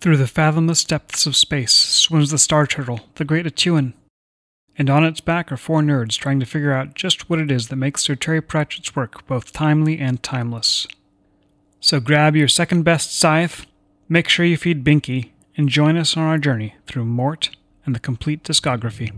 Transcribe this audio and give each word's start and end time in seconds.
Through 0.00 0.18
the 0.18 0.28
fathomless 0.28 0.84
depths 0.84 1.26
of 1.26 1.34
space 1.34 1.72
swims 1.72 2.30
the 2.30 2.38
star 2.38 2.68
turtle, 2.68 3.00
the 3.16 3.24
great 3.24 3.46
A'Tuin. 3.46 3.94
And 4.76 4.88
on 4.88 5.04
its 5.04 5.20
back 5.20 5.50
are 5.50 5.56
four 5.56 5.80
nerds 5.80 6.16
trying 6.16 6.38
to 6.38 6.46
figure 6.46 6.72
out 6.72 6.94
just 6.94 7.28
what 7.28 7.40
it 7.40 7.50
is 7.50 7.66
that 7.66 7.76
makes 7.76 8.02
Sir 8.02 8.14
Terry 8.14 8.40
Pratchett's 8.40 8.94
work 8.94 9.26
both 9.26 9.52
timely 9.52 9.98
and 9.98 10.22
timeless. 10.22 10.86
So 11.80 11.98
grab 11.98 12.36
your 12.36 12.46
second 12.46 12.84
best 12.84 13.18
scythe, 13.18 13.66
make 14.08 14.28
sure 14.28 14.46
you 14.46 14.56
feed 14.56 14.84
Binky, 14.84 15.30
and 15.56 15.68
join 15.68 15.96
us 15.96 16.16
on 16.16 16.22
our 16.22 16.38
journey 16.38 16.76
through 16.86 17.04
Mort 17.04 17.50
and 17.84 17.92
the 17.92 18.00
Compleat 18.00 18.44
Discography. 18.44 19.12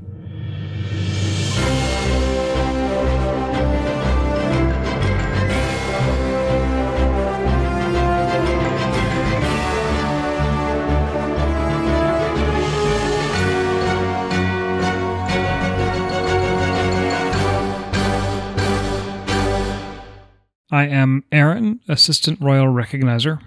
I 20.72 20.86
am 20.86 21.24
Aaron, 21.32 21.80
Assistant 21.88 22.40
Royal 22.40 22.66
Recognizer. 22.66 23.40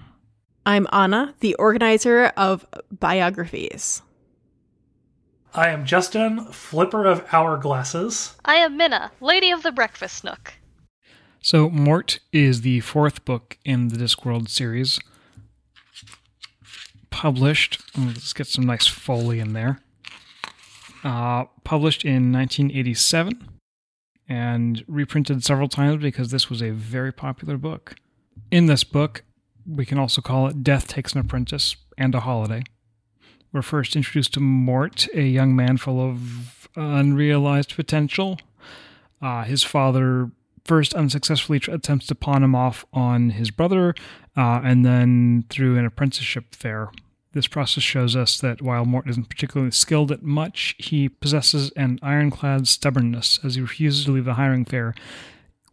I'm 0.65 0.87
Anna, 0.91 1.33
the 1.39 1.55
organizer 1.55 2.25
of 2.35 2.65
biographies. 2.91 4.01
I 5.53 5.69
am 5.69 5.85
Justen, 5.85 6.53
flipper 6.53 7.05
of 7.05 7.25
hourglasses. 7.27 8.35
I 8.43 8.55
am 8.55 8.75
Minna, 8.75 9.11
Lady 9.21 9.51
of 9.51 9.63
the 9.63 9.71
Breakfast 9.71 10.25
Nook. 10.25 10.55
So, 11.39 11.69
Mort 11.69 12.19
is 12.33 12.61
the 12.61 12.81
fourth 12.81 13.23
book 13.23 13.57
in 13.63 13.87
the 13.87 13.97
Discworld 13.97 14.49
series. 14.49 14.99
Published, 17.09 17.81
let's 17.97 18.33
get 18.33 18.47
some 18.47 18.65
nice 18.65 18.87
foley 18.87 19.39
in 19.39 19.53
there. 19.53 19.79
Uh, 21.05 21.45
published 21.63 22.03
in 22.03 22.33
1987 22.33 23.52
and 24.27 24.83
reprinted 24.87 25.43
several 25.43 25.67
times 25.67 26.01
because 26.01 26.31
this 26.31 26.49
was 26.49 26.61
a 26.61 26.71
very 26.71 27.11
popular 27.11 27.57
book. 27.57 27.95
In 28.51 28.67
this 28.67 28.83
book, 28.83 29.23
we 29.65 29.85
can 29.85 29.97
also 29.97 30.21
call 30.21 30.47
it 30.47 30.63
Death 30.63 30.87
Takes 30.87 31.13
an 31.13 31.19
Apprentice 31.19 31.75
and 31.97 32.13
a 32.15 32.21
Holiday. 32.21 32.63
We're 33.51 33.61
first 33.61 33.95
introduced 33.95 34.33
to 34.33 34.39
Mort, 34.39 35.07
a 35.13 35.21
young 35.21 35.55
man 35.55 35.77
full 35.77 36.01
of 36.01 36.67
unrealized 36.75 37.75
potential. 37.75 38.39
Uh, 39.21 39.43
his 39.43 39.63
father 39.63 40.31
first 40.65 40.93
unsuccessfully 40.93 41.61
attempts 41.67 42.07
to 42.07 42.15
pawn 42.15 42.43
him 42.43 42.55
off 42.55 42.85
on 42.93 43.31
his 43.31 43.51
brother, 43.51 43.93
uh, 44.35 44.61
and 44.63 44.85
then 44.85 45.45
through 45.49 45.77
an 45.77 45.85
apprenticeship 45.85 46.55
there, 46.57 46.89
this 47.33 47.47
process 47.47 47.83
shows 47.83 48.15
us 48.15 48.39
that 48.39 48.61
while 48.61 48.85
Mort 48.85 49.09
isn't 49.09 49.29
particularly 49.29 49.71
skilled 49.71 50.11
at 50.11 50.23
much, 50.23 50.75
he 50.77 51.09
possesses 51.09 51.71
an 51.71 51.99
ironclad 52.01 52.67
stubbornness 52.67 53.39
as 53.43 53.55
he 53.55 53.61
refuses 53.61 54.05
to 54.05 54.11
leave 54.11 54.25
the 54.25 54.35
hiring 54.35 54.65
fair 54.65 54.93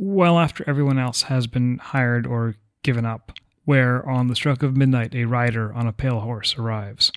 well 0.01 0.39
after 0.39 0.65
everyone 0.67 0.99
else 0.99 1.23
has 1.23 1.47
been 1.47 1.77
hired 1.77 2.27
or 2.27 2.57
given 2.83 3.05
up, 3.05 3.33
where 3.67 4.09
on 4.09 4.29
the 4.29 4.35
stroke 4.35 4.63
of 4.63 4.75
midnight 4.77 5.15
a 5.15 5.27
rider 5.27 5.73
on 5.75 5.87
a 5.87 5.93
pale 5.93 6.21
horse 6.21 6.57
arrives. 6.57 7.13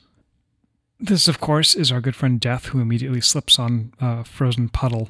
This, 0.99 1.29
of 1.29 1.39
course, 1.39 1.75
is 1.75 1.91
our 1.91 2.01
good 2.01 2.15
friend 2.15 2.39
Death, 2.39 2.67
who 2.67 2.81
immediately 2.81 3.21
slips 3.21 3.57
on 3.57 3.93
a 3.99 4.25
frozen 4.25 4.67
puddle 4.67 5.07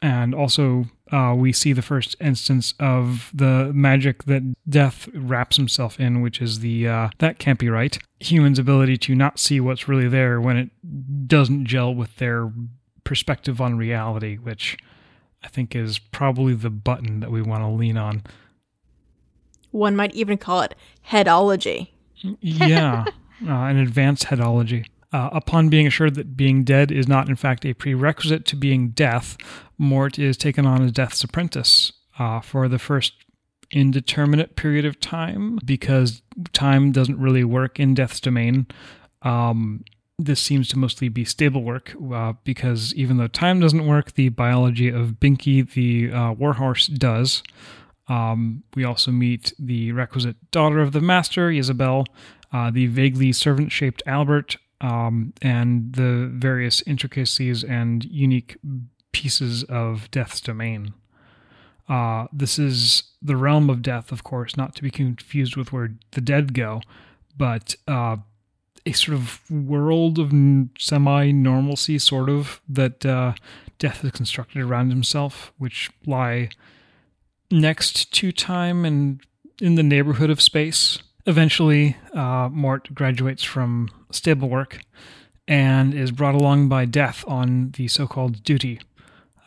and 0.00 0.34
also 0.34 0.86
uh, 1.12 1.34
we 1.36 1.52
see 1.52 1.72
the 1.72 1.82
first 1.82 2.16
instance 2.20 2.74
of 2.80 3.30
the 3.32 3.70
magic 3.72 4.24
that 4.24 4.42
death 4.68 5.08
wraps 5.14 5.56
himself 5.56 6.00
in, 6.00 6.20
which 6.20 6.42
is 6.42 6.60
the 6.60 6.88
uh, 6.88 7.08
that 7.18 7.38
can't 7.38 7.58
be 7.58 7.68
right. 7.68 7.98
Humans' 8.20 8.58
ability 8.58 8.96
to 8.98 9.14
not 9.14 9.38
see 9.38 9.60
what's 9.60 9.88
really 9.88 10.08
there 10.08 10.40
when 10.40 10.56
it 10.56 11.28
doesn't 11.28 11.66
gel 11.66 11.94
with 11.94 12.16
their 12.16 12.52
perspective 13.04 13.60
on 13.60 13.78
reality, 13.78 14.36
which 14.36 14.76
I 15.44 15.48
think 15.48 15.76
is 15.76 15.98
probably 15.98 16.54
the 16.54 16.70
button 16.70 17.20
that 17.20 17.30
we 17.30 17.40
want 17.40 17.62
to 17.62 17.68
lean 17.68 17.96
on. 17.96 18.24
One 19.70 19.94
might 19.94 20.14
even 20.14 20.38
call 20.38 20.62
it 20.62 20.74
headology. 21.10 21.90
Yeah, 22.40 23.04
uh, 23.46 23.52
an 23.52 23.76
advanced 23.76 24.24
headology. 24.24 24.86
Uh, 25.12 25.30
upon 25.32 25.68
being 25.68 25.86
assured 25.86 26.14
that 26.16 26.36
being 26.36 26.64
dead 26.64 26.90
is 26.90 27.06
not, 27.06 27.28
in 27.28 27.36
fact, 27.36 27.64
a 27.64 27.74
prerequisite 27.74 28.44
to 28.46 28.56
being 28.56 28.90
death, 28.90 29.36
Mort 29.78 30.18
is 30.18 30.36
taken 30.36 30.66
on 30.66 30.82
as 30.82 30.92
Death's 30.92 31.22
apprentice 31.22 31.92
uh, 32.18 32.40
for 32.40 32.68
the 32.68 32.78
first 32.78 33.12
indeterminate 33.70 34.56
period 34.56 34.84
of 34.84 35.00
time 35.00 35.58
because 35.64 36.22
time 36.52 36.92
doesn't 36.92 37.18
really 37.18 37.44
work 37.44 37.78
in 37.78 37.94
Death's 37.94 38.20
domain. 38.20 38.66
Um, 39.22 39.84
this 40.18 40.40
seems 40.40 40.68
to 40.68 40.78
mostly 40.78 41.08
be 41.08 41.24
stable 41.24 41.62
work 41.62 41.94
uh, 42.12 42.32
because 42.44 42.94
even 42.94 43.18
though 43.18 43.28
time 43.28 43.60
doesn't 43.60 43.86
work, 43.86 44.14
the 44.14 44.30
biology 44.30 44.88
of 44.88 45.16
Binky, 45.20 45.70
the 45.70 46.10
uh, 46.10 46.32
warhorse, 46.32 46.86
does. 46.86 47.42
Um, 48.08 48.62
we 48.74 48.84
also 48.84 49.10
meet 49.10 49.52
the 49.58 49.92
requisite 49.92 50.36
daughter 50.50 50.80
of 50.80 50.92
the 50.92 51.00
master, 51.00 51.50
Ysabell, 51.50 52.06
uh, 52.52 52.70
the 52.70 52.86
vaguely 52.86 53.32
servant 53.32 53.72
shaped 53.72 54.02
Albert, 54.06 54.56
um, 54.80 55.32
and 55.42 55.94
the 55.94 56.30
various 56.32 56.82
intricacies 56.82 57.64
and 57.64 58.04
unique 58.04 58.56
pieces 59.12 59.64
of 59.64 60.10
Death's 60.10 60.40
domain. 60.40 60.94
Uh, 61.88 62.26
this 62.32 62.58
is 62.58 63.04
the 63.22 63.36
realm 63.36 63.70
of 63.70 63.80
death, 63.80 64.10
of 64.10 64.24
course, 64.24 64.56
not 64.56 64.74
to 64.74 64.82
be 64.82 64.90
confused 64.90 65.56
with 65.56 65.72
where 65.72 65.94
the 66.12 66.20
dead 66.20 66.52
go, 66.52 66.80
but 67.36 67.76
uh, 67.86 68.16
a 68.84 68.92
sort 68.92 69.16
of 69.16 69.48
world 69.50 70.18
of 70.18 70.32
semi 70.78 71.30
normalcy, 71.30 71.98
sort 71.98 72.28
of, 72.28 72.60
that 72.68 73.06
uh, 73.06 73.34
death 73.78 74.02
has 74.02 74.12
constructed 74.12 74.62
around 74.62 74.90
himself, 74.90 75.52
which 75.58 75.90
lie 76.06 76.48
next 77.50 78.12
to 78.12 78.32
time 78.32 78.84
and 78.84 79.20
in 79.60 79.76
the 79.76 79.82
neighborhood 79.82 80.30
of 80.30 80.40
space. 80.40 80.98
Eventually, 81.26 81.96
uh, 82.14 82.48
Mort 82.52 82.94
graduates 82.94 83.42
from 83.42 83.90
stable 84.10 84.48
work 84.48 84.80
and 85.48 85.92
is 85.92 86.12
brought 86.12 86.36
along 86.36 86.68
by 86.68 86.84
death 86.84 87.24
on 87.26 87.72
the 87.76 87.88
so 87.88 88.06
called 88.06 88.44
duty. 88.44 88.80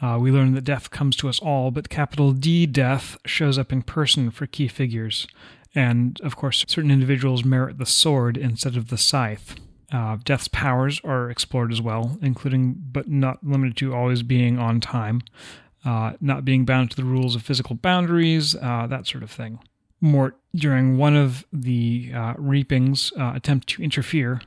Uh, 0.01 0.17
we 0.19 0.31
learn 0.31 0.53
that 0.53 0.63
death 0.63 0.91
comes 0.91 1.15
to 1.17 1.29
us 1.29 1.39
all, 1.39 1.71
but 1.71 1.89
capital 1.89 2.31
D 2.31 2.65
death 2.65 3.17
shows 3.25 3.57
up 3.57 3.71
in 3.71 3.81
person 3.81 4.29
for 4.29 4.45
key 4.45 4.67
figures. 4.67 5.27
And 5.73 6.19
of 6.21 6.35
course, 6.35 6.65
certain 6.67 6.91
individuals 6.91 7.45
merit 7.45 7.77
the 7.77 7.85
sword 7.85 8.37
instead 8.37 8.75
of 8.75 8.89
the 8.89 8.97
scythe. 8.97 9.55
Uh, 9.91 10.17
death's 10.23 10.47
powers 10.49 11.01
are 11.03 11.29
explored 11.29 11.71
as 11.71 11.81
well, 11.81 12.17
including 12.21 12.75
but 12.91 13.07
not 13.07 13.45
limited 13.45 13.75
to 13.77 13.93
always 13.93 14.21
being 14.21 14.59
on 14.59 14.79
time, 14.79 15.21
uh, 15.85 16.13
not 16.19 16.45
being 16.45 16.65
bound 16.65 16.91
to 16.91 16.95
the 16.97 17.05
rules 17.05 17.35
of 17.35 17.41
physical 17.41 17.75
boundaries, 17.75 18.55
uh, 18.55 18.85
that 18.87 19.07
sort 19.07 19.23
of 19.23 19.31
thing. 19.31 19.59
Mort, 20.01 20.37
during 20.55 20.97
one 20.97 21.15
of 21.15 21.45
the 21.51 22.11
uh, 22.13 22.33
reapings, 22.37 23.11
uh, 23.19 23.33
attempt 23.35 23.67
to 23.69 23.83
interfere. 23.83 24.41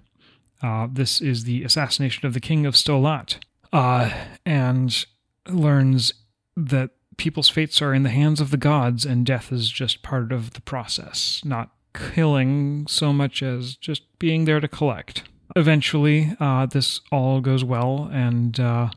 Uh, 0.63 0.89
this 0.91 1.21
is 1.21 1.45
the 1.45 1.65
assassination 1.65 2.27
of 2.27 2.35
the 2.35 2.41
king 2.41 2.67
of 2.67 2.77
Sto 2.77 2.99
Lat, 2.99 3.39
uh, 3.73 4.11
and 4.47 5.05
learns 5.49 6.15
that 6.57 6.91
people's 7.17 7.49
fates 7.49 7.83
are 7.83 7.93
in 7.93 8.03
the 8.03 8.11
hands 8.11 8.41
of 8.41 8.51
the 8.51 8.57
gods, 8.57 9.05
and 9.05 9.27
death 9.27 9.53
is 9.53 9.71
just 9.71 10.03
part 10.03 10.33
of 10.33 10.53
the 10.53 10.61
process, 10.61 11.43
not 11.45 11.71
killing 11.95 12.87
so 12.89 13.13
much 13.13 13.43
as 13.43 13.77
just 13.77 14.03
being 14.19 14.45
there 14.45 14.61
to 14.61 14.69
collect. 14.69 15.25
Eventually, 15.55 16.35
uh, 16.41 16.65
this 16.67 17.01
all 17.11 17.41
goes 17.41 17.65
well, 17.65 18.09
and 18.13 18.59
uh, 18.59 18.91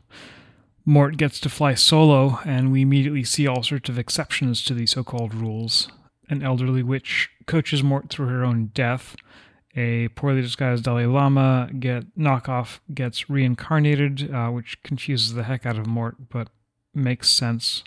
Mort 0.86 1.16
gets 1.18 1.40
to 1.40 1.50
fly 1.50 1.74
solo, 1.74 2.40
and 2.44 2.72
we 2.72 2.80
immediately 2.80 3.24
see 3.24 3.46
all 3.46 3.62
sorts 3.62 3.90
of 3.90 3.98
exceptions 3.98 4.64
to 4.64 4.72
the 4.72 4.86
so 4.86 5.04
called 5.04 5.34
rules 5.34 5.88
an 6.28 6.42
elderly 6.42 6.82
witch 6.82 7.30
coaches 7.46 7.82
Mort 7.82 8.08
through 8.10 8.28
her 8.28 8.44
own 8.44 8.70
death. 8.74 9.16
A 9.76 10.08
poorly 10.08 10.40
disguised 10.40 10.84
Dalai 10.84 11.04
Lama 11.04 11.68
get 11.78 12.16
knockoff 12.16 12.80
gets 12.94 13.28
reincarnated, 13.28 14.32
uh, 14.32 14.48
which 14.48 14.82
confuses 14.82 15.34
the 15.34 15.44
heck 15.44 15.66
out 15.66 15.78
of 15.78 15.86
Mort, 15.86 16.30
but 16.30 16.48
makes 16.94 17.28
sense. 17.28 17.84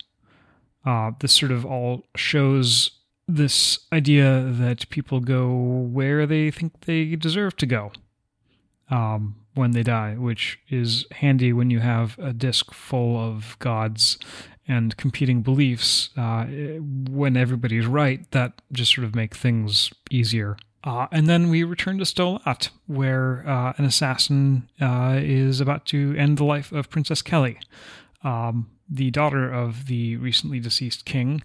Uh, 0.85 1.11
this 1.19 1.33
sort 1.33 1.51
of 1.51 1.65
all 1.65 2.03
shows 2.15 2.91
this 3.27 3.79
idea 3.91 4.41
that 4.43 4.89
people 4.89 5.19
go 5.19 5.51
where 5.51 6.25
they 6.25 6.49
think 6.51 6.81
they 6.81 7.15
deserve 7.15 7.55
to 7.57 7.65
go 7.65 7.91
um, 8.89 9.35
when 9.53 9.71
they 9.71 9.83
die, 9.83 10.15
which 10.15 10.59
is 10.69 11.05
handy 11.11 11.53
when 11.53 11.69
you 11.69 11.79
have 11.79 12.17
a 12.19 12.33
disc 12.33 12.71
full 12.71 13.17
of 13.17 13.55
gods 13.59 14.17
and 14.69 14.95
competing 14.95 15.41
beliefs, 15.41 16.11
uh, 16.15 16.45
when 16.45 17.35
everybody's 17.35 17.85
right, 17.85 18.29
that 18.31 18.61
just 18.71 18.93
sort 18.95 19.03
of 19.03 19.15
make 19.15 19.35
things 19.35 19.91
easier. 20.09 20.55
Uh, 20.85 21.07
and 21.11 21.27
then 21.27 21.49
we 21.49 21.63
return 21.63 21.97
to 21.97 22.05
Sto 22.05 22.39
Lat, 22.45 22.69
where 22.87 23.43
uh, 23.45 23.73
an 23.77 23.83
assassin 23.83 24.69
uh, 24.79 25.19
is 25.21 25.59
about 25.59 25.85
to 25.87 26.15
end 26.17 26.37
the 26.37 26.45
life 26.45 26.71
of 26.71 26.89
Princess 26.89 27.21
Keli, 27.21 27.57
um, 28.23 28.69
the 28.89 29.11
daughter 29.11 29.51
of 29.51 29.87
the 29.87 30.15
recently 30.15 30.59
deceased 30.61 31.03
king. 31.03 31.43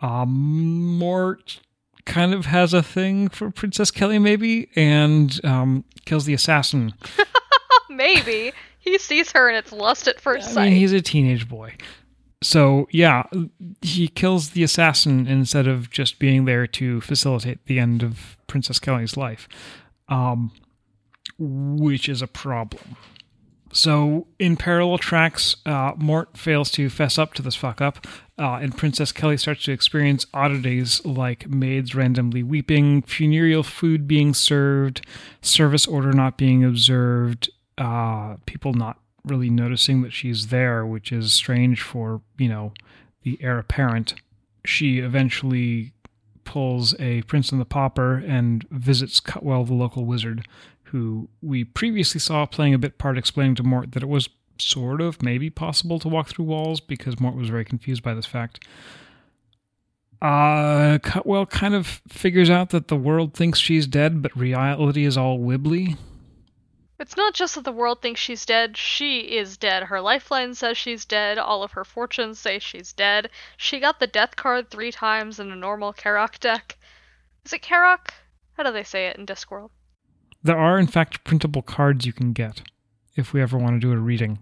Um, 0.00 0.98
Mort 0.98 1.60
kind 2.04 2.34
of 2.34 2.46
has 2.46 2.74
a 2.74 2.82
thing 2.82 3.28
for 3.28 3.50
Princess 3.50 3.90
Keli, 3.90 4.20
maybe, 4.20 4.68
and 4.76 5.40
um, 5.44 5.84
kills 6.04 6.24
the 6.26 6.34
assassin. 6.34 6.92
Maybe. 7.90 8.52
He 8.78 8.98
sees 8.98 9.30
her 9.32 9.48
and 9.48 9.58
it's 9.58 9.72
lust 9.72 10.08
at 10.08 10.20
first 10.20 10.48
I 10.48 10.52
sight. 10.52 10.64
mean, 10.70 10.78
he's 10.78 10.92
a 10.92 11.02
teenage 11.02 11.48
boy. 11.48 11.74
So, 12.42 12.88
yeah, 12.90 13.24
he 13.82 14.08
kills 14.08 14.50
the 14.50 14.62
assassin 14.62 15.26
instead 15.26 15.66
of 15.66 15.90
just 15.90 16.18
being 16.18 16.46
there 16.46 16.66
to 16.68 17.00
facilitate 17.02 17.66
the 17.66 17.78
end 17.78 18.02
of 18.02 18.38
Princess 18.46 18.78
Keli's 18.78 19.16
life, 19.16 19.46
um, 20.08 20.50
which 21.38 22.08
is 22.08 22.22
a 22.22 22.26
problem. 22.26 22.96
So, 23.72 24.26
in 24.38 24.56
parallel 24.56 24.98
tracks, 24.98 25.56
uh, 25.64 25.92
Mort 25.96 26.36
fails 26.36 26.70
to 26.72 26.88
fess 26.88 27.18
up 27.18 27.34
to 27.34 27.42
this 27.42 27.54
fuck 27.54 27.80
up, 27.80 28.06
uh, 28.38 28.54
and 28.54 28.76
Princess 28.76 29.12
Keli 29.12 29.38
starts 29.38 29.64
to 29.64 29.72
experience 29.72 30.26
oddities 30.34 31.04
like 31.04 31.48
maids 31.48 31.94
randomly 31.94 32.42
weeping, 32.42 33.02
funereal 33.02 33.62
food 33.62 34.08
being 34.08 34.34
served, 34.34 35.06
service 35.40 35.86
order 35.86 36.12
not 36.12 36.36
being 36.36 36.64
observed, 36.64 37.50
uh, 37.78 38.36
people 38.46 38.72
not 38.72 38.98
really 39.24 39.50
noticing 39.50 40.02
that 40.02 40.12
she's 40.12 40.48
there, 40.48 40.84
which 40.84 41.12
is 41.12 41.32
strange 41.32 41.82
for, 41.82 42.22
you 42.38 42.48
know, 42.48 42.72
the 43.22 43.38
heir 43.42 43.58
apparent. 43.58 44.14
She 44.64 44.98
eventually 44.98 45.92
pulls 46.44 46.98
a 46.98 47.22
Prince 47.22 47.52
and 47.52 47.60
the 47.60 47.64
Pauper 47.66 48.16
and 48.16 48.66
visits 48.70 49.20
Cutwell, 49.20 49.64
the 49.64 49.74
local 49.74 50.04
wizard, 50.04 50.46
who 50.84 51.28
we 51.40 51.64
previously 51.64 52.20
saw 52.20 52.46
playing 52.46 52.74
a 52.74 52.78
bit 52.78 52.98
part 52.98 53.16
explaining 53.16 53.54
to 53.56 53.62
Mort 53.62 53.92
that 53.92 54.02
it 54.02 54.08
was 54.08 54.28
sort 54.58 55.00
of 55.00 55.22
maybe 55.22 55.48
possible 55.48 55.98
to 55.98 56.08
walk 56.08 56.28
through 56.28 56.44
walls 56.44 56.80
because 56.80 57.20
Mort 57.20 57.34
was 57.34 57.48
very 57.48 57.64
confused 57.64 58.02
by 58.02 58.14
this 58.14 58.26
fact. 58.26 58.64
Uh, 60.20 60.98
Cutwell 60.98 61.46
kind 61.46 61.74
of 61.74 62.02
figures 62.08 62.50
out 62.50 62.70
that 62.70 62.88
the 62.88 62.96
world 62.96 63.32
thinks 63.32 63.58
she's 63.58 63.86
dead, 63.86 64.20
but 64.20 64.36
reality 64.36 65.04
is 65.06 65.16
all 65.16 65.38
wibbly. 65.38 65.96
It's 67.00 67.16
not 67.16 67.32
just 67.32 67.54
that 67.54 67.64
the 67.64 67.72
world 67.72 68.02
thinks 68.02 68.20
she's 68.20 68.44
dead, 68.44 68.76
she 68.76 69.20
is 69.20 69.56
dead. 69.56 69.84
Her 69.84 70.02
lifeline 70.02 70.54
says 70.54 70.76
she's 70.76 71.06
dead, 71.06 71.38
all 71.38 71.62
of 71.62 71.72
her 71.72 71.84
fortunes 71.84 72.38
say 72.38 72.58
she's 72.58 72.92
dead. 72.92 73.30
She 73.56 73.80
got 73.80 74.00
the 74.00 74.06
death 74.06 74.36
card 74.36 74.68
three 74.68 74.92
times 74.92 75.40
in 75.40 75.50
a 75.50 75.56
normal 75.56 75.94
Caroc 75.94 76.38
deck. 76.40 76.76
Is 77.46 77.54
it 77.54 77.62
Caroc? 77.62 78.10
How 78.52 78.64
do 78.64 78.70
they 78.70 78.84
say 78.84 79.06
it 79.06 79.16
in 79.16 79.24
Discworld? 79.24 79.70
There 80.42 80.58
are, 80.58 80.78
in 80.78 80.86
fact, 80.88 81.24
printable 81.24 81.62
cards 81.62 82.04
you 82.04 82.12
can 82.12 82.34
get 82.34 82.60
if 83.16 83.32
we 83.32 83.40
ever 83.40 83.56
want 83.56 83.80
to 83.80 83.86
do 83.86 83.92
a 83.92 83.96
reading. 83.96 84.38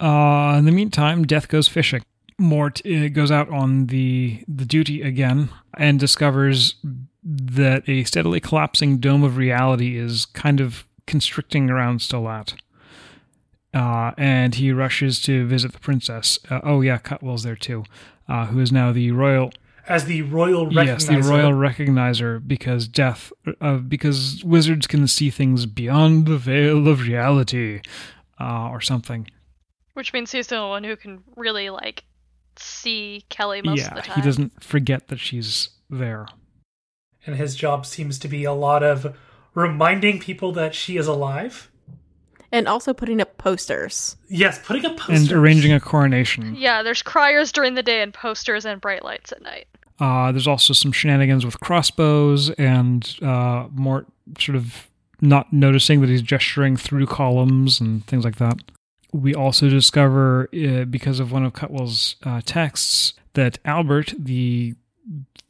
Uh, 0.00 0.56
in 0.58 0.64
the 0.64 0.72
meantime, 0.72 1.24
Death 1.24 1.46
goes 1.46 1.68
fishing. 1.68 2.02
Mort 2.36 2.84
uh, 2.84 3.08
goes 3.10 3.30
out 3.30 3.48
on 3.50 3.86
the 3.86 4.42
the 4.48 4.64
duty 4.64 5.02
again 5.02 5.50
and 5.76 6.00
discovers 6.00 6.74
that 7.22 7.88
a 7.88 8.02
steadily 8.02 8.40
collapsing 8.40 8.98
dome 8.98 9.22
of 9.22 9.36
reality 9.36 9.96
is 9.96 10.26
kind 10.26 10.60
of 10.60 10.84
constricting 11.12 11.68
around 11.68 12.00
Sto 12.00 12.22
Lat. 12.22 12.54
Uh, 13.74 14.12
and 14.16 14.54
he 14.54 14.72
rushes 14.72 15.20
to 15.20 15.46
visit 15.46 15.72
the 15.72 15.78
princess. 15.78 16.38
Uh, 16.50 16.60
oh 16.64 16.80
yeah, 16.80 16.98
Cutwell's 16.98 17.42
there 17.42 17.54
too, 17.54 17.84
uh, 18.28 18.46
who 18.46 18.58
is 18.60 18.72
now 18.72 18.92
the 18.92 19.10
royal 19.12 19.52
As 19.86 20.06
the 20.06 20.22
royal 20.22 20.66
recognizer. 20.66 20.86
Yes, 20.86 21.06
the 21.06 21.20
royal 21.20 21.52
recognizer 21.52 22.46
because 22.46 22.88
death, 22.88 23.30
uh, 23.60 23.76
because 23.76 24.42
wizards 24.42 24.86
can 24.86 25.06
see 25.06 25.28
things 25.30 25.66
beyond 25.66 26.26
the 26.26 26.38
veil 26.38 26.88
of 26.88 27.02
reality, 27.02 27.82
uh, 28.40 28.68
or 28.70 28.80
something. 28.80 29.28
Which 29.92 30.14
means 30.14 30.32
he's 30.32 30.46
the 30.46 30.56
only 30.56 30.70
one 30.70 30.84
who 30.84 30.96
can 30.96 31.22
really, 31.36 31.68
like, 31.68 32.04
see 32.56 33.24
Keli 33.30 33.62
most 33.62 33.80
yeah, 33.80 33.88
of 33.88 33.94
the 33.96 34.02
time. 34.02 34.16
he 34.16 34.22
doesn't 34.22 34.62
forget 34.62 35.08
that 35.08 35.18
she's 35.18 35.68
there. 35.90 36.26
And 37.26 37.36
his 37.36 37.54
job 37.54 37.84
seems 37.84 38.18
to 38.20 38.28
be 38.28 38.44
a 38.44 38.52
lot 38.52 38.82
of 38.82 39.14
reminding 39.54 40.18
people 40.18 40.52
that 40.52 40.74
she 40.74 40.96
is 40.96 41.06
alive. 41.06 41.70
And 42.50 42.68
also 42.68 42.92
putting 42.92 43.20
up 43.20 43.38
posters. 43.38 44.16
Yes, 44.28 44.60
putting 44.64 44.84
up 44.84 44.98
posters. 44.98 45.30
And 45.30 45.32
arranging 45.32 45.72
a 45.72 45.80
coronation. 45.80 46.54
Yeah, 46.54 46.82
there's 46.82 47.02
criers 47.02 47.50
during 47.50 47.74
the 47.74 47.82
day 47.82 48.02
and 48.02 48.12
posters 48.12 48.66
and 48.66 48.80
bright 48.80 49.04
lights 49.04 49.32
at 49.32 49.42
night. 49.42 49.68
Uh, 49.98 50.32
there's 50.32 50.48
also 50.48 50.74
some 50.74 50.92
shenanigans 50.92 51.44
with 51.46 51.60
crossbows 51.60 52.50
and 52.50 53.16
uh, 53.22 53.68
Mort 53.72 54.06
sort 54.38 54.56
of 54.56 54.90
not 55.20 55.52
noticing 55.52 56.00
that 56.00 56.10
he's 56.10 56.22
gesturing 56.22 56.76
through 56.76 57.06
columns 57.06 57.80
and 57.80 58.04
things 58.06 58.24
like 58.24 58.36
that. 58.36 58.58
We 59.12 59.34
also 59.34 59.68
discover, 59.68 60.48
uh, 60.52 60.84
because 60.84 61.20
of 61.20 61.32
one 61.32 61.44
of 61.44 61.52
Cutwell's 61.52 62.16
uh, 62.24 62.40
texts, 62.44 63.14
that 63.34 63.58
Albert, 63.64 64.14
the 64.18 64.74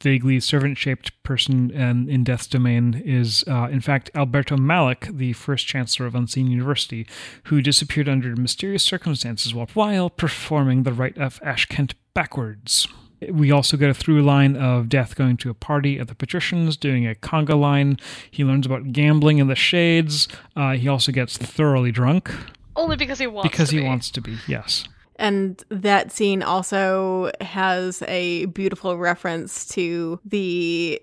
vaguely 0.01 0.39
servant 0.39 0.77
shaped 0.77 1.11
person 1.23 1.71
in, 1.71 2.09
in 2.09 2.23
Death's 2.23 2.47
Domain, 2.47 3.01
is 3.05 3.43
uh, 3.47 3.69
in 3.71 3.81
fact 3.81 4.11
Alberto 4.15 4.57
Malich, 4.57 5.15
the 5.17 5.33
first 5.33 5.65
chancellor 5.67 6.05
of 6.05 6.15
Unseen 6.15 6.47
University, 6.47 7.07
who 7.45 7.61
disappeared 7.61 8.09
under 8.09 8.35
mysterious 8.35 8.83
circumstances 8.83 9.53
while, 9.53 9.69
while 9.73 10.09
performing 10.09 10.83
the 10.83 10.93
rite 10.93 11.17
of 11.17 11.39
AshkEnte 11.41 11.93
backwards. 12.13 12.87
We 13.31 13.51
also 13.51 13.77
get 13.77 13.89
a 13.89 13.93
through 13.93 14.21
line 14.23 14.57
of 14.57 14.89
Death 14.89 15.15
going 15.15 15.37
to 15.37 15.49
a 15.49 15.53
party 15.53 15.97
at 15.97 16.09
the 16.09 16.15
Patricians, 16.15 16.75
doing 16.75 17.07
a 17.07 17.15
conga 17.15 17.57
line. 17.57 17.97
He 18.29 18.43
learns 18.43 18.65
about 18.65 18.91
gambling 18.91 19.37
in 19.37 19.47
the 19.47 19.55
shades. 19.55 20.27
Uh, 20.57 20.73
he 20.73 20.89
also 20.89 21.13
gets 21.13 21.37
thoroughly 21.37 21.91
drunk 21.93 22.29
Only 22.75 22.97
because 22.97 23.19
he 23.19 23.27
wants 23.27 23.49
because 23.49 23.69
he 23.69 23.77
be. 23.79 23.85
wants 23.85 24.09
to 24.11 24.19
be. 24.19 24.37
Yes. 24.45 24.83
And 25.17 25.63
that 25.69 26.11
scene 26.11 26.41
also 26.41 27.31
has 27.41 28.01
a 28.07 28.45
beautiful 28.45 28.97
reference 28.97 29.67
to 29.69 30.19
the 30.25 31.01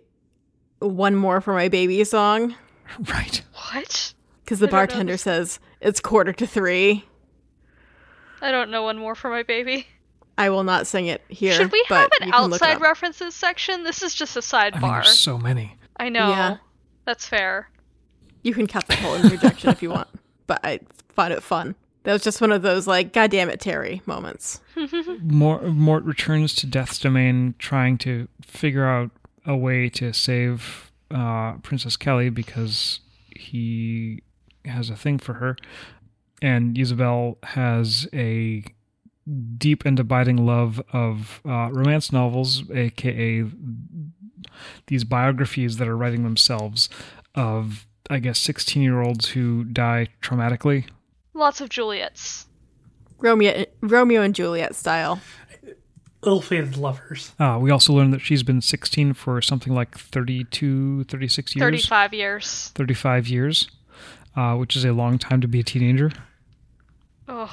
One 0.80 1.14
More 1.14 1.40
for 1.40 1.54
My 1.54 1.68
Baby 1.68 2.02
song. 2.04 2.54
Right. 3.08 3.40
What? 3.72 4.14
Because 4.44 4.58
the 4.58 4.66
I 4.66 4.70
bartender 4.70 5.16
says, 5.16 5.60
it's 5.80 6.00
quarter 6.00 6.32
to 6.32 6.44
three. 6.44 7.04
I 8.42 8.50
don't 8.50 8.68
know 8.70 8.82
one 8.82 8.98
more 8.98 9.14
for 9.14 9.30
my 9.30 9.44
baby. 9.44 9.86
I 10.36 10.50
will 10.50 10.64
not 10.64 10.86
sing 10.86 11.06
it 11.06 11.22
here. 11.28 11.52
Should 11.52 11.70
we 11.70 11.84
but 11.88 11.98
have 11.98 12.10
an 12.20 12.26
you 12.28 12.32
can 12.32 12.42
look 12.50 12.60
it 12.60 12.64
outside 12.64 12.80
references 12.80 13.34
section? 13.34 13.84
This 13.84 14.02
is 14.02 14.14
just 14.14 14.36
a 14.36 14.40
I 14.56 14.70
think 14.70 14.82
sidebar. 14.82 15.04
there's 15.04 15.18
so 15.18 15.38
many. 15.38 15.76
I 15.98 16.08
know. 16.08 16.30
Yeah. 16.30 16.56
That's 17.04 17.26
fair. 17.26 17.70
You 18.42 18.54
can 18.54 18.66
cut 18.66 18.86
the 18.86 18.96
whole 18.96 19.14
interjection 19.14 19.70
if 19.70 19.82
you 19.82 19.90
want, 19.90 20.08
but 20.46 20.60
I 20.64 20.80
find 21.10 21.32
it 21.32 21.42
fun. 21.42 21.74
That 22.04 22.14
was 22.14 22.22
just 22.22 22.40
one 22.40 22.52
of 22.52 22.62
those 22.62 22.86
like, 22.86 23.12
God 23.12 23.30
damn 23.30 23.50
it, 23.50 23.60
Terry 23.60 24.00
moments. 24.06 24.60
Mort, 25.22 25.64
Mort 25.64 26.04
returns 26.04 26.54
to 26.56 26.66
Death's 26.66 26.98
Domain 26.98 27.54
trying 27.58 27.98
to 27.98 28.28
figure 28.42 28.86
out 28.86 29.10
a 29.44 29.56
way 29.56 29.88
to 29.90 30.12
save 30.12 30.92
uh, 31.10 31.54
Princess 31.62 31.96
Keli 31.96 32.32
because 32.32 33.00
he 33.36 34.22
has 34.64 34.90
a 34.90 34.96
thing 34.96 35.18
for 35.18 35.34
her. 35.34 35.56
And 36.40 36.76
Ysabell 36.76 37.42
has 37.44 38.08
a 38.14 38.64
deep 39.58 39.84
and 39.84 40.00
abiding 40.00 40.44
love 40.46 40.82
of 40.92 41.40
uh, 41.44 41.70
romance 41.70 42.12
novels, 42.12 42.62
aka 42.70 43.44
these 44.86 45.04
biographies 45.04 45.76
that 45.76 45.86
are 45.88 45.96
writing 45.96 46.24
themselves 46.24 46.88
of, 47.34 47.86
I 48.08 48.18
guess, 48.18 48.38
16 48.38 48.82
year 48.82 49.00
olds 49.02 49.30
who 49.30 49.64
die 49.64 50.08
traumatically. 50.22 50.86
Lots 51.40 51.62
of 51.62 51.70
Juliets. 51.70 52.46
Romeo, 53.18 53.64
Romeo 53.80 54.20
and 54.20 54.34
Juliet 54.34 54.74
style. 54.74 55.20
Ill-fated 56.26 56.76
lovers. 56.76 57.32
Uh, 57.38 57.58
we 57.58 57.70
also 57.70 57.94
learned 57.94 58.12
that 58.12 58.20
she's 58.20 58.42
been 58.42 58.60
16 58.60 59.14
for 59.14 59.40
something 59.40 59.74
like 59.74 59.96
32, 59.96 61.04
36 61.04 61.56
years. 61.56 61.62
35 61.62 62.12
years. 62.12 62.68
35 62.74 63.28
years, 63.28 63.70
uh, 64.36 64.54
which 64.56 64.76
is 64.76 64.84
a 64.84 64.92
long 64.92 65.16
time 65.18 65.40
to 65.40 65.48
be 65.48 65.60
a 65.60 65.62
teenager. 65.62 66.12
Ugh. 67.26 67.48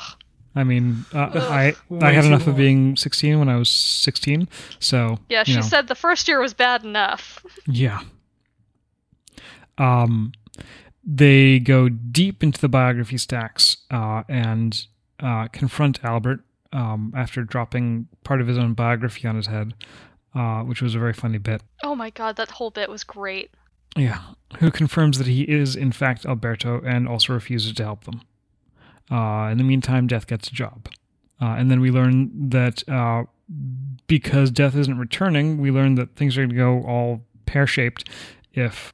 I 0.54 0.66
mean, 0.66 1.06
uh, 1.14 1.30
I 1.36 1.74
I 2.02 2.12
had 2.12 2.26
enough 2.26 2.46
of 2.48 2.58
being 2.58 2.98
16 2.98 3.40
when 3.40 3.48
I 3.48 3.56
was 3.58 3.70
16, 3.70 4.50
so 4.80 5.20
Yeah, 5.30 5.42
you 5.42 5.46
she 5.46 5.56
know, 5.56 5.62
said 5.62 5.88
the 5.88 5.96
first 5.96 6.28
year 6.28 6.42
was 6.42 6.54
bad 6.54 6.84
enough. 6.84 7.46
yeah. 7.68 8.02
Um, 9.78 10.34
they 11.10 11.60
go 11.60 11.88
deep 11.88 12.44
into 12.44 12.60
the 12.60 12.68
biography 12.68 13.18
stacks 13.18 13.78
uh, 13.90 14.24
and 14.28 14.86
uh, 15.22 15.48
confront 15.48 16.04
Albert 16.04 16.42
um, 16.74 17.14
after 17.16 17.44
dropping 17.44 18.10
part 18.26 18.42
of 18.42 18.48
his 18.48 18.58
own 18.58 18.74
biography 18.74 19.26
on 19.26 19.38
his 19.38 19.48
head, 19.48 19.74
uh, 20.36 20.62
which 20.64 20.82
was 20.82 20.96
a 20.96 21.00
very 21.00 21.14
funny 21.14 21.38
bit. 21.38 21.64
Oh 21.82 21.96
my 21.96 22.10
god, 22.10 22.36
that 22.36 22.52
whole 22.52 22.72
bit 22.72 22.90
was 22.90 23.06
great. 23.06 23.52
Yeah, 23.96 24.20
who 24.60 24.70
confirms 24.70 25.18
that 25.18 25.28
he 25.28 25.44
is 25.44 25.78
in 25.78 25.94
fact 25.94 26.26
Alberto 26.26 26.82
and 26.86 27.08
also 27.08 27.34
refuses 27.34 27.74
to 27.76 27.84
help 27.84 28.04
them. 28.04 28.22
Uh, 29.10 29.50
in 29.50 29.58
the 29.58 29.64
meantime, 29.64 30.08
Death 30.08 30.28
gets 30.28 30.50
a 30.50 30.54
job, 30.54 30.90
uh, 31.42 31.56
and 31.58 31.72
then 31.72 31.80
we 31.80 31.90
learn 31.90 32.50
that 32.50 32.88
uh, 32.90 33.24
because 34.08 34.52
Death 34.52 34.76
isn't 34.76 35.00
returning, 35.00 35.58
we 35.58 35.72
learn 35.72 35.96
that 35.96 36.18
things 36.18 36.38
are 36.38 36.42
going 36.42 36.50
to 36.50 36.56
go 36.56 36.84
all 36.84 37.22
pear 37.46 37.66
shaped 37.66 38.10
if 38.54 38.94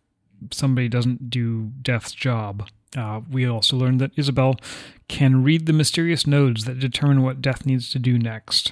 somebody 0.52 0.88
doesn't 0.90 1.30
do 1.30 1.72
Death's 1.82 2.12
job. 2.14 2.68
Uh, 2.96 3.22
we 3.30 3.46
also 3.48 3.76
learned 3.76 4.00
that 4.02 4.16
Ysabell 4.16 4.60
can 5.08 5.44
read 5.44 5.66
the 5.66 5.74
mysterious 5.74 6.28
nodes 6.28 6.66
that 6.66 6.80
determine 6.80 7.22
what 7.24 7.42
Death 7.42 7.66
needs 7.66 7.90
to 7.92 8.00
do 8.00 8.18
next. 8.20 8.72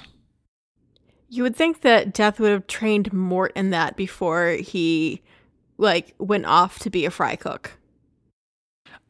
You 1.28 1.42
would 1.42 1.56
think 1.56 1.80
that 1.80 2.12
Death 2.12 2.38
would 2.38 2.50
have 2.52 2.66
trained 2.66 3.12
Mort 3.12 3.52
in 3.56 3.70
that 3.70 3.96
before 3.96 4.50
he 4.50 5.22
like 5.78 6.14
went 6.18 6.46
off 6.46 6.78
to 6.80 6.90
be 6.90 7.04
a 7.04 7.10
fry 7.10 7.34
cook. 7.36 7.72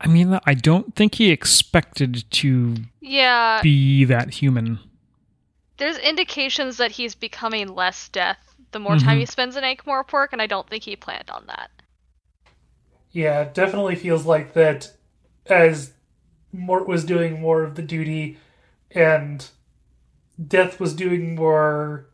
I 0.00 0.08
mean, 0.08 0.38
I 0.46 0.54
don't 0.54 0.94
think 0.96 1.16
he 1.16 1.30
expected 1.30 2.24
to 2.30 2.76
Yeah, 3.00 3.60
be 3.62 4.04
that 4.04 4.34
human. 4.34 4.78
there's 5.76 5.98
indications 5.98 6.76
that 6.78 6.92
he's 6.92 7.14
becoming 7.14 7.74
less 7.74 8.08
death 8.08 8.38
the 8.70 8.78
more 8.80 8.96
time 8.96 9.16
Mhm. 9.18 9.20
he 9.20 9.26
spends 9.26 9.56
in 9.56 9.64
Ankh-Morpork, 9.64 10.28
and 10.32 10.40
I 10.40 10.46
don't 10.46 10.66
think 10.68 10.84
he 10.84 10.96
planned 10.96 11.28
on 11.28 11.44
that. 11.48 11.70
Yeah, 13.12 13.42
it 13.42 13.54
definitely 13.54 13.94
feels 13.96 14.24
like 14.24 14.54
that 14.54 14.92
as 15.46 15.92
Mort 16.52 16.88
was 16.88 17.04
doing 17.04 17.40
more 17.40 17.62
of 17.62 17.74
the 17.74 17.82
duty 17.82 18.38
and 18.90 19.46
Death 20.48 20.80
was 20.80 20.94
doing 20.94 21.34
more 21.34 22.06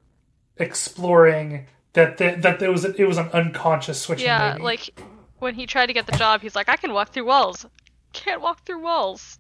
exploring 0.57 1.67
that 1.93 2.19
that, 2.19 2.43
that 2.43 2.59
there 2.59 2.71
was 2.71 2.85
it 2.85 3.05
was 3.07 3.17
an 3.19 3.29
unconscious 3.33 4.01
switching 4.01 4.27
Yeah, 4.27 4.53
maybe. 4.53 4.65
like 4.65 5.01
when 5.39 5.55
he 5.55 5.67
tried 5.67 5.87
to 5.87 5.93
get 5.93 6.07
the 6.07 6.17
job, 6.19 6.41
he's 6.43 6.57
like, 6.57 6.69
I 6.69 6.77
can 6.77 6.93
walk 6.93 7.11
through 7.13 7.27
walls. 7.27 7.65
Can't 8.13 8.41
walk 8.41 8.65
through 8.67 8.81
walls. 8.81 9.39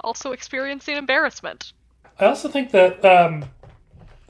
Also 0.00 0.32
experiencing 0.32 0.96
embarrassment. 0.96 1.72
I 2.20 2.26
also 2.26 2.48
think 2.48 2.70
that 2.70 3.04
um 3.04 3.46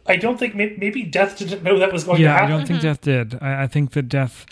I 0.08 0.16
don't 0.16 0.38
think 0.38 0.54
maybe, 0.54 0.76
maybe 0.78 1.02
Death 1.02 1.37
didn't 1.38 1.62
know 1.62 1.78
that 1.80 1.92
was 1.92 2.04
going 2.04 2.20
to 2.20 2.28
happen. 2.28 2.49
yeah, 2.49 2.54
I 2.54 2.58
don't 2.58 2.66
think 2.66 2.80
Death 2.80 3.00
did. 3.00 3.38
I, 3.42 3.64
I 3.64 3.66
think 3.66 3.90
that 3.92 4.04
Death 4.08 4.46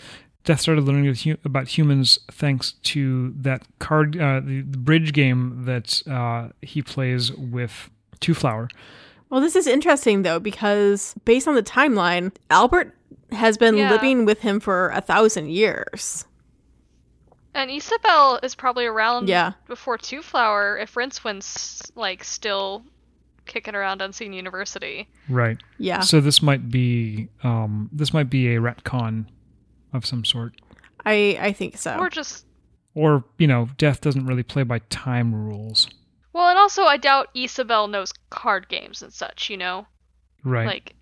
Death 0.45 0.61
started 0.61 0.83
learning 0.83 1.37
about 1.43 1.67
humans 1.67 2.19
thanks 2.31 2.73
to 2.83 3.33
that 3.37 3.63
card, 3.79 4.15
uh, 4.19 4.39
the, 4.41 4.61
the 4.61 4.77
bridge 4.77 5.11
game 5.11 5.63
that 5.65 6.01
uh, 6.07 6.49
he 6.61 6.81
plays 6.81 7.31
with 7.33 7.89
Twoflower. 8.21 8.69
Well, 9.29 9.41
this 9.41 9.55
is 9.55 9.65
interesting 9.67 10.21
though 10.21 10.39
because 10.39 11.15
based 11.25 11.47
on 11.47 11.55
the 11.55 11.63
timeline, 11.63 12.31
Albert 12.51 12.95
has 13.31 13.57
been 13.57 13.75
Yeah. 13.75 13.89
living 13.91 14.23
with 14.25 14.39
him 14.41 14.59
for 14.59 14.89
a 14.89 15.01
thousand 15.01 15.49
years. 15.49 16.25
And 17.55 17.71
Ysabell 17.71 18.43
is 18.43 18.53
probably 18.53 18.85
around 18.85 19.27
Yeah. 19.29 19.53
before 19.67 19.97
Twoflower 19.97 20.81
if 20.81 20.95
Rincewind's 20.95 21.91
like 21.95 22.23
still 22.23 22.83
kicking 23.45 23.75
around 23.75 24.01
Unseen 24.01 24.33
University. 24.33 25.07
Right. 25.29 25.57
Yeah. 25.79 26.01
So 26.01 26.21
this 26.21 26.41
might 26.41 26.69
be 26.69 27.29
um, 27.43 27.89
this 27.91 28.13
might 28.13 28.29
be 28.29 28.55
a 28.55 28.59
retcon 28.59 29.25
of 29.95 30.05
some 30.05 30.25
sort, 30.25 30.53
I 31.05 31.37
I 31.39 31.51
think 31.53 31.77
so. 31.77 31.97
Or 31.97 32.09
just 32.09 32.45
or 32.93 33.23
you 33.37 33.47
know, 33.47 33.69
Death 33.77 34.01
doesn't 34.01 34.25
really 34.25 34.43
play 34.43 34.63
by 34.63 34.79
time 34.89 35.33
rules. 35.33 35.87
well, 36.33 36.49
and 36.49 36.57
also 36.57 36.83
I 36.83 36.97
doubt 36.97 37.33
Ysabell 37.35 37.89
knows 37.89 38.13
card 38.29 38.67
games 38.69 39.01
and 39.01 39.11
such, 39.13 39.49
you 39.49 39.57
know? 39.57 39.87
Right. 40.43 40.67
Like 40.67 40.95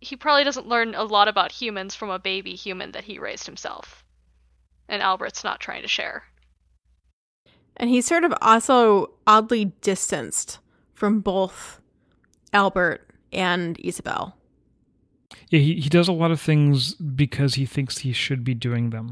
he 0.00 0.16
probably 0.16 0.44
doesn't 0.44 0.66
learn 0.66 0.94
a 0.94 1.04
lot 1.04 1.28
about 1.28 1.52
humans 1.52 1.94
from 1.94 2.10
a 2.10 2.18
baby 2.18 2.54
human 2.54 2.90
that 2.92 3.04
he 3.04 3.18
raised 3.18 3.46
himself. 3.46 4.04
And 4.88 5.00
Albert's 5.00 5.44
not 5.44 5.60
trying 5.60 5.82
to 5.82 5.88
share. 5.88 6.24
And 7.76 7.88
he's 7.88 8.04
sort 8.04 8.24
of 8.24 8.34
also 8.42 9.12
oddly 9.26 9.66
distanced 9.80 10.58
from 10.92 11.20
both 11.20 11.80
Albert 12.52 13.08
and 13.32 13.78
Ysabell. 13.78 14.34
Yeah, 15.52 15.60
he, 15.60 15.74
he 15.74 15.90
does 15.90 16.08
a 16.08 16.12
lot 16.12 16.30
of 16.30 16.40
things 16.40 16.94
because 16.94 17.54
he 17.54 17.66
thinks 17.66 17.98
he 17.98 18.14
should 18.14 18.42
be 18.42 18.54
doing 18.54 18.88
them. 18.88 19.10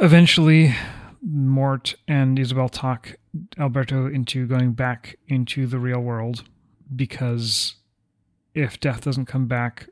Eventually, 0.00 0.74
Mort 1.22 1.94
and 2.08 2.36
Ysabell 2.36 2.68
talk 2.70 3.14
Alberto 3.56 4.06
into 4.06 4.48
going 4.48 4.72
back 4.72 5.16
into 5.28 5.68
the 5.68 5.78
real 5.78 6.00
world 6.00 6.42
because 6.94 7.76
if 8.54 8.80
death 8.80 9.02
doesn't 9.02 9.26
come 9.26 9.46
back, 9.46 9.88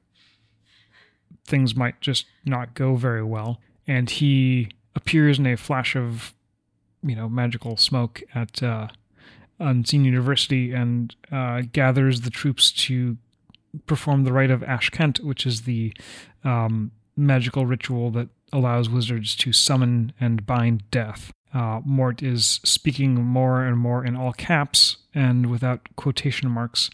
things 1.44 1.76
might 1.76 2.00
just 2.00 2.26
not 2.44 2.74
go 2.74 2.96
very 2.96 3.22
well. 3.22 3.60
And 3.86 4.10
he 4.10 4.70
appears 4.96 5.38
in 5.38 5.46
a 5.46 5.56
flash 5.56 5.94
of, 5.94 6.34
you 7.04 7.14
know, 7.14 7.28
magical 7.28 7.76
smoke 7.76 8.24
at 8.34 8.60
uh, 8.60 8.88
Unseen 9.60 10.04
University 10.04 10.72
and 10.72 11.14
uh, 11.30 11.62
gathers 11.72 12.22
the 12.22 12.30
troops 12.30 12.72
to 12.72 13.18
perform 13.86 14.24
the 14.24 14.32
rite 14.32 14.50
of 14.50 14.60
AshkEnte, 14.62 15.20
which 15.20 15.46
is 15.46 15.62
the 15.62 15.92
um, 16.44 16.92
magical 17.16 17.66
ritual 17.66 18.10
that 18.12 18.28
allows 18.52 18.88
wizards 18.88 19.34
to 19.36 19.52
summon 19.52 20.12
and 20.20 20.46
bind 20.46 20.90
death. 20.90 21.32
Uh, 21.52 21.80
Mort 21.84 22.22
is 22.22 22.60
speaking 22.64 23.14
more 23.14 23.64
and 23.64 23.78
more 23.78 24.04
in 24.04 24.16
all 24.16 24.32
caps 24.32 24.98
and 25.14 25.50
without 25.50 25.88
quotation 25.96 26.50
marks, 26.50 26.90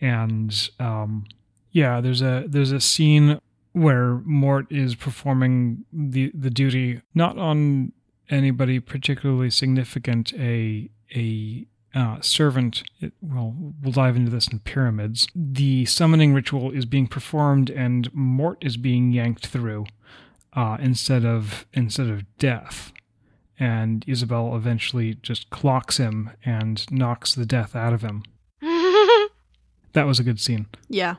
and 0.00 0.70
um, 0.80 1.26
yeah, 1.70 2.00
there's 2.00 2.22
a 2.22 2.44
there's 2.48 2.72
a 2.72 2.80
scene 2.80 3.40
where 3.72 4.14
Mort 4.24 4.66
is 4.70 4.94
performing 4.94 5.84
the 5.92 6.32
the 6.34 6.50
duty 6.50 7.02
not 7.14 7.38
on 7.38 7.92
anybody 8.30 8.80
particularly 8.80 9.50
significant, 9.50 10.32
a 10.34 10.90
a 11.14 11.66
uh, 11.94 12.20
servant. 12.20 12.82
It, 13.00 13.12
well, 13.20 13.54
we'll 13.82 13.92
dive 13.92 14.16
into 14.16 14.30
this 14.30 14.48
in 14.48 14.60
pyramids. 14.60 15.26
The 15.34 15.84
summoning 15.86 16.32
ritual 16.34 16.70
is 16.70 16.84
being 16.84 17.06
performed, 17.06 17.70
and 17.70 18.12
Mort 18.14 18.58
is 18.62 18.76
being 18.76 19.12
yanked 19.12 19.46
through 19.46 19.86
uh, 20.54 20.76
instead 20.80 21.24
of 21.24 21.66
instead 21.72 22.08
of 22.08 22.24
death. 22.38 22.92
And 23.58 24.06
Ysabell 24.06 24.56
eventually 24.56 25.14
just 25.22 25.50
clocks 25.50 25.98
him 25.98 26.30
and 26.44 26.90
knocks 26.90 27.34
the 27.34 27.44
death 27.44 27.76
out 27.76 27.92
of 27.92 28.02
him. 28.02 28.22
That 29.92 30.06
was 30.06 30.20
a 30.20 30.22
good 30.24 30.40
scene. 30.40 30.66
Yeah. 30.88 31.16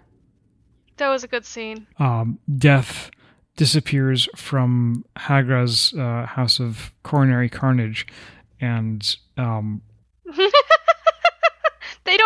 That 0.98 1.10
was 1.10 1.24
a 1.24 1.28
good 1.28 1.46
scene. 1.46 1.88
Um, 2.00 2.40
death 2.58 3.12
disappears 3.58 4.30
from 4.36 5.04
Hagra's 5.18 5.94
uh, 5.94 6.26
house 6.26 6.60
of 6.60 6.92
coronary 7.04 7.50
carnage, 7.50 8.08
and 8.60 9.16
um, 9.38 9.82
they 10.26 10.52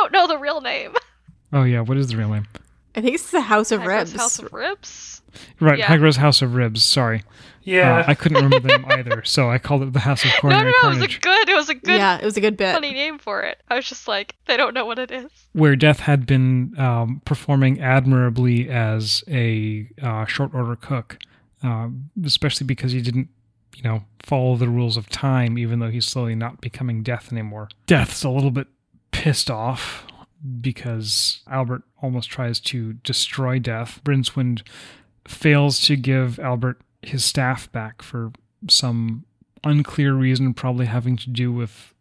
don't 0.06 0.14
know 0.14 0.28
the 0.28 0.38
real 0.38 0.62
name. 0.62 0.94
oh 1.54 1.64
yeah, 1.64 1.82
what 1.82 1.98
is 1.98 2.08
the 2.10 2.18
real 2.18 2.30
name? 2.30 2.48
I 2.96 3.02
think 3.02 3.16
it's 3.16 3.32
the 3.32 3.42
House 3.42 3.72
of 3.72 3.82
Hagra's 3.82 4.12
Ribs. 4.12 4.22
House 4.22 4.40
of 4.40 4.54
Ribs. 4.54 5.22
Right, 5.60 5.78
Yeah. 5.80 5.88
Hagra's 5.88 6.16
house 6.16 6.42
of 6.42 6.56
ribs. 6.56 6.82
Sorry, 6.82 7.22
Yeah. 7.64 7.98
uh, 8.00 8.04
I 8.08 8.14
couldn't 8.14 8.38
remember 8.42 8.62
the 8.62 8.78
name 8.78 8.86
either, 8.90 9.22
so 9.26 9.50
I 9.52 9.58
called 9.58 9.84
it 9.84 9.92
the 9.92 10.00
house 10.00 10.24
of 10.24 10.30
No, 10.30 10.34
no, 10.50 10.56
coronary 10.56 10.74
no, 10.82 10.90
it 10.92 10.94
was 11.02 11.04
a 11.16 11.20
good, 11.20 11.50
it 11.50 11.56
was 11.58 11.70
a 11.70 11.74
good, 11.76 11.98
yeah, 11.98 12.18
it 12.18 12.24
was 12.24 12.38
a 12.38 12.42
good 12.42 12.56
bit. 12.56 12.74
funny 12.74 12.94
name 12.94 13.18
for 13.18 13.42
it. 13.42 13.62
I 13.68 13.76
was 13.76 13.86
just 13.86 14.08
like, 14.08 14.36
they 14.46 14.56
don't 14.56 14.74
know 14.74 14.86
what 14.86 14.98
it 14.98 15.12
is. 15.12 15.30
where 15.52 15.76
Death 15.76 16.00
had 16.00 16.26
been 16.26 16.74
um, 16.80 17.22
performing 17.26 17.82
admirably 17.82 18.70
as 18.70 19.26
a 19.28 19.90
uh, 20.02 20.24
short 20.24 20.54
order 20.54 20.78
cook, 20.78 21.18
um, 21.64 22.10
especially 22.24 22.66
because 22.66 22.94
he 22.94 23.02
didn't, 23.02 23.28
you 23.76 23.84
know, 23.84 24.06
follow 24.24 24.56
the 24.56 24.70
rules 24.70 24.96
of 24.96 25.10
time, 25.10 25.58
even 25.58 25.80
though 25.80 25.90
he's 25.90 26.06
slowly 26.06 26.36
not 26.36 26.62
becoming 26.62 27.04
Death 27.04 27.30
anymore. 27.34 27.68
Death's 27.88 28.24
a 28.24 28.30
little 28.30 28.52
bit 28.52 28.68
pissed 29.26 29.50
off 29.50 30.06
because 30.62 31.42
Albert 31.50 31.82
almost 32.00 32.30
tries 32.30 32.60
to 32.60 32.94
destroy 32.94 33.58
Death. 33.58 34.00
Rincewind 34.04 34.62
fails 35.28 35.80
to 35.88 35.96
give 35.96 36.38
Albert 36.38 36.80
his 37.02 37.26
staff 37.26 37.72
back 37.72 38.04
for 38.04 38.32
some 38.70 39.26
unclear 39.64 40.14
reason, 40.14 40.54
probably 40.54 40.86
having 40.86 41.18
to 41.18 41.32
do 41.32 41.52
with 41.52 41.92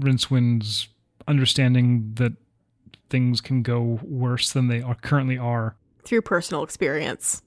Rincewind's 0.00 0.86
understanding 1.26 2.12
that 2.14 2.34
things 3.10 3.40
can 3.40 3.62
go 3.62 3.98
worse 4.04 4.52
than 4.52 4.68
they 4.68 4.80
are 4.80 4.94
currently 4.94 5.36
are 5.36 5.74
Through 6.04 6.22
personal 6.22 6.62
experience. 6.62 7.42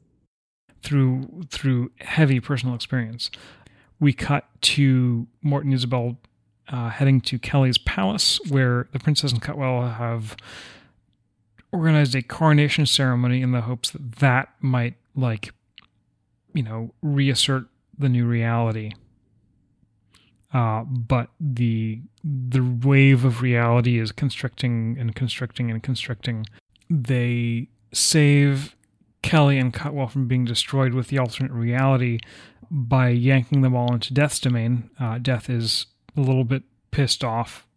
through 0.83 1.43
through 1.49 1.91
heavy 2.01 2.41
personal 2.41 2.75
experience. 2.75 3.31
We 3.97 4.11
cut 4.11 4.49
to 4.63 5.27
Morton 5.41 5.71
Ysabell 5.71 6.17
uh, 6.71 6.89
heading 6.89 7.21
to 7.21 7.37
Keli's 7.37 7.77
palace, 7.77 8.39
where 8.49 8.87
the 8.93 8.99
princess 8.99 9.31
and 9.31 9.41
Cutwell 9.41 9.87
have 9.87 10.35
organized 11.71 12.15
a 12.15 12.21
coronation 12.21 12.85
ceremony 12.85 13.41
in 13.41 13.51
the 13.51 13.61
hopes 13.61 13.91
that 13.91 14.15
that 14.17 14.49
might, 14.61 14.95
like, 15.15 15.53
you 16.53 16.63
know, 16.63 16.93
reassert 17.01 17.65
the 17.97 18.09
new 18.09 18.25
reality. 18.25 18.93
Uh, 20.53 20.83
but 20.83 21.29
the 21.39 22.01
the 22.23 22.61
wave 22.61 23.23
of 23.23 23.41
reality 23.41 23.97
is 23.97 24.11
constricting 24.11 24.97
and 24.99 25.15
constricting 25.15 25.71
and 25.71 25.81
constricting. 25.81 26.45
They 26.89 27.69
save 27.93 28.75
Keli 29.23 29.59
and 29.59 29.73
Cutwell 29.73 30.07
from 30.07 30.27
being 30.27 30.45
destroyed 30.45 30.93
with 30.93 31.07
the 31.07 31.19
alternate 31.19 31.51
reality 31.51 32.19
by 32.69 33.09
yanking 33.09 33.61
them 33.61 33.75
all 33.75 33.93
into 33.93 34.13
Death's 34.13 34.39
domain. 34.39 34.89
Uh, 34.99 35.17
Death 35.19 35.49
is 35.49 35.87
a 36.17 36.21
little 36.21 36.43
bit 36.43 36.63
pissed 36.91 37.23
off, 37.23 37.67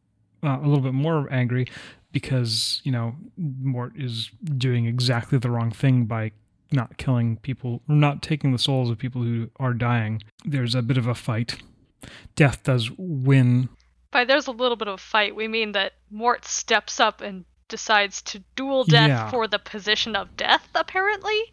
uh, 0.43 0.59
a 0.61 0.67
little 0.67 0.83
bit 0.83 0.95
more 0.95 1.33
angry 1.33 1.67
because, 2.13 2.81
you 2.85 2.93
know, 2.93 3.15
Mort 3.37 3.93
is 3.97 4.31
doing 4.57 4.87
exactly 4.87 5.39
the 5.39 5.51
wrong 5.51 5.71
thing 5.71 6.05
by 6.07 6.33
not 6.73 6.97
killing 6.97 7.37
people, 7.39 7.83
or 7.89 7.95
not 7.95 8.23
taking 8.23 8.53
the 8.53 8.59
souls 8.59 8.91
of 8.91 8.99
people 8.99 9.23
who 9.23 9.49
are 9.61 9.73
dying. 9.75 10.23
There's 10.45 10.75
a 10.75 10.83
bit 10.83 10.97
of 10.97 11.07
a 11.07 11.15
fight. 11.15 11.63
Death 12.37 12.63
does 12.65 12.91
win. 12.97 13.69
By 14.11 14.25
there's 14.25 14.47
a 14.47 14.53
little 14.53 14.77
bit 14.77 14.89
of 14.89 14.95
a 14.95 14.99
fight, 14.99 15.35
we 15.37 15.49
mean 15.49 15.73
that 15.73 15.93
Mort 16.11 16.45
steps 16.45 17.01
up 17.01 17.21
and 17.21 17.45
decides 17.69 18.23
to 18.23 18.43
duel 18.57 18.85
death 18.85 19.09
Yeah. 19.09 19.31
for 19.31 19.49
the 19.49 19.59
position 19.59 20.15
of 20.15 20.37
death, 20.37 20.69
apparently, 20.75 21.53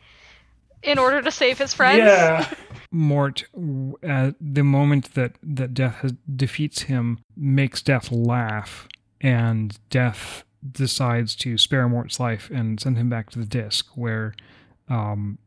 in 0.83 0.97
order 0.99 1.21
to 1.21 1.31
save 1.31 1.57
his 1.57 1.73
friends. 1.73 1.99
Yeah. 1.99 2.53
Mort, 2.91 3.45
w- 3.53 3.97
at 4.03 4.35
the 4.41 4.63
moment 4.63 5.13
that, 5.13 5.37
that 5.41 5.73
Death 5.73 5.95
has, 6.01 6.13
defeats 6.35 6.83
him, 6.83 7.19
makes 7.37 7.81
Death 7.81 8.11
laugh, 8.11 8.87
and 9.21 9.77
Death 9.89 10.43
decides 10.69 11.35
to 11.37 11.57
spare 11.57 11.87
Mort's 11.87 12.19
life 12.19 12.49
and 12.53 12.79
send 12.79 12.97
him 12.97 13.09
back 13.09 13.29
to 13.31 13.39
the 13.39 13.45
disc, 13.45 13.87
where 13.95 14.33
um, 14.89 15.37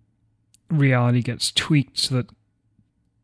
reality 0.70 1.22
gets 1.22 1.52
tweaked 1.52 1.98
so 1.98 2.14
that 2.16 2.30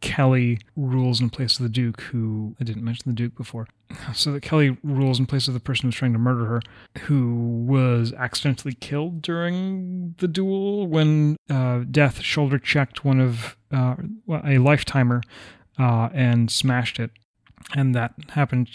Keli 0.01 0.61
rules 0.77 1.21
in 1.21 1.31
place 1.31 1.59
of 1.59 1.63
the 1.63 1.69
Duke, 1.69 2.01
who 2.03 2.57
I 2.61 2.65
didn't 2.65 2.85
mention 2.85 3.05
the 3.07 3.15
Duke 3.15 3.37
before. 3.37 3.69
So 4.15 4.33
that 4.33 4.43
Keli 4.43 4.79
rules 4.83 5.19
in 5.19 5.27
place 5.27 5.49
of 5.49 5.55
the 5.55 5.61
person 5.61 5.87
who's 5.87 5.97
trying 5.97 6.13
to 6.13 6.19
murder 6.19 6.47
her, 6.47 6.63
who 7.03 7.65
was 7.67 8.13
accidentally 8.13 8.75
killed 8.75 9.21
during 9.21 10.15
the 10.19 10.29
duel 10.29 10.87
when 10.87 11.37
uh, 11.49 11.81
Death 11.91 12.21
shoulder 12.21 12.59
checked 12.59 13.05
one 13.05 13.21
of 13.21 13.57
uh, 13.73 13.97
a 14.29 14.59
lifetimer 14.59 15.23
uh, 15.79 16.09
and 16.15 16.51
smashed 16.51 16.99
it. 16.99 17.11
And 17.75 17.95
that 17.95 18.15
happened. 18.31 18.69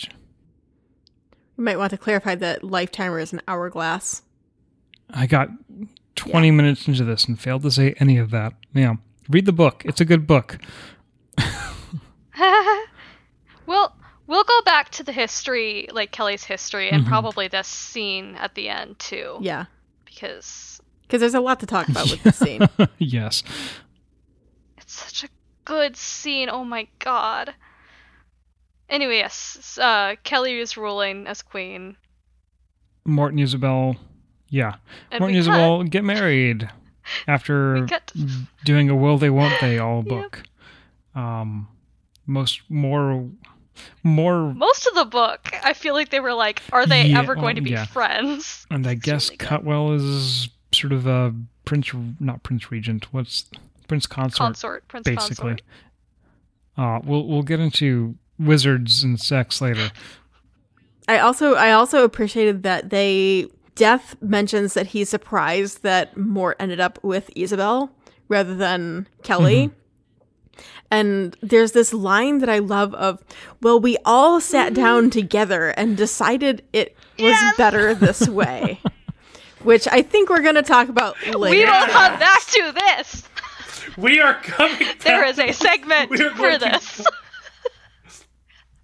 You 1.58 1.64
might 1.64 1.78
want 1.78 1.92
to 1.92 1.98
clarify 1.98 2.36
that 2.36 2.64
lifetimer 2.64 3.20
is 3.20 3.34
an 3.34 3.42
hourglass. 3.48 4.22
I 5.10 5.28
got 5.28 5.50
20 6.16 6.52
minutes 6.52 6.88
into 6.88 7.04
this 7.04 7.26
and 7.26 7.40
failed 7.40 7.64
to 7.64 7.72
say 7.72 7.96
any 8.00 8.18
of 8.18 8.32
that. 8.32 8.54
Yeah. 8.74 8.96
Read 9.30 9.46
the 9.46 9.54
book. 9.54 9.82
It's 9.86 10.02
a 10.02 10.06
good 10.06 10.28
book. 10.28 10.60
We'll 13.68 13.92
we'll 14.28 14.44
go 14.44 14.62
back 14.64 14.90
to 14.92 15.04
the 15.04 15.12
history, 15.12 15.88
like 15.92 16.12
Keli's 16.12 16.44
history, 16.44 16.90
and 16.90 17.04
Mhm. 17.04 17.08
probably 17.08 17.48
this 17.48 17.68
scene 17.68 18.36
at 18.36 18.54
the 18.56 18.70
end 18.70 19.00
too, 19.00 19.38
Yeah. 19.42 19.66
because 20.06 20.80
Because 21.02 21.20
there's 21.22 21.34
a 21.34 21.40
lot 21.40 21.60
to 21.62 21.66
talk 21.66 21.88
about 21.90 22.10
with 22.12 22.22
this 22.24 22.38
scene. 22.38 22.62
yes. 23.00 23.44
it's 24.78 24.94
such 24.94 25.24
a 25.24 25.30
good 25.66 25.96
scene. 25.98 26.48
Oh 26.50 26.64
my 26.64 26.88
god. 27.00 27.56
Anyway, 28.88 29.18
yes, 29.18 29.80
uh, 29.82 30.16
Keli 30.24 30.60
is 30.62 30.78
ruling 30.78 31.26
as 31.26 31.42
queen, 31.42 31.98
Morton 33.04 33.40
and 33.40 33.48
Ysabell. 33.50 33.98
Yeah. 34.50 34.76
and 35.10 35.22
Mort 35.22 35.32
we 35.32 35.38
and 35.40 35.48
cut- 35.48 35.54
Ysabell 35.56 35.90
get 35.90 36.04
married 36.04 36.70
after 37.28 37.88
doing 38.64 38.90
a 38.92 38.96
will 38.96 39.18
they 39.18 39.32
won't 39.32 39.60
they 39.60 39.80
all 39.80 39.98
Yep. 40.04 40.08
book. 40.08 40.44
Um, 41.16 41.68
most 42.28 42.62
more 42.70 43.30
more 44.04 44.54
most 44.54 44.88
of 44.88 44.96
the 44.96 45.06
book. 45.06 45.54
I 45.64 45.74
feel 45.74 45.94
like 45.94 46.10
they 46.10 46.20
were 46.20 46.34
like, 46.34 46.62
are 46.72 46.86
they 46.86 47.08
Yeah, 47.08 47.20
ever 47.20 47.34
well, 47.34 47.44
going 47.44 47.56
to 47.58 47.62
be 47.62 47.72
yeah. 47.72 47.86
friends? 47.86 48.66
and 48.72 48.88
I 48.88 48.92
It's 48.92 49.02
guess 49.06 49.28
really 49.30 49.38
good. 49.38 49.48
Cutwell 49.48 49.92
is 49.94 50.50
sort 50.72 50.94
of 50.94 51.08
a 51.08 51.34
prince 51.66 51.92
not 52.20 52.44
prince 52.44 52.70
regent 52.72 53.12
what's 53.14 53.46
prince 53.88 54.06
consort, 54.08 54.38
Consort, 54.38 54.88
Prince 54.88 55.06
basically. 55.06 55.58
Consort. 55.58 55.62
Uh 56.78 57.00
we'll 57.04 57.28
we'll 57.28 57.44
get 57.44 57.60
into 57.60 58.16
wizards 58.40 59.04
and 59.04 59.20
sex 59.20 59.62
later. 59.62 59.92
I 61.08 61.20
also 61.20 61.54
I 61.56 61.72
also 61.72 62.04
appreciated 62.04 62.64
that 62.64 62.90
they 62.90 63.48
Death 63.76 64.16
mentions 64.22 64.74
that 64.74 64.88
he's 64.88 65.10
surprised 65.10 65.84
that 65.84 66.16
Mort 66.16 66.56
ended 66.62 66.80
up 66.80 66.98
with 67.04 67.30
Ysabell 67.36 67.90
rather 68.30 68.56
than 68.56 69.06
Keli. 69.24 69.70
And 70.92 71.36
there's 71.42 71.72
this 71.74 71.94
line 71.94 72.38
that 72.40 72.50
I 72.50 72.60
love 72.60 72.94
of, 72.94 73.24
well, 73.62 73.80
we 73.80 73.98
all 74.06 74.40
sat 74.40 74.74
down 74.74 75.10
together 75.10 75.70
and 75.70 75.98
decided 75.98 76.64
it 76.74 76.96
was 77.18 77.32
Yes! 77.34 77.58
better 77.58 77.94
this 77.96 78.28
way. 78.28 78.80
Which 79.64 79.88
I 79.88 80.04
think 80.04 80.30
we're 80.30 80.44
going 80.44 80.56
to 80.56 80.62
talk 80.64 80.90
about 80.90 81.16
later. 81.26 81.50
We 81.50 81.66
will 81.66 81.88
come 81.88 82.20
back 82.20 82.42
to 82.46 82.72
this. 82.72 83.24
We 83.98 84.20
are 84.20 84.36
coming 84.36 84.78
back. 84.80 85.00
There 85.00 85.26
is 85.26 85.40
a 85.40 85.52
segment 85.52 86.12
We 86.12 86.22
are 86.22 86.30
for 86.32 86.38
going 86.38 86.60
to- 86.60 86.66
this. 86.70 87.02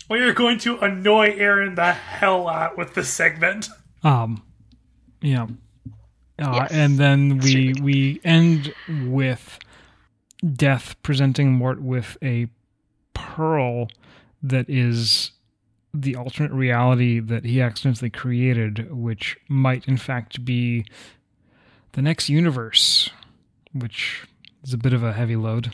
We 0.10 0.20
are 0.22 0.34
going 0.34 0.58
to 0.60 0.78
annoy 0.80 1.36
Aaron 1.38 1.76
the 1.76 1.94
hell 1.94 2.50
out 2.50 2.78
with 2.78 2.94
this 2.96 3.10
segment. 3.10 3.70
Um, 4.04 4.44
yeah. 5.22 5.44
Uh, 6.42 6.52
Yes. 6.54 6.72
And 6.72 6.98
then 6.98 7.38
we 7.38 7.74
we 7.82 8.20
end 8.24 8.74
with 9.06 9.60
Death 10.56 10.96
presenting 11.04 11.54
Mort 11.54 11.82
with 11.82 12.18
a 12.22 12.48
pearl 13.14 13.88
that 14.42 14.70
is 14.70 15.32
the 15.94 16.16
alternate 16.16 16.52
reality 16.52 17.20
that 17.20 17.46
he 17.46 17.62
accidentally 17.62 18.10
created, 18.10 18.92
which 18.92 19.38
might 19.48 19.88
in 19.88 19.98
fact 19.98 20.44
be 20.46 20.86
the 21.92 22.02
next 22.02 22.30
universe, 22.30 23.10
which 23.74 24.26
is 24.64 24.74
a 24.74 24.78
bit 24.78 24.94
of 24.94 25.04
a 25.04 25.14
heavy 25.14 25.36
load. 25.36 25.74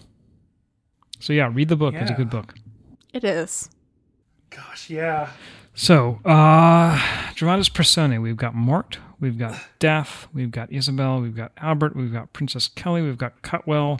So 1.19 1.33
yeah, 1.33 1.49
read 1.53 1.69
the 1.69 1.75
book. 1.75 1.93
It's 1.95 2.11
a 2.11 2.15
good 2.15 2.29
book. 2.29 2.55
It 3.13 3.23
is. 3.23 3.69
Gosh, 4.49 4.89
yeah. 4.89 5.29
So, 5.73 6.19
uh, 6.25 6.99
Dramatis 7.35 7.69
Personae. 7.69 8.17
We've 8.17 8.37
got 8.37 8.55
Mort, 8.55 8.97
we've 9.19 9.37
got 9.37 9.59
Death, 9.79 10.27
we've 10.33 10.51
got 10.51 10.69
Ysabell, 10.71 11.21
we've 11.21 11.35
got 11.35 11.51
Albert, 11.57 11.95
we've 11.95 12.11
got 12.11 12.33
Princess 12.33 12.69
Keli, 12.69 13.03
we've 13.03 13.17
got 13.17 13.41
Cutwell, 13.41 13.99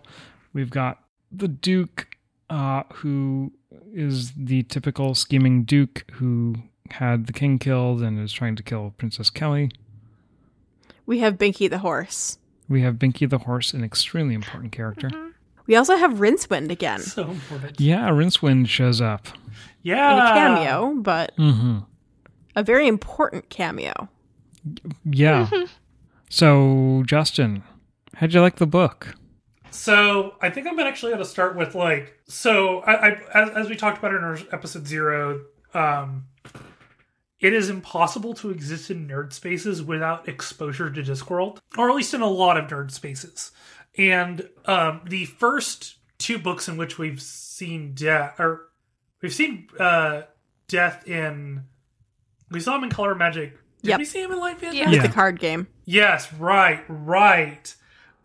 we've 0.57 0.71
got 0.71 1.03
the 1.31 1.47
Duke, 1.47 2.07
uh, 2.49 2.81
who 2.95 3.51
is 3.93 4.31
the 4.35 4.63
typical 4.63 5.13
scheming 5.13 5.63
Duke 5.63 6.03
who 6.13 6.55
had 6.89 7.27
the 7.27 7.33
king 7.33 7.59
killed 7.59 8.01
and 8.01 8.19
is 8.19 8.33
trying 8.33 8.55
to 8.55 8.63
kill 8.63 8.93
Princess 8.97 9.29
Keli. 9.29 9.71
We 11.05 11.19
have 11.19 11.35
Binky 11.37 11.69
the 11.69 11.77
horse. 11.79 12.39
We 12.67 12.81
have 12.81 12.95
Binky 12.95 13.29
the 13.29 13.37
horse, 13.37 13.71
an 13.73 13.83
extremely 13.83 14.33
important 14.33 14.71
character. 14.71 15.11
We 15.67 15.75
also 15.75 15.95
have 15.95 16.13
Rincewind 16.13 16.71
again 16.71 16.99
So 17.01 17.29
important. 17.29 17.79
Yeah, 17.79 18.09
Rincewind 18.09 18.67
shows 18.67 18.99
up. 18.99 19.27
Yeah. 19.83 20.13
in 20.13 20.19
a 20.19 20.33
cameo, 20.33 20.95
but 20.95 21.35
Mm-hmm. 21.37 21.79
a 22.55 22.63
very 22.63 22.87
important 22.87 23.49
cameo. 23.49 24.09
Yeah. 25.05 25.49
so, 26.29 27.03
Justen, 27.05 27.61
how'd 28.15 28.33
you 28.33 28.41
like 28.41 28.55
the 28.57 28.65
book? 28.67 29.13
So 29.77 30.35
I 30.41 30.49
think 30.49 30.67
I'm 30.67 30.79
actually 30.79 31.11
going 31.11 31.23
to 31.23 31.29
start 31.29 31.55
with 31.55 31.75
like 31.75 32.17
so 32.27 32.79
I, 32.79 33.09
I 33.09 33.11
as, 33.33 33.49
as 33.51 33.69
we 33.69 33.75
talked 33.75 33.99
about 33.99 34.13
in 34.13 34.23
our 34.23 34.37
episode 34.51 34.87
zero, 34.87 35.41
um, 35.73 36.25
it 37.39 37.53
is 37.53 37.69
impossible 37.69 38.33
to 38.35 38.49
exist 38.49 38.89
in 38.89 39.07
nerd 39.07 39.33
spaces 39.33 39.83
without 39.83 40.27
exposure 40.27 40.89
to 40.89 41.01
Discworld, 41.03 41.59
or 41.77 41.89
at 41.89 41.95
least 41.95 42.13
in 42.15 42.21
a 42.21 42.27
lot 42.27 42.57
of 42.57 42.65
nerd 42.65 42.89
spaces. 42.91 43.51
And 43.97 44.49
um, 44.65 45.01
the 45.05 45.25
first 45.25 45.97
two 46.17 46.39
books 46.39 46.67
in 46.67 46.77
which 46.77 46.97
we've 46.97 47.21
seen 47.21 47.93
death, 47.93 48.39
or 48.39 48.69
we've 49.21 49.33
seen 49.33 49.67
uh, 49.79 50.23
death 50.67 51.07
in, 51.07 51.65
we 52.49 52.59
saw 52.59 52.75
him 52.77 52.83
in 52.83 52.89
Color 52.89 53.13
Magic. 53.15 53.51
Did 53.83 53.89
Yep. 53.89 53.99
we 53.99 54.05
see 54.05 54.21
him 54.23 54.31
in 54.31 54.39
Light 54.39 54.57
Fantasy? 54.59 54.79
Yeah. 54.79 54.85
With 54.89 54.95
Yeah. 54.95 55.07
the 55.07 55.13
card 55.13 55.39
game. 55.39 55.67
Yes, 55.85 56.33
right, 56.33 56.83
right. 56.89 57.73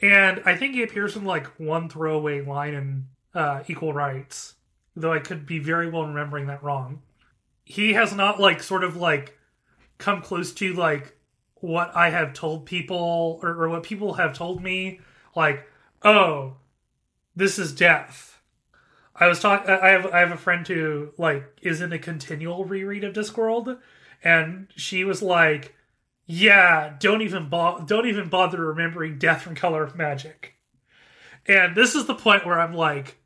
And 0.03 0.43
I 0.45 0.57
think 0.57 0.75
he 0.75 0.83
appears 0.83 1.15
in 1.17 1.25
like 1.25 1.47
one 1.59 1.89
throwaway 1.89 2.45
line 2.45 2.75
in 2.75 3.07
uh, 3.35 3.63
Equal 3.69 3.93
Rites, 3.93 4.55
though 4.97 5.13
I 5.13 5.21
could 5.21 5.47
be 5.47 5.61
very 5.61 5.89
well 5.89 6.05
remembering 6.05 6.49
that 6.49 6.63
wrong. 6.63 7.03
He 7.65 7.93
has 7.93 8.13
not 8.13 8.41
like 8.41 8.63
sort 8.63 8.83
of 8.83 8.97
like 8.97 9.39
come 9.99 10.21
close 10.21 10.53
to 10.55 10.75
like 10.75 11.17
what 11.55 11.95
I 11.95 12.11
have 12.11 12.35
told 12.35 12.67
people 12.67 13.39
or, 13.43 13.51
or 13.51 13.69
what 13.69 13.85
people 13.85 14.15
have 14.15 14.35
told 14.37 14.61
me, 14.61 15.01
like, 15.37 15.65
oh, 16.03 16.57
this 17.37 17.59
is 17.59 17.73
death. 17.73 18.41
I 19.15 19.29
was 19.29 19.39
talking. 19.39 19.71
I 19.71 19.91
have 19.91 20.07
I 20.07 20.19
have 20.19 20.33
a 20.33 20.37
friend 20.37 20.67
who 20.67 21.13
like 21.17 21.45
is 21.63 21.81
in 21.81 21.93
a 21.93 21.99
continual 21.99 22.65
reread 22.65 23.05
of 23.05 23.15
Discworld, 23.15 23.79
and 24.25 24.67
she 24.75 25.05
was 25.05 25.23
like, 25.23 25.77
"Yeah, 26.27 26.95
don't 26.99 27.23
even 27.23 27.49
bo- 27.49 27.85
don't 27.87 28.07
even 28.07 28.29
bother 28.29 28.61
remembering 28.61 29.19
Death 29.19 29.43
from 29.43 29.55
Color 29.55 29.83
of 29.83 29.97
Magic." 29.97 30.55
And 31.47 31.75
this 31.75 31.95
is 31.95 32.07
the 32.07 32.15
point 32.15 32.47
where 32.47 32.61
I'm 32.61 32.75
like, 32.75 33.19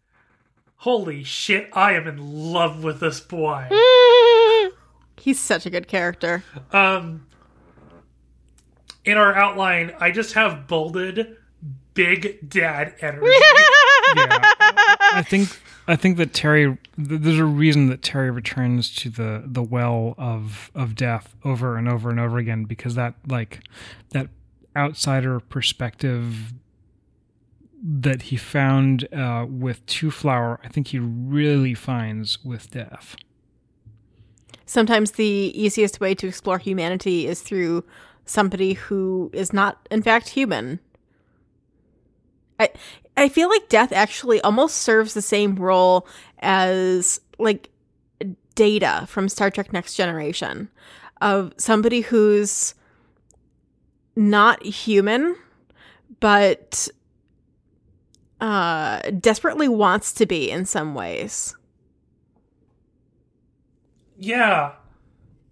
"Holy 0.77 1.23
shit! 1.25 1.69
I 1.73 1.93
am 1.93 2.07
in 2.07 2.19
love 2.53 2.83
with 2.83 3.01
this 3.01 3.21
boy." 3.21 3.69
He's 5.19 5.41
such 5.41 5.67
a 5.67 5.71
good 5.71 5.89
character. 5.89 6.45
Um, 6.73 7.27
in 9.05 9.17
our 9.17 9.35
outline, 9.35 9.93
I 9.99 10.11
just 10.11 10.35
have 10.35 10.67
bolded 10.67 11.37
"Big 11.95 12.49
Dad 12.49 12.95
Energy." 13.01 13.27
yeah. 14.17 14.53
I 15.13 15.25
think 15.27 15.49
I 15.88 15.96
think 15.96 16.16
that 16.16 16.33
Terry. 16.33 16.79
There's 16.99 17.38
a 17.38 17.44
reason 17.44 17.88
that 17.88 18.03
Terry 18.03 18.31
returns 18.31 18.94
to 18.96 19.11
the 19.11 19.42
the 19.46 19.62
well 19.62 20.14
of 20.18 20.70
of 20.75 20.94
death 20.94 21.35
over 21.44 21.77
and 21.77 21.88
over 21.88 22.11
and 22.11 22.18
over 22.18 22.38
again 22.38 22.64
because 22.64 22.94
that 22.96 23.14
like 23.27 23.61
that 24.11 24.29
outsider 24.77 25.40
perspective 25.40 26.53
that 27.83 28.22
he 28.22 28.37
found 28.37 29.07
uh, 29.12 29.46
with 29.49 29.85
Twoflower, 29.87 30.59
I 30.64 30.68
think 30.68 30.88
he 30.88 30.99
really 30.99 31.75
finds 31.75 32.44
with 32.44 32.70
death. 32.70 33.16
Sometimes 34.64 35.12
the 35.12 35.25
easiest 35.55 36.01
way 36.01 36.14
to 36.16 36.27
explore 36.27 36.59
humanity 36.59 37.27
is 37.29 37.42
through 37.42 37.85
somebody 38.25 38.72
who 38.72 39.31
is 39.33 39.53
not 39.53 39.87
in 39.90 40.03
fact 40.03 40.31
human. 40.31 40.81
I 42.59 42.71
I 43.16 43.29
feel 43.29 43.49
like 43.49 43.69
death 43.69 43.92
actually 43.92 44.40
almost 44.42 44.79
serves 44.79 45.14
the 45.14 45.23
same 45.23 45.57
role 45.57 46.07
as 46.40 47.21
like 47.38 47.71
data 48.55 49.05
from 49.09 49.29
Star 49.29 49.51
Trek 49.51 49.73
Next 49.73 49.95
Generation 49.95 50.69
of 51.21 51.53
somebody 51.57 52.01
who's 52.03 52.75
not 54.14 54.64
human 54.64 55.37
but 56.21 56.88
uh 58.40 59.01
desperately 59.21 59.69
wants 59.69 60.12
to 60.12 60.27
be 60.27 60.51
in 60.51 60.64
some 60.64 60.95
ways. 60.95 61.55
Yeah, 64.19 64.73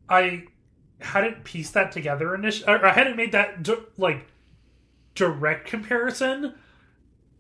I 0.09 0.45
hadn't 1.01 1.45
pieced 1.45 1.75
that 1.75 1.93
together 1.93 2.35
initially, 2.35 2.67
I 2.69 2.93
hadn't 2.93 3.17
made 3.17 3.33
that 3.33 3.69
like 3.99 4.27
direct 5.14 5.67
comparison, 5.67 6.55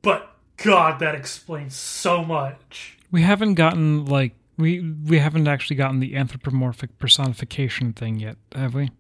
but 0.04 0.30
God, 0.58 1.00
that 1.00 1.14
explains 1.16 1.74
so 1.74 2.24
much. 2.24 2.96
We 3.10 3.22
haven't 3.22 3.54
gotten 3.54 4.04
like 4.04 4.34
we 4.56 4.80
we 4.80 5.18
haven't 5.18 5.48
actually 5.48 5.76
gotten 5.76 5.98
the 6.00 6.14
anthropomorphic 6.16 6.98
personification 6.98 7.92
thing 7.92 8.20
yet, 8.20 8.36
have 8.54 8.74
we? 8.74 8.90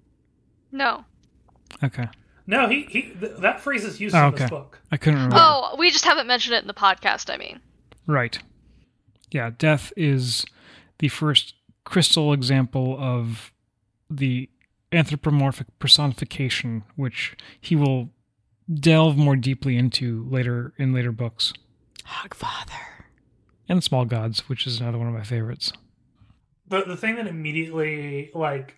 No. 0.72 1.04
Okay. 1.82 2.08
No, 2.46 2.68
he 2.68 2.82
he 2.84 3.02
th- 3.02 3.36
that 3.38 3.60
phrase 3.60 3.84
is 3.84 4.00
used 4.00 4.14
Oh, 4.14 4.26
in 4.28 4.32
this 4.32 4.42
okay. 4.42 4.50
book. 4.50 4.80
I 4.90 4.96
couldn't 4.96 5.20
remember. 5.20 5.36
Oh, 5.38 5.76
we 5.78 5.90
just 5.90 6.04
haven't 6.04 6.26
mentioned 6.26 6.54
it 6.56 6.62
in 6.62 6.66
the 6.68 6.74
podcast, 6.74 7.32
I 7.32 7.36
mean. 7.36 7.60
Right. 8.06 8.38
Yeah, 9.30 9.50
death 9.56 9.92
is 9.96 10.44
the 10.98 11.08
first 11.08 11.54
crystal 11.84 12.32
example 12.32 12.96
of 12.98 13.52
the 14.10 14.48
anthropomorphic 14.92 15.66
personification, 15.78 16.84
which 16.96 17.36
he 17.60 17.74
will 17.74 18.10
delve 18.72 19.16
more 19.16 19.36
deeply 19.36 19.76
into 19.76 20.26
later 20.28 20.72
in 20.78 20.92
later 20.92 21.12
books. 21.12 21.52
Hogfather. 22.06 22.80
And 23.68 23.82
Small 23.82 24.04
Gods, 24.04 24.48
which 24.48 24.66
is 24.66 24.80
another 24.80 24.98
one 24.98 25.08
of 25.08 25.14
my 25.14 25.22
favorites. 25.24 25.72
The 26.68 26.84
the 26.84 26.96
thing 26.96 27.16
that 27.16 27.26
immediately 27.26 28.30
like 28.34 28.76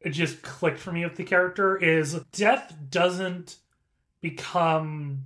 it 0.00 0.10
just 0.10 0.42
clicked 0.42 0.78
for 0.78 0.92
me 0.92 1.04
with 1.04 1.16
the 1.16 1.24
character 1.24 1.76
is 1.76 2.14
death 2.32 2.74
doesn't 2.90 3.56
become 4.20 5.24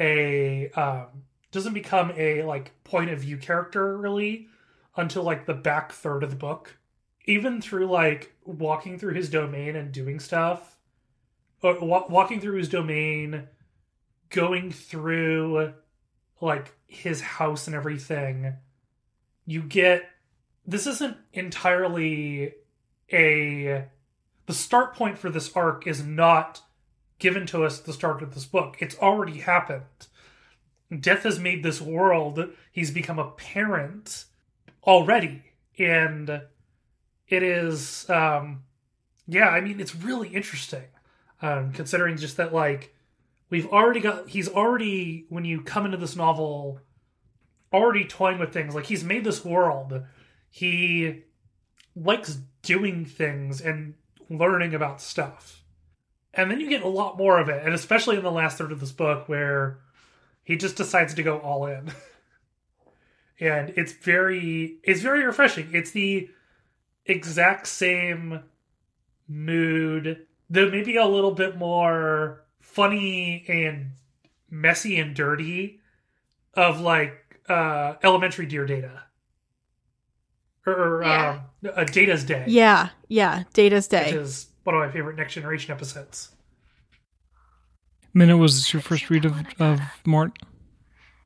a 0.00 0.70
um 0.70 1.06
doesn't 1.50 1.74
become 1.74 2.12
a 2.16 2.42
like 2.42 2.72
point 2.84 3.10
of 3.10 3.20
view 3.20 3.36
character 3.36 3.96
really 3.96 4.48
until 4.96 5.22
like 5.22 5.46
the 5.46 5.54
back 5.54 5.92
third 5.92 6.22
of 6.22 6.30
the 6.30 6.36
book 6.36 6.76
even 7.24 7.60
through 7.60 7.86
like 7.86 8.34
walking 8.44 8.98
through 8.98 9.14
his 9.14 9.30
domain 9.30 9.76
and 9.76 9.92
doing 9.92 10.18
stuff 10.18 10.77
or 11.62 11.78
wa- 11.80 12.06
walking 12.08 12.40
through 12.40 12.56
his 12.56 12.68
domain 12.68 13.48
going 14.30 14.70
through 14.70 15.72
like 16.40 16.74
his 16.86 17.20
house 17.20 17.66
and 17.66 17.74
everything 17.74 18.54
you 19.46 19.62
get 19.62 20.08
this 20.66 20.86
isn't 20.86 21.16
entirely 21.32 22.52
a 23.12 23.84
the 24.46 24.54
start 24.54 24.94
point 24.94 25.18
for 25.18 25.30
this 25.30 25.54
arc 25.54 25.86
is 25.86 26.02
not 26.02 26.62
given 27.18 27.46
to 27.46 27.64
us 27.64 27.80
at 27.80 27.86
the 27.86 27.92
start 27.92 28.22
of 28.22 28.34
this 28.34 28.46
book. 28.46 28.76
It's 28.78 28.96
already 28.98 29.38
happened. 29.38 29.82
Death 31.00 31.24
has 31.24 31.38
made 31.38 31.62
this 31.62 31.80
world. 31.80 32.48
He's 32.72 32.90
become 32.90 33.18
a 33.18 33.30
parent 33.32 34.24
already. 34.86 35.42
And 35.78 36.42
it 37.28 37.42
is 37.42 38.08
um 38.08 38.62
yeah 39.26 39.48
i 39.48 39.60
mean 39.60 39.80
it's 39.80 39.94
really 39.94 40.28
interesting 40.28 40.84
um 41.40 41.72
considering 41.72 42.16
just 42.16 42.36
that 42.36 42.52
like 42.52 42.94
we've 43.50 43.66
already 43.66 44.00
got 44.00 44.28
he's 44.28 44.48
already 44.48 45.26
when 45.28 45.44
you 45.44 45.62
come 45.62 45.84
into 45.84 45.96
this 45.96 46.16
novel 46.16 46.80
already 47.72 48.04
toying 48.04 48.38
with 48.38 48.52
things. 48.52 48.74
Like 48.74 48.86
he's 48.86 49.04
made 49.04 49.24
this 49.24 49.44
world. 49.44 50.02
He 50.50 51.22
likes 51.94 52.38
doing 52.62 53.04
things 53.04 53.60
and 53.60 53.94
learning 54.30 54.74
about 54.74 55.00
stuff. 55.00 55.62
And 56.34 56.50
then 56.50 56.60
you 56.60 56.68
get 56.68 56.82
a 56.82 56.88
lot 56.88 57.16
more 57.16 57.38
of 57.38 57.48
it 57.48 57.64
and 57.64 57.74
especially 57.74 58.16
in 58.16 58.22
the 58.22 58.30
last 58.30 58.58
third 58.58 58.72
of 58.72 58.80
this 58.80 58.92
book 58.92 59.28
where 59.28 59.80
he 60.44 60.56
just 60.56 60.76
decides 60.76 61.14
to 61.14 61.22
go 61.22 61.38
all 61.38 61.66
in. 61.66 61.92
And 63.40 63.72
it's 63.76 63.92
very 63.92 64.78
it's 64.82 65.00
very 65.00 65.24
refreshing. 65.24 65.68
It's 65.72 65.92
the 65.92 66.28
exact 67.06 67.68
same 67.68 68.42
mood 69.28 70.26
though 70.50 70.70
maybe 70.70 70.96
a 70.96 71.06
little 71.06 71.32
bit 71.32 71.56
more 71.56 72.44
funny 72.60 73.44
and 73.48 73.90
messy 74.50 74.98
and 74.98 75.14
dirty 75.14 75.80
of 76.54 76.80
like 76.80 77.40
uh 77.48 77.94
elementary 78.02 78.46
dear 78.46 78.66
data 78.66 79.02
or, 80.66 80.72
or 80.72 81.02
Yeah. 81.02 81.40
um, 81.64 81.70
a 81.76 81.84
data's 81.84 82.24
day 82.24 82.44
Yeah, 82.48 82.90
yeah. 83.08 83.44
Data's 83.52 83.88
day 83.88 84.06
which 84.06 84.14
is 84.14 84.48
one 84.64 84.74
of 84.74 84.80
my 84.80 84.90
favorite 84.90 85.16
next 85.16 85.34
generation 85.34 85.72
episodes 85.72 86.30
Minna, 88.14 88.36
was 88.36 88.56
this 88.56 88.72
your 88.72 88.82
first 88.82 89.10
read 89.10 89.24
of, 89.26 89.34
of 89.60 89.80
Mort? 90.04 90.32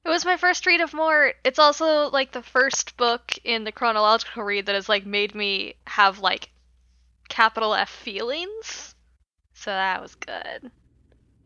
It 0.05 0.09
was 0.09 0.25
my 0.25 0.37
first 0.37 0.67
read 0.67 0.81
of 0.81 0.93
Mort. 0.93 1.37
It's 1.45 1.61
also 1.61 2.11
like 2.11 2.33
the 2.33 2.43
first 2.43 2.97
book 2.97 3.33
in 3.45 3.63
the 3.65 3.73
chronological 3.73 4.43
read 4.43 4.67
that 4.67 4.75
has 4.75 4.89
like 4.89 5.07
made 5.07 5.35
me 5.35 5.77
have 5.87 6.19
like 6.19 6.51
capital 7.29 7.73
F 7.75 7.89
feelings. 7.89 8.92
So 9.63 9.71
that 9.71 10.03
was 10.03 10.15
good. 10.17 10.71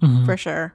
Mhm. 0.03 0.25
For 0.25 0.37
sure. 0.37 0.75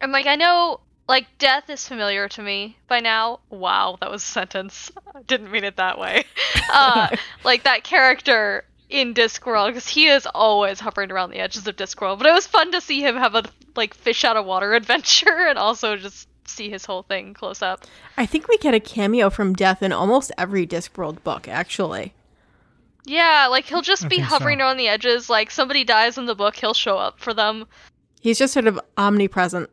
And 0.00 0.10
like 0.10 0.26
I 0.26 0.36
know 0.36 0.80
like 1.08 1.26
death 1.38 1.68
is 1.68 1.86
familiar 1.86 2.28
to 2.28 2.42
me 2.42 2.78
by 2.88 3.00
now. 3.00 3.40
Wow, 3.50 3.98
that 4.00 4.10
was 4.10 4.22
a 4.22 4.26
sentence. 4.26 4.90
I 5.14 5.22
didn't 5.22 5.50
mean 5.50 5.64
it 5.64 5.76
that 5.76 5.98
way. 5.98 6.24
Uh 6.72 7.08
like 7.44 7.64
that 7.64 7.84
character 7.84 8.64
in 8.88 9.12
Discworld 9.12 9.68
because 9.68 9.86
he 9.88 10.06
is 10.06 10.26
always 10.34 10.80
hovering 10.80 11.10
around 11.12 11.30
the 11.30 11.38
edges 11.38 11.66
of 11.66 11.76
Discworld. 11.76 12.16
But 12.18 12.26
it 12.26 12.32
was 12.32 12.46
fun 12.46 12.72
to 12.72 12.80
see 12.80 13.02
him 13.04 13.16
have 13.16 13.34
a 13.34 13.44
like 13.76 13.92
fish 13.92 14.24
out 14.24 14.38
of 14.38 14.46
water 14.46 14.72
adventure 14.80 15.46
and 15.48 15.58
also 15.58 15.96
just 15.96 16.28
see 16.46 16.70
his 16.70 16.86
whole 16.86 17.02
thing 17.02 17.34
close 17.34 17.60
up. 17.60 17.84
I 18.16 18.24
think 18.24 18.48
we 18.48 18.56
get 18.58 18.72
a 18.74 18.80
cameo 18.80 19.28
from 19.28 19.52
Death 19.54 19.82
in 19.82 19.92
almost 19.92 20.32
every 20.38 20.66
Discworld 20.66 21.22
book, 21.22 21.48
actually. 21.48 22.14
Yeah, 23.04 23.48
like 23.50 23.64
he'll 23.64 23.82
just 23.82 24.08
be 24.08 24.16
think 24.16 24.28
so. 24.28 24.38
hovering 24.38 24.60
around 24.60 24.76
the 24.76 24.88
edges. 24.88 25.28
Like 25.28 25.50
somebody 25.50 25.84
dies 25.84 26.18
in 26.18 26.26
the 26.26 26.34
book, 26.34 26.56
he'll 26.56 26.74
show 26.74 26.98
up 26.98 27.18
for 27.18 27.34
them. 27.34 27.66
He's 28.20 28.38
just 28.38 28.52
sort 28.52 28.66
of 28.66 28.78
omnipresent. 28.96 29.70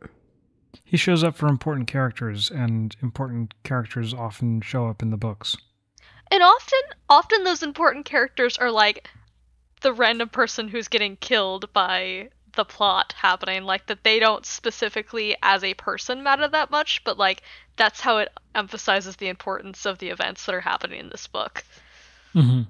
He 0.83 0.97
shows 0.97 1.23
up 1.23 1.35
for 1.35 1.47
important 1.47 1.87
characters, 1.87 2.49
and 2.49 2.95
important 3.01 3.53
characters 3.63 4.13
often 4.13 4.61
show 4.61 4.87
up 4.87 5.03
in 5.03 5.11
the 5.11 5.17
books. 5.17 5.55
And 6.31 6.41
often, 6.41 6.79
often 7.09 7.43
those 7.43 7.61
important 7.61 8.05
characters 8.05 8.57
are 8.57 8.71
like 8.71 9.07
the 9.81 9.93
random 9.93 10.29
person 10.29 10.67
who's 10.67 10.87
getting 10.87 11.15
killed 11.17 11.71
by 11.73 12.29
the 12.55 12.65
plot 12.65 13.13
happening. 13.15 13.63
Like 13.63 13.85
that 13.87 14.03
they 14.03 14.19
don't 14.19 14.45
specifically 14.45 15.35
as 15.43 15.63
a 15.63 15.75
person 15.75 16.23
matter 16.23 16.47
that 16.47 16.71
much, 16.71 17.03
but 17.03 17.19
like 17.19 17.43
that's 17.75 18.01
how 18.01 18.17
it 18.17 18.29
emphasizes 18.55 19.15
the 19.15 19.27
importance 19.27 19.85
of 19.85 19.99
the 19.99 20.09
events 20.09 20.45
that 20.45 20.55
are 20.55 20.61
happening 20.61 20.99
in 20.99 21.09
this 21.09 21.27
book. 21.27 21.63
hmm 22.33 22.61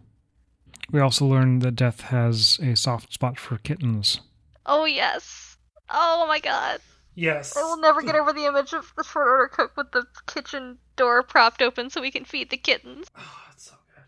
We 0.92 1.00
also 1.00 1.26
learn 1.26 1.60
that 1.60 1.76
Death 1.76 2.02
has 2.02 2.60
a 2.62 2.76
soft 2.76 3.14
spot 3.14 3.40
for 3.40 3.58
kittens. 3.60 4.22
Oh 4.66 4.86
yes. 4.86 5.58
Oh 5.90 6.26
my 6.28 6.40
god. 6.40 6.80
yes 7.16 7.56
I 7.58 7.62
will 7.64 7.78
never 7.80 8.02
get 8.02 8.16
over 8.16 8.32
the 8.34 8.46
image 8.46 8.74
of 8.74 8.92
the 8.98 9.04
short 9.04 9.28
order 9.28 9.48
cook 9.48 9.76
with 9.78 9.92
the 9.92 10.06
kitchen 10.28 10.78
door 10.96 11.24
propped 11.24 11.62
open 11.62 11.90
so 11.90 12.02
we 12.02 12.12
can 12.12 12.26
feed 12.26 12.50
the 12.50 12.58
kittens. 12.58 13.08
Oh, 13.18 13.42
it's 13.52 13.66
so 13.70 13.76
good. 13.96 14.04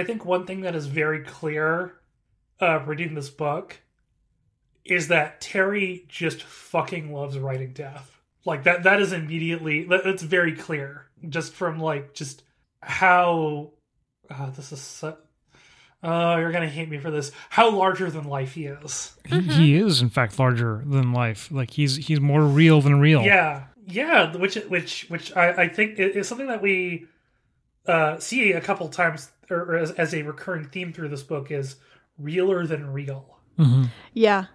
I 0.00 0.04
think 0.04 0.24
one 0.24 0.46
thing 0.46 0.60
that 0.62 0.74
is 0.74 0.86
very 0.86 1.20
clear 1.24 1.94
uh, 2.60 2.80
reading 2.86 3.14
this 3.14 3.30
book 3.30 3.80
is 4.84 5.08
that 5.08 5.40
Terry 5.40 6.04
just 6.08 6.42
fucking 6.42 7.12
loves 7.12 7.38
writing 7.38 7.72
death. 7.72 8.10
Like 8.44 8.64
that. 8.64 8.82
That 8.82 9.00
is 9.00 9.12
immediately. 9.14 9.84
that- 9.84 10.04
That's 10.04 10.22
very 10.22 10.54
clear, 10.54 11.06
just 11.28 11.54
from 11.54 11.78
like 11.80 12.12
just 12.12 12.42
how. 12.82 13.70
Uh, 14.28 14.50
this 14.50 14.70
is. 14.72 14.80
So, 14.82 15.16
oh, 16.04 16.36
you're 16.36 16.52
gonna 16.52 16.68
hate 16.68 16.88
me 16.88 16.98
for 16.98 17.10
this. 17.10 17.32
How 17.50 17.70
larger 17.70 18.10
than 18.10 18.24
life 18.24 18.52
he 18.54 18.66
is. 18.66 19.16
He, 19.24 19.40
he 19.40 19.74
is, 19.76 20.00
in 20.02 20.10
fact, 20.10 20.38
larger 20.38 20.82
than 20.86 21.12
life. 21.12 21.50
Like 21.50 21.70
he's 21.70 21.96
he's 21.96 22.20
more 22.20 22.42
real 22.42 22.80
than 22.80 23.00
real. 23.00 23.22
Yeah, 23.22 23.64
yeah. 23.86 24.36
Which 24.36 24.54
which 24.54 25.06
which 25.08 25.34
I, 25.36 25.62
I 25.64 25.68
think 25.68 25.98
is 25.98 26.28
something 26.28 26.46
that 26.46 26.62
we 26.62 27.06
uh, 27.86 28.18
see 28.18 28.52
a 28.52 28.60
couple 28.60 28.88
times, 28.88 29.30
or, 29.50 29.58
or 29.58 29.76
as, 29.76 29.90
as 29.92 30.14
a 30.14 30.22
recurring 30.22 30.68
theme 30.68 30.92
through 30.92 31.08
this 31.08 31.22
book 31.22 31.50
is 31.50 31.76
realer 32.18 32.66
than 32.66 32.92
real. 32.92 33.38
hmm 33.56 33.84
Yeah. 34.12 34.46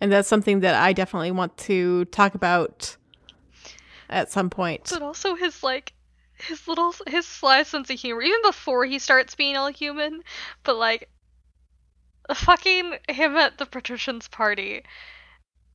And 0.00 0.10
that's 0.10 0.28
something 0.28 0.60
that 0.60 0.74
I 0.74 0.92
definitely 0.92 1.30
want 1.30 1.56
to 1.58 2.06
talk 2.06 2.34
about 2.34 2.96
at 4.10 4.32
some 4.32 4.50
point. 4.50 4.88
But 4.92 5.00
also 5.02 5.36
his 5.36 5.62
like 5.62 5.92
his 6.48 6.66
little 6.66 6.94
his 7.06 7.26
sly 7.26 7.62
sense 7.62 7.90
of 7.90 7.98
humor, 7.98 8.22
even 8.22 8.42
before 8.42 8.84
he 8.84 8.98
starts 8.98 9.34
being 9.34 9.56
all 9.56 9.72
human. 9.72 10.22
But 10.64 10.76
like 10.76 11.08
fucking 12.34 12.94
him 13.08 13.36
at 13.36 13.58
the 13.58 13.66
patrician's 13.66 14.28
party. 14.28 14.82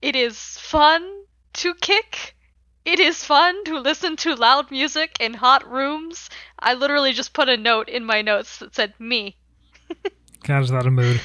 It 0.01 0.15
is 0.15 0.37
fun 0.37 1.07
to 1.53 1.73
kick. 1.75 2.35
It 2.85 2.99
is 2.99 3.23
fun 3.23 3.63
to 3.65 3.79
listen 3.79 4.15
to 4.17 4.35
loud 4.35 4.71
music 4.71 5.17
in 5.19 5.33
hot 5.33 5.69
rooms. 5.69 6.29
I 6.59 6.73
literally 6.75 7.13
just 7.13 7.33
put 7.33 7.49
a 7.49 7.57
note 7.57 7.89
in 7.89 8.05
my 8.05 8.21
notes 8.21 8.59
that 8.59 8.75
said 8.75 8.93
me. 8.99 9.35
God, 10.43 10.63
is 10.63 10.69
that 10.69 10.85
a 10.85 10.91
mood? 10.91 11.19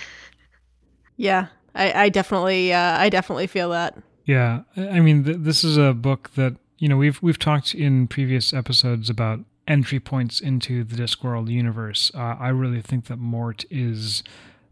Yeah, 1.17 1.49
I, 1.75 2.05
I 2.05 2.09
definitely, 2.09 2.73
uh, 2.73 2.99
I 2.99 3.09
definitely 3.11 3.47
feel 3.47 3.71
that. 3.71 3.97
Yeah, 4.25 4.63
I 4.77 4.89
I 4.89 5.01
mean, 5.01 5.25
th- 5.25 5.37
this 5.41 5.63
is 5.63 5.77
a 5.77 5.93
book 5.93 6.31
that 6.35 6.57
you 6.83 6.89
know 6.89 6.97
we've 6.97 7.21
we've 7.23 7.39
talked 7.39 7.75
in 7.75 8.09
previous 8.09 8.53
episodes 8.53 9.09
about 9.09 9.39
entry 9.69 10.01
points 10.01 10.41
into 10.41 10.83
the 10.83 10.97
Discworld 10.97 11.49
universe. 11.49 12.11
Uh, 12.15 12.35
I 12.41 12.49
really 12.49 12.83
think 12.83 13.05
that 13.07 13.19
Mort 13.19 13.65
is 13.71 14.25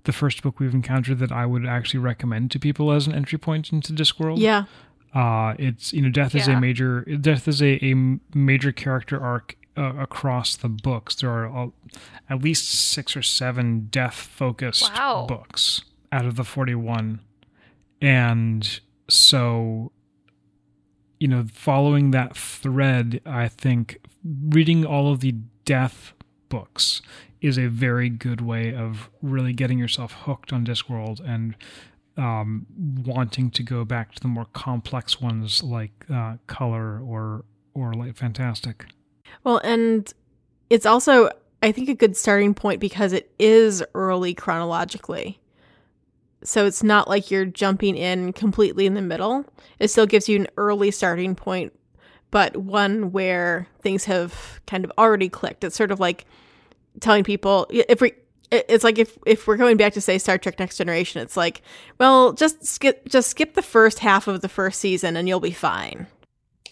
the 0.03 0.13
first 0.13 0.43
book 0.43 0.59
we've 0.59 0.75
encountered 0.75 1.19
that 1.21 1.31
I 1.31 1.47
would 1.47 1.65
actually 1.67 2.01
recommend 2.01 2.51
to 2.51 2.59
people 2.59 2.91
as 2.91 3.07
an 3.07 3.15
entry 3.15 3.39
point 3.39 3.73
into 3.73 3.93
Discworld. 3.93 4.39
Yeah, 4.39 4.65
Uh, 5.15 5.55
it's 5.59 5.93
you 5.93 6.03
know, 6.03 6.11
death 6.11 6.35
is 6.35 6.49
a 6.49 6.61
major 6.61 7.03
death 7.03 7.47
is 7.47 7.63
a, 7.63 7.73
a 7.85 7.95
major 8.35 8.73
character 8.73 9.21
arc 9.21 9.57
uh, 9.77 9.95
across 10.07 10.57
the 10.57 10.69
books. 10.69 11.15
There 11.15 11.31
are 11.31 11.47
uh, 11.67 11.69
at 12.29 12.43
least 12.43 12.65
six 12.69 13.17
or 13.17 13.23
seven 13.23 13.87
death 13.91 14.15
focused 14.17 14.91
Wow. 14.95 15.27
books 15.29 15.83
out 16.11 16.27
of 16.27 16.35
the 16.35 16.45
forty 16.45 16.75
one, 16.75 17.21
and 18.03 18.81
so 19.09 19.93
you 21.21 21.29
know, 21.29 21.45
following 21.53 22.11
that 22.11 22.37
thread, 22.37 23.21
I 23.25 23.47
think 23.47 24.01
reading 24.25 24.85
all 24.85 25.13
of 25.13 25.21
the 25.21 25.33
death 25.65 26.15
books 26.49 27.03
is 27.41 27.59
a 27.59 27.69
very 27.69 28.09
good 28.09 28.41
way 28.41 28.75
of 28.75 29.09
really 29.23 29.53
getting 29.53 29.79
yourself 29.79 30.13
hooked 30.13 30.53
on 30.53 30.65
Discworld 30.65 31.21
and 31.27 31.55
um, 32.17 32.67
wanting 33.05 33.51
to 33.51 33.63
go 33.63 33.85
back 33.85 34.15
to 34.15 34.21
the 34.21 34.29
more 34.29 34.47
complex 34.53 35.21
ones 35.21 35.63
like 35.63 35.93
uh, 36.13 36.37
Color 36.47 37.01
or 37.01 37.45
or 37.73 37.95
Light 37.95 38.17
Fantastic. 38.17 38.87
Well, 39.45 39.59
and 39.63 40.13
it's 40.71 40.85
also, 40.85 41.31
I 41.63 41.71
think, 41.71 41.89
a 41.89 41.95
good 41.95 42.17
starting 42.17 42.53
point 42.53 42.81
because 42.81 43.13
it 43.13 43.31
is 43.39 43.83
early 43.95 44.35
chronologically. 44.35 45.39
So 46.43 46.67
it's 46.67 46.83
not 46.83 47.09
like 47.09 47.31
you're 47.31 47.45
jumping 47.45 47.97
in 47.97 48.33
completely 48.33 48.87
in 48.87 48.95
the 48.95 49.03
middle. 49.03 49.45
It 49.79 49.89
still 49.89 50.07
gives 50.07 50.29
you 50.29 50.37
an 50.37 50.49
early 50.57 50.91
starting 50.91 51.35
point, 51.35 51.73
but 52.31 52.57
one 52.57 53.13
where 53.13 53.67
things 53.83 54.05
have 54.07 54.61
kind 54.67 54.85
of 54.85 54.93
already 54.97 55.29
clicked. 55.29 55.65
It's 55.65 55.77
sort 55.77 55.91
of 55.91 56.01
like 56.01 56.25
telling 57.01 57.25
people 57.25 57.67
if 57.71 58.01
we. 58.01 58.15
It's 58.53 58.83
like 58.83 58.99
if 58.99 59.17
if 59.27 59.47
we're 59.47 59.57
going 59.57 59.77
back 59.77 59.93
to 59.93 60.01
say 60.01 60.19
Star 60.19 60.37
Trek 60.37 60.59
Next 60.59 60.77
Generation, 60.77 61.23
it's 61.23 61.37
like, 61.37 61.63
well, 61.99 62.33
just 62.33 62.67
skip 62.67 63.09
just 63.09 63.31
skip 63.31 63.55
the 63.55 63.63
first 63.63 64.01
half 64.01 64.27
of 64.27 64.41
the 64.41 64.49
first 64.49 64.81
season 64.81 65.17
and 65.17 65.29
you'll 65.29 65.39
be 65.39 65.53
fine. 65.53 66.09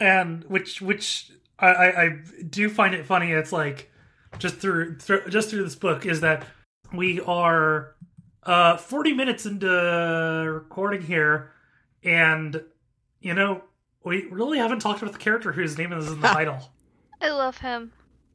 and 0.01 0.45
which 0.45 0.81
which 0.81 1.31
I, 1.59 1.69
I, 1.69 2.17
do 2.49 2.69
find 2.69 2.95
it 2.95 3.07
funny. 3.07 3.33
It's 3.33 3.53
like 3.53 3.91
just 4.39 4.57
through, 4.57 4.97
through 4.99 5.29
just 5.29 5.51
through 5.51 5.65
this 5.65 5.75
book 5.75 6.07
is 6.07 6.21
that 6.21 6.47
we 6.93 7.21
are 7.21 7.95
uh 8.49 8.77
40 8.79 9.13
minutes 9.13 9.47
into 9.47 9.67
recording 9.69 11.03
here, 11.03 11.53
and 12.03 12.63
you 13.21 13.35
know 13.35 13.63
we 14.05 14.25
really 14.31 14.59
haven't 14.59 14.81
talked 14.81 15.03
about 15.03 15.13
the 15.13 15.19
character 15.19 15.53
whose 15.53 15.77
name 15.77 15.93
is 15.93 16.11
in 16.11 16.21
the 16.21 16.29
title, 16.41 16.71
I 17.21 17.29
love 17.31 17.59
him. 17.59 17.93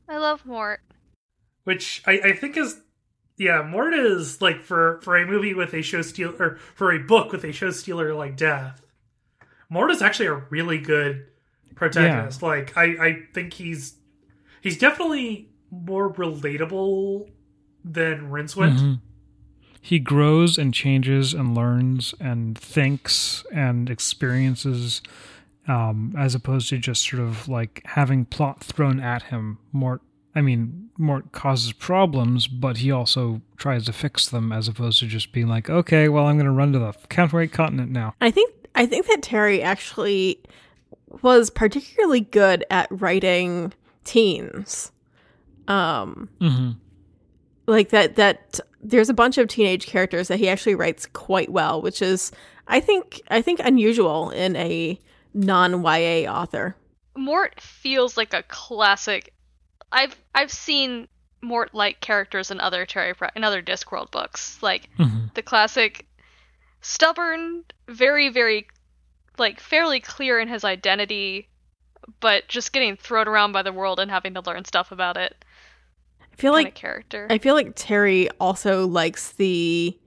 I 0.07 0.17
love 0.17 0.45
Mort. 0.45 0.81
which 1.63 2.03
I, 2.05 2.19
I 2.23 2.33
think 2.33 2.57
is 2.57 2.79
yeah 3.37 3.61
Mort 3.63 3.93
is 3.93 4.41
like 4.41 4.61
for 4.61 4.99
for 5.01 5.17
a 5.17 5.25
movie 5.25 5.53
with 5.53 5.73
a 5.73 5.81
show 5.81 6.01
steal 6.01 6.35
or 6.39 6.57
for 6.75 6.91
a 6.91 6.99
book 6.99 7.31
with 7.31 7.43
a 7.43 7.51
show 7.51 7.71
stealer 7.71 8.13
like 8.13 8.37
death. 8.37 8.81
Mort 9.69 9.89
is 9.91 10.01
actually 10.01 10.27
a 10.27 10.35
really 10.35 10.77
good 10.77 11.25
protagonist. 11.75 12.43
Like 12.43 12.77
I, 12.77 12.83
I 12.83 13.17
think 13.33 13.53
he's 13.53 13.95
he's 14.61 14.77
definitely 14.77 15.49
more 15.71 16.13
relatable 16.13 17.31
than 17.83 18.29
Rincewind. 18.29 18.77
Mhm. 18.79 18.99
He 19.85 19.99
grows 19.99 20.57
and 20.57 20.73
changes 20.73 21.33
and 21.33 21.53
learns 21.53 22.15
and 22.17 22.57
thinks 22.57 23.43
and 23.51 23.89
experiences, 23.89 25.01
um, 25.67 26.15
as 26.17 26.33
opposed 26.33 26.69
to 26.69 26.77
just 26.77 27.05
sort 27.05 27.21
of 27.21 27.49
like 27.49 27.81
having 27.83 28.23
plot 28.23 28.63
thrown 28.63 29.01
at 29.01 29.23
him. 29.23 29.57
Mort, 29.73 29.99
I 30.33 30.39
mean, 30.39 30.89
Mort 30.97 31.33
causes 31.33 31.73
problems, 31.73 32.47
but 32.47 32.77
he 32.77 32.91
also 32.91 33.41
tries 33.57 33.83
to 33.87 33.91
fix 33.91 34.29
them, 34.29 34.53
as 34.53 34.69
opposed 34.69 34.99
to 34.99 35.05
just 35.05 35.33
being 35.33 35.49
like, 35.49 35.69
okay, 35.69 36.07
well, 36.07 36.27
I'm 36.27 36.37
going 36.37 36.45
to 36.45 36.51
run 36.53 36.71
to 36.71 36.79
the 36.79 36.93
counterweight 37.09 37.51
continent 37.51 37.91
now. 37.91 38.15
I 38.21 38.31
think 38.31 38.53
I 38.75 38.85
think 38.85 39.05
that 39.07 39.21
Terry 39.21 39.61
actually 39.61 40.39
was 41.21 41.49
particularly 41.49 42.21
good 42.21 42.63
at 42.69 42.87
writing 42.89 43.73
teens. 44.05 44.93
Um 45.67 46.29
Mm-hmm. 46.39 46.71
Like 47.65 47.89
that 47.89 48.15
that 48.17 48.59
there's 48.81 49.09
a 49.09 49.13
bunch 49.13 49.37
of 49.37 49.47
teenage 49.47 49.85
characters 49.87 50.27
that 50.27 50.39
he 50.39 50.49
actually 50.49 50.75
writes 50.75 51.05
quite 51.13 51.49
well, 51.49 51.81
which 51.81 52.01
is 52.01 52.31
I 52.67 52.79
think 52.79 53.21
I 53.29 53.41
think 53.41 53.59
unusual 53.63 54.29
in 54.29 54.55
a 54.55 54.99
non-YA 55.33 56.31
author. 56.31 56.75
Mort 57.15 57.59
feels 57.61 58.17
like 58.17 58.33
a 58.33 58.43
classic. 58.43 59.33
I've 59.91 60.15
I've 60.35 60.51
seen 60.51 61.07
Mort 61.41 61.73
like 61.73 61.99
characters 62.01 62.51
in 62.51 62.59
other 62.59 62.85
Terry 62.85 63.13
Prat- 63.13 63.33
in 63.35 63.43
other 63.43 63.61
Discworld 63.61 64.11
books, 64.11 64.61
like 64.61 64.89
Mm-hmm. 64.99 65.27
the 65.33 65.41
classic 65.41 66.05
stubborn, 66.81 67.63
very 67.87 68.29
very 68.29 68.67
like 69.37 69.59
fairly 69.59 69.99
clear 69.99 70.39
in 70.39 70.47
his 70.47 70.63
identity, 70.63 71.49
but 72.19 72.47
just 72.47 72.71
getting 72.73 72.95
thrown 72.95 73.27
around 73.27 73.51
by 73.51 73.63
the 73.63 73.73
world 73.73 73.99
and 73.99 74.11
having 74.11 74.33
to 74.35 74.41
learn 74.41 74.63
stuff 74.65 74.91
about 74.91 75.17
it. 75.17 75.43
I 76.33 76.41
feel 76.41 76.51
like 76.53 76.67
of 76.69 76.73
character. 76.73 77.27
I 77.29 77.37
feel 77.37 77.53
like 77.53 77.73
Terry 77.75 78.29
also 78.39 78.85
likes 78.87 79.31
the 79.33 79.97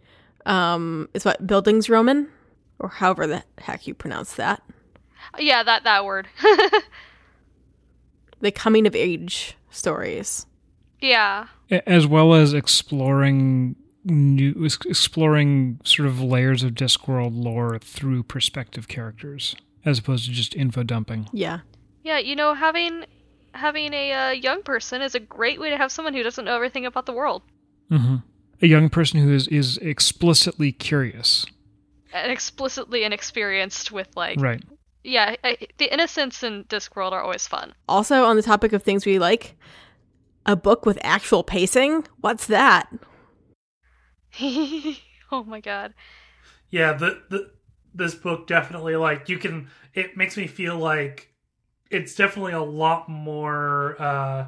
um 0.44 1.08
is 1.14 1.24
what 1.24 1.46
Bildungsroman 1.46 2.28
or 2.78 2.88
however 2.88 3.26
the 3.26 3.42
heck 3.58 3.86
you 3.86 3.94
pronounce 3.94 4.34
that. 4.34 4.62
yeah, 5.38 5.62
that 5.62 5.84
that 5.84 6.04
word. 6.04 6.28
The 8.40 8.50
coming 8.50 8.86
of 8.86 8.94
age 8.94 9.56
stories. 9.70 10.46
yeah. 11.00 11.46
As 11.70 12.06
well 12.06 12.34
as 12.34 12.52
exploring 12.54 13.76
new, 14.04 14.64
exploring 14.64 15.80
sort 15.84 16.06
of 16.06 16.20
layers 16.20 16.62
of 16.62 16.72
Discworld 16.72 17.32
lore 17.32 17.78
through 17.78 18.22
perspective 18.24 18.86
characters, 18.88 19.56
as 19.84 19.98
opposed 19.98 20.26
to 20.26 20.30
just 20.32 20.54
info 20.54 20.82
dumping. 20.84 21.28
Yeah. 21.32 21.60
Yeah, 22.04 22.18
you 22.18 22.36
know, 22.36 22.54
having 22.54 23.06
having 23.56 23.92
a 23.92 24.12
uh, 24.12 24.30
young 24.30 24.62
person 24.62 25.02
is 25.02 25.14
a 25.14 25.20
great 25.20 25.60
way 25.60 25.70
to 25.70 25.76
have 25.76 25.90
someone 25.92 26.14
who 26.14 26.22
doesn't 26.22 26.44
know 26.44 26.54
everything 26.56 26.86
about 26.86 27.06
the 27.06 27.12
world. 27.12 27.42
hmm 27.90 28.16
A 28.62 28.66
young 28.66 28.88
person 28.88 29.20
who 29.20 29.32
is 29.32 29.48
is 29.48 29.78
explicitly 29.78 30.72
curious, 30.72 31.46
and 32.12 32.32
explicitly 32.32 33.04
inexperienced 33.04 33.92
with 33.92 34.08
like 34.16 34.38
right? 34.40 34.62
yeah 35.04 35.36
I, 35.44 35.58
the 35.78 35.92
innocence 35.92 36.42
in 36.42 36.64
discworld 36.64 37.12
are 37.12 37.22
always 37.22 37.46
fun 37.46 37.74
Also, 37.88 38.24
on 38.24 38.36
the 38.36 38.42
topic 38.42 38.72
of 38.72 38.82
things 38.82 39.06
we 39.06 39.18
like, 39.18 39.56
a 40.44 40.56
book 40.56 40.86
with 40.86 40.98
actual 41.02 41.42
pacing? 41.44 42.06
What's 42.20 42.46
that? 42.46 42.88
oh 45.32 45.44
my 45.46 45.60
god 45.60 45.94
Yeah, 46.70 46.92
the, 46.92 47.22
the 47.30 47.50
this 47.94 48.14
book 48.14 48.46
definitely 48.46 48.96
like 48.96 49.28
you 49.28 49.38
can. 49.38 49.68
It 49.94 50.16
makes 50.16 50.36
me 50.36 50.46
feel 50.46 50.76
like 50.76 51.32
it's 51.90 52.14
definitely 52.14 52.52
a 52.52 52.62
lot 52.62 53.08
more. 53.08 54.00
uh 54.00 54.46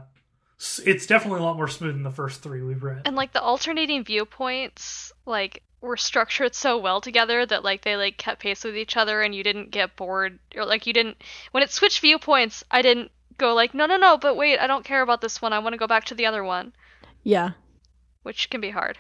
It's 0.85 1.07
definitely 1.07 1.41
a 1.41 1.43
lot 1.45 1.57
more 1.57 1.69
smooth 1.69 1.95
than 1.95 2.03
the 2.03 2.11
first 2.11 2.43
three 2.43 2.63
we've 2.63 2.83
read. 2.83 3.03
and 3.05 3.15
like 3.17 3.33
the 3.33 3.41
alternating 3.43 4.05
viewpoints 4.05 5.13
like 5.27 5.63
were 5.81 5.97
structured 5.97 6.55
so 6.55 6.77
well 6.77 7.01
together 7.01 7.47
that 7.47 7.63
like 7.63 7.83
they 7.83 7.97
like 7.97 8.17
kept 8.19 8.41
pace 8.43 8.65
with 8.65 8.77
each 8.77 8.97
other 8.97 9.23
and 9.23 9.33
you 9.35 9.45
didn't 9.45 9.71
get 9.71 9.95
bored 9.95 10.39
or 10.57 10.65
like 10.65 10.87
you 10.89 10.93
didn't 10.93 11.17
when 11.53 11.63
it 11.63 11.71
switched 11.71 12.01
viewpoints 12.01 12.65
i 12.73 12.83
didn't 12.83 13.13
go 13.37 13.55
like 13.55 13.73
no 13.75 13.87
no 13.87 13.97
no 13.97 14.19
but 14.19 14.37
wait 14.37 14.59
i 14.59 14.67
don't 14.67 14.85
care 14.85 15.03
about 15.03 15.21
this 15.21 15.41
one 15.41 15.53
i 15.53 15.59
want 15.61 15.73
to 15.73 15.79
go 15.79 15.87
back 15.87 16.03
to 16.05 16.15
the 16.17 16.27
other 16.27 16.43
one 16.43 16.73
Yeah. 17.23 17.51
which 18.25 18.51
can 18.51 18.61
be 18.61 18.71
hard 18.71 18.99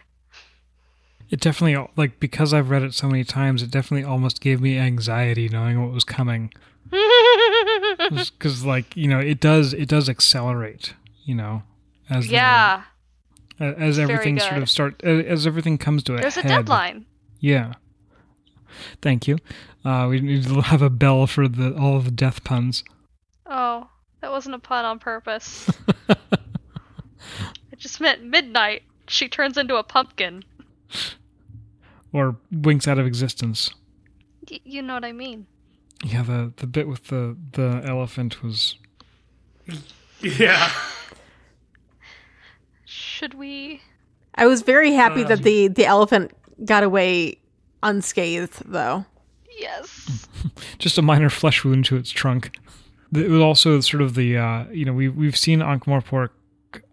It 1.31 1.41
definitely 1.41 1.85
like 1.97 2.21
because 2.21 2.55
I've 2.55 2.71
read 2.71 2.83
it 2.85 2.95
so 2.95 3.09
many 3.09 3.25
times, 3.25 3.63
it 3.63 3.71
definitely 3.71 4.05
almost 4.05 4.41
gave 4.41 4.61
me 4.61 4.79
anxiety 4.79 5.49
knowing 5.49 5.83
what 5.83 5.93
was 5.93 6.05
coming. 6.05 6.53
Because 6.91 8.65
like 8.65 8.97
you 8.97 9.09
know, 9.09 9.19
it 9.19 9.41
does 9.41 9.73
it 9.75 9.89
does 9.89 10.09
accelerate. 10.09 10.95
You 11.25 11.35
know, 11.35 11.63
as 12.09 12.29
yeah 12.31 12.83
as 13.61 13.99
everything 13.99 14.39
sort 14.39 14.59
of 14.59 14.71
start 14.71 15.03
as 15.05 15.47
everything 15.47 15.79
comes 15.79 16.03
to 16.05 16.15
a 16.15 16.21
there's 16.21 16.37
a 16.37 16.43
deadline 16.43 17.05
Yeah. 17.41 17.75
Thank 19.03 19.27
you. 19.27 19.39
Uh, 19.85 20.07
we 20.09 20.21
need 20.21 20.45
to 20.45 20.61
have 20.61 20.83
a 20.83 20.91
bell 20.91 21.27
for 21.27 21.49
the 21.49 21.75
all 21.77 21.97
of 21.97 22.05
the 22.05 22.11
death 22.11 22.45
puns. 22.45 22.85
Oh, 23.47 23.89
that 24.21 24.31
wasn't 24.31 24.55
a 24.55 24.59
pun 24.59 24.85
on 24.85 24.99
purpose. 24.99 25.69
it 26.09 27.79
just 27.79 28.01
meant 28.01 28.23
midnight. 28.23 28.83
She 29.09 29.29
turns 29.29 29.57
into 29.57 29.77
a 29.77 29.83
pumpkin. 29.83 30.45
or 32.13 32.37
winks 32.53 32.87
out 32.87 32.99
of 32.99 33.07
existence. 33.07 33.71
Y- 34.51 34.61
you 34.65 34.83
know 34.83 34.95
what 34.95 35.05
I 35.05 35.13
mean. 35.13 35.47
Yeah, 36.05 36.23
the 36.23 36.53
the 36.57 36.67
bit 36.67 36.87
with 36.89 37.09
the 37.09 37.37
the 37.53 37.83
elephant 37.85 38.43
was 38.43 38.77
Yeah. 40.21 40.71
Should 42.85 43.35
we? 43.35 43.83
I 44.35 44.47
was 44.47 44.63
very 44.63 44.93
happy 44.93 45.23
Um, 45.23 45.29
that 45.29 45.43
the 45.43 45.69
the 45.69 45.87
elephant 45.87 46.33
got 46.65 46.83
away 46.83 47.39
unscathed, 47.83 48.63
though. 48.65 49.05
Yes. 49.59 50.29
just 50.79 50.99
a 50.99 51.03
minor 51.03 51.31
flesh 51.31 51.65
wound 51.65 51.85
to 51.87 51.97
its 51.97 52.11
trunk. 52.11 52.57
It 53.13 53.29
was 53.31 53.41
also 53.41 53.81
sort 53.81 54.03
of 54.03 54.15
the 54.15 54.37
uh, 54.37 54.65
you 54.71 54.85
know 54.85 54.93
we 54.93 55.09
we've 55.09 55.37
seen 55.37 55.61
Ankh-Morpork 55.63 56.31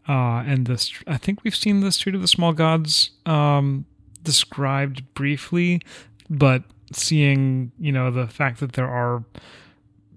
uh, 0.08 0.44
and 0.48 0.66
this 0.66 0.94
I 1.08 1.18
think 1.18 1.44
we've 1.44 1.56
seen 1.56 1.82
the 1.82 1.92
Street 1.92 2.16
of 2.16 2.22
the 2.22 2.28
Small 2.28 2.54
Gods 2.54 3.12
um, 3.26 3.86
described 4.24 5.04
briefly, 5.14 5.82
but 6.30 6.64
seeing 6.94 7.72
you 7.80 7.92
know 7.92 8.12
the 8.12 8.28
fact 8.28 8.60
that 8.60 8.74
there 8.74 8.88
are 8.90 9.24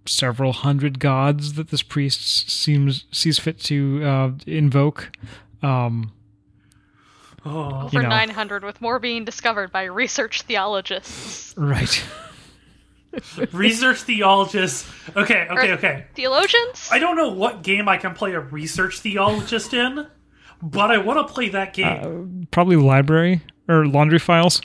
several 0.06 0.52
hundred 0.52 0.98
gods 0.98 1.54
that 1.54 1.68
this 1.68 1.82
priest 1.82 2.50
seems 2.50 3.04
sees 3.12 3.38
fit 3.38 3.58
to 3.60 4.02
uh, 4.04 4.30
invoke. 4.46 5.10
Um, 5.62 6.12
Oh. 7.46 7.84
Over 7.84 8.02
know. 8.02 8.08
900, 8.08 8.64
with 8.64 8.80
more 8.80 8.98
being 8.98 9.24
discovered 9.24 9.70
by 9.72 9.84
research 9.84 10.42
theologists. 10.42 11.54
right. 11.56 12.04
Research 13.52 13.98
theologist. 14.02 14.86
Okay, 15.16 15.46
okay, 15.50 15.70
Or- 15.70 15.74
okay. 15.74 16.04
Theologians? 16.14 16.88
I 16.90 16.98
don't 16.98 17.16
know 17.16 17.30
what 17.30 17.62
game 17.62 17.88
I 17.88 17.96
can 17.96 18.12
play 18.14 18.34
a 18.34 18.40
research 18.40 18.98
theologist 19.00 19.72
in, 19.72 20.06
but 20.60 20.90
I 20.90 20.98
want 20.98 21.26
to 21.26 21.32
play 21.32 21.48
that 21.50 21.72
game. 21.72 22.46
Probably 22.50 22.76
library 22.76 23.40
or 23.68 23.86
laundry 23.86 24.18
files. 24.18 24.60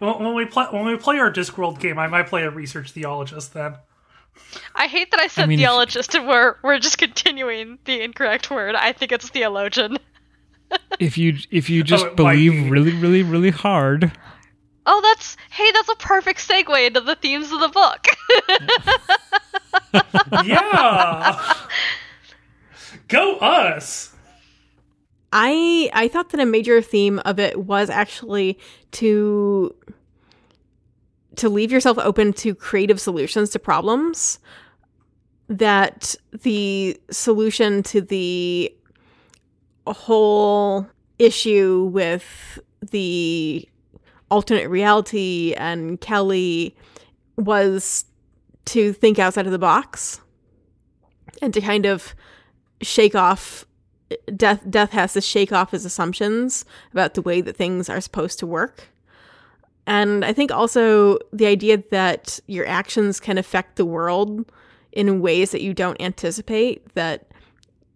Well, 0.00 0.18
when 0.18 0.34
we 0.34 0.44
play 0.44 0.66
when 0.70 0.84
we 0.84 0.96
play 0.96 1.18
our 1.18 1.32
Discworld 1.32 1.80
game, 1.80 1.98
I 1.98 2.06
might 2.06 2.26
play 2.26 2.42
a 2.42 2.50
research 2.50 2.92
theologist 2.92 3.54
then. 3.54 3.76
I 4.74 4.86
hate 4.86 5.10
that 5.12 5.20
I 5.20 5.28
said 5.28 5.48
mean, 5.48 5.58
if- 5.58 5.64
theologist 5.64 6.14
and 6.14 6.28
we're, 6.28 6.56
we're 6.62 6.78
just 6.78 6.98
continuing 6.98 7.78
the 7.86 8.02
incorrect 8.02 8.50
word. 8.50 8.74
I 8.74 8.92
think 8.92 9.12
it's 9.12 9.28
theologian. 9.28 9.98
If 10.98 11.16
you 11.16 11.36
if 11.52 11.70
you 11.70 11.84
just 11.84 12.04
oh, 12.04 12.08
it 12.08 12.10
might 12.10 12.16
believe 12.34 12.52
be. 12.52 12.68
really 12.70 12.92
really 12.92 13.22
really 13.22 13.50
hard, 13.50 14.10
Oh, 14.84 15.00
that's. 15.00 15.36
Hey, 15.50 15.70
that's 15.72 15.88
a 15.88 15.94
perfect 15.96 16.40
segue 16.40 16.86
into 16.88 17.00
the 17.00 17.14
themes 17.14 17.52
of 17.52 17.60
the 17.60 17.68
book. 17.68 18.06
Yeah. 20.44 21.54
Go 23.08 23.36
us. 23.36 24.12
I 25.32 25.90
I 25.92 26.08
thought 26.08 26.30
that 26.30 26.40
a 26.40 26.46
major 26.46 26.80
theme 26.80 27.20
of 27.20 27.38
it 27.38 27.60
was 27.64 27.90
actually 27.90 28.58
to 28.92 29.74
to 31.36 31.48
leave 31.48 31.70
yourself 31.70 31.98
open 31.98 32.32
to 32.32 32.54
creative 32.54 33.00
solutions 33.00 33.50
to 33.50 33.58
problems 33.58 34.38
that 35.48 36.14
the 36.42 36.98
solution 37.10 37.82
to 37.84 38.00
the 38.00 38.74
whole 39.86 40.86
issue 41.18 41.88
with 41.92 42.58
the 42.90 43.68
alternate 44.30 44.68
reality 44.68 45.54
and 45.56 46.00
Keli 46.00 46.74
was 47.36 48.06
to 48.66 48.92
think 48.92 49.18
outside 49.18 49.46
of 49.46 49.52
the 49.52 49.58
box 49.58 50.20
and 51.40 51.54
to 51.54 51.60
kind 51.60 51.86
of 51.86 52.14
shake 52.82 53.14
off 53.14 53.64
death 54.34 54.62
death 54.68 54.92
has 54.92 55.12
to 55.14 55.20
shake 55.20 55.52
off 55.52 55.72
his 55.72 55.84
assumptions 55.84 56.64
about 56.92 57.14
the 57.14 57.22
way 57.22 57.40
that 57.40 57.56
things 57.56 57.88
are 57.88 58.00
supposed 58.00 58.38
to 58.38 58.46
work. 58.46 58.88
And 59.86 60.24
i 60.24 60.32
think 60.32 60.50
also 60.50 61.18
the 61.32 61.46
idea 61.46 61.82
that 61.90 62.40
your 62.46 62.66
actions 62.66 63.20
can 63.20 63.38
affect 63.38 63.76
the 63.76 63.84
world 63.84 64.50
in 64.92 65.20
ways 65.20 65.50
that 65.50 65.62
you 65.62 65.74
don't 65.74 66.00
anticipate 66.00 66.94
that 66.94 67.28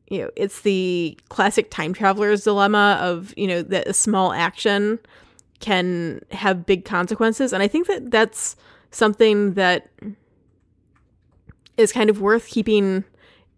you 0.08 0.20
know 0.20 0.30
it's 0.36 0.60
the 0.60 1.18
classic 1.28 1.70
time 1.70 1.94
traveler's 1.94 2.44
dilemma 2.44 2.98
of 3.00 3.32
you 3.36 3.46
know 3.46 3.62
that 3.62 3.88
a 3.88 3.94
small 3.94 4.32
action 4.32 4.98
can 5.60 6.20
have 6.30 6.64
big 6.64 6.84
consequences. 6.84 7.52
And 7.52 7.62
i 7.62 7.68
think 7.68 7.86
that 7.86 8.10
that's 8.10 8.56
something 8.90 9.54
that 9.54 9.88
is 11.76 11.92
kind 11.92 12.10
of 12.10 12.20
worth 12.20 12.48
keeping 12.48 13.04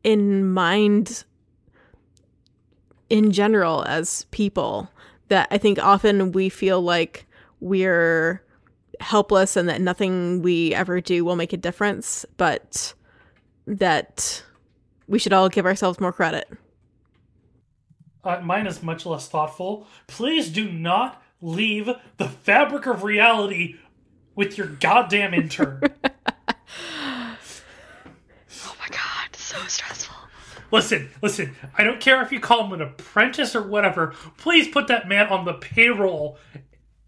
in 0.04 0.52
mind 0.52 1.24
in 3.12 3.30
general 3.30 3.84
as 3.84 4.24
people 4.30 4.88
that 5.28 5.46
I 5.50 5.58
think 5.58 5.78
often 5.78 6.32
we 6.32 6.48
feel 6.48 6.80
like 6.80 7.26
we're 7.60 8.42
helpless 9.00 9.54
and 9.54 9.68
that 9.68 9.82
nothing 9.82 10.40
we 10.40 10.74
ever 10.74 10.98
do 11.02 11.22
will 11.22 11.36
make 11.36 11.52
a 11.52 11.58
difference, 11.58 12.24
but 12.38 12.94
that 13.66 14.42
we 15.06 15.18
should 15.18 15.34
all 15.34 15.50
give 15.50 15.66
ourselves 15.66 16.00
more 16.00 16.10
credit. 16.10 16.48
Uh, 18.24 18.40
mine 18.40 18.66
is 18.66 18.82
much 18.82 19.04
less 19.04 19.28
thoughtful. 19.28 19.86
Please 20.06 20.48
do 20.48 20.72
not 20.72 21.22
leave 21.42 21.90
the 22.16 22.28
fabric 22.28 22.86
of 22.86 23.02
reality 23.04 23.76
with 24.34 24.56
your 24.56 24.68
goddamn 24.68 25.34
intern. 25.34 25.82
oh 26.06 27.36
my 28.78 28.88
god, 28.88 29.36
so 29.36 29.58
stressful. 29.66 30.21
Listen, 30.72 31.10
listen. 31.22 31.54
I 31.78 31.84
don't 31.84 32.00
care 32.00 32.20
if 32.22 32.32
you 32.32 32.40
call 32.40 32.66
him 32.66 32.72
an 32.72 32.82
apprentice 32.82 33.54
or 33.54 33.62
whatever. 33.62 34.14
Please 34.38 34.66
put 34.68 34.88
that 34.88 35.06
man 35.08 35.28
on 35.28 35.44
the 35.44 35.52
payroll 35.54 36.38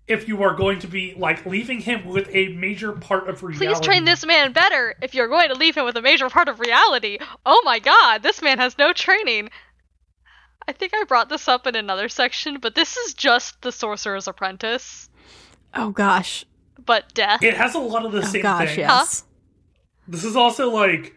if 0.07 0.29
you 0.29 0.43
are 0.43 0.55
going 0.55 0.79
to 0.81 0.87
be 0.87 1.15
like 1.17 1.47
leaving 1.47 1.81
him 1.81 2.05
with 2.07 2.29
a 2.33 2.49
major 2.49 2.93
part 2.93 3.29
of 3.29 3.43
reality. 3.43 3.67
Please 3.67 3.81
train 3.81 4.05
this 4.05 4.25
man 4.27 4.53
better 4.53 4.95
if 5.03 5.15
you're 5.15 5.29
going 5.29 5.49
to 5.49 5.55
leave 5.55 5.75
him 5.77 5.85
with 5.87 5.97
a 5.97 6.03
major 6.03 6.29
part 6.29 6.47
of 6.49 6.61
reality. 6.61 7.19
Oh 7.47 7.61
my 7.65 7.79
god, 7.79 8.23
this 8.23 8.43
man 8.43 8.59
has 8.59 8.77
no 8.79 8.93
training. 8.93 9.49
I 10.69 10.73
think 10.73 10.93
I 10.95 11.05
brought 11.05 11.29
this 11.29 11.49
up 11.49 11.67
in 11.67 11.75
another 11.77 12.09
section, 12.09 12.59
but 12.61 12.75
this 12.75 12.97
is 12.97 13.15
just 13.15 13.61
the 13.63 13.71
Sorcerer's 13.73 14.29
Apprentice, 14.29 15.09
Oh 15.75 15.91
gosh. 15.91 16.45
but 16.87 17.13
death. 17.15 17.43
It 17.43 17.55
has 17.55 17.75
a 17.75 17.79
lot 17.79 18.05
of 18.07 18.13
the 18.13 18.19
Oh 18.19 18.23
same 18.23 18.43
gosh, 18.43 18.69
thing. 18.71 18.79
yes. 18.81 19.25
This 20.09 20.25
is 20.25 20.37
also 20.37 20.71
like 20.71 21.15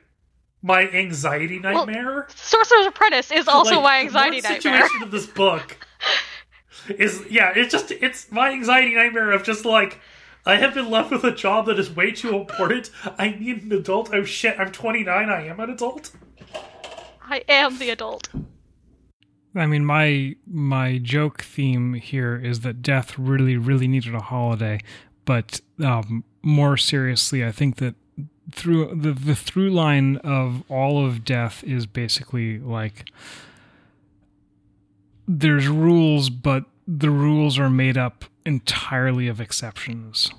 my 0.62 0.88
anxiety 0.90 1.60
nightmare. 1.60 2.28
Sorcerer's 2.36 2.88
Apprentice 2.88 3.32
is 3.32 3.48
also 3.48 3.76
Like, 3.76 3.84
my 3.84 4.00
anxiety 4.00 4.38
one 4.38 4.44
nightmare. 4.54 4.82
situation 4.82 5.04
of 5.04 5.12
this 5.12 5.26
book 5.28 5.78
is 6.90 7.24
yeah, 7.30 7.54
it's 7.56 7.72
just 7.72 7.92
it's 7.92 8.32
my 8.32 8.52
anxiety 8.52 8.96
nightmare 8.96 9.32
of 9.32 9.44
just 9.44 9.66
like 9.66 10.00
I 10.46 10.56
have 10.56 10.74
been 10.74 10.90
left 10.90 11.12
with 11.12 11.24
a 11.26 11.32
job 11.32 11.66
that 11.66 11.78
is 11.78 11.94
way 11.94 12.12
too 12.12 12.34
important. 12.36 12.90
I 13.20 13.32
need 13.32 13.64
an 13.64 13.72
adult. 13.74 14.10
Oh 14.14 14.24
shit, 14.24 14.58
I'm 14.58 14.72
29. 14.72 15.30
I 15.30 15.46
am 15.46 15.60
an 15.60 15.70
adult. 15.70 16.12
I 17.30 17.44
am 17.50 17.78
the 17.80 17.90
adult. 17.90 18.30
I 19.56 19.66
mean, 19.66 19.84
my 19.86 20.36
my 20.46 21.00
joke 21.00 21.42
theme 21.44 21.96
here 21.96 22.38
is 22.38 22.62
that 22.62 22.82
death 22.82 23.18
really, 23.20 23.58
really 23.58 23.88
needed 23.88 24.16
a 24.16 24.22
holiday. 24.22 24.80
But 25.26 25.60
um, 25.84 26.24
more 26.42 26.78
seriously, 26.78 27.44
I 27.44 27.52
think 27.52 27.76
that 27.78 27.96
through 28.52 28.96
the 28.96 29.12
the 29.12 29.36
through 29.36 29.70
line 29.72 30.18
of 30.18 30.64
all 30.70 31.06
of 31.06 31.26
death 31.26 31.64
is 31.64 31.86
basically 31.86 32.60
like 32.60 33.10
there's 35.28 35.68
rules, 35.68 36.30
but 36.30 36.66
the 36.88 37.10
rules 37.10 37.60
are 37.60 37.70
made 37.70 37.98
up 37.98 38.26
entirely 38.46 39.28
of 39.28 39.42
exceptions. 39.42 40.32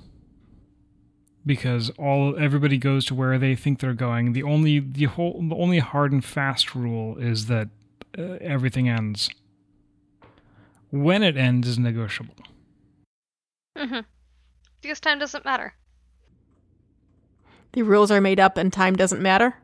Because 1.45 1.89
all 1.91 2.37
everybody 2.37 2.77
goes 2.77 3.05
to 3.05 3.15
where 3.15 3.37
they 3.37 3.55
think 3.55 3.79
they're 3.79 3.93
going. 3.93 4.33
The 4.33 4.43
only 4.43 4.79
the 4.79 5.05
whole 5.05 5.41
the 5.47 5.55
only 5.55 5.79
hard 5.79 6.11
and 6.11 6.23
fast 6.23 6.75
rule 6.75 7.17
is 7.17 7.45
that 7.47 7.69
uh, 8.17 8.37
everything 8.41 8.89
ends. 8.89 9.29
When 10.91 11.21
it 11.23 11.37
ends 11.37 11.67
is 11.67 11.77
negotiable. 11.77 12.35
hmm 13.77 13.99
Because 14.81 14.99
time 14.99 15.19
doesn't 15.19 15.45
matter. 15.45 15.75
The 17.73 17.83
rules 17.83 18.11
are 18.11 18.21
made 18.21 18.39
up 18.39 18.57
and 18.57 18.73
time 18.73 18.95
doesn't 18.95 19.21
matter. 19.21 19.55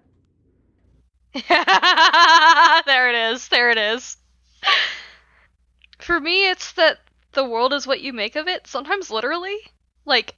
there 1.50 3.10
it 3.10 3.16
is. 3.16 3.48
There 3.50 3.70
it 3.70 3.78
is. 3.78 4.18
For 6.00 6.20
me, 6.20 6.50
it's 6.50 6.72
that 6.74 7.00
the 7.34 7.44
world 7.44 7.74
is 7.74 7.88
what 7.88 8.02
you 8.02 8.14
make 8.14 8.36
of 8.36 8.48
it, 8.48 8.68
sometimes 8.68 9.12
literally. 9.12 9.58
Like, 10.06 10.36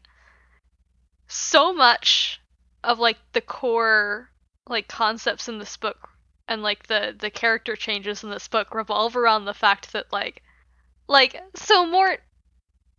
so 1.28 1.74
much 1.74 2.40
of, 2.84 3.00
like, 3.00 3.18
the 3.34 3.42
core, 3.42 4.30
like, 4.68 4.88
concepts 4.88 5.50
in 5.50 5.60
this 5.60 5.76
book 5.78 6.10
and, 6.48 6.64
like, 6.64 6.88
the, 6.88 7.16
the 7.18 7.30
character 7.30 7.76
changes 7.76 8.24
in 8.24 8.30
this 8.30 8.48
book 8.48 8.74
revolve 8.74 9.16
around 9.18 9.46
the 9.46 9.54
fact 9.54 9.92
that, 9.92 10.12
like, 10.12 10.42
like, 11.08 11.36
so 11.56 11.86
Mort, 11.86 12.22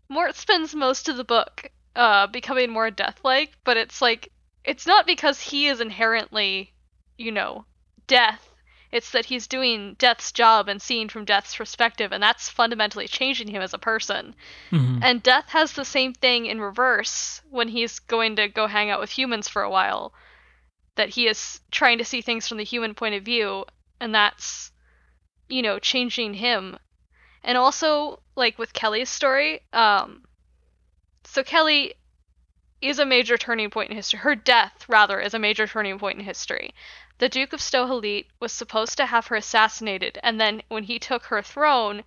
Mort 0.09 0.37
spends 0.37 0.75
most 0.75 1.09
of 1.09 1.17
the 1.17 1.25
book, 1.25 1.71
uh, 1.97 2.27
becoming 2.27 2.71
more 2.71 2.91
death-like, 2.91 3.53
but 3.65 3.77
it's, 3.77 4.03
like, 4.03 4.31
it's 4.69 4.87
not 4.87 5.07
because 5.07 5.41
he 5.41 5.67
is 5.67 5.81
inherently, 5.81 6.75
you 7.17 7.33
know, 7.33 7.65
death. 8.07 8.51
It's 8.93 9.11
that 9.13 9.25
he's 9.25 9.47
doing 9.47 9.97
Death's 9.99 10.31
job 10.31 10.69
and 10.69 10.81
seeing 10.81 11.09
from 11.09 11.25
Death's 11.25 11.57
perspective, 11.57 12.13
and 12.13 12.23
that's 12.23 12.51
fundamentally 12.51 13.09
changing 13.09 13.49
him 13.49 13.63
as 13.63 13.73
a 13.73 13.79
person. 13.79 14.35
Mhm. 14.71 15.01
And 15.03 15.23
Death 15.23 15.49
has 15.51 15.73
the 15.73 15.85
same 15.85 16.13
thing 16.13 16.47
in 16.47 16.61
reverse 16.61 17.41
when 17.51 17.69
he's 17.69 17.99
going 17.99 18.37
to 18.37 18.49
go 18.49 18.67
hang 18.67 18.91
out 18.91 19.01
with 19.01 19.11
humans 19.11 19.49
for 19.49 19.63
a 19.63 19.71
while. 19.71 20.13
That 20.97 21.11
he 21.11 21.29
is 21.29 21.61
trying 21.71 21.99
to 21.99 22.05
see 22.05 22.21
things 22.21 22.47
from 22.47 22.59
the 22.59 22.65
human 22.65 22.95
point 22.95 23.15
of 23.15 23.25
view, 23.25 23.65
and 24.01 24.15
that's, 24.15 24.71
you 25.49 25.63
know, 25.63 25.79
changing 25.79 26.35
him. 26.35 26.79
And 27.43 27.57
also, 27.57 28.23
like 28.37 28.59
with 28.59 28.75
Keli's 28.75 29.09
story, 29.09 29.63
um, 29.73 30.25
so 31.25 31.43
Keli 31.43 31.93
is 32.81 32.99
a 32.99 33.07
major 33.07 33.37
turning 33.37 33.71
point 33.71 33.91
in 33.91 33.97
history. 33.97 34.21
Her 34.21 34.35
death, 34.35 34.85
rather, 34.89 35.21
is 35.21 35.35
a 35.35 35.39
major 35.39 35.67
turning 35.67 35.99
point 35.99 36.19
in 36.19 36.25
history. 36.25 36.75
The 37.19 37.29
Duke 37.29 37.53
of 37.53 37.61
Sto 37.61 37.87
Helit 37.87 38.27
was 38.41 38.53
supposed 38.53 38.97
to 38.99 39.07
have 39.07 39.27
her 39.27 39.37
assassinated, 39.37 40.19
and 40.23 40.41
then 40.41 40.63
when 40.69 40.85
he 40.85 40.99
took 40.99 41.25
her 41.25 41.43
throne, 41.43 42.05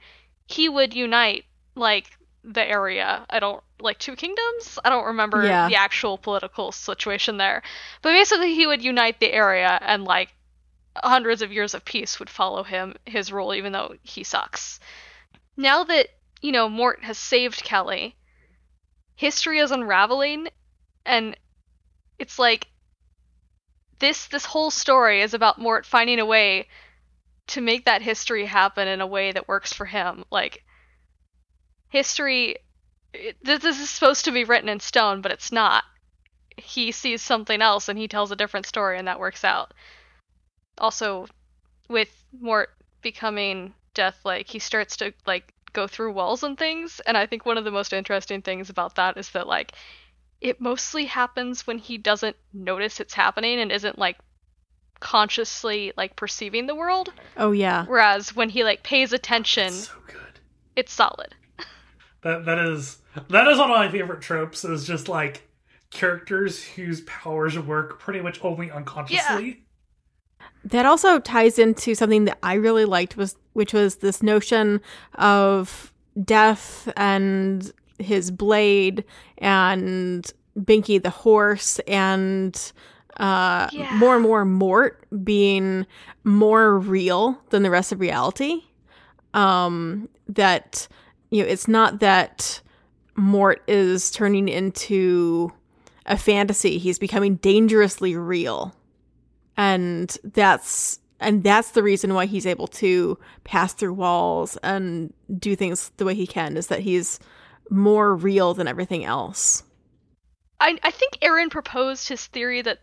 he 0.48 0.70
would 0.70 0.94
unite 0.94 1.46
like 1.76 2.18
the 2.44 2.66
area. 2.66 3.26
I 3.30 3.40
don't 3.40 3.62
like 3.80 4.00
two 4.00 4.16
kingdoms. 4.16 4.80
I 4.84 4.90
don't 4.90 5.06
remember 5.06 5.46
Yeah. 5.46 5.68
the 5.68 5.76
actual 5.76 6.18
political 6.18 6.72
situation 6.72 7.38
there, 7.38 7.62
but 8.02 8.12
basically 8.14 8.56
he 8.56 8.66
would 8.66 8.82
unite 8.84 9.20
the 9.20 9.34
area, 9.34 9.78
and 9.82 10.06
like 10.06 10.34
hundreds 11.04 11.42
of 11.42 11.52
years 11.52 11.74
of 11.74 11.86
peace 11.86 12.20
would 12.20 12.30
follow 12.30 12.64
him 12.64 12.96
his 13.06 13.32
rule, 13.32 13.54
even 13.54 13.72
though 13.74 13.96
he 14.04 14.24
sucks. 14.24 14.80
Now 15.58 15.84
that 15.84 16.08
you 16.42 16.52
know 16.52 16.70
Mort 16.70 17.04
has 17.04 17.18
saved 17.18 17.64
Keli, 17.66 18.14
history 19.16 19.60
is 19.60 19.72
unraveling, 19.72 20.48
and 21.06 21.38
it's 22.20 22.38
like 22.38 22.68
this 24.00 24.28
this 24.28 24.46
whole 24.46 24.72
story 24.72 25.22
is 25.22 25.34
about 25.34 25.60
Mort 25.60 25.86
finding 25.86 26.20
a 26.20 26.26
way 26.26 26.68
to 27.48 27.62
make 27.62 27.86
that 27.86 28.02
history 28.02 28.46
happen 28.46 28.88
in 28.88 29.02
a 29.02 29.08
way 29.08 29.32
that 29.32 29.48
works 29.48 29.74
for 29.74 29.86
him. 29.86 30.26
Like 30.32 30.64
history 31.90 32.58
it, 33.14 33.38
this 33.44 33.64
is 33.64 33.90
supposed 33.90 34.26
to 34.26 34.32
be 34.32 34.44
written 34.44 34.70
in 34.70 34.80
stone, 34.80 35.22
but 35.22 35.32
it's 35.32 35.52
not. 35.52 35.84
He 36.58 36.92
sees 36.92 37.22
something 37.22 37.62
else 37.62 37.90
and 37.90 38.00
he 38.00 38.08
tells 38.08 38.32
a 38.32 38.36
different 38.36 38.66
story 38.66 38.98
and 38.98 39.08
that 39.08 39.20
works 39.20 39.44
out. 39.44 39.74
Also 40.78 41.28
with 41.90 42.24
Mort 42.40 42.70
becoming 43.02 43.74
death 43.94 44.20
like 44.24 44.48
he 44.48 44.60
starts 44.60 44.96
to 44.98 45.14
like 45.26 45.54
go 45.74 45.88
through 45.88 46.14
walls 46.14 46.44
and 46.44 46.58
things 46.58 47.02
and 47.06 47.18
I 47.18 47.26
think 47.26 47.46
one 47.46 47.58
of 47.58 47.66
the 47.66 47.72
most 47.72 47.94
interesting 47.94 48.42
things 48.42 48.70
about 48.70 48.96
that 48.96 49.18
is 49.18 49.30
that 49.32 49.48
like 49.48 49.74
it 50.42 50.60
mostly 50.60 51.06
happens 51.06 51.66
when 51.68 51.78
he 51.78 51.98
doesn't 51.98 52.36
notice 52.54 53.00
it's 53.00 53.14
happening 53.14 53.60
and 53.60 53.72
isn't 53.72 53.98
like 54.00 54.18
consciously 55.00 55.94
like 55.98 56.16
perceiving 56.16 56.68
the 56.68 56.76
world 56.76 57.12
Oh 57.38 57.52
yeah. 57.52 57.86
whereas 57.86 58.36
when 58.36 58.50
he 58.50 58.64
like 58.64 58.84
pays 58.84 59.14
attention 59.14 59.72
So 59.72 59.94
good. 60.08 60.40
it's 60.76 60.94
solid 60.94 61.36
That 62.24 62.46
that 62.46 62.60
is 62.60 63.00
that 63.30 63.48
is 63.48 63.58
one 63.58 63.72
of 63.72 63.76
my 63.78 63.90
favorite 63.92 64.22
tropes. 64.22 64.64
Is 64.64 64.86
just 64.86 65.10
like 65.10 65.50
characters 65.90 66.64
whose 66.64 67.02
powers 67.02 67.58
work 67.58 68.00
pretty 68.00 68.22
much 68.22 68.40
only 68.44 68.70
unconsciously. 68.70 69.66
That 70.64 70.86
also 70.86 71.18
ties 71.18 71.58
into 71.58 71.96
something 71.96 72.26
that 72.26 72.38
I 72.44 72.54
really 72.54 72.86
liked 72.86 73.18
was 73.18 73.38
which 73.54 73.74
was 73.74 73.96
this 73.98 74.22
notion 74.22 74.82
of 75.16 75.92
death 76.24 76.94
and 76.96 77.72
his 78.02 78.32
blade 78.32 79.04
and 79.38 80.32
Binky 80.60 81.02
the 81.02 81.10
horse 81.10 81.80
and 81.88 82.72
uh 83.18 83.68
Yeah. 83.72 83.94
more 83.98 84.16
and 84.16 84.24
more 84.24 84.46
Mort 84.46 85.06
being 85.24 85.86
more 86.24 86.80
real 86.80 87.40
than 87.50 87.64
the 87.64 87.70
rest 87.70 87.92
of 87.92 88.00
reality. 88.00 88.62
Um 89.34 90.10
that 90.28 90.88
you 91.30 91.42
know 91.44 91.50
it's 91.50 91.68
not 91.68 92.00
that 92.00 92.62
Mort 93.16 93.62
is 93.68 94.12
turning 94.12 94.48
into 94.50 95.52
a 96.06 96.18
fantasy. 96.18 96.78
He's 96.78 96.98
becoming 97.00 97.36
dangerously 97.36 98.16
real 98.16 98.74
and 99.58 100.18
that's 100.24 101.00
and 101.20 101.44
that's 101.44 101.72
the 101.72 101.84
reason 101.84 102.14
why 102.16 102.26
he's 102.26 102.48
able 102.48 102.68
to 102.68 103.18
pass 103.44 103.74
through 103.74 103.94
walls 103.94 104.58
and 104.64 105.14
do 105.38 105.56
things 105.56 105.92
the 105.98 106.06
way 106.06 106.16
he 106.16 106.26
can 106.26 106.58
is 106.58 106.68
that 106.68 106.80
he's 106.80 107.20
more 107.72 108.16
real 108.16 108.54
than 108.54 108.68
everything 108.68 109.04
else 109.04 109.64
I, 110.62 110.78
I 110.84 110.92
think 110.92 111.18
Aaron 111.24 111.50
proposed 111.50 112.08
his 112.08 112.28
theory 112.28 112.62
that 112.62 112.80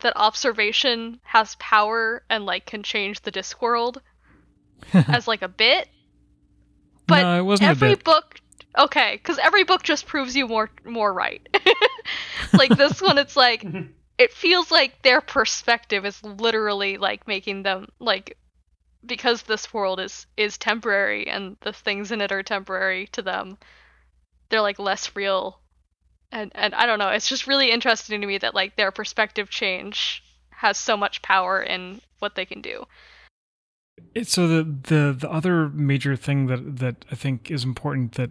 that 0.00 0.12
observation 0.16 1.20
has 1.22 1.56
power 1.56 2.22
and 2.28 2.44
like 2.44 2.66
can 2.66 2.82
change 2.82 3.22
the 3.22 3.32
Discworld 3.32 3.98
as 4.92 5.26
like 5.26 5.42
a 5.42 5.48
bit. 5.48 5.88
But 7.06 7.22
no, 7.22 7.38
it 7.38 7.42
wasn't 7.42 7.70
every 7.70 7.92
a 7.92 7.96
bit. 7.96 8.04
book 8.04 8.40
okay, 8.76 9.12
because 9.14 9.38
every 9.38 9.64
book 9.64 9.82
just 9.82 10.06
proves 10.06 10.36
you 10.36 10.46
more 10.46 10.70
more 10.84 11.12
right. 11.12 11.46
like 12.52 12.76
this 12.76 13.00
one, 13.00 13.16
it's 13.16 13.36
like 13.36 13.64
it 14.18 14.32
feels 14.32 14.70
like 14.70 15.02
their 15.02 15.22
perspective 15.22 16.04
is 16.04 16.22
literally 16.22 16.98
like 16.98 17.26
making 17.26 17.62
them 17.62 17.88
like 18.00 18.36
because 19.06 19.42
this 19.42 19.72
world 19.72 19.98
is 19.98 20.26
is 20.36 20.58
temporary 20.58 21.26
and 21.26 21.56
the 21.62 21.72
things 21.72 22.12
in 22.12 22.20
it 22.20 22.32
are 22.32 22.42
temporary 22.42 23.06
to 23.08 23.22
them 23.22 23.56
they're 24.48 24.60
like 24.60 24.78
less 24.78 25.14
real. 25.16 25.60
And 26.32 26.50
and 26.54 26.74
I 26.74 26.86
don't 26.86 26.98
know 26.98 27.08
it's 27.10 27.28
just 27.28 27.46
really 27.46 27.70
interesting 27.70 28.20
to 28.20 28.26
me 28.26 28.38
that 28.38 28.54
like 28.54 28.76
their 28.76 28.90
perspective 28.90 29.50
change 29.50 30.22
has 30.50 30.78
so 30.78 30.96
much 30.96 31.22
power 31.22 31.62
in 31.62 32.00
what 32.18 32.34
they 32.34 32.44
can 32.44 32.60
do. 32.60 32.86
It- 34.14 34.28
so 34.28 34.48
the 34.48 34.62
the 34.64 35.16
the 35.18 35.30
other 35.30 35.68
major 35.68 36.16
thing 36.16 36.46
that 36.46 36.78
that 36.78 37.04
I 37.10 37.14
think 37.14 37.50
is 37.50 37.64
important 37.64 38.12
that 38.12 38.30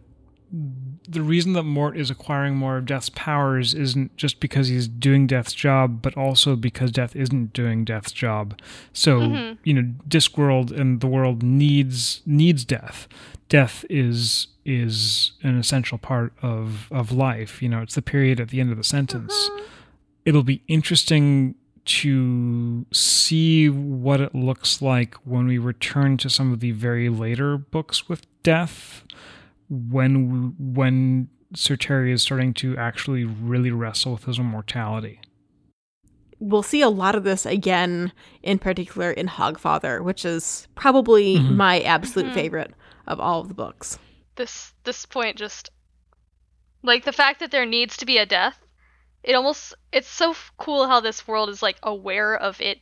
the 1.08 1.22
reason 1.24 1.54
that 1.54 1.64
Mort 1.64 1.97
is 1.97 2.12
acquiring 2.12 2.56
more 2.56 2.78
of 2.78 2.86
Death's 2.86 3.10
powers 3.10 3.74
isn't 3.74 4.16
just 4.18 4.39
because 4.39 4.68
he's 4.68 4.88
doing 4.88 5.26
Death's 5.26 5.54
job, 5.54 6.01
but 6.01 6.16
also 6.16 6.56
because 6.56 6.91
Death 6.91 7.16
isn't 7.16 7.54
doing 7.54 7.84
Death's 7.84 8.12
job. 8.12 8.60
So 8.93 9.20
Mhm. 9.22 9.58
you 9.64 9.74
know, 9.74 9.93
Discworld 10.08 10.72
and 10.72 11.01
the 11.01 11.08
world 11.08 11.41
needs 11.43 12.22
needs 12.26 12.64
Death. 12.66 13.08
Death 13.49 13.84
is 13.89 14.47
is 14.66 15.34
an 15.41 15.58
essential 15.58 15.97
part 15.97 16.34
of 16.41 16.88
of 16.91 17.12
life. 17.12 17.62
You 17.62 17.70
know, 17.70 17.82
it's 17.82 17.95
the 17.95 18.01
period 18.01 18.39
at 18.39 18.49
the 18.49 18.62
end 18.62 18.72
of 18.72 18.78
the 18.78 18.84
sentence. 18.84 19.34
It'll 20.24 20.43
be 20.43 20.62
interesting 20.68 21.56
to 21.86 22.86
see 22.93 23.70
what 23.70 24.22
it 24.22 24.34
looks 24.34 24.82
like 24.82 25.16
when 25.26 25.47
we 25.47 25.58
return 25.58 26.16
to 26.18 26.30
some 26.30 26.54
of 26.54 26.62
the 26.62 26.72
very 26.72 27.10
later 27.10 27.58
books 27.58 28.08
with 28.08 28.26
death 28.41 29.04
when 29.74 30.53
when 30.59 31.30
Sir 31.55 31.76
Terry 31.76 32.11
is 32.11 32.21
starting 32.21 32.53
to 32.55 32.78
actually 32.78 33.24
really 33.26 33.71
wrestle 33.71 34.13
with 34.13 34.26
his 34.26 34.39
immortality. 34.39 35.19
we'll 36.39 36.61
see 36.63 36.82
a 36.82 36.89
lot 36.89 37.15
of 37.15 37.24
this 37.24 37.45
again 37.45 38.11
in 38.41 38.59
particular 38.59 39.11
in 39.11 39.28
hogfather 39.28 40.03
which 40.03 40.26
is 40.26 40.67
probably 40.76 41.38
Mhm. 41.38 41.55
my 41.55 41.80
absolute 41.82 42.32
Mhm. 42.32 42.34
favorite 42.34 42.74
of 43.07 43.17
all 43.19 43.39
of 43.39 43.47
the 43.47 43.53
books 43.53 43.97
this 44.36 44.74
this 44.84 45.05
point 45.05 45.38
just 45.38 45.69
like 46.82 47.05
the 47.05 47.13
fact 47.13 47.39
that 47.39 47.51
there 47.51 47.65
needs 47.65 47.95
to 47.97 48.05
be 48.05 48.17
a 48.17 48.26
death 48.26 48.59
it 49.24 49.36
almost 49.36 49.74
it's 49.93 50.07
so 50.09 50.32
f- 50.32 50.51
cool 50.57 50.88
how 50.88 50.99
this 50.99 51.26
world 51.28 51.47
is 51.49 51.61
like 51.63 51.78
aware 51.82 52.36
of 52.36 52.59
it 52.59 52.80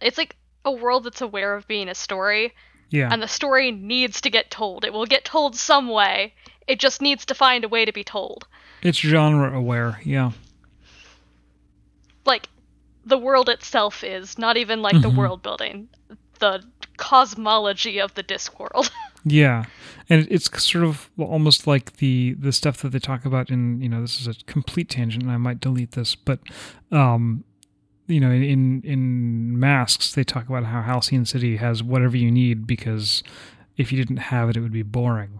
it's 0.00 0.18
like 0.18 0.34
a 0.64 0.72
world 0.72 1.04
that's 1.04 1.20
aware 1.20 1.54
of 1.54 1.68
being 1.68 1.88
a 1.88 1.94
story 1.94 2.52
Yeah. 2.90 3.08
and 3.12 3.22
the 3.22 3.28
story 3.28 3.70
needs 3.70 4.20
to 4.22 4.30
get 4.30 4.50
told 4.50 4.84
it 4.84 4.92
will 4.92 5.06
get 5.06 5.24
told 5.24 5.54
some 5.56 5.88
way 5.88 6.34
it 6.66 6.78
just 6.80 7.00
needs 7.02 7.24
to 7.26 7.34
find 7.34 7.64
a 7.64 7.68
way 7.68 7.84
to 7.84 7.92
be 7.92 8.02
told 8.04 8.46
it's 8.82 8.98
genre 8.98 9.56
aware. 9.56 10.00
Yeah. 10.04 10.32
like 12.24 12.48
the 13.04 13.18
world 13.18 13.48
itself 13.48 14.04
is 14.04 14.38
not 14.38 14.56
even 14.56 14.82
like 14.82 15.00
the 15.02 15.10
Mhm. 15.10 15.16
world 15.16 15.42
building 15.42 15.88
the 16.40 16.62
cosmology 16.96 17.98
of 18.00 18.14
the 18.14 18.22
disc 18.22 18.58
world 18.60 18.90
Yeah, 19.24 19.64
and 20.08 20.26
it's 20.30 20.48
sort 20.62 20.84
of 20.84 21.10
almost 21.18 21.66
like 21.66 21.96
the 21.96 22.34
the 22.38 22.52
stuff 22.52 22.78
that 22.82 22.90
they 22.90 23.00
talk 23.00 23.24
about 23.26 23.50
in 23.50 23.80
you 23.82 23.88
know 23.88 24.00
this 24.00 24.20
is 24.20 24.26
a 24.28 24.34
complete 24.46 24.88
tangent, 24.88 25.24
and 25.24 25.32
I 25.32 25.36
might 25.36 25.60
delete 25.60 25.92
this, 25.92 26.14
but 26.14 26.38
um, 26.92 27.42
you 28.08 28.20
know 28.20 28.30
in 28.30 28.82
in 28.82 29.58
masks 29.58 30.14
they 30.14 30.24
talk 30.24 30.48
about 30.48 30.64
how 30.64 30.82
Halcyon 30.82 31.24
City 31.24 31.56
has 31.56 31.82
whatever 31.82 32.16
you 32.16 32.30
need 32.30 32.66
because 32.66 33.22
if 33.76 33.92
you 33.92 33.98
didn't 33.98 34.16
have 34.16 34.50
it, 34.50 34.56
it 34.56 34.60
would 34.60 34.72
be 34.72 34.82
boring. 34.82 35.38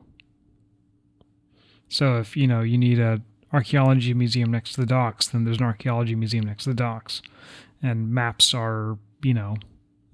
So 1.89 2.19
if 2.19 2.37
you 2.37 2.47
know 2.47 2.61
you 2.61 2.79
need 2.79 3.01
a 3.01 3.23
archaeology 3.53 4.13
museum 4.13 4.53
next 4.53 4.75
to 4.75 4.81
the 4.81 4.87
docks, 4.87 5.27
then 5.27 5.45
there's 5.45 5.59
an 5.59 5.65
archaeology 5.65 6.15
museum 6.15 6.45
next 6.45 6.65
to 6.65 6.71
the 6.71 6.77
docks, 6.77 7.23
and 7.83 8.13
maps 8.13 8.55
are 8.55 8.99
you 9.23 9.35
know 9.35 9.57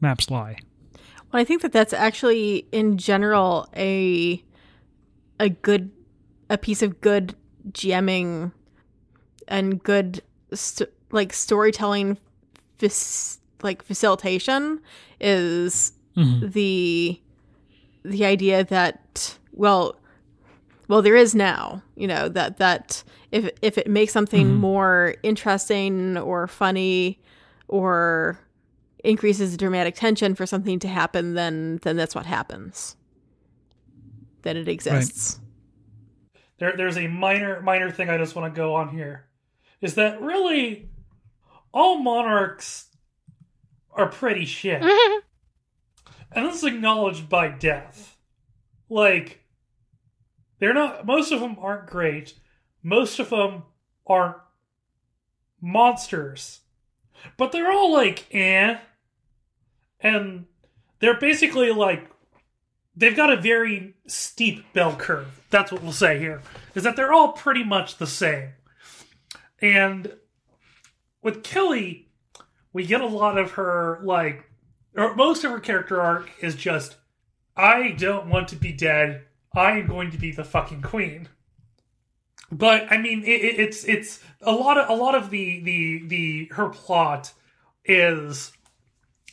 maps 0.01 0.31
lie. 0.31 0.59
Well, 1.33 1.43
I 1.43 1.45
think 1.45 1.63
that 1.63 1.73
that's 1.73 1.93
actually 1.93 2.67
in 2.71 2.97
general 2.97 3.69
a 3.77 4.43
a 5.41 5.49
good 5.49 5.91
a 6.49 6.57
piece 6.57 6.83
of 6.83 7.01
good 7.01 7.35
GMing 7.73 8.53
and 9.49 9.83
good 9.83 10.23
st- 10.53 10.91
like 11.11 11.33
storytelling 11.33 12.17
fac- 12.79 13.41
like 13.63 13.83
facilitation 13.83 14.81
is 15.21 15.93
Mhm. 16.17 16.53
the 16.53 17.21
the 18.05 18.25
idea 18.25 18.63
that 18.65 19.39
well 19.53 19.97
well 20.89 21.01
there 21.03 21.17
is 21.17 21.35
now 21.35 21.83
you 21.97 22.07
know 22.07 22.29
that 22.29 22.59
that 22.59 23.03
if 23.33 23.49
if 23.63 23.79
it 23.79 23.89
makes 23.89 24.13
something 24.13 24.47
Mhm. 24.49 24.57
more 24.59 25.15
interesting 25.23 26.17
or 26.19 26.47
funny 26.47 27.19
or 27.69 28.39
increases 29.03 29.53
the 29.53 29.57
dramatic 29.59 29.95
tension 29.95 30.35
for 30.35 30.45
something 30.47 30.79
to 30.79 30.89
happen 30.89 31.35
then 31.35 31.79
then 31.83 31.97
that's 31.97 32.15
what 32.15 32.27
happens 32.27 32.97
that 34.43 34.57
it 34.57 34.69
exists 34.69 35.41
there 36.59 36.77
there's 36.77 36.97
a 36.99 37.07
minor 37.09 37.61
minor 37.63 37.91
thing 37.91 38.09
I 38.11 38.19
just 38.19 38.37
want 38.37 38.53
to 38.55 38.57
go 38.57 38.75
on 38.75 38.91
here 38.91 39.25
is 39.81 39.95
that 39.95 40.21
really 40.21 40.89
all 41.75 41.99
monarchs 41.99 42.87
are 43.93 44.09
pretty 44.09 44.47
shit. 44.47 44.81
and 46.33 46.47
this 46.47 46.57
is 46.57 46.65
acknowledged 46.65 47.29
by 47.29 47.49
death. 47.49 48.17
Like 48.89 49.41
they're 50.61 50.73
not 50.73 51.05
most 51.05 51.33
of 51.33 51.41
them 51.41 51.57
aren't 51.61 51.87
great. 51.87 52.35
Most 52.83 53.19
of 53.19 53.31
them 53.31 53.65
aren't 54.07 54.37
monsters. 55.61 56.61
But 57.37 57.53
they're 57.53 57.73
all 57.73 57.93
like 57.93 58.27
eh. 58.33 58.79
And 60.01 60.47
they're 61.01 61.19
basically 61.19 61.73
like 61.73 62.09
they've 62.97 63.17
got 63.17 63.33
a 63.33 63.41
very 63.41 63.95
steep 64.07 64.73
bell 64.73 64.95
curve. 64.95 65.41
That's 65.51 65.73
what 65.73 65.83
we'll 65.83 65.93
say 65.93 66.19
here. 66.19 66.41
Is 66.75 66.85
that 66.85 66.95
they're 66.95 67.13
all 67.13 67.33
pretty 67.33 67.65
much 67.65 67.97
the 67.97 68.07
same. 68.07 68.51
And 69.61 70.15
with 71.25 71.43
Keli, 71.43 72.05
we 72.73 72.87
get 72.87 73.01
a 73.01 73.07
lot 73.07 73.37
of 73.39 73.53
her 73.53 73.99
like 74.03 74.49
or 74.97 75.17
most 75.17 75.43
of 75.43 75.51
her 75.51 75.59
character 75.59 76.01
arc 76.01 76.31
is 76.41 76.55
just 76.55 76.97
I 77.57 77.91
don't 77.93 78.29
want 78.29 78.49
to 78.49 78.57
be 78.57 78.73
dead. 78.73 79.25
I 79.55 79.79
am 79.79 79.87
going 79.87 80.11
to 80.11 80.19
be 80.19 80.33
the 80.33 80.45
fucking 80.45 80.83
queen. 80.83 81.29
But 82.53 82.93
I 82.93 82.99
mean, 82.99 83.23
it, 83.25 83.59
it's 83.59 83.85
it's 83.85 84.21
a 84.43 84.53
lot 84.53 84.79
of 84.79 84.89
a 84.89 84.95
lot 84.95 85.15
of 85.15 85.31
the 85.31 85.61
the 85.61 86.07
the 86.07 86.51
her 86.53 86.69
plot 86.69 87.33
is 87.85 88.53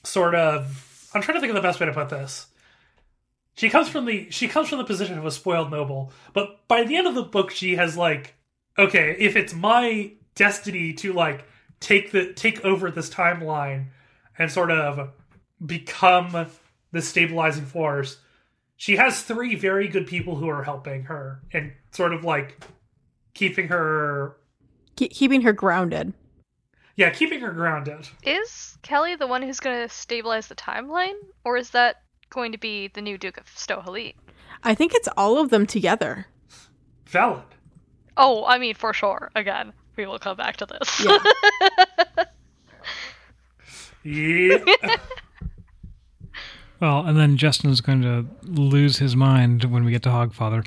sort 0.04 0.34
of. 0.34 1.10
I'm 1.14 1.22
trying 1.22 1.36
to 1.36 1.42
think 1.42 1.52
of 1.52 1.56
the 1.56 1.62
best 1.62 1.80
way 1.80 1.86
to 1.88 1.94
put 1.94 2.10
this. 2.10 2.48
She 3.56 3.70
comes 3.70 3.90
from 3.90 4.06
the 4.06 4.32
she 4.32 4.48
comes 4.48 4.70
from 4.70 4.78
the 4.78 4.86
position 4.86 5.18
of 5.18 5.26
a 5.26 5.32
spoiled 5.32 5.72
noble, 5.72 6.14
but 6.34 6.68
by 6.68 6.84
the 6.84 6.96
end 6.96 7.08
of 7.08 7.16
the 7.16 7.24
book, 7.24 7.52
she 7.52 7.76
has 7.76 7.98
like, 7.98 8.36
okay, 8.78 9.16
if 9.20 9.36
it's 9.36 9.54
my 9.54 10.14
destiny 10.36 10.94
to 10.94 11.12
like 11.12 11.46
take 11.82 12.12
the 12.12 12.32
take 12.32 12.64
over 12.64 12.90
this 12.90 13.10
timeline 13.10 13.88
and 14.38 14.50
sort 14.50 14.72
of 14.72 15.10
become 15.66 16.48
the 16.94 17.02
stabilizing 17.02 17.66
force, 17.66 18.18
she 18.78 18.96
has 18.96 19.22
three 19.22 19.56
very 19.56 19.90
good 19.90 20.08
people 20.08 20.36
who 20.36 20.48
are 20.48 20.64
helping 20.64 21.04
her 21.04 21.42
and 21.52 21.74
sort 21.92 22.14
of 22.14 22.24
like 22.24 22.64
keeping 23.34 23.68
her 23.68 24.38
Ke- 24.96 25.10
keeping 25.12 25.42
her 25.42 25.52
grounded. 25.52 26.14
Yeah 26.96 27.10
keeping 27.10 27.42
her 27.42 27.52
grounded. 27.52 28.08
Is 28.24 28.78
Keli 28.84 29.18
the 29.18 29.28
one 29.28 29.42
who's 29.42 29.60
going 29.60 29.82
to 29.82 29.94
stabilize 29.94 30.48
the 30.48 30.56
timeline, 30.56 31.16
or 31.44 31.58
is 31.58 31.72
that 31.72 32.04
going 32.30 32.52
to 32.54 32.58
be 32.58 32.88
the 32.88 33.02
new 33.02 33.18
Duke 33.18 33.38
of 33.38 33.48
Sto 33.54 33.82
Helit? 33.82 34.16
i 34.64 34.76
think 34.76 34.94
it's 34.94 35.10
all 35.18 35.40
of 35.40 35.50
them 35.50 35.66
together. 35.66 36.28
Valid. 37.08 37.44
Oh, 38.18 38.46
I 38.46 38.58
mean, 38.58 38.76
for 38.76 38.94
sure. 38.94 39.32
Again, 39.36 39.74
we 39.98 40.06
will 40.06 40.20
come 40.20 40.38
back 40.38 40.58
to 40.58 40.66
this. 40.66 41.06
yeah 44.04 44.58
yeah 44.84 44.96
Well, 46.80 47.06
and 47.06 47.16
then 47.16 47.38
Justen's 47.38 47.80
going 47.80 48.02
to 48.02 48.26
lose 48.42 48.98
his 48.98 49.16
mind 49.16 49.66
when 49.66 49.84
we 49.86 49.92
get 49.92 50.02
to 50.02 50.10
Hogfather. 50.10 50.66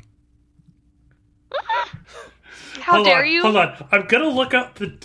How 2.79 2.93
hold 2.93 3.05
dare 3.05 3.19
on, 3.25 3.27
you? 3.31 3.41
hold 3.41 3.55
on 3.57 3.87
i'm 3.91 4.05
gonna 4.05 4.29
look 4.29 4.53
up 4.53 4.75
the 4.75 4.95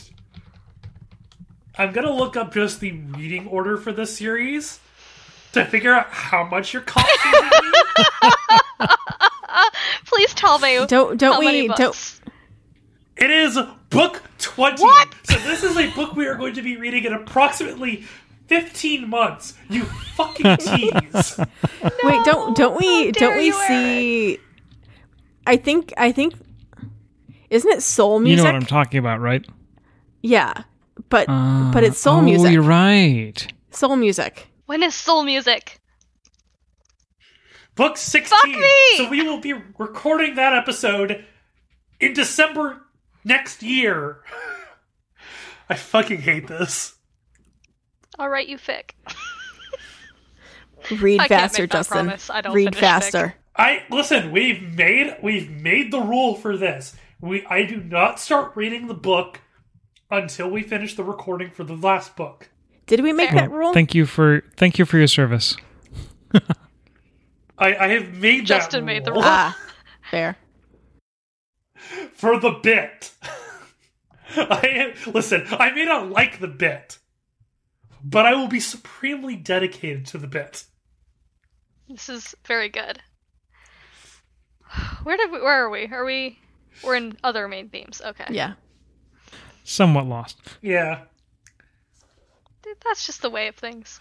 i'm 1.79 1.93
gonna 1.93 2.13
look 2.13 2.37
up 2.37 2.53
just 2.53 2.79
the 2.81 2.93
reading 2.93 3.47
order 3.49 3.79
for 3.79 3.91
this 3.91 4.15
series 4.15 4.79
to 5.53 5.65
figure 5.65 5.95
out 5.95 6.09
how 6.11 6.45
much 6.45 6.75
you're 6.75 6.83
costing 6.83 7.33
me 7.33 7.73
Please 10.05 10.35
tell 10.35 10.59
me. 10.59 10.85
don't 10.87 11.19
don't 11.19 11.33
how 11.35 11.41
many 11.41 11.63
we 11.63 11.69
don't 11.69 12.21
it 13.17 13.31
is 13.31 13.59
book 13.91 14.23
20 14.39 14.83
What? 14.83 15.09
so 15.25 15.37
this 15.41 15.63
is 15.63 15.77
a 15.77 15.91
book 15.91 16.15
we 16.15 16.27
are 16.27 16.37
going 16.37 16.55
to 16.55 16.63
be 16.63 16.77
reading 16.77 17.05
in 17.05 17.13
approximately 17.13 18.05
15 18.47 19.09
months 19.09 19.55
you 19.69 19.85
fucking 19.85 20.57
tease 20.59 21.39
wait 22.03 22.25
don't 22.25 22.57
don't 22.57 22.79
we 22.81 23.13
don't 23.13 23.37
we 23.37 23.47
you, 23.47 23.55
Eric. 23.55 23.69
see 23.69 24.39
i 25.47 25.57
think 25.57 25.93
i 25.97 26.11
think 26.13 26.35
isn't 27.51 27.71
it 27.73 27.83
soul 27.83 28.21
music? 28.21 28.37
You 28.39 28.45
know 28.45 28.53
what 28.53 28.55
I'm 28.63 28.67
talking 28.67 28.99
about, 28.99 29.19
right? 29.21 29.45
yeah 30.23 30.53
but 31.09 31.27
Uh, 31.29 31.71
but 31.73 31.83
it's 31.83 31.99
soul 31.99 32.19
oh, 32.19 32.23
music 32.23 32.53
you're 32.53 32.63
right. 32.63 33.53
soul 33.73 33.97
music 33.97 34.49
When 34.67 34.83
is 34.85 34.95
soul 34.95 35.25
music? 35.25 35.81
book 37.75 37.97
16 37.97 38.37
Fuck 38.39 38.49
me! 38.49 38.97
so 38.97 39.09
we 39.09 39.23
will 39.27 39.41
be 39.41 39.55
recording 39.79 40.35
that 40.37 40.53
episode 40.55 41.25
in 42.01 42.13
december 42.15 42.83
next 43.25 43.63
year 43.63 44.21
i 45.69 45.75
fucking 45.75 46.21
hate 46.23 46.47
this 46.49 46.95
All 48.19 48.29
right, 48.29 48.47
you 48.49 48.59
fic. 48.59 48.91
read 51.01 51.21
I 51.21 51.29
faster 51.29 51.67
justen. 51.67 52.31
I 52.31 52.41
don't 52.41 52.55
read 52.55 52.75
finish 52.75 52.79
fic. 52.79 52.81
faster 52.81 53.35
I 53.57 53.83
listen. 53.91 54.31
We've 54.33 54.63
made 54.77 55.17
we've 55.23 55.51
made 55.51 55.93
the 55.93 56.01
rule 56.01 56.35
for 56.35 56.57
this. 56.57 56.97
We 57.21 57.45
I 57.47 57.65
do 57.65 57.77
not 57.83 58.19
start 58.19 58.57
reading 58.57 58.87
the 58.89 58.95
book 58.95 59.41
until 60.11 60.49
we 60.51 60.63
finish 60.63 60.95
the 60.97 61.05
recording 61.05 61.51
for 61.51 61.65
the 61.65 61.75
last 61.75 62.17
book. 62.17 62.49
did 62.87 63.01
we 63.01 63.13
make 63.13 63.31
Fair. 63.31 63.41
that 63.41 63.51
rule 63.51 63.73
Thank 63.75 63.95
you 63.95 64.07
for 64.07 64.43
thank 64.57 64.79
you 64.79 64.85
for 64.87 64.99
your 64.99 65.07
service. 65.09 65.57
I, 67.59 67.77
I 67.77 67.89
have 67.89 68.15
made 68.15 68.47
Justen 68.47 68.71
that 68.71 68.85
made 68.85 69.05
the 69.05 69.13
rule 69.13 69.21
rule. 69.23 69.23
ah 69.23 69.57
fair 70.11 70.37
for 72.21 72.39
the 72.39 72.51
bit. 72.63 73.13
I 74.37 74.95
listen. 75.07 75.47
I 75.51 75.73
may 75.73 75.87
not 75.87 76.11
like 76.11 76.39
the 76.39 76.49
bit, 76.49 76.99
but 78.05 78.27
I 78.27 78.35
will 78.35 78.47
be 78.47 78.61
supremely 78.61 79.37
dedicated 79.37 80.07
to 80.07 80.19
the 80.19 80.27
bit. 80.27 80.65
This 81.89 82.09
is 82.09 82.35
very 82.47 82.69
good. 82.69 83.01
Where 85.03 85.17
did 85.17 85.33
we? 85.33 85.41
Where 85.41 85.65
are 85.65 85.71
we? 85.71 85.87
Are 85.87 86.05
we? 86.05 86.39
We're 86.85 86.97
in 86.97 87.17
other 87.25 87.49
main 87.49 87.71
themes. 87.71 88.01
Okay. 88.05 88.27
yeah 88.31 88.53
Somewhat 89.65 90.07
lost. 90.07 90.39
Yeah. 90.63 91.01
That's 92.85 93.07
just 93.07 93.23
the 93.23 93.31
way 93.31 93.49
of 93.49 93.57
things. 93.57 93.99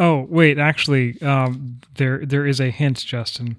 Oh, 0.00 0.26
wait, 0.28 0.58
actually, 0.58 1.20
um, 1.22 1.80
there 1.94 2.24
there 2.24 2.46
is 2.46 2.58
a 2.58 2.70
hint, 2.70 2.96
Justen. 2.98 3.56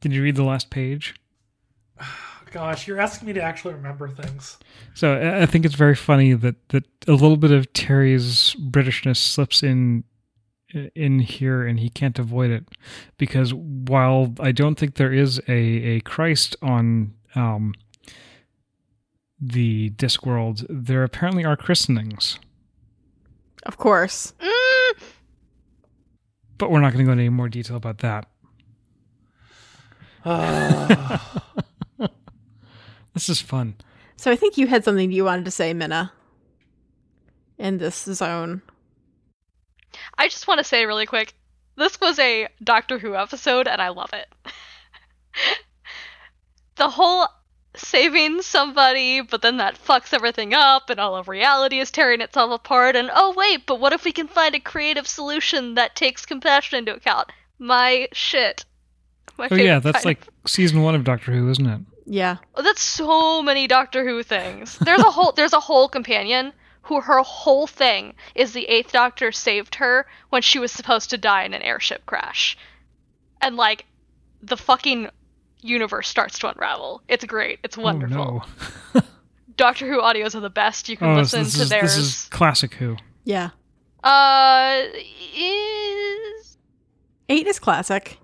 Did 0.00 0.12
you 0.12 0.22
read 0.22 0.36
the 0.36 0.44
last 0.44 0.70
page? 0.70 1.16
Gosh, 2.50 2.86
you're 2.86 3.00
asking 3.00 3.26
me 3.26 3.34
to 3.34 3.42
actually 3.42 3.74
remember 3.74 4.08
things. 4.08 4.58
So 4.94 5.14
I 5.14 5.42
I 5.42 5.46
think 5.46 5.64
it's 5.64 5.74
very 5.74 5.94
funny 5.94 6.32
that, 6.34 6.68
that 6.70 6.84
a 7.06 7.12
little 7.12 7.36
bit 7.36 7.50
of 7.50 7.72
Terry's 7.72 8.54
Britishness 8.58 9.16
slips 9.18 9.62
in 9.62 10.04
in 10.94 11.20
here, 11.20 11.66
and 11.66 11.80
he 11.80 11.88
can't 11.88 12.18
avoid 12.18 12.50
it 12.50 12.64
because 13.16 13.54
while 13.54 14.34
I 14.38 14.52
don't 14.52 14.74
think 14.74 14.96
there 14.96 15.12
is 15.12 15.40
a, 15.48 15.52
a 15.52 16.00
Christ 16.00 16.56
on 16.62 17.14
um, 17.34 17.74
the 19.40 19.90
Discworld, 19.90 20.66
there 20.68 21.04
apparently 21.04 21.44
are 21.44 21.56
christenings, 21.56 22.38
of 23.64 23.76
course 23.78 24.32
Mm, 24.40 25.02
but 26.58 26.70
we're 26.70 26.80
not 26.80 26.92
going 26.92 27.04
to 27.04 27.04
go 27.04 27.12
into 27.12 27.22
any 27.22 27.30
more 27.30 27.48
detail 27.48 27.76
about 27.76 27.98
that. 27.98 28.26
Ah. 30.24 31.52
This 33.18 33.28
is 33.28 33.40
fun. 33.40 33.74
so 34.16 34.30
i 34.30 34.36
think 34.36 34.56
you 34.56 34.66
had 34.66 34.84
something 34.84 35.12
you 35.12 35.24
wanted 35.24 35.44
to 35.44 35.50
say 35.50 35.72
minna 35.74 36.12
in 37.58 37.78
this 37.78 38.04
zone 38.04 38.62
I 40.16 40.28
just 40.28 40.48
want 40.48 40.58
to 40.58 40.64
say 40.64 40.84
really 40.84 41.06
quick. 41.06 41.34
This 41.76 42.00
was 42.00 42.18
a 42.18 42.48
Doctor 42.62 42.98
Who 42.98 43.14
episode, 43.14 43.68
and 43.68 43.80
I 43.80 43.88
love 43.88 44.12
it. 44.12 44.26
the 46.76 46.88
whole 46.88 47.28
saving 47.76 48.42
somebody, 48.42 49.20
but 49.20 49.42
then 49.42 49.58
that 49.58 49.82
fucks 49.82 50.12
everything 50.12 50.54
up, 50.54 50.90
and 50.90 50.98
all 50.98 51.16
of 51.16 51.28
reality 51.28 51.78
is 51.78 51.90
tearing 51.90 52.20
itself 52.20 52.52
apart. 52.52 52.96
And 52.96 53.10
oh 53.14 53.34
wait, 53.36 53.66
but 53.66 53.80
what 53.80 53.92
if 53.92 54.04
we 54.04 54.12
can 54.12 54.26
find 54.28 54.54
a 54.54 54.60
creative 54.60 55.06
solution 55.06 55.74
that 55.74 55.94
takes 55.94 56.26
compassion 56.26 56.78
into 56.78 56.94
account? 56.94 57.30
My 57.58 58.08
shit. 58.12 58.64
My 59.36 59.48
Oh 59.50 59.56
yeah, 59.56 59.78
that's 59.78 59.98
kind 59.98 60.06
like 60.06 60.26
season 60.46 60.82
one 60.82 60.96
of 60.96 61.04
Doctor 61.04 61.32
Who, 61.32 61.48
isn't 61.50 61.66
it? 61.66 61.80
Yeah 62.10 62.36
Oh, 62.54 62.62
that's 62.62 62.80
so 62.80 63.42
many 63.42 63.66
Doctor 63.66 64.04
Who 64.06 64.22
things. 64.22 64.78
There's 64.78 65.00
a 65.00 65.10
whole 65.10 65.32
there's 65.36 65.52
a 65.52 65.60
whole 65.60 65.88
companion 65.88 66.52
who 66.82 67.00
her 67.02 67.20
whole 67.22 67.66
thing 67.66 68.14
is 68.34 68.52
the 68.54 68.64
Eighth 68.64 68.92
Doctor 68.92 69.30
saved 69.30 69.74
her 69.76 70.06
when 70.30 70.40
she 70.42 70.58
was 70.58 70.72
supposed 70.72 71.10
to 71.10 71.18
die 71.18 71.44
in 71.44 71.52
an 71.54 71.60
airship 71.62 72.06
crash. 72.06 72.56
And 73.42 73.56
like 73.56 73.84
the 74.42 74.56
fucking 74.56 75.08
universe 75.60 76.08
starts 76.08 76.38
to 76.38 76.48
unravel. 76.48 77.02
It's 77.08 77.24
great. 77.26 77.58
It's 77.62 77.76
wonderful. 77.76 78.42
Oh, 78.42 78.46
no. 78.94 79.00
Doctor 79.56 79.86
Who 79.86 80.00
audios 80.00 80.34
are 80.34 80.40
the 80.40 80.48
best. 80.50 80.88
You 80.88 80.96
can 80.96 81.08
Oh, 81.08 81.16
this, 81.16 81.32
listen 81.34 81.42
this 81.44 81.54
to 81.56 81.62
is, 81.62 81.68
theirs. 81.68 81.96
this 81.96 82.06
is 82.06 82.28
classic 82.30 82.72
Who. 82.74 82.96
Yeah. 83.24 83.50
Uh, 84.02 84.84
is 85.36 86.56
Eight 87.28 87.46
is 87.46 87.58
classic. 87.58 88.18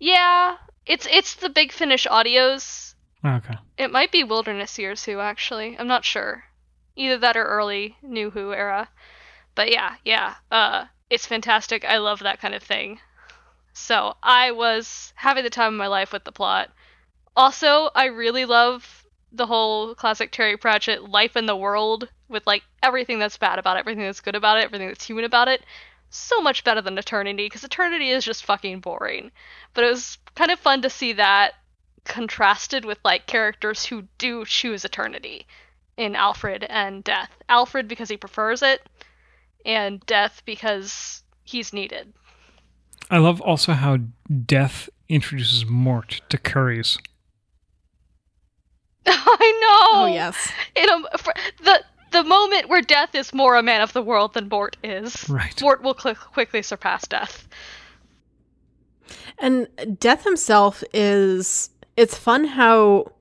yeah, 0.00 0.56
it's 0.86 1.06
it's 1.10 1.34
the 1.34 1.50
Big 1.50 1.72
Finish 1.72 2.06
audios. 2.06 2.91
Okay. 3.24 3.54
It 3.78 3.92
might 3.92 4.10
be 4.10 4.24
Wilderness 4.24 4.78
Years 4.78 5.04
Who 5.04 5.20
actually. 5.20 5.76
I'm 5.78 5.86
not 5.86 6.04
sure. 6.04 6.44
Either 6.96 7.18
that 7.18 7.36
or 7.36 7.44
early 7.44 7.96
New 8.02 8.30
Who 8.30 8.52
era. 8.52 8.88
But 9.54 9.70
yeah, 9.70 9.96
yeah. 10.04 10.34
Uh, 10.50 10.86
it's 11.08 11.26
fantastic. 11.26 11.84
I 11.84 11.98
love 11.98 12.20
that 12.20 12.40
kind 12.40 12.54
of 12.54 12.62
thing. 12.62 13.00
So 13.72 14.16
I 14.22 14.50
was 14.50 15.12
having 15.16 15.44
the 15.44 15.50
time 15.50 15.74
of 15.74 15.78
my 15.78 15.86
life 15.86 16.12
with 16.12 16.24
the 16.24 16.32
plot. 16.32 16.70
Also, 17.36 17.90
I 17.94 18.06
really 18.06 18.44
love 18.44 19.06
the 19.30 19.46
whole 19.46 19.94
classic 19.94 20.30
Terry 20.30 20.56
Pratchett 20.56 21.08
life 21.08 21.36
in 21.36 21.46
the 21.46 21.56
world 21.56 22.08
with 22.28 22.46
like 22.46 22.62
everything 22.82 23.18
that's 23.18 23.38
bad 23.38 23.58
about 23.58 23.76
it, 23.76 23.80
everything 23.80 24.04
that's 24.04 24.20
good 24.20 24.34
about 24.34 24.58
it, 24.58 24.64
everything 24.64 24.88
that's 24.88 25.06
human 25.06 25.24
about 25.24 25.48
it. 25.48 25.64
So 26.10 26.42
much 26.42 26.64
better 26.64 26.82
than 26.82 26.98
Eternity 26.98 27.46
because 27.46 27.64
Eternity 27.64 28.10
is 28.10 28.24
just 28.24 28.44
fucking 28.44 28.80
boring. 28.80 29.30
But 29.72 29.84
it 29.84 29.90
was 29.90 30.18
kind 30.34 30.50
of 30.50 30.58
fun 30.58 30.82
to 30.82 30.90
see 30.90 31.14
that 31.14 31.54
contrasted 32.04 32.84
with 32.84 32.98
like 33.04 33.26
characters 33.26 33.86
who 33.86 34.04
do 34.18 34.44
choose 34.44 34.84
Eternity 34.84 35.46
in 35.96 36.16
Alfred 36.16 36.64
and 36.64 37.04
Death. 37.04 37.30
Alfred 37.48 37.88
because 37.88 38.08
he 38.08 38.16
prefers 38.16 38.62
it, 38.62 38.82
and 39.64 40.04
Death 40.06 40.42
because 40.44 41.22
he's 41.44 41.72
needed. 41.72 42.12
I 43.10 43.18
love 43.18 43.40
also 43.40 43.72
how 43.72 43.98
Death 44.46 44.88
introduces 45.08 45.66
Mort 45.66 46.22
to 46.28 46.38
Curry's. 46.38 46.98
I 49.06 49.58
know. 49.60 50.02
Oh, 50.02 50.06
yes. 50.06 50.50
In 50.74 50.88
a, 50.88 51.18
for, 51.18 51.34
the 51.62 51.82
the 52.12 52.24
moment 52.24 52.68
where 52.68 52.82
Death 52.82 53.14
is 53.14 53.32
more 53.32 53.56
a 53.56 53.62
man 53.62 53.80
of 53.80 53.92
the 53.92 54.02
world 54.02 54.34
than 54.34 54.48
Mort 54.48 54.76
is. 54.84 55.28
Right. 55.28 55.60
Mort 55.60 55.82
will 55.82 55.96
cl- 55.98 56.14
quickly 56.14 56.62
surpass 56.62 57.06
Death. 57.06 57.48
And 59.38 59.66
Death 59.98 60.24
himself 60.24 60.84
is 60.92 61.70
it's 61.96 62.16
fun 62.16 62.44
how 62.44 63.12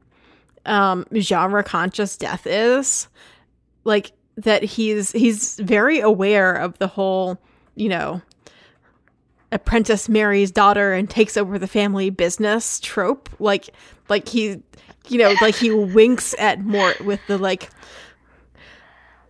um 0.65 1.05
genre 1.17 1.63
conscious 1.63 2.17
Death 2.17 2.45
is. 2.45 3.07
Like 3.83 4.11
that 4.37 4.63
he's 4.63 5.11
he's 5.11 5.59
very 5.59 5.99
aware 5.99 6.53
of 6.53 6.77
the 6.79 6.87
whole, 6.87 7.37
you 7.75 7.89
know, 7.89 8.21
apprentice 9.51 10.07
marries 10.07 10.51
daughter 10.51 10.93
and 10.93 11.09
takes 11.09 11.35
over 11.35 11.59
the 11.59 11.67
family 11.67 12.09
business 12.09 12.79
trope. 12.79 13.29
Like 13.39 13.69
like 14.09 14.27
he 14.27 14.61
you 15.07 15.17
know, 15.17 15.33
like 15.41 15.55
he 15.55 15.71
winks 15.71 16.35
at 16.37 16.61
Mort 16.61 17.01
with 17.01 17.19
the 17.27 17.37
like 17.37 17.69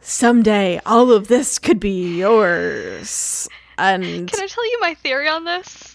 someday 0.01 0.79
all 0.85 1.11
of 1.11 1.27
this 1.27 1.59
could 1.59 1.79
be 1.79 2.17
yours. 2.17 3.47
And 3.77 4.29
Can 4.29 4.43
I 4.43 4.47
tell 4.47 4.69
you 4.69 4.79
my 4.81 4.93
theory 4.95 5.27
on 5.27 5.45
this? 5.45 5.90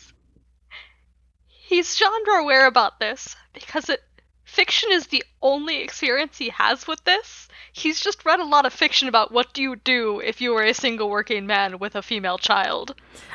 He's 1.67 1.97
genre 1.97 2.41
aware 2.41 2.67
about 2.67 3.01
this 3.01 3.35
because 3.53 3.89
it 3.89 4.01
fiction 4.45 4.91
is 4.93 5.09
the 5.09 5.25
only 5.43 5.79
experience 5.83 6.39
he 6.39 6.49
has 6.51 6.87
with 6.87 7.03
this. 7.05 7.49
He's 7.73 8.01
just 8.01 8.25
read 8.25 8.39
a 8.41 8.45
lot 8.45 8.65
of 8.67 8.73
fiction 8.73 9.09
about 9.09 9.33
what 9.33 9.53
do 9.53 9.61
you 9.63 9.77
do 9.77 10.21
if 10.21 10.41
you 10.41 10.53
were 10.53 10.63
a 10.63 10.73
single 10.73 11.11
working 11.11 11.45
man 11.47 11.79
with 11.81 11.97
a 11.97 12.03
female 12.03 12.39
child. 12.39 12.95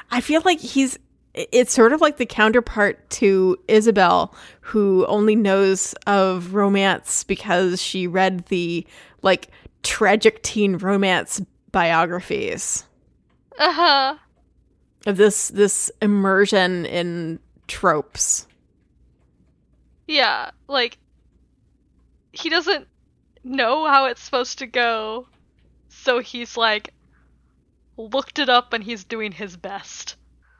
I 0.09 0.21
feel 0.21 0.41
like 0.45 0.59
he's 0.59 0.97
it's 1.33 1.73
sort 1.73 1.93
of 1.93 2.01
like 2.01 2.17
the 2.17 2.25
counterpart 2.25 3.09
to 3.09 3.57
Ysabell 3.67 4.33
who 4.61 5.05
only 5.07 5.35
knows 5.35 5.93
of 6.07 6.53
romance 6.53 7.23
because 7.25 7.81
she 7.81 8.07
read 8.07 8.45
the 8.47 8.85
like 9.21 9.49
tragic 9.83 10.41
teen 10.43 10.77
romance 10.77 11.41
biographies 11.71 12.85
Uh-huh. 13.59 14.15
of 15.05 15.17
this 15.17 15.49
this 15.49 15.91
immersion 16.01 16.85
in 16.85 17.39
tropes. 17.71 18.47
Yeah, 20.07 20.51
like 20.67 20.97
he 22.33 22.49
doesn't 22.49 22.87
know 23.43 23.87
how 23.87 24.05
it's 24.05 24.21
supposed 24.21 24.59
to 24.59 24.67
go. 24.67 25.27
So 25.89 26.19
he's 26.19 26.57
like 26.57 26.93
looked 27.97 28.39
it 28.39 28.49
up 28.49 28.73
and 28.73 28.83
he's 28.83 29.03
doing 29.03 29.31
his 29.31 29.55
best. 29.57 30.15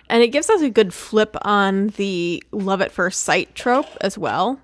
And 0.10 0.22
it 0.24 0.30
gives 0.30 0.50
us 0.50 0.62
a 0.62 0.70
good 0.70 0.94
flip 0.94 1.36
on 1.44 1.88
the 1.90 2.44
love 2.52 2.82
at 2.82 2.92
first 2.92 3.22
sight 3.22 3.56
trope 3.56 3.88
as 4.02 4.18
well. 4.18 4.60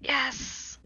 Yes. 0.00 0.78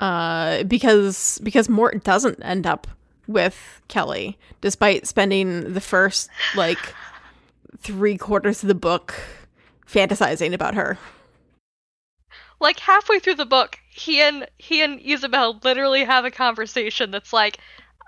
uh, 0.00 0.62
because 0.64 1.38
because 1.42 1.68
Mort 1.68 2.02
doesn't 2.04 2.42
end 2.42 2.66
up 2.66 2.86
with 3.28 3.80
Keli, 3.88 4.36
despite 4.60 5.06
spending 5.06 5.72
the 5.74 5.80
first 5.80 6.28
like 6.56 6.94
three 7.78 8.16
quarters 8.16 8.62
of 8.62 8.68
the 8.68 8.74
book 8.74 9.14
fantasizing 9.92 10.52
about 10.54 10.74
her. 10.74 10.98
like 12.60 12.78
halfway 12.78 13.18
through 13.18 13.34
the 13.34 13.46
book, 13.46 13.78
he 13.90 14.20
and 14.20 14.46
he 14.58 14.82
and 14.82 15.00
Ysabell 15.00 15.62
literally 15.64 16.04
have 16.04 16.24
a 16.24 16.30
conversation 16.30 17.10
that's 17.10 17.32
like, 17.32 17.58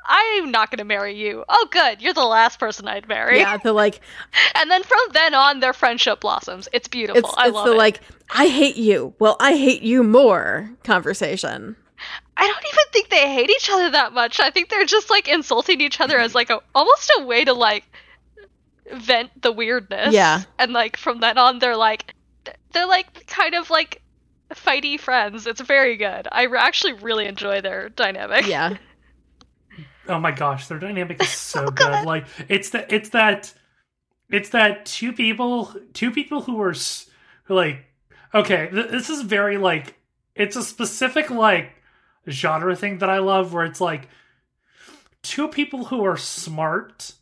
"I'm 0.07 0.51
not 0.51 0.71
going 0.71 0.79
to 0.79 0.85
marry 0.85 1.15
you." 1.17 1.45
Oh, 1.49 1.69
good, 1.71 2.01
you're 2.01 2.15
the 2.15 2.25
last 2.25 2.59
person 2.61 2.87
I'd 2.87 3.09
marry. 3.09 3.39
Yeah, 3.41 3.57
the 3.59 3.73
like 3.73 4.01
And 4.55 4.71
then 4.71 4.83
from 4.85 4.99
then 5.13 5.35
on, 5.35 5.61
their 5.61 5.73
friendship 5.73 6.21
blossoms. 6.21 6.69
It's 6.73 6.89
beautiful. 6.89 7.19
it's 7.19 7.35
I 7.37 7.49
it's 7.49 7.55
love 7.55 7.67
the 7.67 7.73
it. 7.73 7.79
like 7.79 8.01
I 8.31 8.47
hate 8.47 8.77
you. 8.77 9.15
Well, 9.19 9.37
I 9.41 9.57
hate 9.57 9.83
you 9.83 10.03
more 10.05 10.71
conversation. 10.85 11.77
I 12.37 12.47
don't 12.47 12.65
even 12.67 12.85
think 12.93 13.09
they 13.11 13.33
hate 13.33 13.51
each 13.51 13.71
other 13.71 13.91
that 13.91 14.13
much. 14.13 14.41
I 14.41 14.51
think 14.51 14.69
they're 14.69 14.85
just 14.85 15.11
like 15.11 15.29
insulting 15.29 15.81
each 15.81 16.01
other 16.01 16.19
as 16.19 16.35
like 16.35 16.51
a 16.51 16.61
almost 16.75 17.11
a 17.19 17.25
way 17.25 17.45
to 17.45 17.53
like 17.53 17.85
vent 18.93 19.43
the 19.43 19.53
weirdness. 19.53 20.13
Yeah. 20.13 20.43
And 20.59 20.73
like 20.73 20.97
from 20.97 21.21
then 21.21 21.39
on, 21.39 21.59
they're 21.59 21.77
like 21.77 22.15
they're 22.73 22.87
like 22.87 23.27
kind 23.27 23.55
of 23.55 23.71
like 23.71 24.03
fighty 24.53 24.99
friends. 24.99 25.47
It's 25.47 25.61
very 25.61 25.97
good. 25.97 26.29
I 26.31 26.45
re- 26.45 26.59
actually 26.59 26.95
really 26.95 27.27
enjoy 27.27 27.61
their 27.61 27.89
dynamic. 27.89 28.47
Yeah. 28.47 28.77
Oh 30.07 30.19
my 30.19 30.33
gosh, 30.33 30.67
their 30.67 30.79
dynamic 30.79 31.23
is 31.23 31.31
so 31.31 31.65
oh 31.69 31.71
good. 31.71 32.05
Like 32.05 32.27
it's 32.51 32.69
that 32.71 32.93
it's 32.93 33.09
that 33.11 33.55
it's 34.29 34.51
that 34.51 34.85
two 34.85 35.15
people 35.15 35.75
two 35.95 36.11
people 36.11 36.43
who 36.43 36.61
are 36.61 36.75
who 37.45 37.55
like 37.55 37.87
okay, 38.35 38.69
th- 38.71 38.91
this 38.91 39.09
is 39.09 39.23
very 39.23 39.57
like 39.57 39.97
it's 40.35 40.57
a 40.57 40.63
specific 40.63 41.31
like 41.31 41.73
genre 42.29 42.77
thing 42.77 42.99
that 42.99 43.09
I 43.09 43.19
love 43.19 43.55
where 43.55 43.65
it's 43.65 43.81
like 43.81 44.09
two 45.23 45.49
people 45.49 45.87
who 45.87 46.05
are 46.05 46.17
smart 46.17 47.13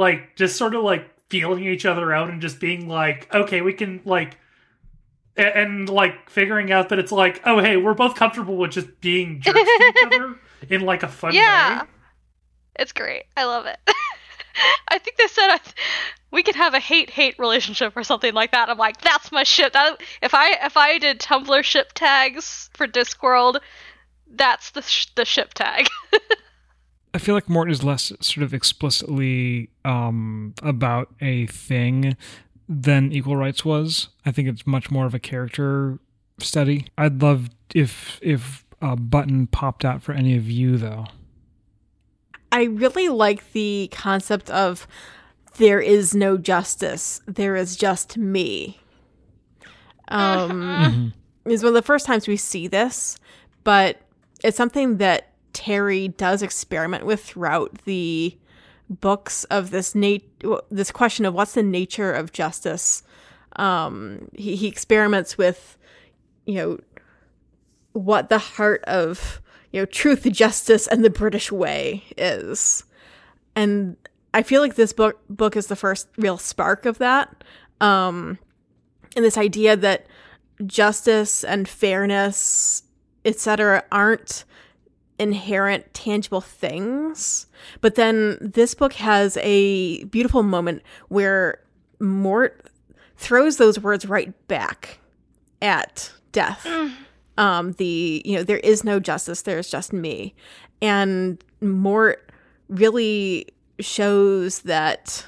like 0.00 0.34
just 0.36 0.56
sort 0.56 0.74
of 0.74 0.82
like 0.82 1.04
feeling 1.28 1.64
each 1.64 1.84
other 1.86 2.12
out 2.12 2.28
and 2.30 2.40
just 2.42 2.58
being 2.58 2.88
like 2.88 3.32
okay, 3.34 3.60
we 3.60 3.72
can 3.72 4.00
like 4.04 4.36
a- 5.36 5.56
and, 5.56 5.88
like 5.88 6.28
figuring 6.28 6.72
out 6.72 6.88
that 6.88 6.98
it's 6.98 7.12
like 7.12 7.40
oh 7.44 7.60
hey, 7.60 7.76
we're 7.76 7.94
both 7.94 8.14
comfortable 8.16 8.56
with 8.56 8.72
just 8.72 9.00
being 9.00 9.40
jerks 9.40 9.60
to 9.60 9.62
each 9.88 10.04
other 10.12 10.36
in 10.68 10.80
like 10.82 11.02
a 11.02 11.08
fun 11.08 11.32
Yeah. 11.34 11.82
way. 11.82 11.88
It's 12.78 12.92
great. 12.92 13.24
I 13.36 13.44
love 13.44 13.66
it. 13.66 13.78
I 14.88 14.98
think 14.98 15.16
they 15.16 15.26
said 15.28 15.48
I 15.50 15.58
th- 15.58 15.76
we 16.32 16.42
could 16.42 16.56
have 16.56 16.74
a 16.74 16.80
hate 16.80 17.10
hate 17.10 17.38
relationship 17.38 17.96
or 17.96 18.02
something 18.04 18.34
like 18.34 18.52
that. 18.52 18.68
I'm 18.68 18.78
like, 18.78 19.00
that's 19.00 19.30
my 19.32 19.42
shit. 19.44 19.72
That 19.72 20.00
if 20.22 20.34
I 20.34 20.52
if 20.66 20.76
I 20.76 20.98
did 20.98 21.20
Tumblr 21.20 21.62
ship 21.62 21.92
tags 21.94 22.68
for 22.74 22.86
Discworld, 22.86 23.60
that's 24.32 24.70
the 24.72 24.82
sh- 24.82 25.06
the 25.14 25.24
ship 25.24 25.54
tag. 25.54 25.86
I 27.12 27.18
feel 27.18 27.34
like 27.34 27.48
Mort 27.48 27.70
is 27.70 27.82
less 27.82 28.12
sort 28.20 28.44
of 28.44 28.54
explicitly 28.54 29.70
um, 29.84 30.54
about 30.62 31.12
a 31.20 31.46
thing 31.46 32.16
than 32.68 33.12
Equal 33.12 33.36
Rites 33.36 33.64
was. 33.64 34.08
I 34.24 34.30
think 34.30 34.48
it's 34.48 34.66
much 34.66 34.90
more 34.90 35.06
of 35.06 35.14
a 35.14 35.18
character 35.18 35.98
study. 36.38 36.86
I'd 36.96 37.20
love 37.20 37.50
if 37.74 38.18
if 38.22 38.64
a 38.80 38.96
button 38.96 39.46
popped 39.48 39.84
out 39.84 40.02
for 40.02 40.12
any 40.12 40.36
of 40.36 40.48
you 40.48 40.76
though. 40.76 41.06
I 42.52 42.64
really 42.64 43.08
like 43.08 43.52
the 43.52 43.88
concept 43.92 44.50
of 44.50 44.86
there 45.58 45.80
is 45.80 46.14
no 46.14 46.36
justice. 46.36 47.20
There 47.26 47.56
is 47.56 47.76
just 47.76 48.16
me. 48.16 48.78
Um 50.08 51.12
is 51.44 51.62
one 51.62 51.70
of 51.70 51.74
the 51.74 51.82
first 51.82 52.06
times 52.06 52.28
we 52.28 52.36
see 52.36 52.68
this, 52.68 53.18
but 53.64 54.00
it's 54.44 54.56
something 54.56 54.98
that 54.98 55.29
Terry 55.60 56.08
does 56.08 56.42
experiment 56.42 57.04
with 57.04 57.22
throughout 57.22 57.84
the 57.84 58.34
books 58.88 59.44
of 59.44 59.70
this 59.70 59.94
nat- 59.94 60.22
this 60.70 60.90
question 60.90 61.26
of 61.26 61.34
what's 61.34 61.52
the 61.52 61.62
nature 61.62 62.14
of 62.14 62.32
justice. 62.32 63.02
Um, 63.56 64.30
he, 64.34 64.56
he 64.56 64.68
experiments 64.68 65.36
with, 65.36 65.76
you 66.46 66.54
know, 66.54 66.78
what 67.92 68.30
the 68.30 68.38
heart 68.38 68.82
of 68.84 69.42
you 69.70 69.82
know, 69.82 69.84
truth, 69.84 70.22
justice, 70.32 70.86
and 70.86 71.04
the 71.04 71.10
British 71.10 71.52
way 71.52 72.04
is. 72.16 72.84
And 73.54 73.98
I 74.32 74.42
feel 74.42 74.62
like 74.62 74.76
this 74.76 74.94
book 74.94 75.20
book 75.28 75.56
is 75.56 75.66
the 75.66 75.76
first 75.76 76.08
real 76.16 76.38
spark 76.38 76.86
of 76.86 76.96
that. 76.96 77.44
Um, 77.82 78.38
and 79.14 79.22
this 79.26 79.36
idea 79.36 79.76
that 79.76 80.06
justice 80.64 81.44
and 81.44 81.68
fairness, 81.68 82.82
etc., 83.26 83.84
aren't 83.92 84.44
inherent 85.20 85.92
tangible 85.92 86.40
things. 86.40 87.46
But 87.82 87.94
then 87.94 88.38
this 88.40 88.74
book 88.74 88.94
has 88.94 89.36
a 89.42 90.02
beautiful 90.04 90.42
moment 90.42 90.82
where 91.08 91.60
Mort 92.00 92.66
throws 93.16 93.58
those 93.58 93.78
words 93.78 94.06
right 94.06 94.32
back 94.48 94.98
at 95.60 96.10
death. 96.32 96.66
Um, 97.36 97.72
the 97.72 98.22
you 98.24 98.36
know 98.36 98.42
there 98.42 98.58
is 98.58 98.82
no 98.82 98.98
justice, 98.98 99.42
there 99.42 99.58
is 99.58 99.70
just 99.70 99.92
me, 99.92 100.34
and 100.82 101.42
Mort 101.60 102.30
really 102.68 103.46
shows 103.78 104.60
that 104.60 105.26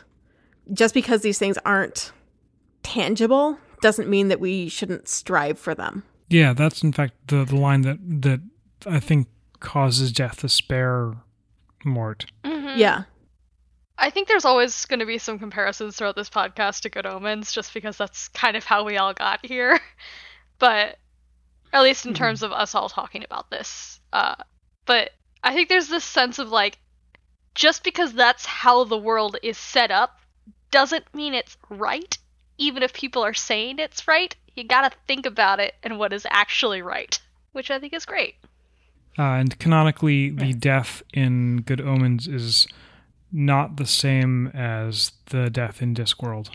just 0.72 0.94
because 0.94 1.22
these 1.22 1.38
things 1.38 1.58
aren't 1.64 2.12
tangible 2.82 3.58
doesn't 3.80 4.08
mean 4.08 4.28
that 4.28 4.40
we 4.40 4.68
shouldn't 4.68 5.08
strive 5.08 5.58
for 5.58 5.74
them. 5.74 6.02
Yeah, 6.28 6.52
that's 6.52 6.82
in 6.82 6.92
fact 6.92 7.14
the, 7.28 7.44
the 7.44 7.56
line 7.56 7.82
that 7.82 7.98
that 8.22 8.40
I 8.86 9.00
think 9.00 9.28
causes 9.62 10.12
death 10.12 10.40
to 10.40 10.48
spare 10.48 11.14
Mort. 11.84 12.26
Mhm. 12.44 12.76
Yeah. 12.76 13.04
I 13.98 14.10
think 14.10 14.26
there's 14.28 14.44
always 14.44 14.84
going 14.86 15.00
to 15.00 15.06
be 15.06 15.18
some 15.18 15.38
comparisons 15.38 15.96
throughout 15.96 16.16
this 16.16 16.30
podcast 16.30 16.80
to 16.82 16.90
Good 16.90 17.06
Omens, 17.06 17.52
just 17.52 17.72
because 17.72 17.96
that's 17.96 18.28
kind 18.28 18.56
of 18.56 18.64
how 18.64 18.84
we 18.84 18.96
all 18.98 19.14
got 19.14 19.44
here. 19.46 19.80
But 20.58 20.98
at 21.72 21.82
least 21.82 22.06
in 22.06 22.14
terms 22.14 22.42
of 22.44 22.52
us 22.52 22.74
all 22.76 22.88
talking 22.88 23.24
about 23.24 23.50
this, 23.50 23.98
uh, 24.12 24.36
but 24.86 25.10
I 25.42 25.54
think 25.54 25.68
there's 25.68 25.88
this 25.88 26.04
sense 26.04 26.38
of 26.38 26.50
like, 26.50 26.78
just 27.56 27.82
because 27.82 28.12
that's 28.12 28.46
how 28.46 28.84
the 28.84 28.96
world 28.96 29.36
is 29.42 29.58
set 29.58 29.90
up, 29.90 30.20
doesn't 30.70 31.12
mean 31.14 31.34
it's 31.34 31.56
right. 31.68 32.16
Even 32.58 32.84
if 32.84 32.92
people 32.92 33.24
are 33.24 33.34
saying 33.34 33.80
it's 33.80 34.06
right, 34.06 34.36
you 34.54 34.62
gotta 34.62 34.92
think 35.08 35.26
about 35.26 35.58
it 35.58 35.74
and 35.82 35.98
what 35.98 36.12
is 36.12 36.26
actually 36.30 36.80
right, 36.80 37.18
which 37.52 37.70
I 37.72 37.80
think 37.80 37.92
is 37.92 38.06
great. 38.06 38.36
Uh, 39.18 39.22
and 39.22 39.58
canonically, 39.58 40.30
the 40.30 40.52
death 40.54 41.02
in 41.12 41.62
Good 41.62 41.80
Omens 41.80 42.26
is 42.26 42.66
not 43.30 43.76
the 43.76 43.86
same 43.86 44.48
as 44.48 45.12
the 45.26 45.50
death 45.50 45.82
in 45.82 45.94
Discworld. 45.94 46.48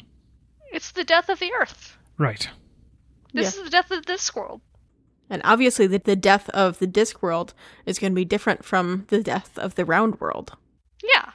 It's 0.72 0.92
the 0.92 1.04
death 1.04 1.30
of 1.30 1.40
the 1.40 1.52
Earth. 1.60 1.98
Right. 2.18 2.50
This 3.34 3.56
Yeah. 3.56 3.60
is 3.60 3.66
the 3.66 3.70
death 3.70 3.92
of 3.92 4.06
this 4.06 4.36
world. 4.36 4.62
And 5.30 5.42
obviously, 5.44 5.88
the, 5.88 6.00
the 6.00 6.16
death 6.16 6.50
of 6.50 6.80
the 6.80 6.88
disc 6.88 7.22
world 7.22 7.54
is 7.86 8.00
going 8.00 8.14
to 8.14 8.16
be 8.16 8.24
different 8.26 8.64
from 8.64 9.06
the 9.10 9.22
death 9.22 9.58
of 9.60 9.76
the 9.76 9.84
round 9.86 10.20
world. 10.22 10.56
Yeah. 11.04 11.32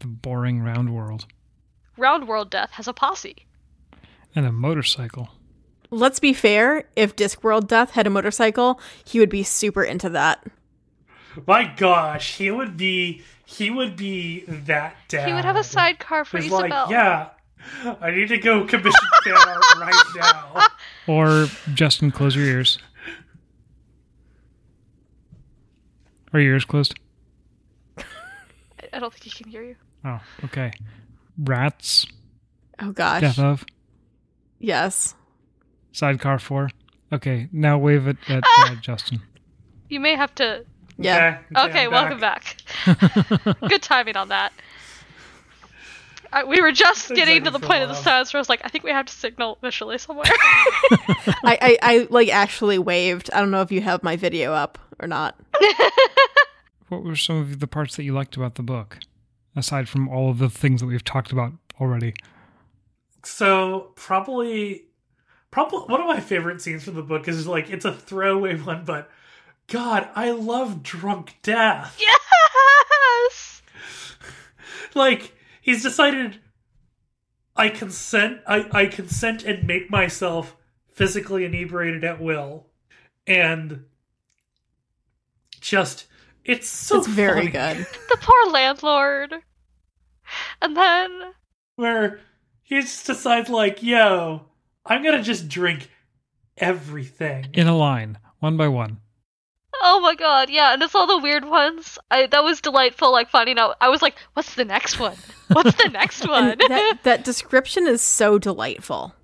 The 0.00 0.06
boring 0.06 0.60
round 0.60 0.94
world. 0.94 1.26
Round 1.96 2.26
world 2.26 2.50
death 2.50 2.70
has 2.72 2.88
a 2.88 2.92
posse. 2.94 3.46
And 4.34 4.46
a 4.46 4.50
motorcycle. 4.52 5.28
Let's 5.90 6.18
be 6.18 6.32
fair, 6.32 6.88
if 6.96 7.14
Discworld 7.14 7.68
Death 7.68 7.90
had 7.90 8.06
a 8.06 8.10
motorcycle, 8.10 8.80
he 9.04 9.20
would 9.20 9.28
be 9.30 9.44
super 9.44 9.84
into 9.84 10.08
that. 10.08 10.44
My 11.46 11.64
gosh, 11.76 12.36
he 12.36 12.50
would 12.50 12.76
be 12.76 13.22
he 13.46 13.70
would 13.70 13.96
be 13.96 14.44
that 14.46 14.96
dad. 15.08 15.28
He 15.28 15.34
would 15.34 15.44
have 15.44 15.56
a 15.56 15.64
sidecar 15.64 16.24
for 16.24 16.38
He's 16.38 16.50
Ysabell. 16.50 16.70
like, 16.70 16.90
yeah, 16.90 17.28
I 18.00 18.10
need 18.10 18.28
to 18.28 18.38
go 18.38 18.64
commission 18.64 18.92
fan 19.24 19.34
art 19.34 19.62
right 19.80 20.04
now. 20.16 20.66
Or 21.06 21.26
Justen, 21.74 22.12
close 22.12 22.34
your 22.36 22.46
ears. 22.46 22.78
Are 26.32 26.40
your 26.40 26.52
ears 26.54 26.64
closed? 26.64 26.98
I- 27.98 28.02
I 28.92 28.98
don't 28.98 29.12
think 29.12 29.24
he 29.24 29.30
can 29.30 29.50
hear 29.50 29.62
you. 29.62 29.76
Oh, 30.04 30.20
okay. 30.44 30.72
Rats, 31.38 32.06
Oh 32.80 32.92
gosh. 32.92 33.20
death 33.22 33.38
of, 33.38 33.64
Yes. 34.58 35.14
sidecar 35.92 36.38
four. 36.38 36.70
Okay, 37.12 37.48
now 37.52 37.78
wave 37.78 38.06
it 38.06 38.16
at 38.28 38.42
uh, 38.44 38.74
Justen. 38.76 39.20
You 39.88 40.00
may 40.00 40.14
have 40.16 40.34
to. 40.36 40.64
Yeah. 40.98 41.38
Okay, 41.56 41.84
I'm 41.84 41.90
welcome 41.90 42.20
back. 42.20 42.56
Good 43.68 43.82
timing 43.82 44.16
on 44.16 44.28
that. 44.28 44.52
I, 46.32 46.44
we 46.44 46.60
were 46.60 46.72
just 46.72 47.08
Been 47.08 47.16
getting 47.16 47.44
to 47.44 47.50
the 47.50 47.60
point 47.60 47.82
of 47.82 47.88
the 47.88 47.94
while. 47.94 48.02
sentence 48.02 48.32
where 48.32 48.38
I 48.38 48.40
was 48.40 48.48
like, 48.48 48.60
I 48.64 48.68
think 48.68 48.82
we 48.82 48.90
have 48.90 49.06
to 49.06 49.12
signal 49.12 49.58
visually 49.62 49.98
somewhere. 49.98 50.24
I, 50.30 51.38
I, 51.44 51.78
I 51.82 52.06
like 52.10 52.28
actually 52.28 52.78
waved. 52.78 53.30
I 53.32 53.40
don't 53.40 53.52
know 53.52 53.60
if 53.62 53.70
you 53.70 53.80
have 53.82 54.02
my 54.02 54.16
video 54.16 54.52
up 54.52 54.78
or 55.00 55.06
not. 55.06 55.38
What 56.88 57.04
were 57.04 57.16
some 57.16 57.40
of 57.40 57.60
the 57.60 57.66
parts 57.66 57.96
that 57.96 58.04
you 58.04 58.12
liked 58.12 58.36
about 58.36 58.56
the 58.56 58.62
book, 58.62 58.98
aside 59.56 59.88
from 59.88 60.08
all 60.08 60.30
of 60.30 60.38
the 60.38 60.50
things 60.50 60.80
that 60.80 60.86
we've 60.86 61.04
talked 61.04 61.32
about 61.32 61.52
already? 61.80 62.14
So 63.24 63.92
probably, 63.94 64.84
probably 65.50 65.80
one 65.80 66.00
of 66.00 66.06
my 66.06 66.20
favorite 66.20 66.60
scenes 66.60 66.84
from 66.84 66.94
the 66.94 67.02
book 67.02 67.26
is 67.26 67.46
like 67.46 67.70
it's 67.70 67.84
a 67.84 67.92
throwaway 67.92 68.56
one, 68.58 68.84
but 68.84 69.10
God, 69.68 70.08
I 70.14 70.30
love 70.30 70.82
drunk 70.82 71.36
death. 71.42 71.96
yes! 71.98 73.62
Like 74.94 75.34
he's 75.60 75.82
decided, 75.82 76.38
I 77.56 77.68
consent. 77.68 78.40
I 78.46 78.66
I 78.70 78.86
consent 78.86 79.42
and 79.42 79.66
make 79.66 79.90
myself 79.90 80.56
physically 80.92 81.44
inebriated 81.44 82.04
at 82.04 82.20
will, 82.20 82.66
and 83.26 83.84
just 85.60 86.06
it's 86.44 86.68
so 86.68 86.98
it's 86.98 87.08
very 87.08 87.50
funny. 87.50 87.74
good. 87.78 87.86
The 88.08 88.18
poor 88.20 88.52
landlord. 88.52 89.34
And 90.62 90.76
then. 90.76 91.10
where 91.74 92.20
he 92.62 92.80
just 92.80 93.04
decides 93.06 93.48
like, 93.50 93.82
yo, 93.82 94.42
I'm 94.86 95.02
gonna 95.02 95.24
just 95.24 95.48
drink 95.48 95.90
everything. 96.56 97.46
In 97.52 97.66
a 97.66 97.76
line, 97.76 98.18
one 98.38 98.56
by 98.56 98.68
one. 98.68 99.00
Oh 99.86 100.00
my 100.00 100.14
god, 100.14 100.48
yeah, 100.48 100.72
and 100.72 100.82
it's 100.82 100.94
all 100.94 101.06
the 101.06 101.18
weird 101.18 101.44
ones. 101.44 101.98
I 102.10 102.26
that 102.28 102.42
was 102.42 102.62
delightful, 102.62 103.12
like 103.12 103.28
finding 103.28 103.58
out. 103.58 103.76
I 103.82 103.90
was 103.90 104.00
like, 104.00 104.16
what's 104.32 104.54
the 104.54 104.64
next 104.64 104.98
one? 104.98 105.14
What's 105.52 105.74
the 105.74 105.90
next 105.90 106.26
one? 106.28 106.56
That, 106.56 107.00
that 107.02 107.24
description 107.24 107.86
is 107.86 108.00
so 108.00 108.38
delightful. 108.38 109.14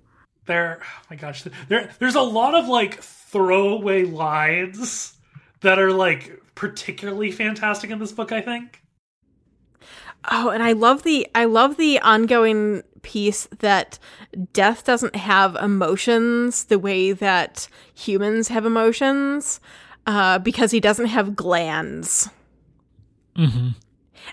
There, 0.45 0.79
oh 0.83 1.01
my 1.09 1.15
gosh, 1.15 1.43
there, 1.67 1.89
there's 1.97 2.13
a 2.13 2.21
lot 2.21 2.53
of 2.53 2.67
like 2.67 3.01
throwaway 3.01 4.05
lines 4.05 5.13
that 5.61 5.79
are 5.79 5.91
like 5.91 6.39
particularly 6.53 7.31
fantastic 7.31 7.89
in 7.89 7.97
this 7.97 8.11
book. 8.11 8.31
I 8.31 8.41
think. 8.41 8.83
Oh, 10.29 10.49
and 10.49 10.61
I 10.61 10.73
love 10.73 11.01
the 11.01 11.27
I 11.33 11.45
love 11.45 11.77
the 11.77 11.99
ongoing 12.01 12.83
piece 13.01 13.47
that 13.59 13.97
death 14.53 14.83
doesn't 14.85 15.15
have 15.15 15.55
emotions 15.55 16.65
the 16.65 16.77
way 16.77 17.13
that 17.13 17.67
humans 17.95 18.49
have 18.49 18.63
emotions 18.63 19.59
uh, 20.07 20.39
because 20.39 20.71
he 20.71 20.79
doesn't 20.79 21.07
have 21.07 21.35
glands. 21.35 22.29
Mm-hmm. 23.35 23.69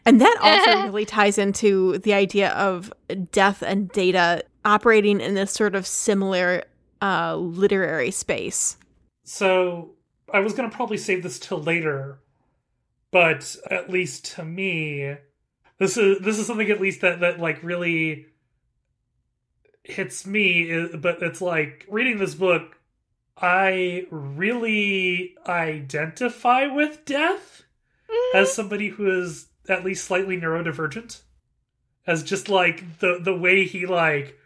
And 0.05 0.21
that 0.21 0.37
also 0.41 0.83
really 0.85 1.05
ties 1.05 1.39
into 1.39 1.99
the 1.99 2.15
idea 2.15 2.51
of 2.51 2.93
death 3.33 3.63
and 3.63 3.89
data 3.91 4.43
operating 4.65 5.21
in 5.21 5.35
this 5.35 5.53
sort 5.53 5.75
of 5.75 5.87
similar 5.87 6.65
uh, 7.01 7.37
literary 7.37 8.11
space. 8.11 8.77
So 9.25 9.91
I 10.33 10.41
was 10.41 10.53
gonna 10.53 10.71
probably 10.71 10.97
save 10.97 11.23
this 11.23 11.39
till 11.39 11.63
later, 11.63 12.21
but 13.11 13.57
at 13.71 13.91
least 13.91 14.37
to 14.37 14.45
me, 14.45 15.17
this 15.79 15.97
is 15.97 16.19
this 16.21 16.39
is 16.39 16.47
something 16.47 16.71
at 16.71 16.81
least 16.81 17.01
that 17.03 17.21
that 17.21 17.39
like 17.39 17.63
really 17.63 18.27
hits 19.85 20.27
me. 20.27 20.89
But 20.95 21.23
it's 21.23 21.41
like 21.41 21.87
reading 21.89 22.19
this 22.19 22.35
book, 22.35 22.78
I 23.41 24.07
really 24.11 25.37
identify 25.47 26.67
with 26.67 27.05
death 27.05 27.63
as 28.35 28.53
somebody 28.53 28.89
who 28.89 29.21
is 29.23 29.47
at 29.69 29.85
least 29.85 30.05
slightly 30.05 30.37
neurodivergent. 30.41 31.21
As 32.07 32.23
just 32.23 32.49
like 32.49 32.99
the 33.01 33.19
the 33.23 33.37
way 33.37 33.65
he 33.65 33.87
like 33.87 34.37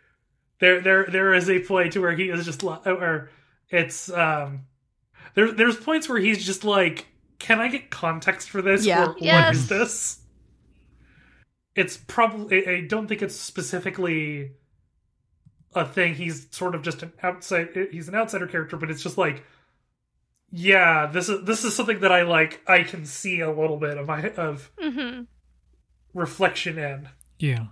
there 0.59 0.81
there 0.81 1.07
there 1.07 1.33
is 1.33 1.49
a 1.49 1.61
point 1.61 1.93
to 1.93 2.01
where 2.01 2.13
he 2.13 2.29
is 2.29 2.45
just 2.45 2.63
like 2.65 2.85
or 2.87 3.31
it's 3.71 4.11
um 4.11 4.63
there 5.35 5.53
there's 5.53 5.77
points 5.77 6.09
where 6.09 6.19
he's 6.19 6.45
just 6.45 6.65
like 6.65 7.07
can 7.39 7.61
I 7.61 7.69
get 7.69 7.89
context 7.91 8.51
for 8.51 8.63
this 8.63 8.85
Yeah. 8.85 9.05
or 9.05 9.07
what 9.13 9.23
Yes. 9.23 9.55
is 9.57 9.69
this? 9.69 10.19
It's 11.75 11.97
probably 11.97 12.67
I 12.67 12.81
don't 12.83 13.07
think 13.07 13.23
it's 13.23 13.37
specifically 13.37 14.53
a 15.75 15.85
thing. 15.87 16.15
He's 16.15 16.47
sort 16.51 16.75
of 16.75 16.83
just 16.83 17.03
an 17.03 17.13
outside 17.23 17.69
he's 17.91 18.09
an 18.09 18.15
outsider 18.15 18.47
character 18.47 18.77
but 18.77 18.91
it's 18.91 19.03
just 19.03 19.17
like 19.19 19.43
yeah 20.51 21.07
this 21.07 21.29
is 21.29 21.45
this 21.45 21.65
is 21.65 21.75
something 21.75 22.01
that 22.01 22.13
I 22.13 22.23
like 22.23 22.61
I 22.69 22.83
can 22.83 23.07
see 23.07 23.41
a 23.41 23.51
little 23.51 23.79
bit 23.79 23.97
of 23.97 24.07
my 24.07 24.21
of 24.31 24.71
hmm 24.79 25.23
reflection 26.15 26.79
in. 26.79 27.09
Yeah. 27.39 27.67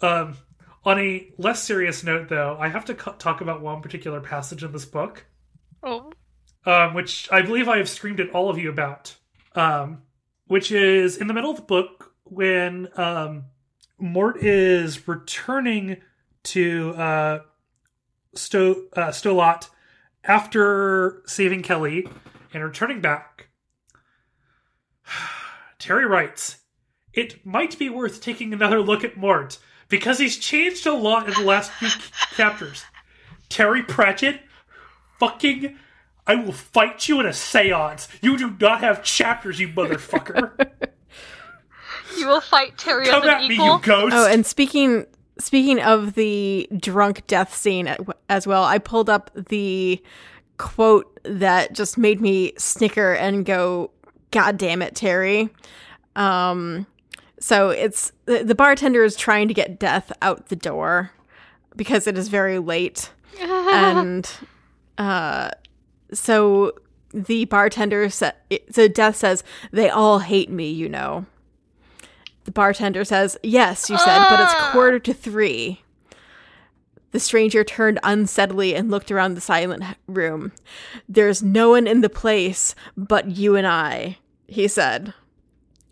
um, 0.00 0.36
on 0.84 0.98
a 0.98 1.28
less 1.38 1.62
serious 1.62 2.02
note, 2.02 2.28
though, 2.28 2.56
I 2.58 2.68
have 2.68 2.84
to 2.86 2.94
co- 2.94 3.12
talk 3.12 3.40
about 3.40 3.62
one 3.62 3.80
particular 3.82 4.20
passage 4.20 4.64
in 4.64 4.72
this 4.72 4.84
book, 4.84 5.24
Oh, 5.82 6.12
um, 6.66 6.92
which 6.94 7.28
I 7.30 7.42
believe 7.42 7.68
I 7.68 7.76
have 7.78 7.88
screamed 7.88 8.18
at 8.18 8.30
all 8.30 8.50
of 8.50 8.58
you 8.58 8.68
about. 8.68 9.14
um, 9.54 10.02
which 10.48 10.72
is 10.72 11.16
in 11.16 11.28
the 11.28 11.34
middle 11.34 11.50
of 11.52 11.56
the 11.56 11.62
book 11.62 12.12
when 12.24 12.88
um, 12.98 13.44
Mort 13.98 14.42
is 14.42 15.06
returning 15.06 15.98
to 16.44 16.90
uh, 16.96 17.38
Sto- 18.34 18.84
uh, 18.94 19.12
Sto 19.12 19.34
Lat 19.34 19.68
after 20.24 21.22
saving 21.26 21.62
Keli 21.62 22.10
and 22.52 22.62
returning 22.62 23.00
back. 23.00 23.48
Terry 25.78 26.06
writes, 26.06 26.58
It 27.12 27.44
might 27.44 27.78
be 27.78 27.88
worth 27.88 28.20
taking 28.20 28.52
another 28.52 28.80
look 28.80 29.04
at 29.04 29.16
Mort 29.16 29.58
because 29.88 30.18
he's 30.18 30.36
changed 30.36 30.86
a 30.86 30.94
lot 30.94 31.28
in 31.28 31.34
the 31.34 31.46
last 31.46 31.70
few 31.72 31.88
chapters. 32.36 32.84
Terry 33.48 33.82
Pratchett, 33.82 34.40
fucking, 35.18 35.76
I 36.26 36.36
will 36.36 36.52
fight 36.52 37.08
you 37.08 37.20
in 37.20 37.26
a 37.26 37.32
seance. 37.32 38.08
You 38.22 38.38
do 38.38 38.56
not 38.60 38.80
have 38.80 39.02
chapters, 39.02 39.60
you 39.60 39.68
motherfucker. 39.68 40.52
You 42.18 42.28
will 42.28 42.42
fight 42.42 42.76
Terry 42.76 43.06
Come 43.06 43.22
as 43.22 43.28
at 43.28 43.40
an 43.42 43.48
me, 43.48 43.54
equal. 43.54 43.76
you 43.76 43.80
ghost. 43.82 44.14
Oh, 44.14 44.26
and 44.26 44.44
speaking 44.44 45.06
speaking 45.38 45.80
of 45.80 46.14
the 46.14 46.68
drunk 46.76 47.26
death 47.26 47.54
scene 47.54 47.94
as 48.28 48.46
well, 48.46 48.64
I 48.64 48.78
pulled 48.78 49.10
up 49.10 49.30
the 49.34 50.02
quote 50.58 51.18
that 51.24 51.72
just 51.72 51.98
made 51.98 52.20
me 52.20 52.52
snicker 52.56 53.14
and 53.14 53.44
go, 53.44 53.90
"God 54.30 54.58
damn 54.58 54.82
it, 54.82 54.94
Terry!" 54.94 55.50
Um, 56.16 56.86
so 57.40 57.70
it's 57.70 58.12
the, 58.26 58.54
bartender 58.54 59.02
is 59.02 59.16
trying 59.16 59.48
to 59.48 59.54
get 59.54 59.78
Death 59.78 60.12
out 60.22 60.48
the 60.48 60.56
door 60.56 61.10
because 61.74 62.06
it 62.06 62.16
is 62.16 62.28
very 62.28 62.58
late, 62.58 63.10
and 63.40 64.30
uh, 64.98 65.50
so 66.12 66.72
the 67.12 67.46
bartender 67.46 68.08
said, 68.10 68.34
"So 68.70 68.88
Death 68.88 69.16
says 69.16 69.42
they 69.72 69.90
all 69.90 70.20
hate 70.20 70.50
me, 70.50 70.70
you 70.70 70.88
know." 70.88 71.26
The 72.44 72.52
bartender 72.52 73.04
says, 73.04 73.38
Yes, 73.42 73.88
you 73.88 73.98
said, 73.98 74.28
but 74.28 74.40
it's 74.40 74.54
ah. 74.54 74.70
quarter 74.72 74.98
to 74.98 75.14
three. 75.14 75.82
The 77.12 77.20
stranger 77.20 77.62
turned 77.62 78.00
unsteadily 78.02 78.74
and 78.74 78.90
looked 78.90 79.10
around 79.10 79.34
the 79.34 79.40
silent 79.40 79.84
room. 80.06 80.52
There's 81.08 81.42
no 81.42 81.70
one 81.70 81.86
in 81.86 82.00
the 82.00 82.08
place 82.08 82.74
but 82.96 83.28
you 83.28 83.54
and 83.54 83.66
I, 83.66 84.18
he 84.48 84.66
said. 84.66 85.12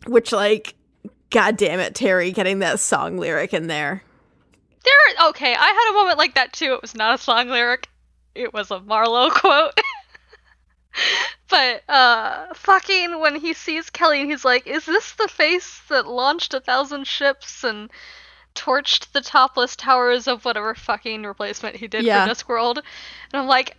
Which, 0.06 0.32
like, 0.32 0.74
god 1.28 1.58
damn 1.58 1.78
it, 1.78 1.94
Terry, 1.94 2.32
getting 2.32 2.60
that 2.60 2.80
song 2.80 3.18
lyric 3.18 3.52
in 3.52 3.66
there. 3.66 4.02
There, 4.82 5.28
okay, 5.28 5.54
I 5.54 5.66
had 5.66 5.90
a 5.90 5.94
moment 5.94 6.16
like 6.16 6.34
that 6.36 6.54
too. 6.54 6.72
It 6.72 6.82
was 6.82 6.94
not 6.94 7.14
a 7.14 7.22
song 7.22 7.48
lyric. 7.48 7.88
It 8.34 8.54
was 8.54 8.70
a 8.70 8.80
Marlowe 8.80 9.30
quote. 9.30 9.78
but 11.48 11.82
uh 11.88 12.46
fucking 12.54 13.20
when 13.20 13.36
he 13.36 13.52
sees 13.52 13.90
Keli 13.90 14.20
and 14.22 14.30
he's 14.30 14.44
like, 14.44 14.66
"Is 14.66 14.84
this 14.86 15.12
the 15.12 15.28
face 15.28 15.80
that 15.88 16.06
launched 16.06 16.54
a 16.54 16.60
thousand 16.60 17.06
ships 17.06 17.64
and 17.64 17.90
torched 18.54 19.12
the 19.12 19.20
topless 19.20 19.76
towers 19.76 20.26
of 20.26 20.44
whatever 20.44 20.74
fucking 20.74 21.22
replacement 21.24 21.76
he 21.76 21.86
did 21.88 22.04
Yeah. 22.04 22.24
for 22.24 22.30
Discworld?" 22.30 22.78
And 23.32 23.42
I'm 23.42 23.46
like, 23.46 23.76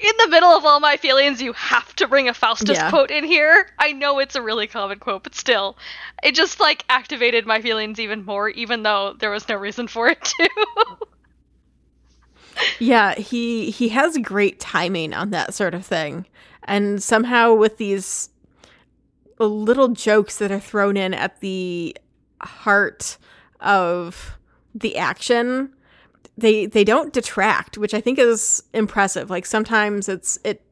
in 0.00 0.12
the 0.18 0.28
middle 0.28 0.50
of 0.50 0.64
all 0.64 0.78
my 0.78 0.96
feelings, 0.96 1.42
you 1.42 1.52
have 1.54 1.94
to 1.96 2.06
bring 2.06 2.28
a 2.28 2.34
Faustus 2.34 2.78
Yeah. 2.78 2.90
quote 2.90 3.10
in 3.10 3.24
here. 3.24 3.66
I 3.78 3.92
know 3.92 4.20
it's 4.20 4.36
a 4.36 4.42
really 4.42 4.68
common 4.68 4.98
quote, 5.00 5.24
but 5.24 5.34
still, 5.34 5.76
it 6.22 6.34
just 6.36 6.60
like 6.60 6.84
activated 6.88 7.46
my 7.46 7.60
feelings 7.60 7.98
even 7.98 8.24
more, 8.24 8.48
even 8.50 8.84
though 8.84 9.14
there 9.18 9.30
was 9.30 9.48
no 9.48 9.56
reason 9.56 9.88
for 9.88 10.08
it 10.08 10.22
to. 10.22 10.50
Yeah, 12.78 13.14
he 13.14 13.70
he 13.70 13.88
has 13.90 14.16
great 14.18 14.60
timing 14.60 15.12
on 15.14 15.30
that 15.30 15.54
sort 15.54 15.74
of 15.74 15.84
thing. 15.84 16.26
And 16.64 17.02
somehow 17.02 17.54
with 17.54 17.78
these 17.78 18.30
little 19.38 19.88
jokes 19.88 20.38
that 20.38 20.50
are 20.50 20.60
thrown 20.60 20.96
in 20.96 21.14
at 21.14 21.40
the 21.40 21.96
heart 22.40 23.18
of 23.60 24.38
the 24.74 24.96
action, 24.96 25.74
they 26.36 26.66
they 26.66 26.84
don't 26.84 27.12
detract, 27.12 27.78
which 27.78 27.94
I 27.94 28.00
think 28.00 28.18
is 28.18 28.62
impressive. 28.72 29.30
Like 29.30 29.46
sometimes 29.46 30.08
it's 30.08 30.38
it 30.44 30.62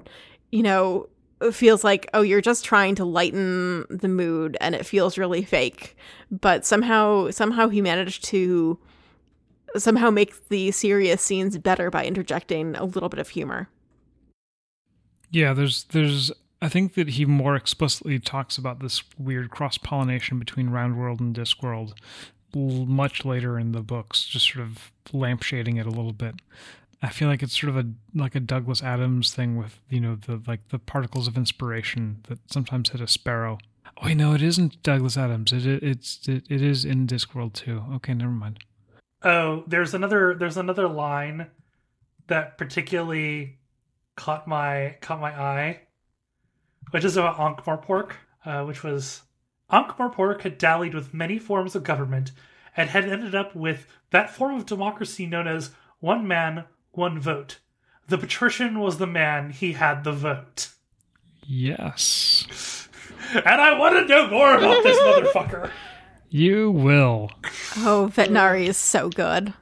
you 0.52 0.62
know 0.62 1.08
feels 1.52 1.84
like 1.84 2.08
oh 2.14 2.22
you're 2.22 2.40
just 2.40 2.64
trying 2.64 2.94
to 2.94 3.04
lighten 3.04 3.84
the 3.90 4.08
mood 4.08 4.56
and 4.60 4.74
it 4.74 4.86
feels 4.86 5.18
really 5.18 5.42
fake. 5.42 5.96
But 6.30 6.64
somehow 6.64 7.30
somehow 7.30 7.68
he 7.68 7.80
managed 7.80 8.24
to 8.26 8.78
somehow 9.76 10.10
make 10.10 10.48
the 10.48 10.70
serious 10.70 11.22
scenes 11.22 11.58
better 11.58 11.90
by 11.90 12.04
interjecting 12.04 12.76
a 12.76 12.84
little 12.84 13.08
bit 13.08 13.20
of 13.20 13.28
humor. 13.28 13.68
Yeah, 15.30 15.52
there's 15.52 15.84
there's 15.84 16.32
I 16.62 16.68
think 16.68 16.94
that 16.94 17.10
he 17.10 17.24
more 17.24 17.56
explicitly 17.56 18.18
talks 18.18 18.56
about 18.56 18.80
this 18.80 19.02
weird 19.18 19.50
cross 19.50 19.78
pollination 19.78 20.38
between 20.38 20.70
Round 20.70 20.98
World 20.98 21.20
and 21.20 21.34
Discworld 21.34 21.92
l- 22.54 22.86
much 22.86 23.24
later 23.24 23.58
in 23.58 23.72
the 23.72 23.82
books, 23.82 24.24
just 24.24 24.52
sort 24.52 24.64
of 24.64 24.92
lampshading 25.08 25.78
it 25.78 25.86
a 25.86 25.90
little 25.90 26.12
bit. 26.12 26.36
I 27.02 27.10
feel 27.10 27.28
like 27.28 27.42
it's 27.42 27.58
sort 27.58 27.70
of 27.70 27.76
a 27.76 27.86
like 28.14 28.34
a 28.34 28.40
Douglas 28.40 28.82
Adams 28.82 29.34
thing 29.34 29.56
with 29.56 29.80
you 29.90 30.00
know 30.00 30.16
the 30.16 30.42
like 30.46 30.68
the 30.68 30.78
particles 30.78 31.28
of 31.28 31.36
inspiration 31.36 32.20
that 32.28 32.38
sometimes 32.50 32.90
hit 32.90 33.00
a 33.00 33.08
sparrow. 33.08 33.58
Oh, 33.98 34.06
wait, 34.06 34.16
no, 34.16 34.34
it 34.34 34.42
isn't 34.42 34.82
Douglas 34.82 35.16
Adams. 35.16 35.52
It 35.52 35.66
it's 35.66 36.26
it, 36.26 36.44
it 36.48 36.62
is 36.62 36.84
in 36.84 37.06
Discworld 37.06 37.52
too. 37.52 37.84
Okay, 37.96 38.14
never 38.14 38.32
mind. 38.32 38.60
Oh, 39.26 39.64
there's 39.66 39.92
another 39.92 40.36
there's 40.38 40.56
another 40.56 40.86
line 40.86 41.48
that 42.28 42.56
particularly 42.56 43.58
caught 44.14 44.46
my 44.46 44.98
caught 45.00 45.20
my 45.20 45.32
eye, 45.32 45.80
which 46.92 47.04
is 47.04 47.16
about 47.16 47.40
Ankh-Morpork, 47.40 48.12
uh, 48.44 48.62
which 48.62 48.84
was 48.84 49.22
Ankh-Morpork 49.68 50.42
had 50.42 50.58
dallied 50.58 50.94
with 50.94 51.12
many 51.12 51.40
forms 51.40 51.74
of 51.74 51.82
government 51.82 52.30
and 52.76 52.90
had 52.90 53.04
ended 53.08 53.34
up 53.34 53.56
with 53.56 53.88
that 54.10 54.30
form 54.30 54.54
of 54.54 54.64
democracy 54.64 55.26
known 55.26 55.48
as 55.48 55.70
one 55.98 56.28
man, 56.28 56.66
one 56.92 57.18
vote. 57.18 57.58
The 58.06 58.18
patrician 58.18 58.78
was 58.78 58.98
the 58.98 59.08
man; 59.08 59.50
he 59.50 59.72
had 59.72 60.04
the 60.04 60.12
vote. 60.12 60.68
Yes, 61.42 62.86
And 63.34 63.60
I 63.60 63.76
want 63.78 63.96
to 63.96 64.06
know 64.06 64.28
more 64.28 64.56
about 64.56 64.82
this 64.84 64.98
motherfucker. 65.02 65.70
You 66.28 66.70
will. 66.70 67.30
Oh, 67.78 68.10
Vetinari 68.14 68.66
is 68.66 68.76
so 68.76 69.08
good. 69.08 69.52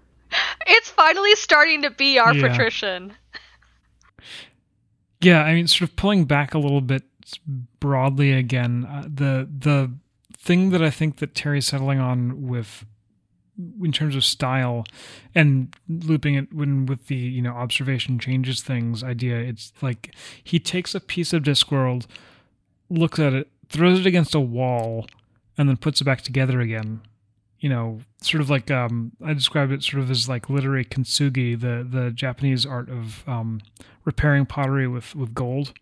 it's 0.66 0.90
finally 0.90 1.34
starting 1.36 1.82
to 1.82 1.90
be 1.90 2.18
our 2.18 2.34
Yeah. 2.34 2.48
patrician. 2.48 3.12
Yeah, 5.20 5.42
I 5.42 5.54
mean, 5.54 5.66
sort 5.66 5.88
of 5.88 5.96
pulling 5.96 6.24
back 6.24 6.54
a 6.54 6.58
little 6.58 6.80
bit 6.80 7.04
broadly 7.80 8.32
again, 8.32 8.84
uh, 8.88 9.02
the 9.02 9.48
the 9.58 9.90
thing 10.36 10.70
that 10.70 10.82
I 10.82 10.90
think 10.90 11.16
that 11.18 11.34
Terry's 11.34 11.66
settling 11.66 11.98
on 11.98 12.46
with, 12.46 12.84
in 13.82 13.92
terms 13.92 14.14
of 14.16 14.24
style, 14.24 14.84
and 15.34 15.74
looping 15.88 16.34
it 16.34 16.52
when 16.52 16.84
with 16.84 17.06
the 17.06 17.14
you 17.16 17.40
know 17.40 17.52
observation 17.52 18.18
changes 18.18 18.62
things 18.62 19.02
idea, 19.02 19.38
it's 19.38 19.72
like 19.80 20.14
he 20.42 20.58
takes 20.58 20.94
a 20.94 21.00
piece 21.00 21.32
of 21.32 21.42
Discworld, 21.42 22.06
looks 22.90 23.18
at 23.18 23.32
it, 23.32 23.48
throws 23.70 24.00
it 24.00 24.06
against 24.06 24.34
a 24.34 24.40
wall, 24.40 25.06
and 25.58 25.68
then 25.68 25.76
puts 25.76 26.00
it 26.00 26.04
back 26.04 26.22
together 26.22 26.60
again. 26.60 27.00
You 27.60 27.68
know, 27.70 28.00
sort 28.20 28.40
of 28.42 28.50
like 28.50 28.70
um, 28.70 29.12
I 29.24 29.32
described 29.32 29.72
it 29.72 29.82
sort 29.82 30.02
of 30.02 30.10
as 30.10 30.28
like 30.28 30.50
literary 30.50 30.84
kintsugi, 30.84 31.58
the 31.58 31.86
the 31.88 32.10
Japanese 32.10 32.66
art 32.66 32.90
of 32.90 33.26
um, 33.28 33.60
repairing 34.04 34.44
pottery 34.46 34.86
with 34.88 35.14
with 35.14 35.34
gold 35.34 35.72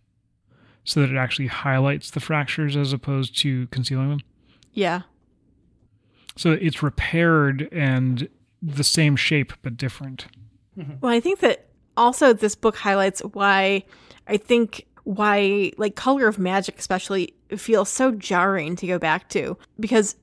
so 0.85 0.99
that 1.01 1.09
it 1.09 1.17
actually 1.17 1.47
highlights 1.47 2.11
the 2.11 2.19
fractures 2.19 2.75
as 2.75 2.91
opposed 2.93 3.37
to 3.39 3.67
concealing 3.67 4.09
them 4.09 4.19
Yeah. 4.73 5.03
so 6.35 6.51
it's 6.51 6.83
repaired 6.83 7.69
and 7.71 8.27
the 8.61 8.83
same 8.83 9.15
shape 9.15 9.53
but 9.61 9.77
different 9.77 10.27
Well, 11.01 11.11
I 11.13 11.19
think 11.21 11.39
that 11.39 11.67
also 11.95 12.33
this 12.33 12.55
book 12.55 12.75
highlights 12.75 13.21
why 13.21 13.83
I 14.27 14.35
think 14.37 14.85
why 15.05 15.71
like 15.77 15.95
Color 15.95 16.27
of 16.27 16.37
Magic 16.39 16.77
especially 16.79 17.33
feels 17.59 17.89
so 17.89 18.11
jarring 18.11 18.75
to 18.77 18.87
go 18.87 18.99
back 18.99 19.29
to 19.29 19.57
because 19.79 20.15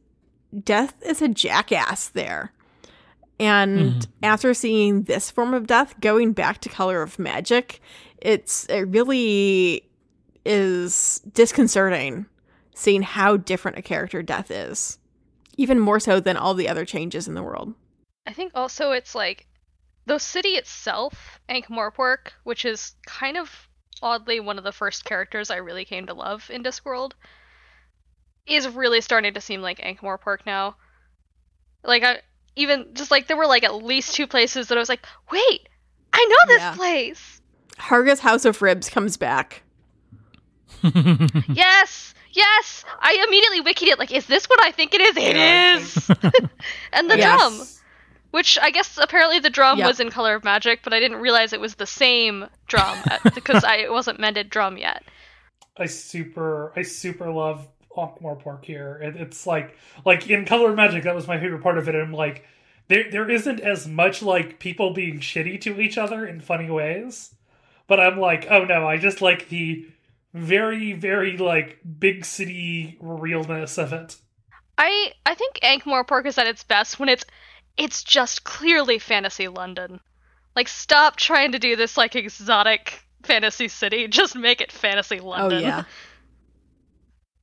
death 0.63 0.95
is 1.05 1.23
a 1.23 1.29
jackass 1.29 2.09
there. 2.09 2.53
And 3.39 3.79
mm-hmm. 3.79 4.11
after 4.23 4.53
seeing 4.53 5.05
this 5.05 5.31
form 5.31 5.55
of 5.55 5.67
death 5.67 5.99
going 6.01 6.33
back 6.33 6.61
to 6.61 6.69
Color 6.69 7.03
of 7.03 7.19
Magic, 7.19 7.81
it's 8.19 8.67
it 8.67 8.83
really 8.89 9.89
is 10.45 11.21
disconcerting 11.33 12.27
seeing 12.75 13.03
how 13.03 13.37
different 13.37 13.79
a 13.79 13.83
character 13.83 14.23
death 14.23 14.51
is. 14.51 14.99
Even 15.57 15.79
more 15.79 16.01
so 16.01 16.21
than 16.21 16.37
all 16.37 16.55
the 16.55 16.69
other 16.69 16.85
changes 16.85 17.29
in 17.29 17.35
the 17.35 17.43
world. 17.43 17.75
I 18.27 18.33
think 18.33 18.53
also 18.55 18.93
it's 18.93 19.15
like 19.15 19.47
the 20.07 20.19
city 20.19 20.51
itself, 20.51 21.41
Ankh-Morpork, 21.49 22.33
which 22.45 22.65
is 22.65 22.95
kind 23.07 23.37
of 23.37 23.69
oddly 24.03 24.41
one 24.41 24.59
of 24.59 24.65
the 24.65 24.73
first 24.73 25.05
characters 25.05 25.51
I 25.51 25.57
really 25.57 25.85
came 25.85 26.07
to 26.07 26.15
love 26.15 26.49
in 26.51 26.63
Discworld, 26.63 27.13
is 28.47 28.69
really 28.69 29.01
starting 29.01 29.35
to 29.35 29.41
seem 29.41 29.63
like 29.63 29.81
Ankh-Morpork 29.83 30.47
now. 30.47 30.77
Like 31.85 32.03
I 32.03 32.19
even 32.57 32.89
just 32.95 33.11
like 33.11 33.27
there 33.27 33.37
were 33.37 33.47
like 33.47 33.65
at 33.65 33.75
least 33.75 34.15
two 34.15 34.27
places 34.27 34.69
that 34.69 34.77
I 34.77 34.81
was 34.81 34.89
like, 34.89 35.07
wait, 35.31 35.69
I 36.13 36.27
know 36.29 36.55
this 36.55 36.63
Yeah. 36.63 36.75
place. 36.77 37.41
Harga's 37.79 38.21
House 38.21 38.45
of 38.45 38.61
Ribs 38.61 38.89
comes 38.91 39.17
back. 39.17 39.63
yes, 41.55 42.15
Yes, 42.33 42.85
I 43.01 43.25
immediately 43.27 43.61
wikied 43.61 43.89
it. 43.93 43.99
Like, 43.99 44.13
is 44.13 44.27
this 44.27 44.47
what 44.47 44.63
I 44.63 44.71
think 44.71 44.95
it 44.95 45.01
is? 45.01 45.17
It 45.17 45.37
Yeah, 45.37 45.79
is. 45.79 46.11
and 46.93 47.11
the 47.11 47.17
Yes. 47.17 47.41
drum, 47.41 47.69
which 48.31 48.59
I 48.61 48.71
guess 48.71 48.99
apparently 49.01 49.39
the 49.39 49.51
drum 49.51 49.79
Yep. 49.79 49.87
was 49.87 50.01
in 50.01 50.11
Color 50.11 50.37
of 50.37 50.45
Magic, 50.45 50.81
but 50.83 50.93
I 50.93 51.01
didn't 51.01 51.21
realize 51.21 51.53
it 51.53 51.61
was 51.61 51.75
the 51.77 51.87
same 51.87 52.47
drum 52.67 52.99
uh, 53.11 53.19
at- 53.25 53.35
because 53.35 53.65
I 53.65 53.77
it 53.77 53.93
wasn't 53.93 54.21
mended 54.21 54.51
drum 54.51 54.77
yet. 54.79 55.03
I 55.77 55.87
super 55.87 56.73
I 56.77 56.83
super 56.83 57.31
love 57.31 57.67
Ankh-Morpork 57.97 58.65
here. 58.65 59.01
It, 59.03 59.17
it's 59.17 59.47
like 59.47 59.77
like 60.05 60.29
in 60.31 60.45
Color 60.45 60.71
of 60.71 60.77
Magic 60.77 61.05
that 61.05 61.15
was 61.15 61.27
my 61.29 61.39
favorite 61.41 61.63
part 61.63 61.79
of 61.79 61.89
it. 61.89 61.95
I'm 61.95 62.13
like 62.13 62.45
there 62.89 63.11
there 63.11 63.31
isn't 63.31 63.61
as 63.61 63.87
much 63.87 64.23
like 64.23 64.59
people 64.59 64.93
being 64.93 65.21
shitty 65.21 65.61
to 65.63 65.81
each 65.81 65.99
other 65.99 66.27
in 66.27 66.41
funny 66.41 66.71
ways, 66.71 67.35
but 67.87 67.99
I'm 68.01 68.19
like 68.19 68.47
oh 68.51 68.65
no, 68.65 68.87
I 68.87 68.97
just 68.97 69.21
like 69.23 69.49
the 69.49 69.87
very 70.35 70.93
very 70.93 71.37
like 71.37 71.81
big 71.99 72.25
city 72.25 72.97
realness 73.01 73.79
of 73.79 73.93
it. 73.93 74.17
I 74.79 75.13
I 75.27 75.35
think 75.35 75.59
Ankh-Morpork 75.63 76.27
is 76.27 76.39
at 76.39 76.47
its 76.47 76.63
best 76.65 76.99
when 76.99 77.09
it's 77.09 77.25
it's 77.77 78.03
just 78.03 78.45
clearly 78.45 78.99
fantasy 78.99 79.49
London. 79.49 80.01
Like, 80.57 80.69
stop 80.69 81.17
trying 81.17 81.53
to 81.53 81.59
do 81.59 81.77
this 81.77 81.97
like 81.97 82.17
exotic 82.17 83.05
fantasy 83.23 83.69
city. 83.69 84.09
Just 84.09 84.35
make 84.35 84.61
it 84.61 84.73
fantasy 84.73 85.21
London. 85.21 85.41
Oh 85.41 85.55
London. 85.55 85.63
yeah. 85.63 85.85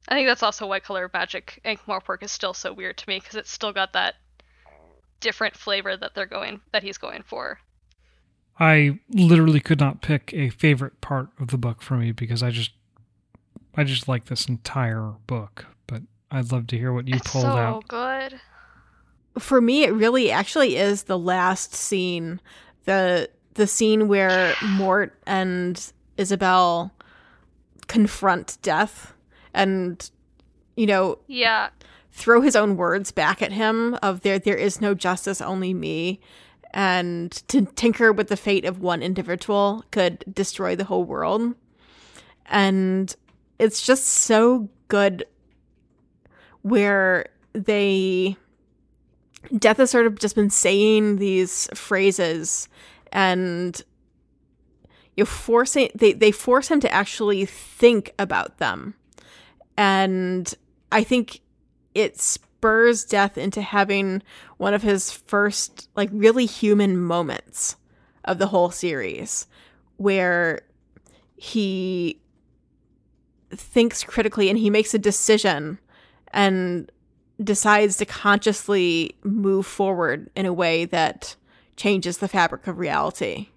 I 0.10 0.16
think 0.16 0.28
that's 0.28 0.44
also 0.44 0.68
why 0.68 0.80
Color 0.80 1.06
of 1.06 1.14
Magic 1.14 1.60
Ankh-Morpork 1.66 2.24
is 2.24 2.32
still 2.32 2.54
so 2.54 2.72
weird 2.74 2.98
to 2.98 3.10
me 3.10 3.20
because 3.20 3.36
it's 3.36 3.52
still 3.52 3.74
got 3.74 3.94
that 3.94 4.16
different 5.20 5.56
flavor 5.56 5.98
that 5.98 6.16
they're 6.16 6.26
going 6.26 6.62
that 6.72 6.84
he's 6.84 6.98
going 6.98 7.24
for. 7.24 7.60
I 8.60 9.00
literally 9.10 9.60
could 9.60 9.80
not 9.80 10.02
pick 10.02 10.34
a 10.34 10.50
favorite 10.50 11.00
part 11.02 11.30
of 11.40 11.50
the 11.50 11.58
book 11.58 11.82
for 11.82 11.96
me 11.98 12.12
because 12.12 12.42
I 12.42 12.52
just 12.52 12.72
I 13.76 13.84
just 13.84 14.08
like 14.08 14.26
this 14.26 14.48
entire 14.48 15.14
book. 15.28 15.66
But 15.88 16.04
I'd 16.32 16.52
love 16.52 16.68
to 16.68 16.78
hear 16.78 16.92
what 16.94 17.08
you 17.08 17.16
it's 17.16 17.30
pulled 17.32 17.44
so 17.44 17.50
out. 17.50 17.88
good. 17.88 18.40
For 19.40 19.62
me, 19.62 19.84
it 19.84 19.94
really 19.94 20.32
actually 20.32 20.78
is 20.78 21.04
the 21.04 21.18
last 21.18 21.74
scene, 21.74 22.40
the 22.86 23.30
the 23.54 23.68
scene 23.68 24.08
where 24.08 24.54
Mort 24.64 25.14
and 25.26 25.92
Ysabell 26.18 26.92
confront 27.88 28.58
death, 28.62 29.14
and 29.54 30.10
you 30.76 30.86
know 30.86 31.20
Yeah, 31.28 31.70
throw 32.12 32.42
his 32.42 32.56
own 32.56 32.78
words 32.78 33.12
back 33.12 33.42
at 33.42 33.52
him 33.52 33.96
of 34.02 34.22
there 34.22 34.40
there 34.40 34.58
is 34.58 34.82
no 34.82 34.94
justice 34.94 35.42
only 35.42 35.74
me. 35.74 36.20
And 36.74 37.32
to 37.48 37.66
tinker 37.66 38.12
with 38.12 38.28
the 38.28 38.38
fate 38.38 38.66
of 38.66 38.82
one 38.82 39.02
individual 39.02 39.84
could 39.92 40.24
destroy 40.32 40.76
the 40.76 40.84
whole 40.84 41.06
world. 41.06 41.56
And 42.46 43.16
it's 43.58 43.86
just 43.86 44.06
so 44.06 44.70
good 44.88 45.26
where 46.62 47.28
they 47.54 48.38
death 49.58 49.78
has 49.78 49.92
sort 49.92 50.06
of 50.06 50.20
just 50.20 50.36
been 50.36 50.50
saying 50.50 51.18
these 51.18 51.68
phrases 51.74 52.68
and 53.12 53.82
you 55.16 55.26
forcing 55.26 55.90
they, 55.96 56.14
they 56.14 56.32
force 56.32 56.70
him 56.70 56.80
to 56.80 56.94
actually 56.94 57.46
think 57.46 58.14
about 58.20 58.58
them. 58.58 58.96
And 59.78 60.54
i 60.92 61.04
think 61.04 61.42
it 61.94 62.20
spurs 62.20 63.04
death 63.04 63.38
into 63.38 63.62
having 63.62 64.22
one 64.58 64.74
of 64.74 64.82
his 64.82 65.12
first 65.12 65.90
like 65.96 66.10
really 66.12 66.46
human 66.46 66.98
moments 66.98 67.76
of 68.26 68.38
the 68.38 68.48
whole 68.48 68.70
series 68.70 69.48
where 69.98 70.62
he 71.36 72.20
thinks 73.52 74.04
critically 74.04 74.50
and 74.50 74.60
he 74.60 74.70
makes 74.70 74.94
a 74.94 75.00
decision 75.00 75.80
and 76.34 76.92
decides 77.44 77.98
to 77.98 78.06
consciously 78.06 79.16
move 79.24 79.66
forward 79.66 80.30
in 80.36 80.46
a 80.46 80.54
way 80.54 80.86
that 80.86 81.36
changes 81.76 82.18
the 82.18 82.28
fabric 82.28 82.68
of 82.68 82.80
reality. 82.80 83.50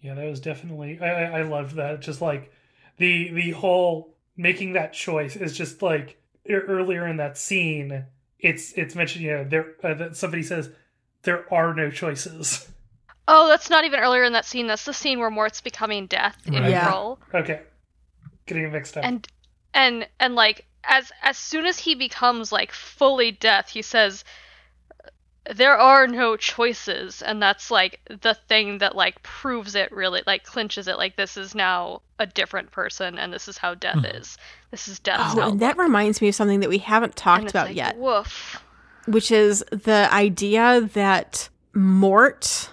Yeah, 0.00 0.14
that 0.14 0.24
was 0.24 0.40
definitely 0.40 0.98
I 1.00 1.08
I, 1.08 1.38
I 1.38 1.42
loved 1.42 1.76
that. 1.76 2.00
Just 2.00 2.20
like 2.20 2.52
the 2.96 3.30
the 3.32 3.50
whole 3.52 4.14
making 4.36 4.72
that 4.72 4.92
choice 4.92 5.36
is 5.36 5.56
just 5.56 5.82
like 5.82 6.20
earlier 6.48 7.06
in 7.06 7.18
that 7.18 7.36
scene. 7.36 8.06
It's 8.38 8.72
it's 8.72 8.94
mentioned 8.94 9.24
you 9.24 9.32
know 9.32 9.44
there 9.44 9.74
uh, 9.84 9.94
that 9.94 10.16
somebody 10.16 10.42
says 10.42 10.70
there 11.22 11.52
are 11.52 11.74
no 11.74 11.90
choices. 11.90 12.68
Oh, 13.32 13.46
that's 13.46 13.70
not 13.70 13.84
even 13.84 14.00
earlier 14.00 14.24
in 14.24 14.32
that 14.32 14.44
scene. 14.44 14.66
That's 14.66 14.84
the 14.86 14.92
scene 14.94 15.20
where 15.20 15.30
Mort's 15.30 15.60
becoming 15.60 16.06
death 16.06 16.36
in 16.46 16.54
Right. 16.54 16.70
Yeah. 16.70 16.88
April. 16.88 17.20
Okay, 17.32 17.60
getting 18.46 18.72
mixed 18.72 18.96
up. 18.96 19.04
And 19.04 19.28
and 19.72 20.08
and 20.18 20.34
like 20.34 20.66
as 20.84 21.12
as 21.22 21.36
soon 21.36 21.66
as 21.66 21.78
he 21.78 21.94
becomes 21.94 22.52
like 22.52 22.72
fully 22.72 23.30
death, 23.32 23.68
he 23.68 23.82
says 23.82 24.24
there 25.56 25.76
are 25.78 26.06
no 26.06 26.36
choices 26.36 27.22
and 27.22 27.42
that's 27.42 27.70
like 27.70 27.98
the 28.22 28.34
thing 28.48 28.78
that 28.78 28.94
like 28.94 29.20
proves 29.22 29.74
it 29.74 29.90
really 29.90 30.22
like 30.26 30.44
clinches 30.44 30.86
it 30.86 30.96
like 30.98 31.16
this 31.16 31.36
is 31.36 31.54
now 31.54 32.02
a 32.18 32.26
different 32.26 32.70
person 32.70 33.18
and 33.18 33.32
this 33.32 33.48
is 33.48 33.56
how 33.58 33.74
death 33.74 33.96
Mhm. 33.96 34.20
is. 34.20 34.36
This 34.70 34.86
is 34.86 34.98
death 35.00 35.18
Oh, 35.36 35.50
and 35.50 35.60
that 35.60 35.78
reminds 35.78 36.20
me 36.20 36.28
of 36.28 36.34
something 36.34 36.60
that 36.60 36.68
we 36.68 36.78
haven't 36.78 37.16
talked 37.16 37.44
it's 37.44 37.52
about 37.52 37.68
like, 37.68 37.76
yet, 37.76 37.96
Woof. 37.96 38.62
which 39.06 39.30
is 39.32 39.64
the 39.72 40.08
idea 40.12 40.82
that 40.92 41.48
Mort 41.74 42.70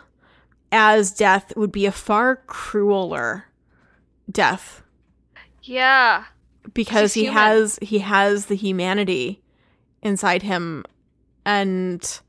as 0.71 1.11
death 1.11 1.55
would 1.55 1.71
be 1.71 1.85
a 1.85 1.91
far 1.91 2.35
crueler 2.47 3.45
death 4.29 4.83
Yeah. 5.63 6.25
Because 6.73 7.13
He's 7.13 7.21
he 7.21 7.21
human. 7.27 7.37
has 7.43 7.79
he 7.81 7.99
has 7.99 8.45
the 8.47 8.55
humanity 8.55 9.41
inside 10.01 10.43
him 10.43 10.83
and 11.45 12.19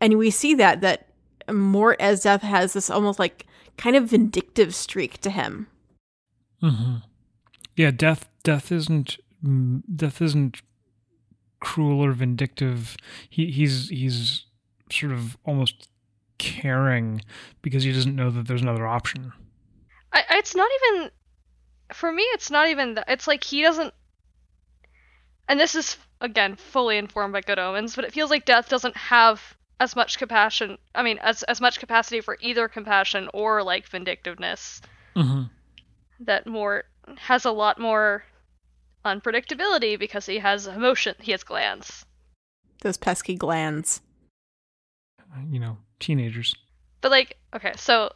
and 0.00 0.18
we 0.18 0.30
see 0.30 0.54
that 0.54 0.80
that 0.80 1.06
Mort 1.50 1.96
as 2.00 2.22
death 2.22 2.42
has 2.42 2.72
this 2.74 2.90
almost 2.90 3.18
like 3.18 3.46
kind 3.76 3.96
of 3.96 4.08
vindictive 4.08 4.74
streak 4.74 5.18
to 5.22 5.30
him. 5.30 5.66
hmm 6.60 6.96
Yeah, 7.76 7.90
death. 7.90 8.28
Death 8.42 8.70
isn't. 8.72 9.18
mm, 9.44 9.82
Death 9.94 10.22
isn't 10.22 10.62
cruel 11.60 12.00
or 12.04 12.12
vindictive. 12.12 12.96
He 13.28 13.50
he's 13.50 13.88
he's 13.88 14.44
sort 14.90 15.12
of 15.12 15.36
almost 15.44 15.88
caring 16.38 17.20
because 17.62 17.82
he 17.84 17.92
doesn't 17.92 18.16
know 18.16 18.30
that 18.30 18.46
there's 18.48 18.62
another 18.62 18.86
option. 18.86 19.32
I, 20.12 20.24
it's 20.32 20.54
not 20.54 20.70
even 20.94 21.10
for 21.94 22.10
me 22.12 22.22
it's 22.34 22.50
not 22.50 22.68
even 22.68 22.94
that 22.94 23.04
it's 23.08 23.26
like 23.26 23.44
he 23.44 23.62
doesn't 23.62 23.94
and 25.48 25.58
this 25.58 25.74
is 25.74 25.96
again 26.20 26.56
fully 26.56 26.96
informed 26.96 27.32
by 27.32 27.40
good 27.40 27.58
omens 27.58 27.96
but 27.96 28.04
it 28.04 28.12
feels 28.12 28.30
like 28.30 28.44
death 28.44 28.68
doesn't 28.68 28.96
have 28.96 29.56
as 29.78 29.96
much 29.96 30.18
compassion 30.18 30.78
i 30.94 31.02
mean 31.02 31.18
as, 31.18 31.42
as 31.44 31.60
much 31.60 31.78
capacity 31.80 32.20
for 32.20 32.36
either 32.40 32.68
compassion 32.68 33.28
or 33.34 33.62
like 33.62 33.86
vindictiveness 33.88 34.80
hmm 35.16 35.42
that 36.20 36.46
mort 36.46 36.86
has 37.16 37.44
a 37.44 37.50
lot 37.50 37.80
more 37.80 38.22
unpredictability 39.04 39.98
because 39.98 40.26
he 40.26 40.38
has 40.38 40.66
emotion 40.66 41.14
he 41.20 41.32
has 41.32 41.42
glands 41.42 42.04
Those 42.82 42.96
pesky 42.98 43.34
glands. 43.34 44.00
You 45.48 45.60
know, 45.60 45.78
teenagers. 46.00 46.54
But 47.00 47.10
like, 47.10 47.36
okay, 47.54 47.72
so 47.76 48.12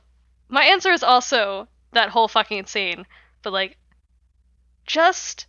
my 0.48 0.64
answer 0.64 0.90
is 0.90 1.02
also 1.02 1.68
that 1.92 2.08
whole 2.10 2.28
fucking 2.28 2.66
scene. 2.66 3.06
But 3.45 3.53
like, 3.53 3.76
just 4.86 5.47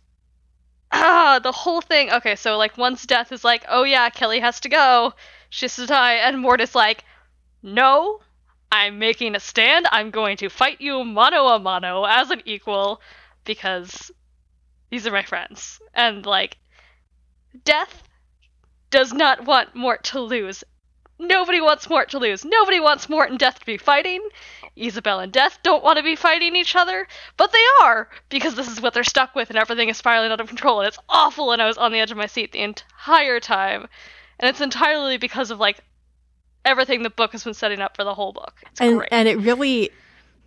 ah, 0.92 1.40
the 1.42 1.52
whole 1.52 1.80
thing. 1.80 2.12
Okay, 2.12 2.36
so 2.36 2.56
like 2.56 2.78
once 2.78 3.06
Death 3.06 3.32
is 3.32 3.44
like, 3.44 3.64
oh 3.68 3.82
yeah, 3.82 4.10
Keli 4.10 4.40
has 4.40 4.60
to 4.60 4.68
go, 4.68 5.14
she 5.50 5.64
has 5.64 5.76
to 5.76 5.86
die, 5.86 6.14
and 6.14 6.40
Mort 6.40 6.60
is 6.60 6.74
like, 6.74 7.04
no, 7.62 8.20
I'm 8.70 8.98
making 8.98 9.34
a 9.34 9.40
stand. 9.40 9.86
I'm 9.90 10.10
going 10.10 10.36
to 10.38 10.48
fight 10.48 10.80
you 10.80 11.04
mano 11.04 11.48
a 11.48 11.58
mano 11.58 12.04
as 12.04 12.30
an 12.30 12.42
equal 12.44 13.00
because 13.44 14.10
these 14.90 15.06
are 15.06 15.12
my 15.12 15.22
friends. 15.22 15.80
And 15.94 16.24
like, 16.26 16.58
Death 17.64 18.02
does 18.90 19.12
not 19.12 19.44
want 19.44 19.74
Mort 19.74 20.04
to 20.04 20.20
lose 20.20 20.62
Nobody 21.18 21.60
wants 21.60 21.88
Mort 21.88 22.10
to 22.10 22.18
lose. 22.18 22.44
Nobody 22.44 22.78
wants 22.78 23.08
Mort 23.08 23.30
and 23.30 23.38
Death 23.38 23.60
to 23.60 23.66
be 23.66 23.78
fighting. 23.78 24.26
Ysabell 24.76 25.22
and 25.22 25.32
Death 25.32 25.58
don't 25.62 25.82
want 25.82 25.96
to 25.96 26.02
be 26.02 26.16
fighting 26.16 26.54
each 26.54 26.76
other, 26.76 27.08
but 27.36 27.52
they 27.52 27.64
are 27.82 28.10
because 28.28 28.54
this 28.54 28.70
is 28.70 28.80
what 28.80 28.92
they're 28.92 29.04
stuck 29.04 29.34
with, 29.34 29.48
and 29.48 29.58
everything 29.58 29.88
is 29.88 29.96
spiraling 29.96 30.30
out 30.30 30.40
of 30.40 30.48
control, 30.48 30.80
and 30.80 30.88
it's 30.88 30.98
awful. 31.08 31.52
And 31.52 31.62
I 31.62 31.66
was 31.66 31.78
on 31.78 31.92
the 31.92 32.00
edge 32.00 32.10
of 32.10 32.18
my 32.18 32.26
seat 32.26 32.52
the 32.52 32.60
entire 32.60 33.40
time, 33.40 33.86
and 34.38 34.50
it's 34.50 34.60
entirely 34.60 35.16
because 35.16 35.50
of 35.50 35.58
like 35.58 35.80
everything 36.66 37.02
the 37.02 37.10
book 37.10 37.32
has 37.32 37.44
been 37.44 37.54
setting 37.54 37.80
up 37.80 37.96
for 37.96 38.04
the 38.04 38.14
whole 38.14 38.32
book. 38.32 38.54
It's 38.70 38.80
and 38.80 38.98
great. 38.98 39.08
and 39.10 39.28
it 39.28 39.36
really 39.36 39.90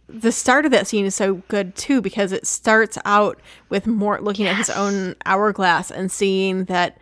the 0.08 0.32
start 0.32 0.66
of 0.66 0.72
that 0.72 0.88
scene 0.88 1.06
is 1.06 1.16
so 1.16 1.36
good 1.48 1.76
too 1.76 2.02
because 2.02 2.32
it 2.32 2.46
starts 2.46 2.98
out 3.06 3.40
with 3.70 3.86
Mort 3.86 4.24
looking 4.24 4.48
at 4.48 4.56
his 4.56 4.70
own 4.70 5.16
hourglass 5.26 5.92
and 5.92 6.12
seeing 6.12 6.66
that 6.66 6.98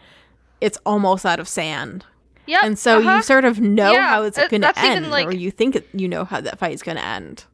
it's 0.59 0.77
almost 0.85 1.25
out 1.25 1.39
of 1.39 1.47
sand. 1.47 2.05
Yep, 2.47 2.63
and 2.63 2.79
so 2.79 2.99
uh-huh. 2.99 3.17
you 3.17 3.21
sort 3.23 3.45
of 3.45 3.59
know 3.59 3.91
Yeah, 3.91 4.07
how 4.09 4.23
it's 4.23 4.37
uh, 4.37 4.47
going 4.47 4.61
to 4.61 4.79
end 4.79 5.09
like- 5.11 5.27
or 5.27 5.33
you 5.33 5.51
think 5.51 5.75
it, 5.75 5.87
you 5.93 6.07
know 6.07 6.25
how 6.25 6.41
that 6.41 6.57
fight's 6.59 6.81
going 6.81 6.97
to 6.97 7.05
end. 7.05 7.45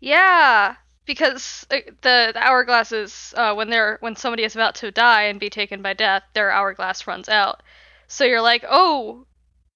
Yeah. 0.00 0.76
because 1.06 1.66
uh, 1.70 1.78
the, 2.02 2.30
the 2.34 2.40
hourglasses 2.40 3.34
uh, 3.36 3.54
when 3.54 3.68
they're 3.70 3.98
when 4.00 4.14
somebody 4.16 4.44
is 4.44 4.54
about 4.54 4.76
to 4.76 4.90
die 4.90 5.24
and 5.24 5.40
be 5.40 5.50
taken 5.50 5.82
by 5.82 5.92
death, 5.92 6.22
their 6.34 6.50
hourglass 6.50 7.06
runs 7.06 7.28
out. 7.28 7.62
So 8.06 8.24
you're 8.24 8.40
like, 8.40 8.64
oh, 8.68 9.26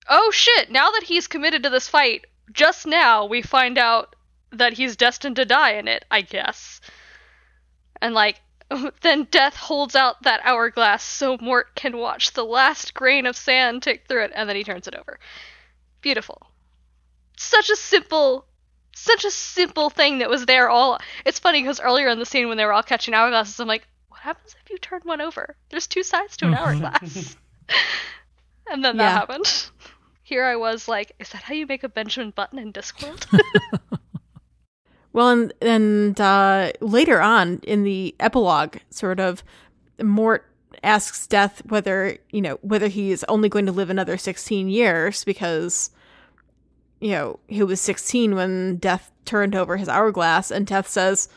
oh 0.09 0.31
shit! 0.31 0.71
Now 0.71 0.91
that 0.93 1.03
he's 1.05 1.27
committed 1.27 1.63
to 1.65 1.71
this 1.71 1.89
fight, 1.89 2.27
just 2.53 2.87
now 2.87 3.27
we 3.27 3.43
find 3.43 3.79
out 3.79 4.15
that 4.53 4.75
he's 4.75 4.97
destined 4.97 5.37
to 5.37 5.45
die 5.45 5.73
in 5.73 5.89
it. 5.89 6.05
I 6.11 6.21
guess. 6.21 6.81
And 8.01 8.15
like, 8.15 8.41
then 9.03 9.25
death 9.31 9.57
holds 9.57 9.95
out 9.95 10.23
that 10.23 10.41
hourglass 10.45 11.03
so 11.03 11.37
Mort 11.41 11.75
can 11.75 11.97
watch 11.97 12.33
the 12.33 12.45
last 12.45 12.95
grain 12.95 13.27
of 13.27 13.37
sand 13.37 13.83
tick 13.83 14.05
through 14.09 14.25
it, 14.25 14.33
and 14.35 14.49
then 14.49 14.57
he 14.57 14.65
turns 14.65 14.89
it 14.89 14.95
over. 14.95 15.19
Beautiful. 16.01 16.47
Such 17.37 17.71
a 17.71 17.77
simple 17.77 18.47
such 18.97 19.25
a 19.25 19.31
simple 19.31 19.91
thing 19.91 20.19
that 20.19 20.31
was 20.31 20.47
there 20.47 20.71
all 20.71 21.01
it's 21.27 21.41
funny 21.41 21.61
because 21.61 21.81
earlier 21.81 22.07
in 22.09 22.21
the 22.21 22.25
scene 22.25 22.47
when 22.49 22.57
they 22.57 22.65
were 22.65 22.73
all 22.73 22.81
catching 22.83 23.13
hourglasses 23.13 23.59
i'm 23.59 23.67
like 23.67 23.85
what 24.09 24.21
happens 24.21 24.55
if 24.63 24.71
you 24.71 24.79
turn 24.79 25.01
one 25.03 25.21
over 25.21 25.57
there's 25.71 25.89
two 25.89 26.05
sides 26.05 26.37
to 26.37 26.47
an 26.47 26.55
hourglass 26.61 27.37
and 28.71 28.85
then 28.85 28.97
that 28.99 29.03
Yeah. 29.03 29.11
happened 29.11 29.67
here 30.23 30.45
i 30.45 30.55
was 30.55 30.87
like 30.87 31.11
is 31.19 31.29
that 31.31 31.43
how 31.43 31.55
you 31.55 31.67
make 31.67 31.83
a 31.83 31.89
benjamin 31.89 32.31
button 32.31 32.57
in 32.61 32.73
discworld 32.73 33.27
Well, 35.15 35.29
and 35.31 35.53
and 35.63 36.21
uh, 36.21 36.73
later 36.81 37.23
on 37.23 37.61
in 37.63 37.85
the 37.85 38.15
epilogue, 38.19 38.79
sort 38.91 39.21
of, 39.21 39.43
Mort 40.03 40.51
asks 40.83 41.27
Death 41.29 41.65
whether 41.67 42.19
you 42.31 42.43
know 42.43 42.59
whether 42.63 42.89
he's 42.89 43.23
only 43.25 43.49
going 43.49 43.65
to 43.67 43.73
live 43.73 43.91
another 43.91 44.17
sixteen 44.19 44.69
years 44.69 45.25
because 45.25 45.91
you 47.01 47.13
know 47.13 47.39
he 47.47 47.63
was 47.63 47.81
sixteen 47.81 48.35
when 48.35 48.77
Death 48.79 49.13
turned 49.25 49.55
over 49.55 49.77
his 49.77 49.89
hourglass, 49.89 50.51
and 50.51 50.67
Death 50.67 50.89
says 50.89 51.29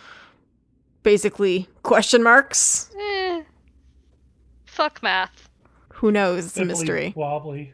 basically 1.04 1.70
question 1.84 2.24
marks. 2.24 2.90
eh. 3.00 3.44
fuck 4.66 5.02
math 5.04 5.48
Who 5.94 6.12
knows? 6.12 6.48
It's 6.48 6.58
a 6.58 6.66
mystery. 6.66 7.14
Wobbly. 7.16 7.74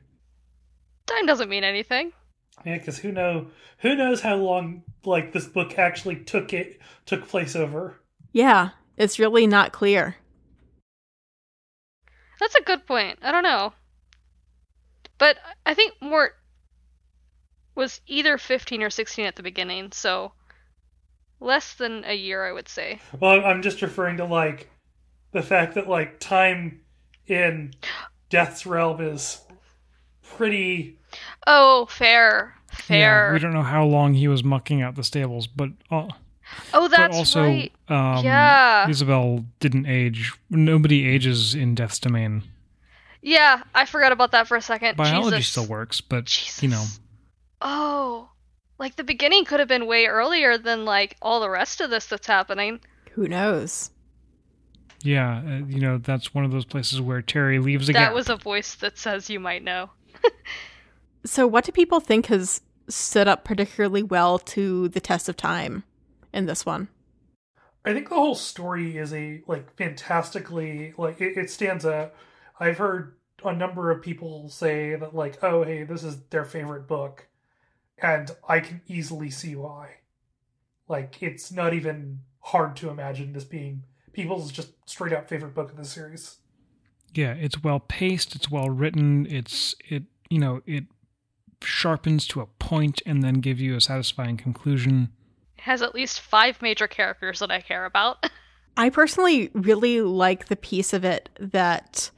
time 1.08 1.26
doesn't 1.26 1.50
mean 1.50 1.64
anything 1.64 2.12
Yeah, 2.66 2.78
because 2.78 3.00
who 3.00 3.12
know 3.12 3.48
who 3.80 3.96
knows 3.96 4.22
how 4.22 4.36
long 4.36 4.84
like 5.06 5.34
this 5.34 5.48
book 5.48 5.78
actually 5.78 6.18
took 6.18 6.54
it 6.54 6.80
took 7.06 7.28
place 7.28 7.56
over. 7.56 8.00
Yeah, 8.32 8.70
it's 8.98 9.20
really 9.20 9.48
not 9.48 9.72
clear. 9.74 10.16
That's 12.40 12.56
a 12.56 12.64
good 12.64 12.86
point. 12.86 13.20
I 13.22 13.32
don't 13.32 13.44
know. 13.44 13.74
But 15.18 15.38
I 15.66 15.74
think 15.74 15.94
Mort 16.02 16.34
was 17.76 18.02
either 18.08 18.38
15 18.38 18.84
or 18.84 18.90
16 18.90 19.26
at 19.26 19.36
the 19.36 19.44
beginning, 19.44 19.92
so 19.92 20.34
less 21.40 21.74
than 21.76 22.04
a 22.06 22.14
year, 22.14 22.46
I 22.46 22.52
would 22.52 22.68
say. 22.68 23.00
Well, 23.20 23.46
I'm 23.46 23.62
just 23.62 23.82
referring 23.82 24.18
to 24.18 24.26
like 24.26 24.70
the 25.32 25.42
fact 25.42 25.76
that 25.76 25.88
like 25.88 26.20
time 26.20 26.82
in 27.28 27.74
Death's 28.30 28.66
realm 28.66 29.02
is 29.02 29.42
pretty. 30.22 31.00
Oh, 31.48 31.86
fair. 31.90 32.56
Fair. 32.72 33.28
Yeah, 33.28 33.34
we 33.34 33.40
don't 33.40 33.54
know 33.54 33.62
how 33.64 33.86
long 33.86 34.14
he 34.14 34.28
was 34.28 34.44
mucking 34.44 34.82
out 34.82 34.96
the 34.96 35.04
stables, 35.04 35.46
but 35.48 35.70
uh, 35.92 36.08
oh, 36.74 36.88
that's 36.88 37.14
but 37.14 37.18
also 37.18 37.44
right. 37.44 37.72
um, 37.90 38.24
Yeah. 38.26 38.86
Ysabell 38.88 39.46
didn't 39.60 39.86
age. 39.86 40.34
Nobody 40.50 41.08
ages 41.08 41.54
in 41.56 41.76
Death's 41.76 42.00
Domain. 42.00 42.44
Yeah, 43.22 43.64
I 43.74 43.86
forgot 43.86 44.12
about 44.12 44.32
that 44.32 44.48
for 44.48 44.58
a 44.58 44.62
second. 44.62 44.98
Biology 44.98 45.38
Jesus. 45.38 45.52
still 45.52 45.66
works, 45.68 46.02
but 46.02 46.26
Jesus. 46.26 46.62
you 46.64 46.70
know, 46.70 46.84
Oh. 47.62 48.30
Like 48.80 48.96
the 48.98 49.04
beginning 49.04 49.46
could 49.46 49.60
have 49.60 49.70
been 49.70 49.86
way 49.86 50.08
earlier 50.08 50.58
than 50.58 50.84
like 50.84 51.16
all 51.22 51.40
the 51.40 51.50
rest 51.50 51.80
of 51.80 51.90
this 51.90 52.08
that's 52.08 52.28
happening. 52.28 52.80
Who 53.12 53.28
knows? 53.28 53.92
yeah, 55.04 55.42
uh, 55.46 55.66
you 55.68 55.80
know 55.80 55.98
that's 56.00 56.34
one 56.34 56.44
of 56.46 56.52
those 56.52 56.66
places 56.66 57.00
where 57.02 57.22
Terry 57.22 57.60
leaves 57.60 57.88
a 57.90 57.94
That 57.94 58.00
gap. 58.00 58.14
was 58.14 58.30
a 58.30 58.36
voice 58.38 58.76
that 58.76 58.98
says 58.98 59.30
you 59.30 59.40
might 59.40 59.64
know. 59.64 59.90
So, 61.26 61.48
what 61.48 61.66
do 61.66 61.72
people 61.72 62.00
think 62.00 62.28
has 62.28 62.62
stood 62.90 63.28
up 63.28 63.44
particularly 63.46 64.04
well 64.04 64.38
to 64.40 64.90
the 64.90 65.00
test 65.00 65.30
of 65.30 65.38
time 65.38 65.84
in 66.34 66.46
this 66.46 66.66
one? 66.66 66.90
I 67.86 67.94
think 67.94 68.10
the 68.10 68.16
whole 68.16 68.36
story 68.36 68.98
is 68.98 69.14
a 69.14 69.42
like 69.48 69.76
fantastically 69.76 70.94
like 70.98 71.20
it, 71.20 71.38
it 71.38 71.50
stands 71.50 71.86
out. 71.86 72.14
I've 72.60 72.78
heard 72.78 73.16
a 73.44 73.54
number 73.54 73.92
of 73.92 74.02
people 74.02 74.50
say 74.50 74.96
that 74.96 75.16
like, 75.16 75.44
oh 75.44 75.64
hey, 75.64 75.84
this 75.84 76.04
is 76.04 76.22
their 76.30 76.46
favorite 76.46 76.88
book, 76.88 77.28
and 77.98 78.32
I 78.48 78.60
can 78.60 78.82
easily 78.88 79.30
see 79.30 79.56
why. 79.56 79.98
Like 80.88 81.22
it's 81.22 81.52
not 81.52 81.74
even 81.74 82.20
hard 82.40 82.76
to 82.78 82.90
imagine 82.90 83.34
this 83.34 83.46
being 83.46 83.84
people's 84.12 84.52
just 84.52 84.72
straight 84.86 85.14
up 85.14 85.28
favorite 85.28 85.56
book 85.56 85.72
of 85.72 85.78
the 85.78 85.86
series. 85.86 86.38
yeah, 87.14 87.34
it's 87.34 87.64
well 87.64 87.80
paced. 87.80 88.36
It's 88.36 88.50
well 88.52 88.70
written. 88.70 89.26
It's 89.30 89.76
it 89.90 90.04
you 90.30 90.40
know 90.40 90.62
it 90.66 90.86
sharpens 91.66 92.28
to 92.28 92.42
a 92.42 92.46
point 92.46 93.02
and 93.06 93.24
then 93.24 93.36
gives 93.36 93.62
you 93.62 93.76
a 93.76 93.82
satisfying 93.82 94.38
conclusion. 94.38 95.10
It 95.58 95.62
has 95.62 95.82
at 95.82 95.96
least 95.96 96.20
five 96.22 96.62
major 96.62 96.88
characters 96.88 97.40
that 97.40 97.52
I 97.52 97.62
care 97.62 97.86
about. 97.86 98.26
I 98.78 98.90
personally 98.90 99.50
really 99.54 100.02
like 100.02 100.48
the 100.48 100.56
piece 100.56 100.94
of 100.94 101.06
it 101.06 101.30
that 101.40 102.10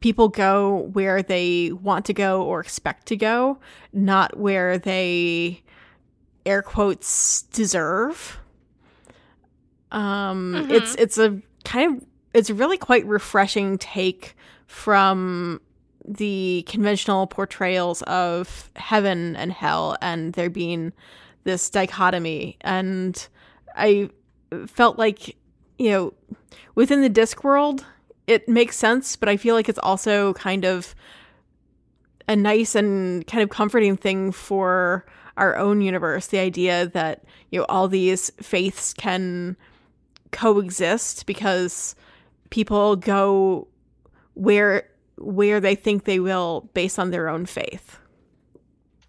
people 0.00 0.28
go 0.28 0.88
where 0.92 1.22
they 1.22 1.72
want 1.72 2.04
to 2.06 2.14
go 2.14 2.42
or 2.42 2.60
expect 2.60 3.06
to 3.08 3.16
go, 3.16 3.58
not 3.92 4.38
where 4.38 4.78
they 4.78 5.62
air 6.46 6.62
quotes 6.62 7.42
deserve. 7.42 8.38
Um 9.92 10.54
Mhm. 10.54 10.70
it's 10.70 10.94
it's 10.94 11.18
a 11.18 11.40
kind 11.64 11.96
of 11.96 12.06
it's 12.32 12.50
really 12.50 12.78
quite 12.78 13.04
refreshing 13.06 13.76
take 13.78 14.36
from 14.66 15.60
the 16.10 16.64
conventional 16.66 17.26
portrayals 17.26 18.02
of 18.02 18.70
heaven 18.74 19.36
and 19.36 19.52
hell 19.52 19.96
and 20.02 20.32
there 20.32 20.50
being 20.50 20.92
this 21.44 21.70
dichotomy. 21.70 22.56
And 22.62 23.28
I 23.76 24.10
felt 24.66 24.98
like 24.98 25.36
you 25.78 25.90
know 25.90 26.12
within 26.74 27.02
the 27.02 27.08
disc 27.08 27.44
world 27.44 27.86
it 28.26 28.48
makes 28.48 28.76
sense 28.76 29.16
but 29.16 29.28
i 29.28 29.36
feel 29.36 29.54
like 29.54 29.68
it's 29.68 29.78
also 29.78 30.34
kind 30.34 30.64
of 30.64 30.94
a 32.28 32.36
nice 32.36 32.74
and 32.74 33.26
kind 33.26 33.42
of 33.42 33.48
comforting 33.48 33.96
thing 33.96 34.32
for 34.32 35.06
our 35.36 35.56
own 35.56 35.80
universe 35.80 36.26
the 36.26 36.38
idea 36.38 36.86
that 36.88 37.24
you 37.50 37.60
know 37.60 37.66
all 37.68 37.88
these 37.88 38.30
faiths 38.42 38.92
can 38.92 39.56
coexist 40.32 41.26
because 41.26 41.94
people 42.50 42.96
go 42.96 43.66
where 44.34 44.88
where 45.20 45.60
they 45.60 45.74
think 45.74 46.04
they 46.04 46.18
will 46.18 46.68
based 46.74 46.98
on 46.98 47.10
their 47.10 47.28
own 47.28 47.46
faith 47.46 47.98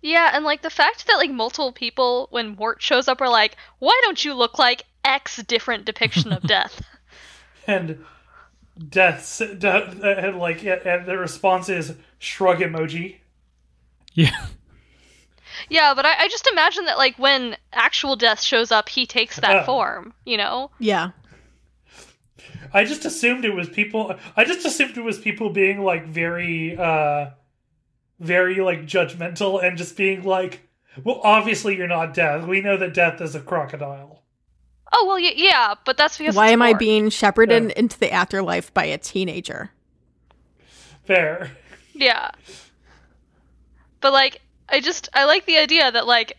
yeah, 0.03 0.32
and 0.34 0.43
like 0.43 0.64
the 0.64 0.72
fact 0.72 1.05
that 1.05 1.18
like 1.18 1.30
multiple 1.30 1.72
people 1.72 2.28
when 2.32 2.55
Mort 2.55 2.82
shows 2.82 3.07
up 3.07 3.22
are 3.22 3.30
like, 3.30 3.55
"Why 3.78 3.95
don't 4.03 4.26
you 4.26 4.34
look 4.34 4.57
like 4.57 4.86
X 5.05 5.38
different 5.43 5.86
depiction 5.86 6.34
of 6.34 6.41
death?" 6.47 6.82
And 7.67 8.04
Death's 8.89 9.38
death, 9.59 10.04
uh, 10.04 10.08
and 10.08 10.39
like 10.39 10.63
and 10.63 11.05
the 11.05 11.17
response 11.20 11.70
is 11.70 11.93
shrug 12.17 12.62
emoji. 12.62 13.17
Yeah, 14.13 14.47
yeah, 15.70 15.93
but 15.93 16.05
I, 16.08 16.24
I 16.24 16.28
just 16.29 16.47
imagine 16.47 16.86
that 16.86 16.97
like 16.97 17.20
when 17.20 17.55
actual 17.71 18.16
death 18.16 18.42
shows 18.42 18.71
up, 18.71 18.89
he 18.89 19.05
takes 19.05 19.36
that 19.39 19.62
Oh. 19.62 19.66
form. 19.66 20.13
You 20.25 20.38
know? 20.38 20.71
yeah 20.79 21.12
I 22.74 22.86
just 22.86 23.05
assumed 23.05 23.43
it 23.46 23.54
was 23.54 23.68
people. 23.70 24.16
I 24.38 24.43
just 24.46 24.66
assumed 24.66 24.97
it 24.97 25.04
was 25.04 25.18
people 25.20 25.50
being 25.50 25.84
like 25.84 26.05
very, 26.08 26.78
uh 26.78 27.32
very 28.20 28.62
like 28.62 28.82
judgmental 28.86 29.63
and 29.63 29.78
just 29.78 29.97
being 29.97 30.24
like, 30.24 30.62
"Well, 31.04 31.20
obviously 31.24 31.76
you're 31.76 31.88
not 31.88 32.13
death. 32.13 32.46
We 32.46 32.62
know 32.62 32.78
that 32.78 32.93
death 32.93 33.20
is 33.22 33.36
a 33.36 33.39
crocodile." 33.42 34.22
Oh 34.93 35.05
well, 35.08 35.16
y- 35.22 35.34
yeah, 35.36 35.76
but 35.86 35.97
that's 35.97 36.18
because 36.18 36.36
why 36.36 36.47
it's 36.47 36.54
am 36.54 36.62
i 36.62 36.74
being 36.74 37.09
shepherded 37.09 37.63
Yeah. 37.63 37.74
into 37.78 37.97
the 38.00 38.12
afterlife 38.12 38.74
by 38.74 38.86
a 38.86 38.97
teenager 38.97 39.72
Fair. 41.05 41.51
Yeah. 41.93 42.32
But 44.01 44.13
like 44.13 44.42
I 44.70 44.80
just 44.80 45.09
I 45.13 45.26
like 45.26 45.46
the 45.46 45.58
idea 45.58 45.92
that 45.92 46.08
like 46.08 46.38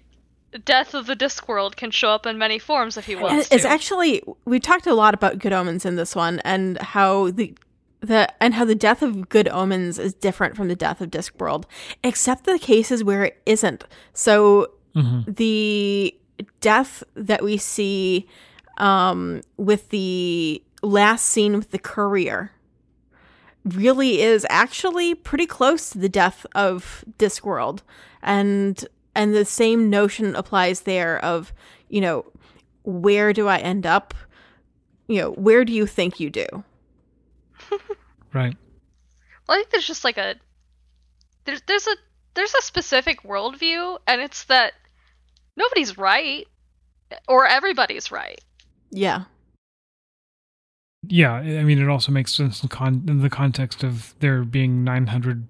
death 0.58 0.94
of 0.94 1.06
the 1.06 1.16
Discworld 1.16 1.76
can 1.76 1.90
show 1.90 2.10
up 2.10 2.26
in 2.26 2.38
many 2.38 2.58
forms 2.58 2.96
if 2.96 3.06
he 3.06 3.14
And 3.14 3.22
wants 3.22 3.48
it's 3.50 3.62
to. 3.64 3.68
actually 3.68 4.22
we 4.44 4.60
talked 4.60 4.86
a 4.86 4.94
lot 4.94 5.14
about 5.14 5.38
good 5.38 5.52
omens 5.52 5.84
in 5.84 5.96
this 5.96 6.14
one 6.14 6.40
and 6.40 6.78
how 6.78 7.30
the 7.30 7.54
the 8.00 8.28
and 8.42 8.54
how 8.54 8.64
the 8.64 8.74
death 8.74 9.02
of 9.02 9.28
good 9.28 9.48
omens 9.48 9.98
is 9.98 10.12
different 10.14 10.56
from 10.56 10.68
the 10.68 10.74
death 10.76 11.00
of 11.00 11.10
discworld 11.10 11.64
except 12.02 12.44
the 12.44 12.58
cases 12.58 13.02
where 13.04 13.24
it 13.24 13.40
isn't 13.46 13.84
so 14.12 14.70
the 15.26 16.14
death 16.60 17.02
that 17.14 17.42
we 17.42 17.56
see 17.56 18.28
um 18.78 19.40
with 19.56 19.88
the 19.90 20.62
last 20.82 21.26
scene 21.26 21.56
with 21.56 21.70
the 21.70 21.78
courier 21.78 22.50
really 23.64 24.20
is 24.20 24.44
actually 24.50 25.14
pretty 25.14 25.46
close 25.46 25.90
to 25.90 25.98
the 25.98 26.08
death 26.08 26.44
of 26.54 27.04
Discworld. 27.18 27.82
And 28.22 28.84
and 29.14 29.34
the 29.34 29.44
same 29.44 29.90
notion 29.90 30.34
applies 30.34 30.82
there 30.82 31.22
of, 31.24 31.52
you 31.88 32.00
know, 32.00 32.24
where 32.82 33.32
do 33.32 33.48
I 33.48 33.58
end 33.58 33.86
up? 33.86 34.14
You 35.08 35.20
know, 35.20 35.30
where 35.32 35.64
do 35.64 35.72
you 35.72 35.86
think 35.86 36.20
you 36.20 36.30
do? 36.30 36.46
Right. 38.32 38.56
Well, 39.46 39.58
I 39.58 39.60
think 39.60 39.70
there's 39.70 39.86
just 39.86 40.04
like 40.04 40.16
a 40.16 40.36
there's 41.44 41.60
there's 41.66 41.86
a 41.86 41.96
there's 42.34 42.54
a 42.54 42.62
specific 42.62 43.22
worldview, 43.24 43.98
and 44.06 44.20
it's 44.20 44.44
that 44.44 44.72
nobody's 45.56 45.98
right 45.98 46.46
or 47.28 47.46
everybody's 47.46 48.10
right. 48.10 48.40
Yeah. 48.90 49.24
Yeah, 51.08 51.32
I 51.32 51.64
mean, 51.64 51.80
it 51.80 51.88
also 51.88 52.12
makes 52.12 52.32
sense 52.32 52.62
in, 52.62 52.68
con- 52.68 53.04
in 53.08 53.22
the 53.22 53.28
context 53.28 53.82
of 53.82 54.14
there 54.20 54.44
being 54.44 54.84
900 54.84 55.48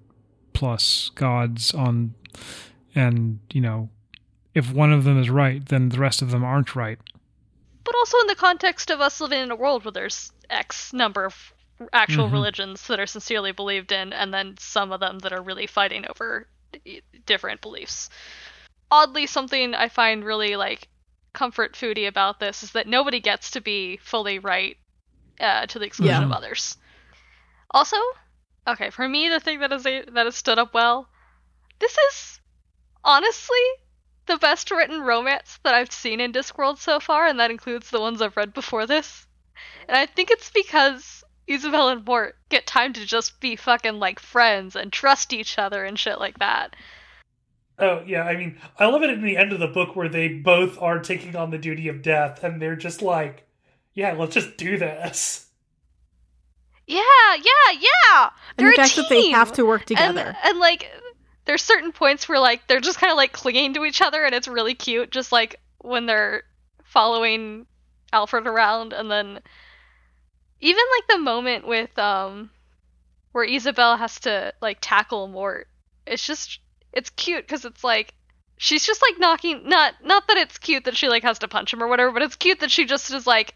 plus 0.53 1.11
gods 1.13 1.73
on, 1.75 2.15
and, 2.95 3.39
you 3.51 3.61
know, 3.61 3.89
if 4.53 4.71
one 4.71 4.93
of 4.93 5.03
them 5.03 5.19
is 5.19 5.29
right, 5.29 5.65
then 5.65 5.89
the 5.89 5.99
rest 5.99 6.21
of 6.21 6.31
them 6.31 6.43
aren't 6.43 6.75
right. 6.75 6.99
But 7.83 7.95
also 7.95 8.19
in 8.19 8.27
the 8.27 8.35
context 8.35 8.89
of 8.91 9.01
us 9.01 9.19
living 9.19 9.41
in 9.41 9.51
a 9.51 9.55
world 9.55 9.83
where 9.83 9.91
there's 9.91 10.31
X 10.49 10.93
number 10.93 11.25
of 11.25 11.53
actual 11.91 12.29
Mhm. 12.29 12.33
religions 12.33 12.87
that 12.87 12.99
are 12.99 13.07
sincerely 13.07 13.51
believed 13.51 13.91
in, 13.91 14.13
and 14.13 14.33
then 14.33 14.55
some 14.57 14.91
of 14.91 14.99
them 14.99 15.19
that 15.19 15.33
are 15.33 15.41
really 15.41 15.67
fighting 15.67 16.05
over 16.07 16.47
different 17.25 17.61
beliefs. 17.61 18.09
Oddly, 18.91 19.25
something 19.25 19.73
I 19.75 19.89
find 19.89 20.23
really 20.23 20.55
like 20.55 20.87
comfort 21.33 21.73
foody 21.73 22.07
about 22.07 22.39
this 22.39 22.61
is 22.63 22.71
that 22.71 22.87
nobody 22.87 23.19
gets 23.19 23.51
to 23.51 23.61
be 23.61 23.97
fully 23.97 24.39
right 24.39 24.77
uh, 25.39 25.65
to 25.65 25.79
the 25.79 25.85
exclusion 25.85 26.21
Yeah. 26.21 26.25
of 26.25 26.31
others. 26.31 26.77
Also, 27.71 27.97
okay, 28.67 28.91
for 28.91 29.07
me, 29.09 29.29
the 29.29 29.39
thing 29.39 29.59
that 29.59 29.71
has 29.71 29.83
that 29.83 30.25
has 30.25 30.35
stood 30.35 30.59
up 30.59 30.73
well, 30.75 31.09
this 31.79 31.97
is 31.97 32.39
honestly 33.03 33.57
the 34.25 34.37
best 34.37 34.71
written 34.71 35.01
romance 35.01 35.59
that 35.63 35.73
I've 35.73 35.91
seen 35.91 36.21
in 36.21 36.31
Discworld 36.31 36.77
so 36.77 36.99
far, 36.99 37.27
and 37.27 37.39
that 37.39 37.51
includes 37.51 37.89
the 37.89 37.99
ones 37.99 38.21
I've 38.21 38.37
read 38.37 38.53
before 38.53 38.87
this. 38.87 39.27
And 39.87 39.97
I 39.97 40.05
think 40.05 40.31
it's 40.31 40.49
because 40.49 41.23
Ysabell 41.47 41.91
and 41.91 42.05
Mort 42.05 42.37
get 42.49 42.65
time 42.65 42.93
to 42.93 43.05
just 43.05 43.39
be 43.39 43.55
fucking 43.55 43.99
like 43.99 44.19
friends 44.19 44.75
and 44.75 44.91
trust 44.91 45.33
each 45.33 45.59
other 45.59 45.83
and 45.83 45.99
shit 45.99 46.19
like 46.19 46.39
that. 46.39 46.75
Oh 47.79 48.03
yeah, 48.05 48.23
I 48.23 48.37
mean, 48.37 48.59
I 48.77 48.85
love 48.85 49.03
it 49.03 49.09
in 49.09 49.23
the 49.23 49.35
end 49.35 49.51
of 49.51 49.59
the 49.59 49.67
book 49.67 49.95
where 49.95 50.07
they 50.07 50.27
both 50.27 50.79
are 50.81 50.99
taking 50.99 51.35
on 51.35 51.49
the 51.49 51.57
duty 51.57 51.87
of 51.87 52.01
death, 52.01 52.43
and 52.43 52.61
they're 52.61 52.75
just 52.75 53.01
like, 53.01 53.47
"Yeah, 53.93 54.13
let's 54.13 54.35
just 54.35 54.57
do 54.57 54.77
this." 54.77 55.47
Yeah, 56.85 57.01
yeah, 57.35 57.79
yeah. 57.79 58.29
And 58.57 58.67
They're 58.67 58.71
the 58.71 58.77
fact 58.77 58.95
that 58.97 59.09
they 59.09 59.29
have 59.29 59.53
to 59.53 59.65
work 59.65 59.81
and, 59.81 59.87
together. 59.87 60.35
and 60.43 60.59
like 60.59 60.89
there's 61.45 61.61
certain 61.61 61.91
points 61.91 62.27
where 62.27 62.39
like 62.39 62.67
they're 62.67 62.79
just 62.79 62.99
kind 62.99 63.11
of 63.11 63.17
like 63.17 63.31
clinging 63.31 63.73
to 63.73 63.85
each 63.85 64.01
other 64.01 64.23
and 64.23 64.33
it's 64.33 64.47
really 64.47 64.75
cute 64.75 65.11
just 65.11 65.31
like 65.31 65.59
when 65.79 66.05
they're 66.05 66.43
following 66.83 67.65
Alfred 68.11 68.47
around 68.47 68.93
and 68.93 69.09
then 69.09 69.39
even 70.61 70.83
like 70.97 71.07
the 71.07 71.17
moment 71.17 71.67
with 71.67 71.97
um 71.99 72.49
where 73.31 73.47
Ysabell 73.47 73.97
has 73.97 74.19
to 74.21 74.53
like 74.61 74.77
tackle 74.81 75.27
Mort 75.27 75.67
it's 76.05 76.25
just 76.25 76.59
it's 76.91 77.09
cute 77.11 77.47
cuz 77.47 77.65
it's 77.65 77.83
like 77.83 78.13
she's 78.57 78.85
just 78.85 79.01
like 79.01 79.19
knocking 79.19 79.67
not 79.67 79.95
not 80.03 80.27
that 80.27 80.37
it's 80.37 80.57
cute 80.57 80.85
that 80.85 80.95
she 80.95 81.09
like 81.09 81.23
has 81.23 81.39
to 81.39 81.47
punch 81.47 81.73
him 81.73 81.81
or 81.81 81.87
whatever 81.87 82.11
but 82.11 82.21
it's 82.21 82.35
cute 82.35 82.59
that 82.59 82.71
she 82.71 82.85
just 82.85 83.11
is 83.11 83.27
like 83.27 83.55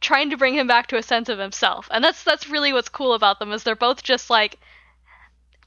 trying 0.00 0.28
to 0.30 0.36
bring 0.36 0.54
him 0.54 0.66
back 0.66 0.88
to 0.88 0.98
a 0.98 1.02
sense 1.02 1.28
of 1.28 1.38
himself 1.38 1.88
and 1.90 2.04
that's 2.04 2.22
that's 2.24 2.50
really 2.50 2.72
what's 2.72 2.88
cool 2.88 3.14
about 3.14 3.38
them 3.38 3.52
is 3.52 3.62
they're 3.62 3.76
both 3.76 4.02
just 4.02 4.28
like 4.28 4.58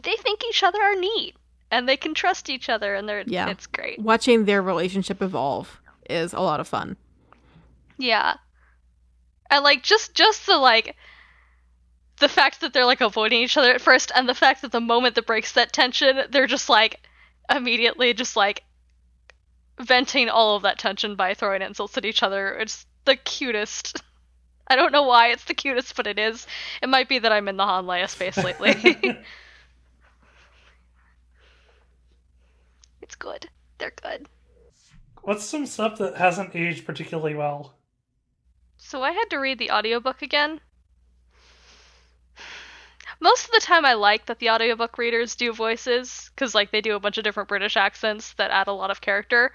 they 0.04 0.16
think 0.16 0.42
each 0.50 0.64
other 0.64 0.80
are 0.82 0.96
neat 0.96 1.36
and 1.72 1.88
they 1.88 1.98
can 1.98 2.14
trust 2.14 2.50
each 2.50 2.70
other 2.70 2.96
and 2.96 3.08
they're 3.10 3.24
Yeah. 3.26 3.50
it's 3.50 3.68
great. 3.68 4.00
Watching 4.00 4.46
their 4.46 4.62
relationship 4.62 5.22
evolve 5.22 5.80
is 6.10 6.34
a 6.34 6.40
lot 6.40 6.60
of 6.60 6.68
fun. 6.68 6.96
yeah. 7.98 8.36
And 9.50 9.64
like 9.64 9.82
just 9.84 10.14
just 10.14 10.46
the 10.46 10.58
like 10.58 10.96
the 12.20 12.28
fact 12.30 12.62
that 12.62 12.74
they're 12.74 12.86
like 12.86 13.00
avoiding 13.02 13.42
each 13.42 13.56
other 13.58 13.72
at 13.72 13.80
first 13.82 14.12
and 14.16 14.28
the 14.28 14.34
fact 14.36 14.62
that 14.62 14.72
the 14.72 14.82
moment 14.82 15.16
that 15.16 15.26
breaks 15.28 15.54
that 15.54 15.72
tension 15.72 16.22
they're 16.32 16.48
just 16.48 16.68
like 16.68 17.00
immediately 17.50 18.14
just 18.14 18.36
like 18.36 18.64
venting 19.80 20.28
all 20.30 20.56
of 20.56 20.64
that 20.64 20.80
tension 20.80 21.16
by 21.16 21.34
throwing 21.34 21.62
insults 21.62 21.98
at 21.98 22.06
each 22.06 22.24
other. 22.24 22.54
It's 22.58 22.86
the 23.06 23.16
cutest. 23.16 24.02
I 24.68 24.76
don't 24.76 24.92
know 24.92 25.04
why 25.04 25.30
it's 25.30 25.46
the 25.46 25.54
cutest 25.54 25.96
but 25.96 26.08
it 26.08 26.20
is. 26.20 26.46
It 26.82 26.90
might 26.90 27.08
be 27.08 27.20
that 27.20 27.32
i'm 27.32 27.48
in 27.48 27.56
the 27.58 27.66
han 27.66 27.86
Leia 27.86 28.10
space 28.10 28.38
lately 28.38 28.74
it's 33.08 33.16
good 33.16 33.50
they're 33.80 33.94
good 34.04 34.28
What's 35.28 35.44
some 35.44 35.66
stuff 35.66 35.98
that 35.98 36.16
hasn't 36.16 36.56
aged 36.56 36.86
particularly 36.86 37.36
well? 37.36 37.74
So 38.78 39.04
I 39.04 39.12
had 39.12 39.30
to 39.32 39.38
read 39.40 39.60
the 39.60 39.72
audiobook 39.72 40.22
again. 40.22 40.62
Most 43.20 43.44
of 43.44 43.52
the 43.52 43.60
time 43.60 43.84
I 43.84 43.96
like 43.96 44.28
that 44.28 44.40
the 44.40 44.52
audiobook 44.52 44.98
readers 44.98 45.36
do 45.36 45.52
voices 45.52 46.32
cuz 46.38 46.56
like 46.56 46.72
they 46.72 46.80
do 46.80 46.96
a 46.96 47.02
bunch 47.02 47.18
of 47.18 47.26
different 47.26 47.50
British 47.50 47.76
accents 47.76 48.32
that 48.36 48.52
add 48.52 48.68
a 48.68 48.72
lot 48.72 48.90
of 48.90 49.02
character. 49.02 49.52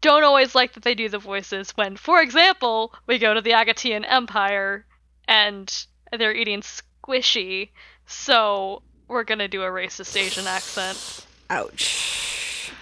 Don't 0.00 0.22
always 0.22 0.54
like 0.54 0.74
that 0.74 0.84
they 0.84 0.94
do 0.94 1.08
the 1.08 1.18
voices 1.18 1.72
when 1.72 1.96
for 1.96 2.22
example, 2.22 2.94
we 3.08 3.18
go 3.18 3.34
to 3.34 3.40
the 3.40 3.50
Agatean 3.50 4.04
Empire 4.06 4.86
and 5.26 5.86
they're 6.16 6.32
eating 6.32 6.60
squishy. 6.60 7.70
So 8.06 8.84
we're 9.12 9.24
going 9.24 9.38
to 9.38 9.48
do 9.48 9.62
a 9.62 9.66
racist 9.68 10.16
Asian 10.16 10.46
accent. 10.46 11.26
Ouch. 11.50 12.72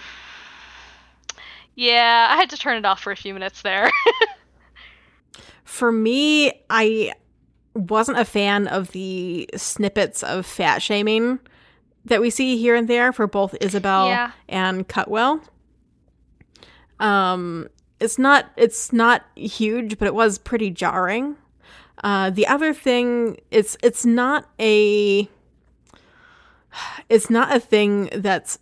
Yeah, 1.75 2.27
I 2.31 2.35
had 2.35 2.49
to 2.51 2.57
turn 2.57 2.77
it 2.77 2.85
off 2.85 3.01
for 3.01 3.11
a 3.11 3.15
few 3.15 3.33
minutes 3.33 3.61
there. 3.61 3.89
For 5.63 5.89
me, 5.91 6.51
I 6.69 7.13
wasn't 7.73 8.19
a 8.19 8.25
fan 8.25 8.67
of 8.67 8.91
the 8.91 9.49
snippets 9.55 10.21
of 10.21 10.45
fat 10.45 10.81
shaming 10.81 11.39
that 12.05 12.19
we 12.19 12.29
see 12.29 12.57
here 12.57 12.75
and 12.75 12.87
there 12.89 13.13
for 13.13 13.25
both 13.25 13.53
Ysabell 13.61 14.07
Yeah. 14.09 14.31
and 14.49 14.85
Cutwell. 14.85 15.41
Um, 16.99 17.69
it's 18.01 18.19
not 18.19 18.51
it's 18.57 18.91
not 18.91 19.25
huge, 19.35 19.97
but 19.97 20.07
it 20.07 20.13
was 20.13 20.37
pretty 20.37 20.69
jarring. 20.71 21.37
Uh, 22.03 22.29
the 22.31 22.47
other 22.47 22.73
thing, 22.73 23.37
it's 23.49 23.77
it's 23.81 24.05
not 24.05 24.49
a 24.59 25.29
it's 27.09 27.29
not 27.29 27.55
a 27.55 27.59
thing 27.59 28.09
that's 28.13 28.59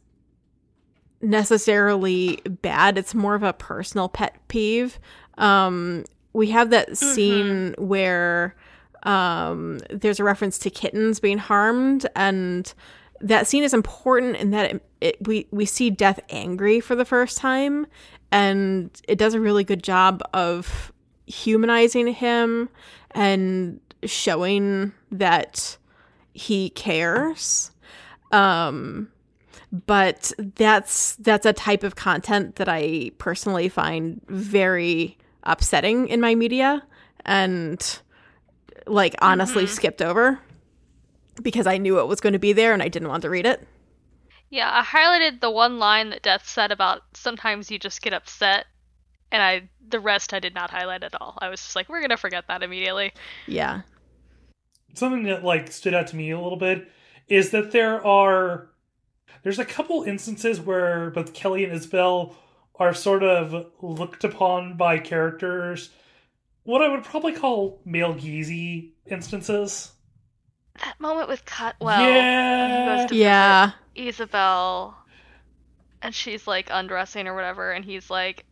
necessarily 1.21 2.37
bad. 2.61 2.97
It's 2.97 3.13
more 3.13 3.35
of 3.35 3.43
a 3.43 3.53
personal 3.53 4.09
pet 4.09 4.35
peeve. 4.47 4.99
Um, 5.37 6.05
we 6.33 6.51
have 6.51 6.69
that 6.69 6.97
scene 6.97 7.75
where 7.77 8.55
um, 9.03 9.79
there's 9.89 10.19
a 10.19 10.23
reference 10.23 10.59
to 10.59 10.69
kittens 10.69 11.19
being 11.19 11.37
harmed, 11.37 12.07
and 12.15 12.71
that 13.21 13.47
scene 13.47 13.63
is 13.63 13.73
important 13.73 14.37
in 14.37 14.51
that 14.51 14.71
it, 14.71 14.85
it, 15.01 15.27
we 15.27 15.47
we 15.51 15.65
see 15.65 15.89
Death 15.89 16.19
angry 16.29 16.79
for 16.79 16.95
the 16.95 17.05
first 17.05 17.37
time, 17.37 17.87
and 18.31 18.89
it 19.07 19.17
does 19.17 19.33
a 19.33 19.39
really 19.39 19.63
good 19.63 19.83
job 19.83 20.21
of 20.33 20.93
humanizing 21.25 22.07
him 22.07 22.69
and 23.11 23.79
showing 24.03 24.93
that 25.11 25.77
he 26.33 26.69
cares. 26.71 27.71
Um, 28.31 29.09
but 29.71 30.31
that's 30.55 31.15
that's 31.17 31.45
a 31.45 31.53
type 31.53 31.83
of 31.83 31.95
content 31.95 32.55
that 32.55 32.67
I 32.67 33.11
personally 33.17 33.69
find 33.69 34.21
very 34.27 35.17
upsetting 35.43 36.07
in 36.07 36.19
my 36.19 36.35
media 36.35 36.83
and 37.25 37.99
like 38.87 39.15
honestly 39.21 39.67
skipped 39.67 40.01
over 40.01 40.39
because 41.41 41.67
I 41.67 41.77
knew 41.77 41.99
it 41.99 42.07
was 42.07 42.19
going 42.19 42.33
to 42.33 42.39
be 42.39 42.53
there 42.53 42.73
and 42.73 42.81
I 42.83 42.87
didn't 42.87 43.09
want 43.09 43.21
to 43.21 43.29
read 43.29 43.45
it. 43.45 43.65
Yeah, 44.49 44.69
I 44.73 44.83
highlighted 44.83 45.41
the 45.41 45.51
one 45.51 45.77
line 45.77 46.09
that 46.09 46.23
Death 46.23 46.47
said 46.47 46.71
about 46.71 47.03
sometimes 47.13 47.69
you 47.69 47.77
just 47.77 48.01
get 48.01 48.13
upset, 48.13 48.65
and 49.31 49.43
I 49.43 49.69
the 49.87 49.99
rest 49.99 50.33
I 50.33 50.39
did 50.39 50.55
not 50.55 50.71
highlight 50.71 51.03
at 51.03 51.13
all. 51.21 51.37
I 51.39 51.49
was 51.49 51.61
just 51.61 51.75
like, 51.75 51.87
we're 51.89 52.01
gonna 52.01 52.17
forget 52.17 52.47
that 52.47 52.63
immediately. 52.63 53.13
Yeah. 53.45 53.81
something 54.93 55.23
that 55.23 55.43
like 55.43 55.71
stood 55.71 55.93
out 55.93 56.07
to 56.07 56.15
me 56.15 56.31
a 56.31 56.39
little 56.39 56.57
bit 56.57 56.91
is 57.29 57.51
that 57.51 57.71
there 57.71 58.05
are 58.05 58.69
there's 59.43 59.59
a 59.59 59.65
couple 59.65 60.03
instances 60.03 60.59
where 60.59 61.11
both 61.11 61.33
Keli 61.33 61.69
and 61.69 61.79
Ysabell 61.79 62.35
are 62.75 62.93
sort 62.93 63.23
of 63.23 63.67
looked 63.81 64.23
upon 64.23 64.75
by 64.77 64.99
characters 64.99 65.89
what 66.63 66.81
I 66.81 66.87
would 66.89 67.03
probably 67.03 67.33
call 67.33 67.81
male 67.85 68.13
geezy 68.13 68.91
instances. 69.07 69.91
That 70.83 70.99
moment 70.99 71.27
with 71.27 71.43
Cutwell, 71.45 72.01
yeah. 72.01 72.95
he 72.95 73.01
goes 73.01 73.09
to 73.09 73.15
Yeah. 73.15 73.71
visit 73.95 74.29
Ysabell, 74.31 74.93
and 76.01 76.13
she's 76.13 76.47
like 76.47 76.69
undressing 76.71 77.27
or 77.27 77.35
whatever, 77.35 77.71
and 77.71 77.83
he's 77.83 78.09
like 78.09 78.45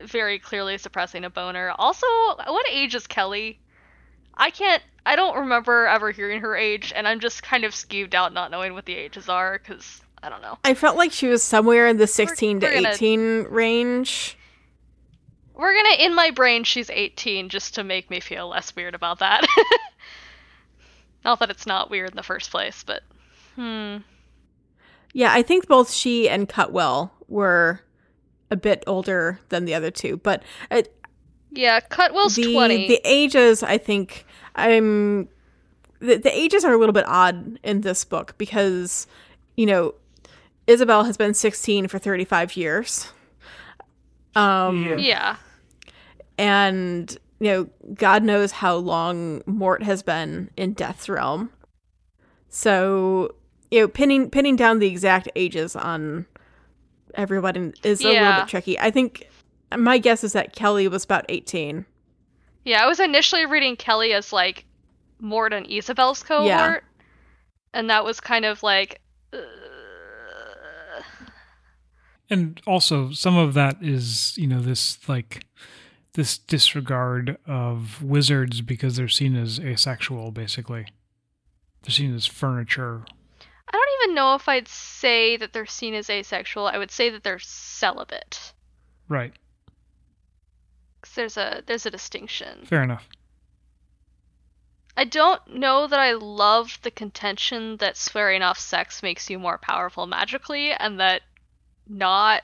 very 0.00 0.38
clearly 0.38 0.78
suppressing 0.78 1.24
a 1.24 1.30
boner. 1.30 1.72
Also, 1.78 2.06
what 2.06 2.66
age 2.70 2.94
is 2.94 3.06
Keli? 3.06 3.58
I 4.34 4.50
can't. 4.50 4.82
I 5.04 5.16
don't 5.16 5.36
remember 5.36 5.86
ever 5.86 6.10
hearing 6.12 6.40
her 6.42 6.56
age, 6.56 6.92
and 6.94 7.08
I'm 7.08 7.20
just 7.20 7.42
kind 7.42 7.64
of 7.64 7.72
skeeved 7.72 8.14
out 8.14 8.32
not 8.32 8.50
knowing 8.50 8.74
what 8.74 8.86
the 8.86 8.94
ages 8.94 9.28
are 9.28 9.58
because 9.58 10.00
I 10.22 10.28
don't 10.28 10.42
know. 10.42 10.58
I 10.64 10.74
felt 10.74 10.96
like 10.96 11.12
she 11.12 11.26
was 11.26 11.42
somewhere 11.42 11.88
in 11.88 11.96
the 11.96 12.06
16 12.06 12.60
we're 12.60 12.68
to 12.68 12.74
gonna- 12.74 12.88
18 12.90 13.42
range. 13.50 14.36
We're 15.54 15.74
gonna 15.74 15.96
in 15.98 16.14
my 16.14 16.30
brain 16.30 16.64
she's 16.64 16.88
18 16.88 17.48
just 17.48 17.74
to 17.74 17.84
make 17.84 18.10
me 18.10 18.20
feel 18.20 18.48
less 18.48 18.74
weird 18.74 18.94
about 18.94 19.18
that. 19.18 19.46
not 21.24 21.38
that 21.40 21.50
it's 21.50 21.66
not 21.66 21.90
weird 21.90 22.10
in 22.10 22.16
the 22.16 22.22
first 22.22 22.50
place, 22.50 22.82
but 22.84 23.02
hmm. 23.56 23.98
Yeah, 25.12 25.32
I 25.32 25.42
think 25.42 25.68
both 25.68 25.92
she 25.92 26.28
and 26.28 26.48
Cutwell 26.48 27.12
were 27.28 27.80
a 28.50 28.56
bit 28.56 28.82
older 28.86 29.40
than 29.50 29.66
the 29.66 29.74
other 29.74 29.90
two, 29.90 30.16
but 30.16 30.42
uh, 30.70 30.82
Yeah, 31.50 31.80
Cutwell's 31.80 32.34
the 32.34 32.52
20. 32.54 32.88
the 32.88 33.00
ages 33.04 33.62
I 33.62 33.76
think 33.78 34.24
I'm 34.54 35.28
the, 36.00 36.16
the 36.16 36.36
ages 36.36 36.64
are 36.64 36.72
a 36.72 36.78
little 36.78 36.92
bit 36.92 37.04
odd 37.06 37.58
in 37.62 37.82
this 37.82 38.04
book 38.04 38.34
because 38.38 39.06
you 39.56 39.66
know 39.66 39.94
Ysabell 40.68 41.04
has 41.06 41.16
been 41.16 41.34
16 41.34 41.88
for 41.88 41.98
35 41.98 42.56
years. 42.56 43.08
Um 44.34 44.84
Yeah. 44.84 44.96
yeah. 44.96 45.36
and 46.38 47.16
you 47.40 47.48
know 47.50 47.68
god 47.94 48.22
knows 48.22 48.52
how 48.52 48.76
long 48.76 49.42
mort 49.46 49.82
has 49.82 50.02
been 50.02 50.48
in 50.56 50.72
death's 50.72 51.08
realm 51.08 51.50
so 52.48 53.34
you 53.70 53.80
know 53.80 53.88
pinning 53.88 54.30
pinning 54.30 54.56
down 54.56 54.78
the 54.78 54.86
exact 54.86 55.28
ages 55.36 55.74
on 55.76 56.24
everyone 57.14 57.74
is 57.82 58.00
a 58.00 58.04
little 58.06 58.40
bit 58.42 58.48
tricky 58.48 58.78
i 58.78 58.90
think 58.90 59.28
my 59.76 59.98
guess 59.98 60.22
is 60.24 60.32
that 60.32 60.54
keli 60.54 60.88
was 60.90 61.04
about 61.04 61.24
18 61.28 61.84
Yeah, 62.64 62.82
I 62.82 62.86
was 62.86 63.00
initially 63.00 63.46
reading 63.46 63.76
Keli 63.76 64.14
as 64.14 64.32
like 64.32 64.64
Mort 65.20 65.52
and 65.52 65.66
Ysabell's 65.66 66.22
cohort. 66.22 66.46
Yeah. 66.46 66.80
And 67.74 67.90
that 67.90 68.04
was 68.04 68.20
kind 68.20 68.44
of 68.44 68.62
like 68.62 69.00
uh, 69.32 69.38
And 72.32 72.62
also, 72.66 73.12
some 73.12 73.36
of 73.36 73.52
that 73.54 73.76
is, 73.82 74.38
you 74.38 74.46
know, 74.46 74.60
this 74.60 75.06
like 75.06 75.44
this 76.14 76.38
disregard 76.38 77.36
of 77.46 78.02
wizards 78.02 78.62
because 78.62 78.96
they're 78.96 79.06
seen 79.06 79.36
as 79.36 79.60
asexual, 79.60 80.30
basically. 80.30 80.86
They're 81.82 81.90
seen 81.90 82.14
as 82.14 82.24
furniture. 82.24 83.04
I 83.68 83.72
don't 83.72 84.02
even 84.02 84.14
know 84.14 84.34
if 84.34 84.48
I'd 84.48 84.66
say 84.66 85.36
that 85.36 85.52
they're 85.52 85.66
seen 85.66 85.92
as 85.92 86.08
asexual. 86.08 86.68
I 86.68 86.78
would 86.78 86.90
say 86.90 87.10
that 87.10 87.22
they're 87.22 87.38
celibate. 87.38 88.54
Right. 89.10 89.34
'Cause 91.02 91.14
there's 91.14 91.36
a 91.36 91.62
there's 91.66 91.84
a 91.86 91.90
distinction. 91.90 92.64
Fair 92.64 92.82
enough. 92.82 93.08
I 94.96 95.04
don't 95.04 95.40
know 95.54 95.86
that 95.86 95.98
I 95.98 96.12
love 96.12 96.78
the 96.82 96.90
contention 96.90 97.78
that 97.78 97.96
swearing 97.96 98.42
off 98.42 98.58
sex 98.58 99.02
makes 99.02 99.28
you 99.30 99.38
more 99.38 99.58
powerful 99.58 100.06
magically, 100.06 100.72
and 100.72 101.00
that 101.00 101.22
not 101.88 102.42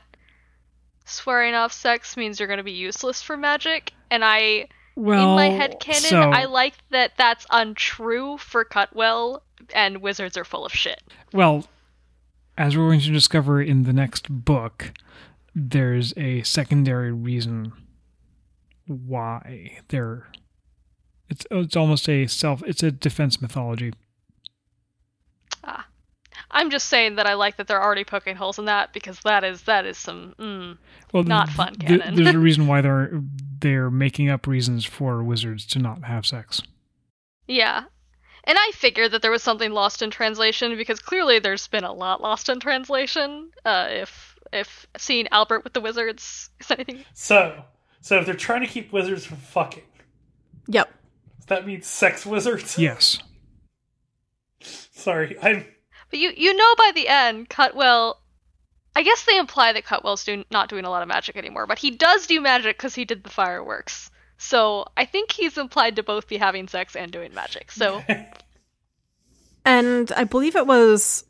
swearing 1.05 1.55
off 1.55 1.73
sex 1.73 2.17
means 2.17 2.39
you're 2.41 2.49
going 2.49 2.57
to 2.59 2.65
be 2.65 2.73
useless 2.73 3.21
for 3.23 3.37
magic. 3.37 3.93
And 4.11 4.25
I, 4.25 4.69
Well, 4.97 5.31
in 5.31 5.37
my 5.37 5.51
head 5.57 5.79
canon, 5.79 6.01
so, 6.03 6.31
I 6.31 6.47
like 6.47 6.75
that 6.91 7.13
that's 7.19 7.47
untrue 7.51 8.39
for 8.39 8.65
Cutwell, 8.65 9.43
and 9.75 9.99
wizards 9.99 10.37
are 10.39 10.45
full 10.45 10.65
of 10.65 10.73
shit. 10.73 11.03
Well, 11.35 11.67
as 12.57 12.77
we're 12.77 12.89
going 12.89 13.01
to 13.01 13.13
discover 13.13 13.61
in 13.63 13.83
the 13.85 13.93
next 13.93 14.27
book, 14.31 14.93
there's 15.55 16.15
a 16.17 16.43
secondary 16.45 17.13
reason 17.13 17.73
why 18.89 19.79
they're. 19.89 20.27
It's 21.31 21.47
it's 21.51 21.77
almost 21.77 22.09
a 22.09 22.27
self. 22.27 22.63
It's 22.67 22.83
a 22.83 22.91
defense 22.91 23.41
mythology. 23.41 23.93
Ah. 25.65 25.87
I'm 26.51 26.71
just 26.71 26.89
saying 26.89 27.17
that 27.17 27.27
I 27.27 27.35
like 27.35 27.57
that 27.57 27.67
they're 27.67 27.83
already 27.83 28.05
poking 28.05 28.37
holes 28.37 28.59
in 28.59 28.65
that 28.67 28.93
because 28.93 29.21
that 29.21 29.45
is 29.45 29.63
that 29.63 29.85
is 29.85 29.99
some. 29.99 30.35
Mm, 30.39 30.79
Well, 31.13 31.23
Not 31.25 31.47
th- 31.49 31.57
fun 31.57 31.75
th- 31.75 32.01
canon. 32.01 32.15
there's 32.15 32.35
a 32.35 32.39
reason 32.39 32.67
why 32.67 32.81
they're 32.81 33.21
they're 33.61 33.91
making 33.91 34.31
up 34.31 34.47
reasons 34.47 34.85
for 34.85 35.23
wizards 35.23 35.67
to 35.67 35.79
not 35.79 36.05
have 36.05 36.25
sex. 36.27 36.63
yeah. 37.47 37.85
And 38.45 38.57
I 38.59 38.71
figured 38.73 39.11
that 39.13 39.21
there 39.21 39.31
was 39.31 39.43
something 39.43 39.73
lost 39.73 40.01
in 40.01 40.11
translation 40.11 40.75
because 40.79 41.01
clearly 41.01 41.39
there's 41.39 41.69
been 41.69 41.85
a 41.85 41.93
lot 41.93 42.23
lost 42.23 42.49
in 42.49 42.61
translation. 42.61 43.51
Uh, 43.63 43.89
if 43.91 44.37
if 44.55 44.87
seeing 44.97 45.29
Albert 45.33 45.65
with 45.65 45.75
the 45.75 45.83
wizards 45.83 46.49
is 46.59 46.71
anything 46.71 47.05
So, 47.13 47.63
so 48.01 48.19
if 48.19 48.27
they're 48.27 48.35
trying 48.35 48.61
to 48.61 48.67
keep 48.67 48.93
wizards 48.93 49.25
from 49.25 49.37
fucking, 49.39 49.85
yep 50.67 50.91
does 51.39 51.47
that 51.47 51.67
means 51.67 51.87
sex 51.87 52.25
wizards. 52.27 52.79
Yes. 52.89 53.19
Sorry, 54.61 55.37
I'm. 55.41 55.65
But 56.11 56.19
you 56.19 56.33
you 56.37 56.55
know 56.55 56.75
by 56.77 56.93
the 56.95 57.09
end, 57.09 57.49
Cutwell. 57.49 58.21
I 58.97 59.03
guess 59.03 59.25
they 59.25 59.39
imply 59.39 59.73
that 59.73 59.85
Cutwell's 59.85 60.25
do, 60.25 60.45
not 60.51 60.69
doing 60.69 60.85
a 60.85 60.91
lot 60.91 61.03
of 61.03 61.09
magic 61.09 61.37
anymore, 61.37 61.69
but 61.69 61.79
he 61.79 61.93
does 61.93 62.27
do 62.27 62.41
magic 62.41 62.77
because 62.77 62.97
he 62.97 63.05
did 63.05 63.23
the 63.23 63.31
fireworks. 63.31 64.11
So 64.39 64.87
I 64.97 65.05
think 65.05 65.31
he's 65.31 65.57
implied 65.57 65.95
to 65.97 66.03
both 66.03 66.27
be 66.27 66.37
having 66.37 66.67
sex 66.67 66.97
and 66.97 67.13
doing 67.13 67.33
magic. 67.33 67.71
So 67.71 68.03
and 69.65 70.11
i 70.13 70.25
believe 70.25 70.57
it 70.57 70.67
was 70.67 71.25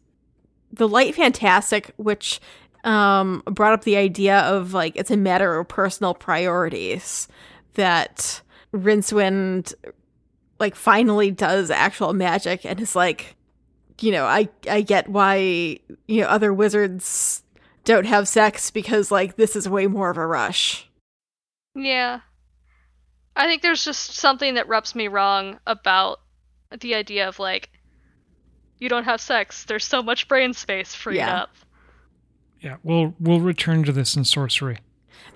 the 0.72 0.88
light 0.88 1.14
fantastic 1.14 1.92
which 1.96 2.40
um 2.84 3.42
brought 3.46 3.72
up 3.72 3.84
the 3.84 3.96
idea 3.96 4.38
of 4.40 4.72
like 4.74 4.94
it's 4.96 5.10
a 5.10 5.16
matter 5.16 5.58
of 5.58 5.66
personal 5.68 6.14
priorities 6.14 7.26
that 7.74 8.40
rincewind 8.72 9.74
like 10.60 10.74
finally 10.74 11.30
does 11.30 11.70
actual 11.70 12.12
magic 12.12 12.64
and 12.64 12.80
is 12.80 12.94
like 12.94 13.34
you 14.00 14.12
know 14.12 14.24
i 14.24 14.48
i 14.70 14.80
get 14.80 15.08
why 15.08 15.36
you 16.06 16.20
know 16.20 16.26
other 16.28 16.52
wizards 16.54 17.42
don't 17.84 18.06
have 18.06 18.28
sex 18.28 18.70
because 18.70 19.10
like 19.10 19.36
this 19.36 19.56
is 19.56 19.68
way 19.68 19.86
more 19.86 20.10
of 20.10 20.16
a 20.16 20.26
rush 20.26 20.84
yeah, 21.74 22.20
I 23.36 23.46
think 23.46 23.62
there's 23.62 23.84
just 23.84 24.14
something 24.14 24.54
that 24.54 24.66
rubs 24.66 24.96
me 24.96 25.06
wrong 25.06 25.60
about 25.64 26.18
the 26.80 26.96
idea 26.96 27.28
of 27.28 27.38
like 27.38 27.70
you 28.78 28.88
don't 28.88 29.04
have 29.04 29.20
sex. 29.20 29.64
There's 29.64 29.84
so 29.84 30.02
much 30.02 30.26
brain 30.26 30.54
space 30.54 30.92
freed 30.94 31.18
Yeah. 31.18 31.42
up. 31.42 31.50
Yeah. 32.60 32.76
We'll 32.82 33.14
we'll 33.20 33.40
return 33.40 33.84
to 33.84 33.92
this 33.92 34.16
in 34.16 34.24
sorcery. 34.24 34.78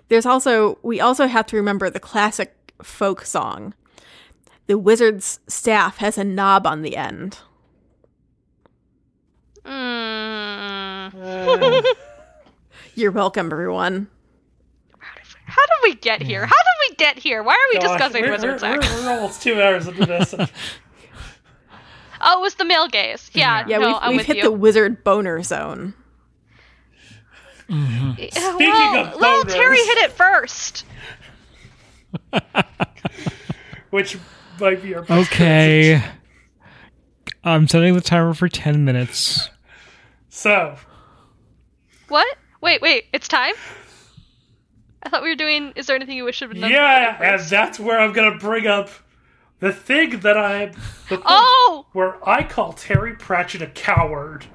there's 0.09 0.27
also 0.27 0.79
we 0.83 1.01
also 1.01 1.27
have 1.27 1.47
to 1.47 1.57
remember 1.57 1.89
the 1.91 2.01
classic 2.01 2.73
folk 2.83 3.25
song 3.25 3.75
the 4.67 4.77
wizard's 4.79 5.39
staff 5.47 5.99
has 5.99 6.19
a 6.19 6.25
knob 6.25 6.67
on 6.67 6.83
the 6.83 6.97
end 6.97 7.39
Mm. 9.65 11.15
Uh, 11.15 11.83
you're 12.97 13.13
welcome 13.13 13.47
everyone 13.53 14.09
How 14.99 15.63
did 15.63 15.79
we 15.85 15.95
get 15.95 16.21
here? 16.23 16.45
How 16.45 16.47
did 16.47 16.91
we 16.91 16.97
get 16.97 17.19
here? 17.19 17.43
Why 17.45 17.53
are 17.55 17.69
we 17.73 17.79
gosh, 17.79 17.99
discussing 17.99 18.23
we're, 18.25 18.33
wizard 18.33 18.61
we're, 18.61 18.79
we're, 18.81 19.05
we're 19.05 19.11
almost 19.11 19.41
two 19.43 19.63
hours 19.63 19.87
into 19.87 20.05
this. 20.07 20.35
Oh, 22.25 22.39
it 22.39 22.43
was 22.43 22.55
the 22.55 22.65
male 22.65 22.87
gaze. 22.87 23.31
Yeah, 23.35 23.65
yeah 23.67 23.79
no, 23.79 23.87
we've, 23.89 23.97
I'm 24.01 24.09
we've 24.11 24.19
with 24.19 24.27
hit 24.27 24.37
you. 24.37 24.43
the 24.45 24.53
wizard 24.53 25.03
boner 25.03 25.43
zone 25.43 25.93
Mm-hmm. 27.73 28.13
Yeah, 28.19 28.29
Speaking 28.31 28.69
well, 28.71 29.07
of 29.15 29.21
well, 29.21 29.45
boners. 29.45 29.53
Terry 29.55 29.79
hit 29.79 29.99
it 29.99 30.13
first. 30.13 30.85
which 33.91 34.19
might 34.61 34.83
be 34.83 34.95
our 34.95 35.03
best 35.03 35.33
Okay. 35.33 36.03
I'm 37.45 37.67
setting 37.67 37.95
the 37.95 38.01
timer 38.01 38.35
for 38.35 38.49
10 38.49 38.85
minutes. 38.85 39.49
So, 40.29 40.77
What? 42.09 42.37
Wait, 42.61 42.81
wait, 42.81 43.07
it's 43.13 43.27
time? 43.27 43.55
I 45.03 45.09
thought 45.09 45.23
we 45.23 45.29
were 45.31 45.35
doing. 45.35 45.73
Is 45.75 45.87
there 45.87 45.97
anything 45.97 46.17
you 46.17 46.25
wish 46.25 46.39
had 46.41 46.51
been 46.51 46.61
done? 46.61 46.71
yeah, 46.71 47.19
and 47.21 47.41
that's 47.43 47.81
where 47.81 47.99
I'm 47.99 48.13
gonna 48.13 48.39
bring 48.39 48.69
up 48.69 48.89
the 49.59 49.73
thing 49.73 50.21
that 50.21 50.37
I, 50.39 50.67
the 51.09 51.21
Oh! 51.25 51.87
where 51.93 52.17
I 52.29 52.45
call 52.45 52.73
Terry 52.73 53.15
Pratchett 53.17 53.63
a 53.63 53.67
coward. 53.67 54.47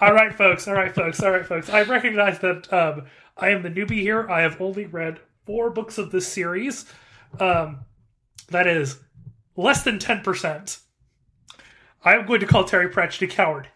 All 0.00 0.12
right, 0.12 0.34
folks. 0.34 0.66
All 0.66 0.74
right, 0.74 0.94
folks. 0.94 1.22
All 1.22 1.30
right, 1.30 1.46
folks. 1.46 1.68
I 1.68 1.82
recognize 1.82 2.38
that 2.40 2.72
um, 2.72 3.04
I 3.36 3.50
am 3.50 3.62
the 3.62 3.70
newbie 3.70 4.00
here. 4.00 4.28
I 4.30 4.42
have 4.42 4.60
only 4.60 4.86
read 4.86 5.20
four 5.44 5.70
books 5.70 5.98
of 5.98 6.10
this 6.10 6.26
series. 6.26 6.86
Um, 7.38 7.80
that 8.48 8.66
is 8.66 9.00
less 9.56 9.82
than 9.82 9.98
ten 9.98 10.22
percent. 10.22 10.78
I 12.04 12.14
am 12.14 12.26
going 12.26 12.40
to 12.40 12.46
call 12.46 12.64
Terry 12.64 12.88
Pratchett 12.88 13.30
a 13.30 13.34
coward. 13.34 13.68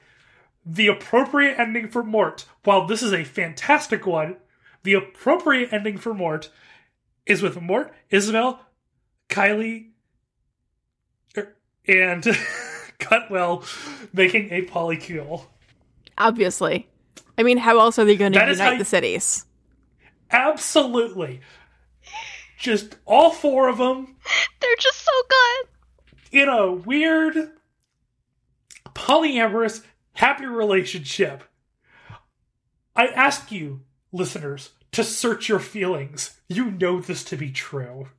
The 0.64 0.88
appropriate 0.88 1.58
ending 1.58 1.88
for 1.88 2.02
Mort, 2.02 2.44
while 2.64 2.86
this 2.86 3.02
is 3.02 3.12
a 3.12 3.24
fantastic 3.24 4.06
one, 4.06 4.36
the 4.82 4.94
appropriate 4.94 5.72
ending 5.72 5.96
for 5.96 6.12
Mort 6.12 6.50
is 7.24 7.42
with 7.42 7.60
Mort, 7.60 7.92
Ysabell, 8.12 8.58
Kylie, 9.30 9.90
er, 11.36 11.56
and 11.86 12.26
Cutwell 12.98 13.64
making 14.12 14.50
a 14.50 14.62
polycule. 14.66 15.46
Obviously 16.18 16.88
i 17.36 17.42
mean 17.42 17.58
how 17.58 17.78
else 17.78 17.98
are 17.98 18.04
they 18.04 18.16
going 18.16 18.32
to 18.32 18.38
That 18.38 18.48
is 18.48 18.58
how 18.58 18.66
unite 18.66 18.72
you- 18.74 18.78
the 18.80 18.84
cities 18.88 19.44
Absolutely. 20.30 21.40
just 22.58 22.96
all 23.06 23.30
four 23.30 23.68
of 23.68 23.78
them 23.78 24.16
They're 24.60 24.76
just 24.78 24.98
so 25.04 25.12
good. 25.30 26.42
in 26.42 26.48
a 26.48 26.72
weird 26.72 27.36
polyamorous 28.94 29.84
happy 30.14 30.46
relationship. 30.46 31.44
I 32.96 33.06
ask 33.06 33.52
you, 33.52 33.82
listeners, 34.12 34.70
to 34.92 35.04
search 35.04 35.48
your 35.48 35.60
feelings. 35.60 36.40
You 36.48 36.72
know 36.72 37.00
this 37.00 37.22
to 37.24 37.36
be 37.36 37.50
true. 37.52 38.08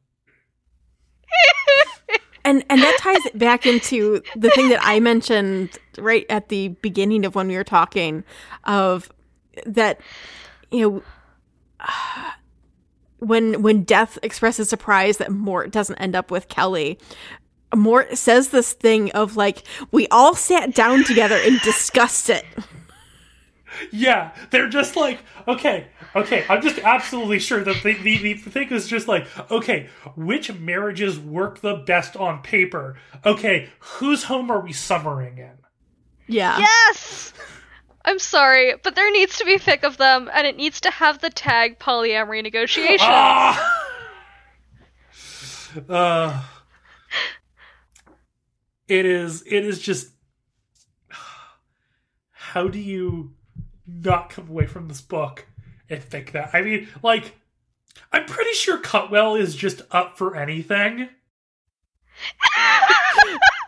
And 2.46 2.64
and 2.70 2.82
that 2.82 2.98
ties 3.00 3.24
it 3.28 3.38
back 3.38 3.68
into 3.68 4.24
the 4.36 4.50
thing 4.52 4.70
that 4.70 4.80
I 4.82 5.00
mentioned 5.00 5.78
right 6.02 6.26
at 6.30 6.50
the 6.50 6.70
beginning 6.82 7.26
of 7.26 7.36
when 7.36 7.48
we 7.48 7.56
were 7.56 7.64
talking 7.64 8.24
of 8.66 9.10
that 9.66 10.00
you 10.72 11.04
know 11.80 11.86
when 13.20 13.62
when 13.62 13.84
Death 13.84 14.18
expresses 14.24 14.70
surprise 14.70 15.18
that 15.18 15.32
Mort 15.32 15.72
doesn't 15.72 15.98
end 15.98 16.16
up 16.16 16.32
with 16.32 16.48
Keli. 16.48 17.00
Mort 17.76 18.18
says 18.18 18.50
this 18.50 18.74
thing 18.74 19.12
of 19.12 19.36
like 19.36 19.64
we 19.92 20.08
all 20.08 20.34
sat 20.36 20.74
down 20.74 21.04
together 21.04 21.38
and 21.38 21.60
discussed 21.62 22.30
it. 22.30 22.46
Yeah, 23.92 24.32
they're 24.50 24.68
just 24.68 24.96
like, 24.96 25.20
okay, 25.48 25.88
okay, 26.16 26.46
I'm 26.50 26.62
just 26.62 26.80
absolutely 26.80 27.40
sure 27.40 27.64
that 27.64 27.84
the, 27.84 27.94
the, 27.94 28.34
the 28.34 28.50
thing 28.50 28.70
is 28.70 28.88
just 28.88 29.08
like, 29.08 29.28
okay, 29.52 29.90
which 30.16 30.52
marriages 30.54 31.20
work 31.20 31.62
the 31.62 31.76
best 31.76 32.16
on 32.16 32.42
paper? 32.42 32.98
Okay, 33.26 33.70
whose 33.80 34.24
home 34.24 34.50
are 34.50 34.60
we 34.60 34.74
summering 34.74 35.38
in? 35.38 35.52
Yeah. 36.30 36.60
Yes! 36.60 37.34
I'm 38.06 38.20
sorry, 38.20 38.76
but 38.84 38.96
there 38.96 39.12
needs 39.12 39.40
to 39.40 39.46
be 39.46 39.58
fic 39.58 39.84
of 39.84 39.98
them, 39.98 40.30
and 40.34 40.48
it 40.48 40.56
needs 40.56 40.82
to 40.82 40.92
have 40.92 41.20
the 41.20 41.30
tag 41.30 41.80
polyamory 41.80 42.44
negotiations. 42.44 43.02
Ah! 43.02 43.86
uh, 45.90 46.44
it 48.88 49.06
is, 49.06 49.44
it 49.46 49.66
is 49.66 49.80
just, 49.80 50.12
how 52.32 52.68
do 52.68 52.80
you 52.80 53.34
not 53.88 54.30
come 54.30 54.48
away 54.50 54.68
from 54.68 54.88
this 54.88 55.02
book 55.02 55.48
and 55.90 56.02
think 56.02 56.32
that? 56.34 56.52
I 56.54 56.62
mean, 56.62 56.88
like, 57.02 57.36
I'm 58.14 58.26
pretty 58.26 58.54
sure 58.54 58.78
Cutwell 58.78 59.36
is 59.36 59.56
just 59.56 59.82
up 59.92 60.18
for 60.18 60.36
anything. 60.36 61.10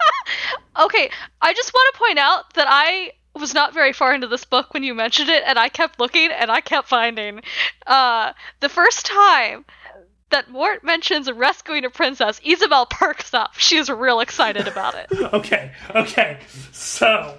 okay, 0.82 1.10
I 1.42 1.54
just 1.54 1.74
want 1.74 1.94
to 1.94 2.00
point 2.00 2.20
out 2.20 2.54
that 2.56 2.68
I 2.70 3.12
was 3.34 3.54
not 3.54 3.74
very 3.74 3.94
far 3.94 4.14
into 4.14 4.28
this 4.28 4.44
book 4.44 4.74
when 4.74 4.84
you 4.84 4.94
mentioned 4.94 5.30
it, 5.30 5.44
and 5.46 5.58
I 5.58 5.70
kept 5.70 6.00
looking 6.00 6.32
and 6.32 6.52
I 6.52 6.62
kept 6.62 6.88
finding. 6.88 7.42
Uh, 7.88 8.34
the 8.60 8.70
first 8.70 9.06
time 9.06 9.66
that 10.32 10.50
Mort 10.50 10.84
mentions 10.84 11.32
rescuing 11.32 11.86
a 11.86 11.90
princess, 11.90 12.40
Ysabell 12.42 12.90
perks 12.90 13.34
up. 13.34 13.54
She 13.56 13.78
is 13.78 13.90
real 13.90 14.20
excited 14.20 14.68
about 14.68 14.96
it. 14.96 15.08
okay, 15.34 15.72
okay. 15.94 16.40
So 16.72 17.38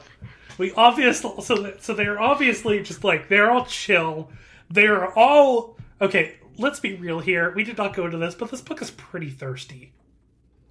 we 0.59 0.73
obviously 0.73 1.43
so 1.43 1.75
so 1.79 1.95
they're 1.95 2.21
obviously 2.21 2.83
just 2.83 3.05
like 3.05 3.29
they're 3.29 3.51
all 3.51 3.67
chill. 3.67 4.31
They're 4.71 5.17
all 5.19 5.77
okay. 6.01 6.37
Let's 6.59 6.81
be 6.81 6.95
real 6.95 7.21
here. 7.21 7.51
We 7.55 7.65
did 7.65 7.79
not 7.79 7.95
go 7.95 8.05
into 8.05 8.19
this, 8.19 8.35
but 8.35 8.51
this 8.51 8.61
book 8.61 8.83
is 8.83 8.91
pretty 8.91 9.31
thirsty. 9.31 9.93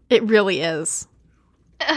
It 0.10 0.24
really 0.24 0.62
is. 0.62 1.08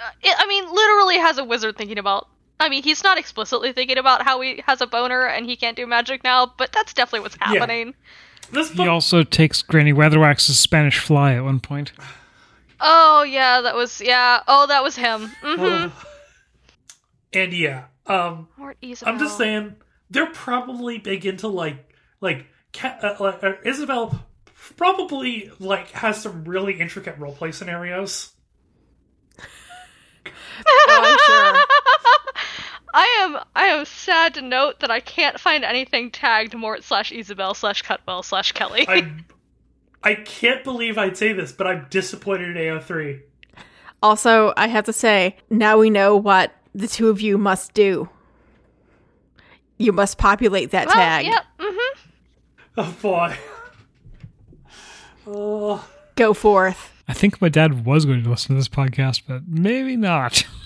Uh, 0.00 0.10
it, 0.22 0.34
I 0.38 0.46
mean, 0.46 0.64
literally 0.72 1.18
has 1.18 1.38
a 1.38 1.44
wizard 1.44 1.76
thinking 1.76 1.98
about. 1.98 2.28
I 2.58 2.68
mean, 2.68 2.82
he's 2.82 3.02
not 3.02 3.16
explicitly 3.18 3.72
thinking 3.72 3.98
about 3.98 4.22
how 4.22 4.40
he 4.40 4.62
has 4.66 4.80
a 4.80 4.86
boner 4.86 5.26
and 5.26 5.46
he 5.46 5.56
can't 5.56 5.76
do 5.76 5.86
magic 5.86 6.22
now, 6.22 6.52
but 6.58 6.72
that's 6.72 6.92
definitely 6.92 7.20
what's 7.20 7.36
happening. 7.40 7.94
This 8.52 8.70
He 8.70 8.76
book, 8.76 8.88
also 8.88 9.22
takes 9.22 9.62
Granny 9.62 9.92
Weatherwax's 9.92 10.58
Spanish 10.58 10.98
fly 10.98 11.34
at 11.34 11.44
one 11.44 11.60
point. 11.60 11.92
Oh 12.80 13.22
yeah, 13.22 13.60
that 13.62 13.74
was 13.74 14.00
yeah. 14.00 14.42
Oh, 14.46 14.66
that 14.66 14.82
was 14.82 14.96
him. 14.96 15.30
hmm 15.42 15.86
and 17.32 17.52
yeah, 17.52 17.84
um, 18.06 18.48
I'm 18.58 19.18
just 19.18 19.38
saying 19.38 19.76
they're 20.10 20.26
probably 20.26 20.98
big 20.98 21.24
into 21.24 21.48
like 21.48 21.94
like 22.20 22.46
Ca- 22.72 22.98
uh, 23.02 23.16
like, 23.20 23.42
uh, 23.42 23.52
Ysabell 23.64 24.20
probably 24.76 25.50
like 25.58 25.90
has 25.90 26.22
some 26.22 26.44
really 26.44 26.74
intricate 26.80 27.18
roleplay 27.18 27.52
scenarios. 27.52 28.32
Oh, 30.66 31.00
I'm 31.02 31.18
sure. 31.26 31.64
I 32.94 33.18
am 33.20 33.38
I 33.54 33.66
am 33.66 33.84
sad 33.84 34.34
to 34.34 34.42
note 34.42 34.80
that 34.80 34.90
I 34.90 35.00
can't 35.00 35.38
find 35.38 35.64
anything 35.64 36.10
tagged 36.10 36.54
Mort 36.54 36.82
slash 36.82 37.12
Ysabell 37.12 37.54
slash 37.54 37.82
Cutwell 37.82 38.22
slash 38.22 38.52
Keli. 38.52 38.84
I 38.88 39.12
I 40.02 40.14
can't 40.14 40.64
believe 40.64 40.96
I'd 40.98 41.16
say 41.16 41.32
this, 41.32 41.52
but 41.52 41.66
I'm 41.66 41.86
disappointed 41.90 42.56
in 42.56 42.62
AO3. 42.62 43.20
Also, 44.02 44.54
I 44.56 44.68
have 44.68 44.86
to 44.86 44.94
say, 44.94 45.36
now 45.50 45.76
we 45.76 45.90
know 45.90 46.16
what 46.16 46.54
the 46.74 46.88
two 46.88 47.10
of 47.10 47.20
you 47.20 47.36
must 47.36 47.74
do. 47.74 48.08
You 49.76 49.92
must 49.92 50.16
populate 50.16 50.70
that 50.70 50.86
well, 50.86 50.96
tag. 50.96 51.26
Yep. 51.26 51.42
Mm-hmm. 51.58 52.00
Oh 52.78 52.96
boy. 53.02 53.36
Oh. 55.26 55.88
Go 56.16 56.34
forth. 56.34 56.99
I 57.10 57.12
think 57.12 57.42
my 57.42 57.48
dad 57.48 57.84
was 57.84 58.04
going 58.04 58.22
to 58.22 58.30
listen 58.30 58.54
to 58.54 58.56
this 58.60 58.68
podcast, 58.68 59.22
but 59.26 59.42
maybe 59.48 59.96
not. 59.96 60.46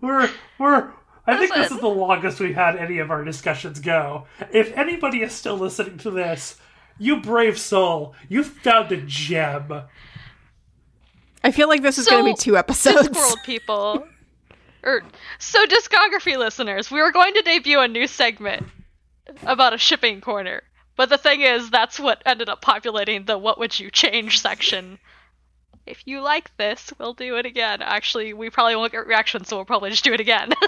We're 0.00 0.28
we're 0.58 0.90
I 1.24 1.36
think 1.36 1.54
this 1.54 1.70
is 1.70 1.78
the 1.78 1.88
longest 1.88 2.40
we've 2.40 2.54
had 2.54 2.74
any 2.76 2.98
of 2.98 3.12
our 3.12 3.22
discussions 3.22 3.78
go. 3.78 4.26
If 4.52 4.76
anybody 4.76 5.22
is 5.22 5.32
still 5.32 5.56
listening 5.56 5.98
to 5.98 6.10
this, 6.10 6.56
you 6.98 7.20
brave 7.20 7.58
soul, 7.58 8.14
you 8.28 8.42
found 8.42 8.90
a 8.90 8.96
gem. 8.96 9.82
I 11.44 11.52
feel 11.52 11.68
like 11.68 11.82
this 11.82 11.98
is 11.98 12.06
So, 12.06 12.10
going 12.12 12.24
to 12.24 12.30
be 12.32 12.36
two 12.42 12.56
episodes. 12.56 13.08
Discworld 13.08 13.42
people. 13.44 14.04
Or 14.82 15.02
so 15.38 15.64
discography 15.66 16.36
listeners, 16.36 16.90
we 16.90 17.00
were 17.00 17.12
going 17.12 17.34
to 17.34 17.42
debut 17.42 17.78
a 17.80 17.88
new 17.88 18.06
segment 18.08 18.66
about 19.44 19.74
a 19.74 19.78
shipping 19.78 20.20
corner. 20.20 20.62
But 20.98 21.10
the 21.10 21.16
thing 21.16 21.42
is, 21.42 21.70
that's 21.70 22.00
what 22.00 22.24
ended 22.26 22.48
up 22.48 22.60
populating 22.60 23.24
the 23.24 23.38
what 23.38 23.56
would 23.60 23.78
you 23.78 23.88
change 23.88 24.40
section. 24.40 24.98
If 25.86 26.02
you 26.06 26.20
like 26.20 26.54
this, 26.56 26.92
we'll 26.98 27.14
do 27.14 27.36
it 27.36 27.46
again. 27.46 27.82
Actually, 27.82 28.32
we 28.32 28.50
probably 28.50 28.74
won't 28.74 28.90
get 28.90 29.06
reactions, 29.06 29.46
so 29.46 29.56
we'll 29.56 29.64
probably 29.64 29.90
just 29.90 30.02
do 30.02 30.12
it 30.12 30.20
again. 30.20 30.52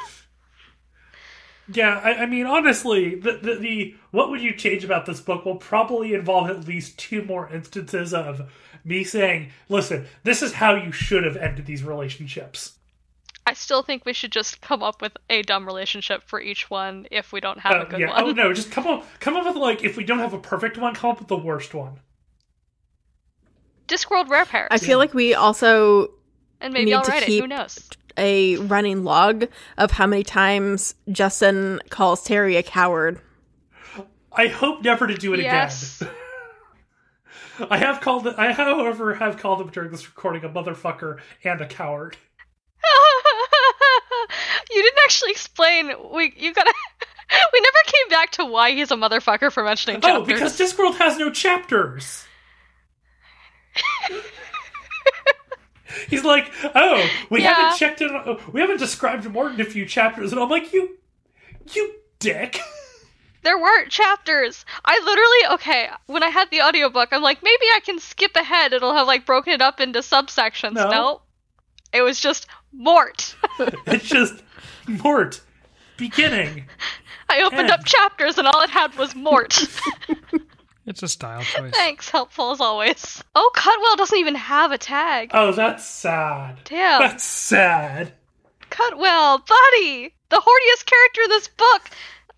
Yeah, 1.72 2.00
I, 2.02 2.22
I 2.22 2.26
mean, 2.26 2.46
honestly, 2.46 3.14
the, 3.14 3.38
the 3.40 3.54
the 3.54 3.94
what 4.10 4.28
would 4.28 4.40
you 4.40 4.52
change 4.56 4.82
about 4.82 5.06
this 5.06 5.20
book 5.20 5.44
will 5.44 5.54
probably 5.54 6.14
involve 6.14 6.50
at 6.50 6.66
least 6.66 6.98
two 6.98 7.22
more 7.22 7.48
instances 7.48 8.12
of 8.12 8.50
me 8.82 9.04
saying, 9.04 9.52
"Listen, 9.68 10.06
this 10.24 10.42
is 10.42 10.54
how 10.54 10.74
you 10.74 10.90
should 10.90 11.22
have 11.22 11.36
ended 11.36 11.66
these 11.66 11.84
relationships." 11.84 12.79
I 13.50 13.54
still 13.54 13.82
think 13.82 14.04
we 14.06 14.12
should 14.12 14.30
just 14.30 14.60
come 14.60 14.80
up 14.80 15.02
with 15.02 15.10
a 15.28 15.42
dumb 15.42 15.66
relationship 15.66 16.22
for 16.24 16.40
each 16.40 16.70
one 16.70 17.08
if 17.10 17.32
we 17.32 17.40
don't 17.40 17.58
have 17.58 17.72
Uh, 17.72 17.80
a 17.80 17.84
good 17.86 17.98
yeah. 17.98 18.10
one. 18.10 18.22
Oh 18.22 18.30
no, 18.30 18.52
just 18.52 18.70
come 18.70 18.86
up 18.86 19.04
come 19.18 19.36
up 19.36 19.44
with 19.44 19.56
like 19.56 19.82
if 19.82 19.96
we 19.96 20.04
don't 20.04 20.20
have 20.20 20.32
a 20.32 20.38
perfect 20.38 20.78
one, 20.78 20.94
come 20.94 21.10
up 21.10 21.18
with 21.18 21.26
the 21.26 21.36
worst 21.36 21.74
one. 21.74 21.98
Discworld 23.88 24.28
rare 24.28 24.44
pairs. 24.44 24.68
I 24.70 24.78
feel 24.78 24.98
like 24.98 25.14
we 25.14 25.34
also 25.34 26.12
and 26.60 26.72
maybe 26.72 26.84
need 26.86 26.94
I'll 26.94 27.02
to 27.02 27.10
write 27.10 27.22
it. 27.24 27.26
Who 27.28 27.40
keep- 27.40 27.48
knows? 27.50 27.88
a 28.16 28.56
running 28.58 29.02
log 29.02 29.46
of 29.78 29.90
how 29.92 30.06
many 30.06 30.22
times 30.22 30.94
Justen 31.08 31.80
calls 31.90 32.22
Terry 32.22 32.56
a 32.56 32.62
coward. 32.62 33.20
I 34.32 34.46
hope 34.46 34.84
never 34.84 35.06
to 35.08 35.14
do 35.14 35.32
it 35.34 35.40
Yes. 35.40 36.00
again. 36.02 36.14
I 37.70 37.78
have 37.78 38.00
called 38.00 38.26
it. 38.28 38.34
I, 38.38 38.52
however, 38.52 39.14
have 39.14 39.38
called 39.38 39.60
him 39.60 39.68
during 39.70 39.90
this 39.90 40.06
recording 40.06 40.44
a 40.44 40.48
motherfucker 40.48 41.18
and 41.44 41.60
a 41.60 41.66
coward. 41.66 42.16
You 44.72 44.82
didn't 44.82 44.98
actually 45.04 45.30
explain. 45.32 45.92
We 46.12 46.32
you 46.36 46.52
gotta. 46.54 46.72
we 47.52 47.60
never 47.60 47.78
came 47.86 48.08
back 48.10 48.30
to 48.32 48.44
why 48.44 48.72
he's 48.72 48.90
a 48.90 48.96
motherfucker 48.96 49.52
for 49.52 49.62
mentioning 49.64 50.00
Oh, 50.02 50.20
chapters. 50.24 50.26
because 50.26 50.58
Discworld 50.58 50.96
has 50.98 51.18
no 51.18 51.30
chapters. 51.30 52.24
He's 56.08 56.24
like, 56.24 56.50
oh, 56.74 57.04
we 57.30 57.42
Yeah. 57.42 57.54
haven't 57.54 57.78
checked 57.78 58.00
in. 58.00 58.38
We 58.52 58.60
haven't 58.60 58.78
described 58.78 59.28
more 59.28 59.48
than 59.48 59.60
a 59.60 59.64
few 59.64 59.84
chapters, 59.86 60.32
and 60.32 60.40
I'm 60.40 60.48
like, 60.48 60.72
you, 60.72 60.96
you 61.72 61.94
dick. 62.20 62.60
there 63.42 63.58
weren't 63.58 63.90
chapters. 63.90 64.64
I 64.84 64.98
literally 65.04 65.54
okay. 65.56 65.88
When 66.06 66.22
I 66.22 66.28
had 66.28 66.48
the 66.50 66.62
audiobook, 66.62 67.08
I'm 67.12 67.22
like, 67.22 67.42
maybe 67.42 67.64
I 67.74 67.80
can 67.84 67.98
skip 67.98 68.36
ahead. 68.36 68.72
It'll 68.72 68.94
have 68.94 69.08
like 69.08 69.26
broken 69.26 69.52
it 69.52 69.60
up 69.60 69.80
into 69.80 69.98
subsections. 69.98 70.74
No. 70.74 70.90
No, 70.90 71.22
it 71.92 72.02
was 72.02 72.20
just 72.20 72.46
Mort. 72.72 73.34
It's 73.86 74.06
just 74.08 74.42
Mort 74.88 75.40
beginning. 75.96 76.66
I 77.28 77.42
opened 77.42 77.68
Yeah. 77.68 77.74
up 77.74 77.84
chapters 77.84 78.38
and 78.38 78.46
all 78.48 78.60
it 78.62 78.70
had 78.70 78.94
was 78.96 79.14
Mort. 79.14 79.58
It's 80.86 81.02
a 81.04 81.08
style 81.08 81.42
choice. 81.42 81.72
Thanks, 81.72 82.08
helpful 82.08 82.50
as 82.50 82.60
always. 82.60 83.22
Oh, 83.36 83.50
Cutwell 83.54 83.94
doesn't 83.96 84.18
even 84.18 84.34
have 84.34 84.72
a 84.72 84.78
tag. 84.78 85.30
Oh, 85.34 85.52
that's 85.52 85.86
sad. 85.86 86.58
Damn. 86.64 87.00
That's 87.02 87.22
sad. 87.22 88.12
Cutwell, 88.70 89.38
buddy, 89.38 90.14
the 90.30 90.36
horniest 90.36 90.86
character 90.86 91.20
in 91.22 91.28
this 91.30 91.46
book. 91.48 91.82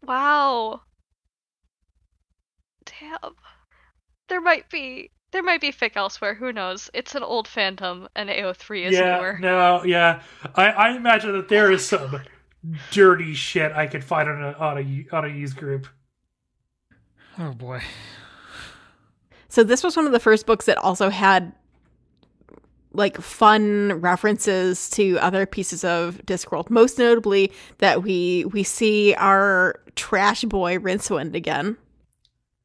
Wow. 0.04 0.82
Damn. 2.84 3.34
there 4.28 4.40
might 4.40 4.68
be 4.68 5.10
there 5.32 5.42
might 5.42 5.60
be 5.60 5.72
fic 5.72 5.92
elsewhere. 5.96 6.34
Who 6.34 6.52
knows? 6.52 6.90
It's 6.94 7.14
an 7.14 7.22
old 7.22 7.48
fandom, 7.48 8.06
and 8.14 8.28
AO3 8.28 8.86
is 8.86 8.94
yeah, 8.94 9.16
newer. 9.16 9.38
no, 9.40 9.82
yeah. 9.84 10.22
I, 10.54 10.66
I 10.66 10.96
imagine 10.96 11.32
that 11.32 11.48
there 11.48 11.72
is 11.72 11.84
some 11.84 12.20
dirty 12.90 13.34
shit 13.34 13.72
I 13.72 13.86
could 13.86 14.04
find 14.04 14.28
on 14.28 14.42
a 14.42 14.52
on 14.52 14.78
a 14.78 15.16
on 15.16 15.24
a 15.24 15.28
used 15.28 15.56
group. 15.56 15.88
Oh 17.38 17.52
boy. 17.52 17.82
So 19.48 19.64
this 19.64 19.82
was 19.82 19.96
one 19.96 20.06
of 20.06 20.12
the 20.12 20.20
first 20.20 20.46
books 20.46 20.66
that 20.66 20.78
also 20.78 21.10
had 21.10 21.52
like 22.94 23.18
fun 23.20 23.92
references 24.00 24.90
to 24.90 25.18
other 25.18 25.46
pieces 25.46 25.82
of 25.82 26.20
Discworld. 26.26 26.70
Most 26.70 26.98
notably 26.98 27.52
that 27.78 28.02
we 28.02 28.44
we 28.46 28.62
see 28.62 29.14
our 29.14 29.80
trash 29.96 30.44
boy 30.44 30.76
Rincewind 30.76 31.34
again. 31.34 31.76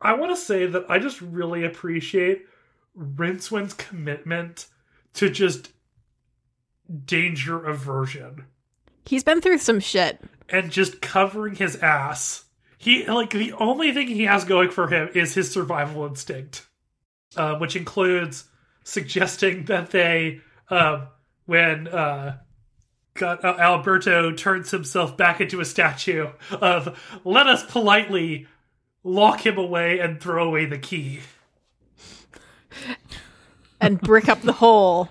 I 0.01 0.13
want 0.13 0.35
to 0.35 0.41
say 0.41 0.67
that 0.67 0.85
I 0.89 0.99
just 0.99 1.21
really 1.21 1.63
appreciate 1.63 2.45
Rincewind's 2.97 3.73
commitment 3.75 4.65
to 5.13 5.29
just 5.29 5.69
danger 7.05 7.63
aversion 7.65 8.45
He's 9.05 9.23
been 9.23 9.39
through 9.39 9.59
some 9.59 9.79
shit. 9.79 10.19
and 10.49 10.71
just 10.71 11.01
covering 11.01 11.55
his 11.55 11.77
ass. 11.77 12.45
He 12.77 13.05
like 13.07 13.29
the 13.31 13.53
only 13.53 13.93
thing 13.93 14.07
he 14.07 14.23
has 14.23 14.43
going 14.43 14.69
for 14.69 14.87
him 14.87 15.09
is 15.13 15.33
his 15.33 15.49
survival 15.51 16.05
instinct, 16.05 16.65
uh, 17.35 17.55
which 17.55 17.75
includes 17.75 18.45
suggesting 18.83 19.65
that 19.65 19.91
they, 19.91 20.41
um, 20.69 21.07
when 21.45 21.87
uh, 21.87 22.37
got, 23.13 23.43
uh, 23.43 23.55
Alberto 23.57 24.31
turns 24.31 24.71
himself 24.71 25.15
back 25.17 25.39
into 25.41 25.59
a 25.61 25.65
statue, 25.65 26.27
of 26.51 26.99
let 27.23 27.47
us 27.47 27.65
politely 27.65 28.47
lock 29.03 29.45
him 29.45 29.57
away 29.57 29.99
and 29.99 30.21
throw 30.21 30.47
away 30.49 30.65
the 30.65 30.77
key. 30.77 31.21
And 33.79 33.99
brick 34.01 34.27
up 34.29 34.41
the 34.41 34.53
hole 34.53 35.09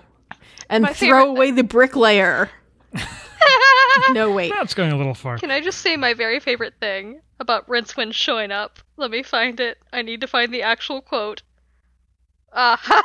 and 0.69 0.83
My 0.83 0.93
throw 0.93 1.07
favorite- 1.21 1.23
away 1.29 1.51
the 1.51 1.63
bricklayer. 1.63 2.49
no 4.11 4.31
wait. 4.31 4.51
That's 4.53 4.73
going 4.73 4.91
a 4.91 4.97
little 4.97 5.13
far. 5.13 5.37
Can 5.37 5.51
I 5.51 5.61
just 5.61 5.79
say 5.81 5.95
my 5.97 6.13
very 6.13 6.39
favorite 6.39 6.73
thing 6.79 7.21
about 7.39 7.67
Rincewind 7.67 8.13
showing 8.13 8.51
up? 8.51 8.79
Let 8.97 9.11
me 9.11 9.23
find 9.23 9.59
it. 9.59 9.77
I 9.93 10.01
need 10.01 10.21
to 10.21 10.27
find 10.27 10.53
the 10.53 10.63
actual 10.63 11.01
quote. 11.01 11.41
Uh, 12.51 12.77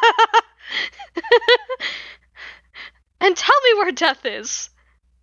and 3.21 3.37
tell 3.37 3.61
me 3.65 3.75
where 3.79 3.93
Death 3.93 4.25
is. 4.25 4.71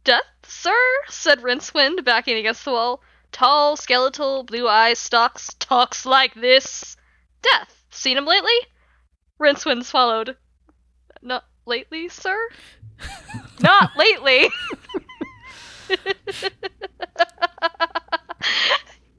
Death, 0.04 0.22
sir? 0.44 0.76
said 1.10 1.40
Rincewind, 1.42 2.04
backing 2.06 2.38
against 2.38 2.66
the 2.66 2.72
wall. 2.72 3.02
Tall, 3.32 3.76
skeletal, 3.76 4.44
blue 4.44 4.68
eyes, 4.68 5.00
stalks, 5.00 5.54
talks 5.60 6.06
like 6.06 6.34
this. 6.34 6.98
Death, 7.42 7.84
seen 7.92 8.18
him 8.18 8.26
lately? 8.26 8.52
Rincewind 9.40 9.84
swallowed. 9.86 10.36
Not 11.22 11.46
lately, 11.66 12.10
sir? 12.10 12.50
Not 13.62 13.92
lately! 13.98 14.50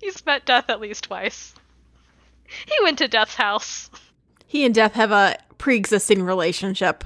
He's 0.01 0.25
met 0.25 0.47
Death 0.47 0.69
at 0.69 0.81
least 0.81 1.05
twice. 1.05 1.55
He 2.67 2.75
went 2.83 2.99
to 2.99 3.09
Death's 3.09 3.35
house. 3.35 3.91
He 4.47 4.65
and 4.65 4.75
Death 4.75 4.95
have 4.95 5.13
a 5.13 5.37
pre-existing 5.59 6.23
relationship. 6.23 7.05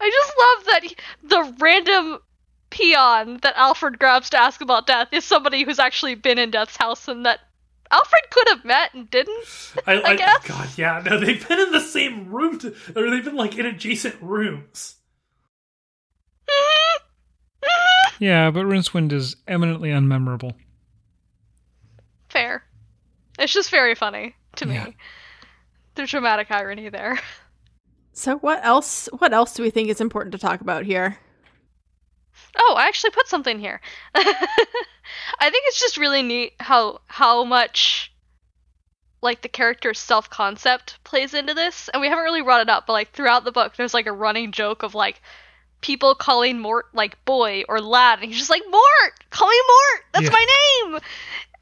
I 0.00 0.10
just 0.10 0.32
love 0.38 0.64
that 0.66 0.84
he- 0.84 0.96
the 1.22 1.54
random 1.58 2.18
peon 2.70 3.38
that 3.42 3.56
Alfred 3.56 3.98
grabs 3.98 4.30
to 4.30 4.40
ask 4.40 4.60
about 4.60 4.86
Death 4.86 5.08
is 5.12 5.24
somebody 5.24 5.64
who's 5.64 5.78
actually 5.78 6.14
been 6.14 6.38
in 6.38 6.50
Death's 6.50 6.76
house 6.76 7.08
and 7.08 7.26
that 7.26 7.40
Alfred 7.90 8.22
could 8.30 8.48
have 8.48 8.64
met 8.64 8.94
and 8.94 9.10
didn't. 9.10 9.74
I, 9.86 10.00
I, 10.02 10.16
guess. 10.16 10.46
God, 10.46 10.68
yeah, 10.76 11.02
no, 11.04 11.18
they've 11.18 11.46
been 11.46 11.58
in 11.58 11.72
the 11.72 11.80
same 11.80 12.30
room, 12.30 12.58
to, 12.60 12.74
or 12.94 13.10
they've 13.10 13.24
been 13.24 13.36
like 13.36 13.58
in 13.58 13.66
adjacent 13.66 14.16
rooms. 14.20 14.96
Mm-hmm. 16.48 18.24
Yeah, 18.24 18.50
but 18.50 18.66
Rincewind 18.66 19.12
is 19.12 19.36
eminently 19.48 19.90
unmemorable. 19.90 20.52
Fair. 22.28 22.62
It's 23.38 23.52
just 23.52 23.70
very 23.70 23.94
funny 23.94 24.36
to 24.56 24.66
me. 24.66 24.74
Yeah. 24.74 24.90
The 25.94 26.06
dramatic 26.06 26.50
irony 26.50 26.88
there. 26.88 27.18
So 28.12 28.36
what 28.38 28.62
else 28.64 29.08
what 29.18 29.32
else 29.32 29.54
do 29.54 29.62
we 29.62 29.70
think 29.70 29.88
is 29.88 30.00
important 30.00 30.32
to 30.32 30.38
talk 30.38 30.60
about 30.60 30.84
here? 30.84 31.16
Oh, 32.58 32.74
I 32.76 32.88
actually 32.88 33.10
put 33.10 33.28
something 33.28 33.58
here. 33.58 33.80
I 34.14 35.50
think 35.50 35.64
it's 35.66 35.80
just 35.80 35.96
really 35.96 36.22
neat 36.22 36.52
how 36.60 37.00
how 37.06 37.44
much 37.44 38.12
like 39.22 39.42
the 39.42 39.48
character's 39.48 39.98
self 39.98 40.30
concept 40.30 41.02
plays 41.04 41.34
into 41.34 41.54
this, 41.54 41.88
and 41.92 42.00
we 42.00 42.08
haven't 42.08 42.24
really 42.24 42.42
brought 42.42 42.62
it 42.62 42.68
up, 42.68 42.86
but 42.86 42.92
like 42.94 43.12
throughout 43.12 43.44
the 43.44 43.52
book, 43.52 43.76
there's 43.76 43.94
like 43.94 44.06
a 44.06 44.12
running 44.12 44.52
joke 44.52 44.82
of 44.82 44.94
like 44.94 45.20
people 45.80 46.14
calling 46.14 46.58
Mort 46.58 46.86
like 46.92 47.22
boy 47.24 47.64
or 47.68 47.80
lad, 47.80 48.18
and 48.20 48.28
he's 48.28 48.38
just 48.38 48.50
like 48.50 48.62
Mort, 48.70 49.12
call 49.30 49.48
me 49.48 49.56
Mort, 49.68 50.04
that's 50.12 50.24
Yeah. 50.24 50.30
my 50.32 50.46
name. 50.90 51.00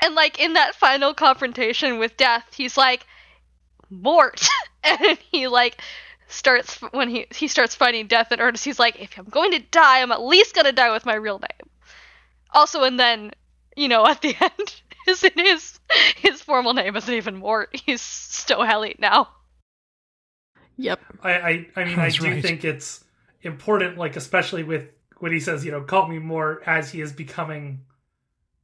And 0.01 0.15
like 0.15 0.39
in 0.39 0.53
that 0.53 0.75
final 0.77 1.13
confrontation 1.15 1.99
with 1.99 2.17
Death, 2.17 2.45
he's 2.55 2.77
like 2.77 3.05
Mort, 3.91 4.47
and 4.85 5.19
he 5.31 5.49
like 5.49 5.81
starts 6.29 6.77
when 6.93 7.09
he 7.09 7.27
he 7.35 7.49
starts 7.49 7.75
fighting 7.75 8.07
death 8.07 8.31
in 8.33 8.41
earnest. 8.41 8.65
He's 8.65 8.79
like, 8.79 9.01
if 9.01 9.19
I'm 9.19 9.25
going 9.25 9.53
to 9.53 9.59
die, 9.59 10.01
I'm 10.01 10.13
at 10.13 10.23
least 10.23 10.55
gonna 10.55 10.73
die 10.73 10.93
with 10.93 11.07
my 11.07 11.15
real 11.15 11.39
name. 11.39 11.71
Also, 12.53 12.85
and 12.85 12.99
then 12.99 13.33
you 13.77 13.89
know 13.89 14.07
at 14.07 14.23
the 14.23 14.37
end, 14.41 14.83
his 15.07 15.23
his 15.35 15.81
his 16.17 16.43
formal 16.43 16.75
name 16.75 16.97
isn't 16.97 17.15
even 17.15 17.37
Mort. 17.37 17.71
He's 17.73 18.03
Sto 18.03 18.61
Helit 18.61 18.99
now. 18.99 19.29
Yep. 20.77 21.01
I, 21.23 21.33
I, 21.33 21.67
I 21.77 21.85
mean, 21.85 21.99
I 21.99 22.11
do 22.11 22.25
right. 22.25 22.43
think 22.43 22.65
it's 22.65 23.05
important, 23.43 23.99
like 23.99 24.17
especially 24.17 24.63
with 24.63 24.89
when 25.19 25.33
he 25.33 25.41
says, 25.41 25.65
you 25.65 25.73
know, 25.73 25.83
call 25.83 26.07
me 26.07 26.19
more 26.19 26.63
as 26.65 26.93
he 26.93 27.01
is 27.01 27.13
becoming 27.13 27.81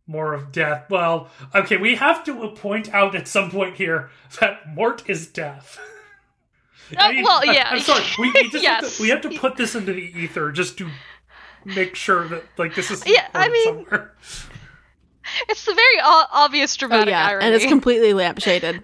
more 0.07 0.35
of 0.35 0.53
death. 0.53 0.89
Well, 0.91 1.29
okay, 1.55 1.77
we 1.77 1.97
have 1.97 2.25
to 2.25 2.49
point 2.51 2.93
out 2.95 3.15
at 3.15 3.27
some 3.27 3.51
point 3.51 3.77
here 3.77 4.11
that 4.41 4.75
Mort 4.75 5.03
is 5.09 5.27
death. 5.27 5.79
Uh, 6.97 7.13
well, 7.23 7.45
yeah. 7.47 7.69
I'm 7.71 7.81
sorry. 7.81 8.05
We, 8.19 8.31
we 8.33 8.51
just 8.51 8.55
have 8.67 8.83
Yes. 8.83 8.97
to, 8.99 9.03
we 9.05 9.09
have 9.09 9.21
to 9.23 9.31
put 9.39 9.57
this 9.57 9.75
into 9.75 9.93
the 9.93 10.03
ether 10.03 10.53
just 10.53 10.77
to 10.79 10.89
make 11.65 11.95
sure 11.95 12.29
that 12.29 12.45
like 12.59 12.75
this 12.75 12.91
is 12.91 13.03
Yeah, 13.07 13.27
I 13.35 13.49
mean, 13.49 13.65
somewhere. 13.87 14.15
It's 15.49 15.65
the 15.65 15.73
very 15.75 15.99
o- 16.03 16.27
obvious 16.33 16.77
Oh 16.77 16.81
dramatic 16.81 17.13
yeah, 17.13 17.27
irony. 17.27 17.47
and 17.47 17.55
it's 17.55 17.65
completely 17.65 18.13
lampshaded. 18.13 18.83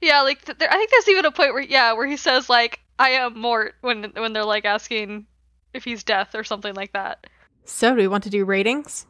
yeah, 0.00 0.22
like 0.22 0.42
th- 0.44 0.56
there, 0.58 0.72
I 0.72 0.76
think 0.76 0.90
there's 0.90 1.08
even 1.08 1.26
a 1.26 1.30
point 1.30 1.52
where 1.52 1.62
yeah, 1.62 1.92
where 1.92 2.06
he 2.06 2.16
says 2.16 2.48
like 2.48 2.80
I 2.98 3.10
am 3.10 3.38
Mort 3.38 3.74
when 3.82 4.04
when 4.16 4.32
they're 4.32 4.44
like 4.44 4.64
asking 4.64 5.26
if 5.74 5.84
he's 5.84 6.02
death 6.02 6.34
or 6.34 6.42
something 6.42 6.74
like 6.74 6.94
that. 6.94 7.26
So 7.64 7.90
do 7.90 7.96
we 8.00 8.08
want 8.08 8.24
to 8.24 8.30
do 8.30 8.44
ratings? 8.46 9.04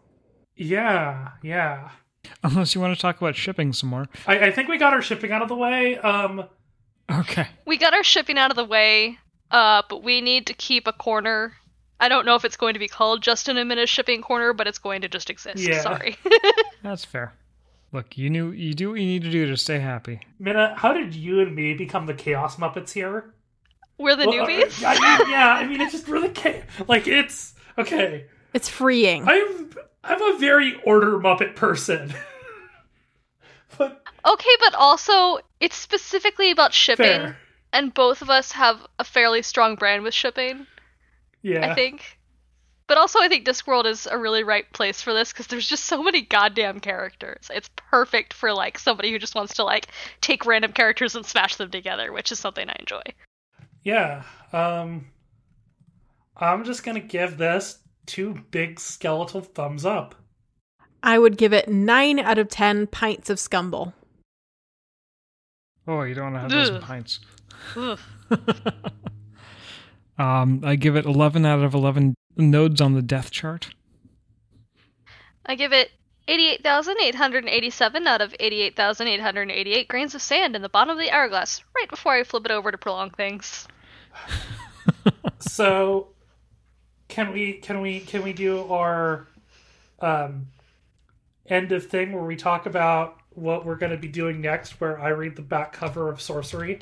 Yeah, 0.57 1.28
yeah. 1.45 1.90
Unless 2.43 2.74
you 2.74 2.81
want 2.81 2.95
to 2.95 3.01
talk 3.01 3.19
about 3.19 3.36
shipping 3.36 3.73
some 3.73 3.89
more. 3.90 4.09
I, 4.27 4.47
I 4.47 4.51
think 4.51 4.69
we 4.69 4.77
got 4.77 4.93
our 4.93 5.01
shipping 5.01 5.31
out 5.31 5.40
of 5.43 5.49
the 5.49 5.55
way. 5.55 5.97
Um, 5.99 6.45
Okay. 7.10 7.47
We 7.66 7.76
got 7.76 7.94
our 7.94 8.05
shipping 8.05 8.39
out 8.39 8.51
of 8.51 8.56
the 8.56 8.64
way, 8.64 9.18
uh, 9.51 9.82
but 9.89 10.02
we 10.02 10.20
need 10.20 10.47
to 10.48 10.55
keep 10.55 10.86
a 10.86 10.93
corner. 10.93 11.55
I 12.01 12.09
don't 12.09 12.26
know 12.26 12.35
if 12.35 12.44
it's 12.44 12.56
going 12.56 12.74
to 12.74 12.78
be 12.78 12.89
called 12.89 13.22
Justen 13.22 13.56
and 13.56 13.68
Minna's 13.68 13.90
shipping 13.90 14.22
corner, 14.22 14.52
but 14.52 14.66
it's 14.66 14.78
going 14.78 15.01
to 15.02 15.09
just 15.09 15.30
exist. 15.30 15.59
Yeah. 15.59 15.80
Sorry. 15.80 16.16
That's 16.82 17.05
fair. 17.05 17.32
Look, 17.93 18.18
you 18.18 18.28
knew 18.28 18.51
you 18.51 18.74
do 18.74 18.90
what 18.90 19.01
you 19.01 19.06
need 19.06 19.22
to 19.22 19.30
do 19.30 19.47
to 19.47 19.56
stay 19.56 19.78
happy. 19.78 20.20
Minna, 20.39 20.74
how 20.76 20.93
did 20.93 21.14
you 21.14 21.40
and 21.40 21.55
me 21.56 21.74
become 21.74 22.06
the 22.06 22.14
Chaos 22.14 22.56
Muppets 22.56 22.93
here? 22.93 23.32
We're 23.97 24.14
the 24.14 24.26
Well, 24.26 24.43
uh, 24.43 24.47
newbies. 24.47 24.85
I 24.85 24.93
mean, 25.18 25.30
yeah, 25.30 25.55
I 25.55 25.66
mean, 25.66 25.80
it's 25.80 25.93
just 25.93 26.06
really 26.06 26.28
cha- 26.30 26.62
like 26.86 27.06
it's 27.09 27.55
okay. 27.78 28.26
It's 28.52 28.68
freeing. 28.68 29.26
I'm 29.26 29.70
I'm 30.05 30.22
a 30.35 30.39
very 30.39 30.80
order 30.85 31.18
Muppet 31.18 31.56
person, 31.56 32.09
but 32.09 32.16
Okay, 34.29 34.51
but 34.61 34.75
also 34.75 35.39
it's 35.59 35.77
specifically 35.77 36.51
about 36.51 36.75
shipping, 36.75 37.07
fair, 37.07 37.39
and 37.73 37.95
both 37.95 38.21
of 38.21 38.29
us 38.29 38.53
have 38.53 38.87
a 38.99 39.05
fairly 39.05 39.41
strong 39.43 39.75
brand 39.75 40.03
with 40.03 40.15
shipping. 40.15 40.67
yeah. 41.43 41.71
I 41.71 41.75
think. 41.75 42.19
But 42.87 42.97
also, 42.97 43.19
I 43.21 43.29
think 43.29 43.47
Discworld 43.47 43.85
is 43.85 44.07
a 44.07 44.17
really 44.17 44.43
right 44.45 44.71
place 44.73 45.03
for 45.03 45.13
this 45.13 45.31
because 45.31 45.47
there's 45.49 45.69
just 45.69 45.85
so 45.85 46.03
many 46.03 46.23
goddamn 46.23 46.81
characters. 46.81 47.51
It's 47.53 47.69
perfect 47.77 48.33
for 48.33 48.55
like 48.55 48.79
somebody 48.79 49.13
who 49.13 49.19
just 49.19 49.35
wants 49.35 49.55
to 49.55 49.65
like 49.65 49.89
take 50.23 50.47
random 50.47 50.73
characters 50.73 51.15
and 51.15 51.27
smash 51.27 51.57
them 51.57 51.71
together, 51.71 52.13
which 52.13 52.33
is 52.33 52.39
something 52.39 52.69
I 52.69 52.77
enjoy. 52.79 53.03
yeah. 53.83 54.23
Um, 54.55 55.07
I'm 56.37 56.65
just 56.65 56.83
gonna 56.83 57.01
give 57.01 57.37
this 57.37 57.79
two 58.07 58.43
big 58.51 58.81
skeletal 58.81 59.43
thumbs 59.43 59.85
up. 59.85 60.15
I 61.03 61.19
would 61.19 61.37
give 61.37 61.53
it 61.53 61.69
nine 61.69 62.19
out 62.19 62.39
of 62.39 62.49
ten 62.49 62.87
pints 62.87 63.29
of 63.29 63.37
scumble. 63.37 63.93
Oh, 65.89 66.02
you 66.02 66.15
don't 66.15 66.32
want 66.32 66.36
to 66.36 66.40
have 66.40 66.51
those 66.51 66.69
in 66.69 66.74
Ugh. 66.77 66.82
pints. 66.82 67.20
Ugh. 67.77 67.98
Um, 70.19 70.62
I 70.65 70.74
give 70.74 70.97
it 70.97 71.05
11 71.05 71.47
out 71.47 71.60
of 71.60 71.74
11 71.74 72.15
nodes 72.36 72.81
on 72.81 72.94
the 72.94 73.02
death 73.02 73.31
chart. 73.31 73.70
I 75.47 75.55
give 75.55 75.73
it 75.73 75.93
88,887 76.27 78.06
out 78.06 78.20
of 78.20 78.35
88,888 78.40 79.89
grains 79.89 80.15
of 80.16 80.20
sand 80.20 80.56
in 80.56 80.62
the 80.62 80.69
bottom 80.69 80.90
of 80.90 80.98
the 80.98 81.10
hourglass, 81.12 81.62
right 81.77 81.89
before 81.89 82.15
I 82.15 82.24
flip 82.24 82.44
it 82.47 82.51
over 82.51 82.73
to 82.73 82.78
prolong 82.78 83.10
things. 83.10 83.69
So, 85.40 86.09
can 87.06 87.32
we 87.32 87.52
can 87.55 87.81
we 87.81 88.01
can 88.01 88.24
we 88.24 88.32
do 88.32 88.66
our 88.73 89.28
um, 90.01 90.48
end 91.47 91.70
of 91.70 91.86
thing 91.86 92.12
where 92.12 92.24
we 92.24 92.35
talk 92.35 92.66
about 92.66 93.18
what 93.39 93.65
we're 93.65 93.77
going 93.77 93.93
to 93.93 93.98
be 93.98 94.09
doing 94.09 94.40
next? 94.40 94.81
Where 94.81 95.01
I 95.01 95.09
read 95.10 95.36
the 95.36 95.43
back 95.43 95.73
cover 95.73 96.10
of 96.10 96.20
Sorcery. 96.20 96.81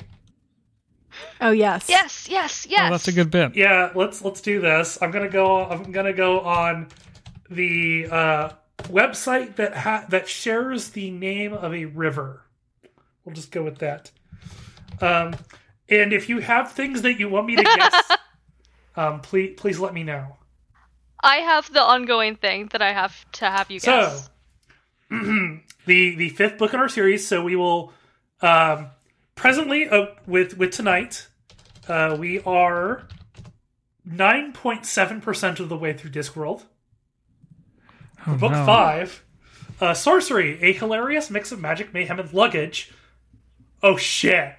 Oh 1.39 1.51
yes. 1.51 1.87
Yes, 1.89 2.27
yes, 2.29 2.65
yes. 2.67 2.87
Oh, 2.87 2.91
that's 2.91 3.07
a 3.07 3.11
good 3.11 3.31
bit. 3.31 3.55
Yeah, 3.55 3.91
let's 3.95 4.23
let's 4.23 4.41
do 4.41 4.59
this. 4.59 4.97
I'm 5.01 5.11
gonna 5.11 5.29
go. 5.29 5.65
I'm 5.65 5.91
gonna 5.91 6.13
go 6.13 6.41
on 6.41 6.87
the 7.49 8.07
uh, 8.11 8.49
website 8.83 9.55
that 9.55 9.75
ha- 9.75 10.05
that 10.09 10.27
shares 10.27 10.89
the 10.89 11.11
name 11.11 11.53
of 11.53 11.73
a 11.73 11.85
river. 11.85 12.43
We'll 13.23 13.35
just 13.35 13.51
go 13.51 13.63
with 13.63 13.79
that. 13.79 14.11
Um, 15.01 15.35
and 15.89 16.13
if 16.13 16.29
you 16.29 16.39
have 16.39 16.71
things 16.71 17.01
that 17.03 17.19
you 17.19 17.29
want 17.29 17.47
me 17.47 17.55
to 17.55 17.63
guess, 17.75 18.11
um, 18.95 19.21
please 19.21 19.55
please 19.57 19.79
let 19.79 19.93
me 19.93 20.03
know. 20.03 20.37
I 21.23 21.37
have 21.37 21.71
the 21.73 21.81
ongoing 21.81 22.35
thing 22.35 22.67
that 22.71 22.81
I 22.81 22.93
have 22.93 23.29
to 23.33 23.45
have 23.45 23.71
you 23.71 23.79
guess. 23.79 24.29
So, 25.09 25.17
guess. 25.17 25.59
the 25.87 26.15
the 26.15 26.29
fifth 26.29 26.59
book 26.59 26.73
in 26.73 26.79
our 26.79 26.89
series. 26.89 27.25
So 27.25 27.43
we 27.43 27.55
will 27.55 27.91
um, 28.41 28.91
presently 29.33 29.89
uh, 29.89 30.07
with 30.27 30.57
with 30.57 30.71
tonight. 30.71 31.27
Uh, 31.87 32.15
we 32.19 32.41
are 32.41 33.07
nine 34.05 34.53
point 34.53 34.85
seven 34.85 35.19
percent 35.21 35.59
of 35.59 35.69
the 35.69 35.77
way 35.77 35.93
through 35.93 36.11
Discworld. 36.11 36.63
Oh, 38.27 38.35
Book 38.35 38.51
no. 38.51 38.65
five, 38.65 39.23
uh, 39.79 39.93
Sourcery, 39.93 40.61
a 40.61 40.73
hilarious 40.73 41.29
mix 41.29 41.51
of 41.51 41.61
magic, 41.61 41.93
mayhem, 41.93 42.19
and 42.19 42.31
luggage. 42.33 42.91
Oh 43.81 43.95
shit! 43.95 44.53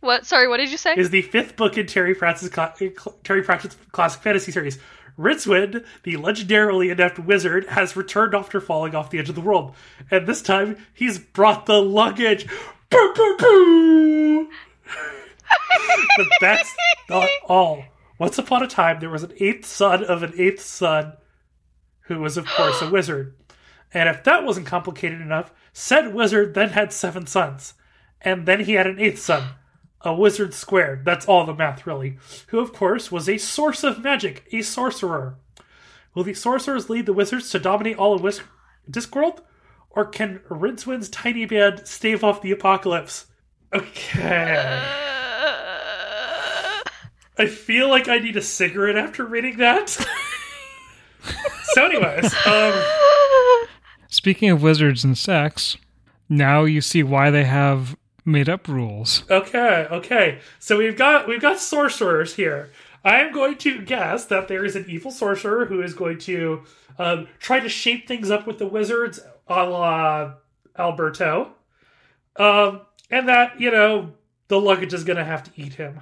what? 0.00 0.26
Sorry, 0.26 0.48
what 0.48 0.58
did 0.58 0.70
you 0.70 0.76
say? 0.76 0.94
is 0.94 1.10
the 1.10 1.22
fifth 1.22 1.56
book 1.56 1.76
in 1.76 1.86
Terry 1.86 2.14
Pratchett's, 2.14 2.48
cla- 2.48 2.74
Terry 3.24 3.42
Pratchett's 3.42 3.76
classic 3.92 4.22
fantasy 4.22 4.52
series. 4.52 4.78
Rincewind, 5.18 5.84
the 6.04 6.14
legendarily 6.14 6.92
inept 6.92 7.18
wizard, 7.18 7.66
has 7.66 7.96
returned 7.96 8.34
after 8.34 8.60
falling 8.60 8.94
off 8.94 9.10
the 9.10 9.18
edge 9.18 9.28
of 9.28 9.34
the 9.34 9.40
world, 9.40 9.74
and 10.10 10.26
this 10.26 10.40
time 10.40 10.76
he's 10.94 11.18
brought 11.18 11.66
the 11.66 11.82
luggage. 11.82 12.46
Boo, 12.88 13.12
boo, 13.16 13.36
boo. 13.38 14.48
but 16.16 16.26
that's 16.40 16.72
not 17.10 17.28
all. 17.46 17.84
Once 18.18 18.38
upon 18.38 18.62
a 18.62 18.68
time, 18.68 19.00
there 19.00 19.10
was 19.10 19.24
an 19.24 19.32
eighth 19.40 19.66
son 19.66 20.04
of 20.04 20.22
an 20.22 20.32
eighth 20.38 20.62
son, 20.62 21.14
who 22.02 22.20
was, 22.20 22.36
of 22.36 22.46
course, 22.46 22.80
a 22.80 22.88
wizard. 22.90 23.34
And 23.92 24.08
if 24.08 24.22
that 24.24 24.44
wasn't 24.44 24.66
complicated 24.66 25.20
enough, 25.20 25.52
said 25.72 26.14
wizard 26.14 26.54
then 26.54 26.70
had 26.70 26.92
seven 26.92 27.26
sons, 27.26 27.74
and 28.20 28.46
then 28.46 28.60
he 28.60 28.74
had 28.74 28.86
an 28.86 29.00
eighth 29.00 29.20
son 29.20 29.48
a 30.02 30.14
wizard 30.14 30.54
squared. 30.54 31.04
That's 31.04 31.26
all 31.26 31.44
the 31.44 31.54
math, 31.54 31.86
really. 31.86 32.18
Who, 32.48 32.60
of 32.60 32.72
course, 32.72 33.10
was 33.10 33.28
a 33.28 33.38
source 33.38 33.82
of 33.84 34.02
magic, 34.02 34.46
a 34.52 34.62
sorcerer. 34.62 35.36
Will 36.14 36.24
the 36.24 36.34
sorcerers 36.34 36.88
lead 36.88 37.06
the 37.06 37.12
wizards 37.12 37.50
to 37.50 37.58
dominate 37.58 37.98
all 37.98 38.14
of 38.14 38.22
Wis- 38.22 38.40
Discworld? 38.90 39.40
Or 39.90 40.04
can 40.04 40.40
Rincewind's 40.48 41.08
tiny 41.08 41.44
band 41.46 41.86
stave 41.86 42.22
off 42.22 42.42
the 42.42 42.52
apocalypse? 42.52 43.26
Okay. 43.74 44.82
I 47.40 47.46
feel 47.46 47.88
like 47.88 48.08
I 48.08 48.18
need 48.18 48.36
a 48.36 48.42
cigarette 48.42 48.96
after 48.96 49.24
reading 49.24 49.58
that. 49.58 49.88
so, 51.74 51.84
anyways, 51.84 52.34
um, 52.46 52.82
Speaking 54.08 54.50
of 54.50 54.62
wizards 54.62 55.04
and 55.04 55.16
sex, 55.16 55.76
now 56.28 56.64
you 56.64 56.80
see 56.80 57.02
why 57.02 57.30
they 57.30 57.44
have 57.44 57.96
made 58.28 58.48
up 58.48 58.68
rules. 58.68 59.24
Okay, 59.30 59.86
okay. 59.90 60.38
So 60.58 60.76
we've 60.76 60.96
got 60.96 61.26
we've 61.26 61.40
got 61.40 61.58
sorcerers 61.58 62.34
here. 62.34 62.70
I 63.04 63.20
am 63.20 63.32
going 63.32 63.56
to 63.58 63.80
guess 63.82 64.26
that 64.26 64.48
there 64.48 64.64
is 64.64 64.76
an 64.76 64.84
evil 64.88 65.10
sorcerer 65.10 65.66
who 65.66 65.82
is 65.82 65.94
going 65.94 66.18
to 66.20 66.62
um, 66.98 67.28
try 67.38 67.60
to 67.60 67.68
shape 67.68 68.06
things 68.06 68.30
up 68.30 68.46
with 68.46 68.58
the 68.58 68.66
wizards, 68.66 69.20
a 69.46 69.64
la 69.64 70.34
Alberto, 70.78 71.52
um, 72.36 72.82
and 73.10 73.28
that 73.28 73.60
you 73.60 73.70
know 73.70 74.12
the 74.48 74.60
luggage 74.60 74.94
is 74.94 75.04
going 75.04 75.16
to 75.16 75.24
have 75.24 75.44
to 75.44 75.50
eat 75.56 75.74
him. 75.74 76.00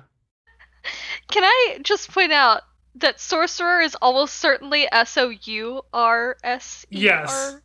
Can 1.28 1.44
I 1.44 1.78
just 1.82 2.10
point 2.10 2.32
out 2.32 2.62
that 2.96 3.20
sorcerer 3.20 3.80
is 3.80 3.94
almost 3.96 4.36
certainly 4.36 4.88
S 4.90 5.16
O 5.16 5.28
U 5.28 5.82
R 5.92 6.36
S 6.42 6.86
E 6.90 6.98
Yes. 7.00 7.56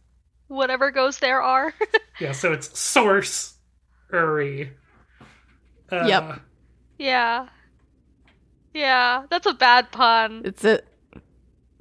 Whatever 0.48 0.92
goes 0.92 1.20
there 1.20 1.42
are. 1.42 1.74
Yeah, 2.20 2.34
so 2.34 2.54
it's 2.54 2.78
sorcery. 4.12 4.72
Uh, 5.92 6.06
Yep. 6.08 6.40
yeah. 7.00 7.48
Yeah, 8.74 9.26
that's 9.30 9.46
a 9.46 9.54
bad 9.54 9.92
pun, 9.92 10.44
It's 10.46 10.64
a 10.64 10.82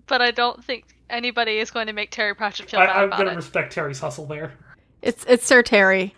but 0.09 0.21
I 0.21 0.33
don't 0.33 0.65
think 0.65 0.87
anybody 1.09 1.59
is 1.59 1.71
going 1.71 1.87
to 1.87 1.93
make 1.93 2.11
Terry 2.11 2.35
Pratchett 2.35 2.69
feel 2.69 2.81
I, 2.81 2.87
bad 2.87 2.97
I'm 2.97 3.05
about 3.05 3.17
going 3.19 3.27
to 3.29 3.33
it. 3.35 3.37
respect 3.37 3.73
Terry's 3.73 4.01
hustle 4.01 4.27
there. 4.27 4.55
it's 5.03 5.25
it's 5.29 5.47
Sir 5.47 5.63
Terry. 5.63 6.15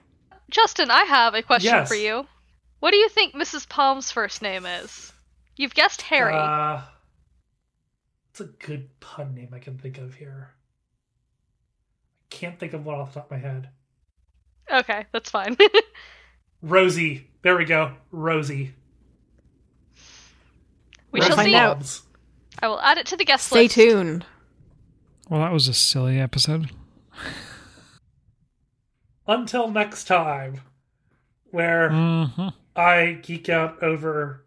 Justen, 0.51 0.89
I 0.89 1.03
have 1.05 1.35
a 1.35 1.43
question 1.43 1.73
Yes. 1.73 1.89
for 1.89 1.95
you. 1.95 2.27
What 2.81 2.91
do 2.93 2.97
you 2.97 3.09
think 3.11 3.35
Mrs. 3.35 3.69
Palm's 3.69 4.11
first 4.11 4.41
name 4.41 4.65
is? 4.65 5.13
You've 5.57 5.75
guessed 5.75 6.01
Harry. 6.03 6.35
Uh, 6.35 6.81
it's 8.31 8.41
a 8.41 8.45
good 8.45 8.89
pun 9.01 9.35
name 9.35 9.51
I 9.53 9.59
can 9.59 9.77
think 9.79 9.99
of 9.99 10.15
here. 10.15 10.51
I 12.31 12.35
can't 12.35 12.59
think 12.59 12.73
of 12.73 12.85
one 12.87 12.99
off 12.99 13.13
the 13.13 13.21
top 13.21 13.31
of 13.31 13.31
my 13.31 13.37
head. 13.47 13.69
Okay, 14.71 15.07
that's 15.13 15.31
fine. 15.31 15.57
Rosie. 16.63 17.29
There 17.43 17.57
we 17.57 17.65
go. 17.65 17.93
Rosie. 18.11 18.75
we 21.11 21.21
We'll 21.21 21.29
shall 21.29 21.39
see. 21.39 21.55
out. 21.55 22.01
I 22.61 22.69
will 22.69 22.81
add 22.81 22.99
it 22.99 23.07
to 23.07 23.17
the 23.17 23.25
guest 23.25 23.47
Stay 23.47 23.63
list. 23.63 23.73
Stay 23.75 23.85
tuned. 23.91 24.27
Well, 25.29 25.41
that 25.41 25.53
was 25.53 25.69
a 25.69 25.75
silly 25.75 26.21
episode. 26.21 26.71
Until 29.27 29.71
next 29.71 30.05
time, 30.05 30.61
where 31.51 31.91
hmm 31.91 32.49
I 32.75 33.19
geek 33.23 33.49
out 33.49 33.83
over 33.83 34.45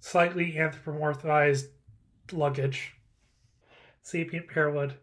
slightly 0.00 0.52
anthropomorphized 0.52 1.66
luggage. 2.32 2.94
See 4.02 4.22
Sapient 4.24 4.48
Pearwood. 4.48 4.94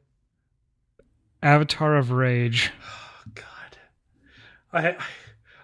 Avatar 1.43 1.95
of 1.97 2.11
Rage. 2.11 2.71
I 4.75 4.97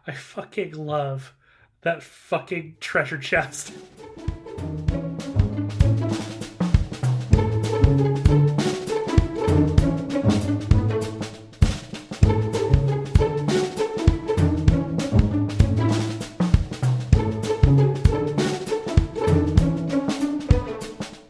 I 0.08 0.14
fucking 0.14 0.72
love 0.72 1.34
that 1.82 2.02
fucking 2.02 2.78
treasure 2.80 3.18
chest. 3.18 3.74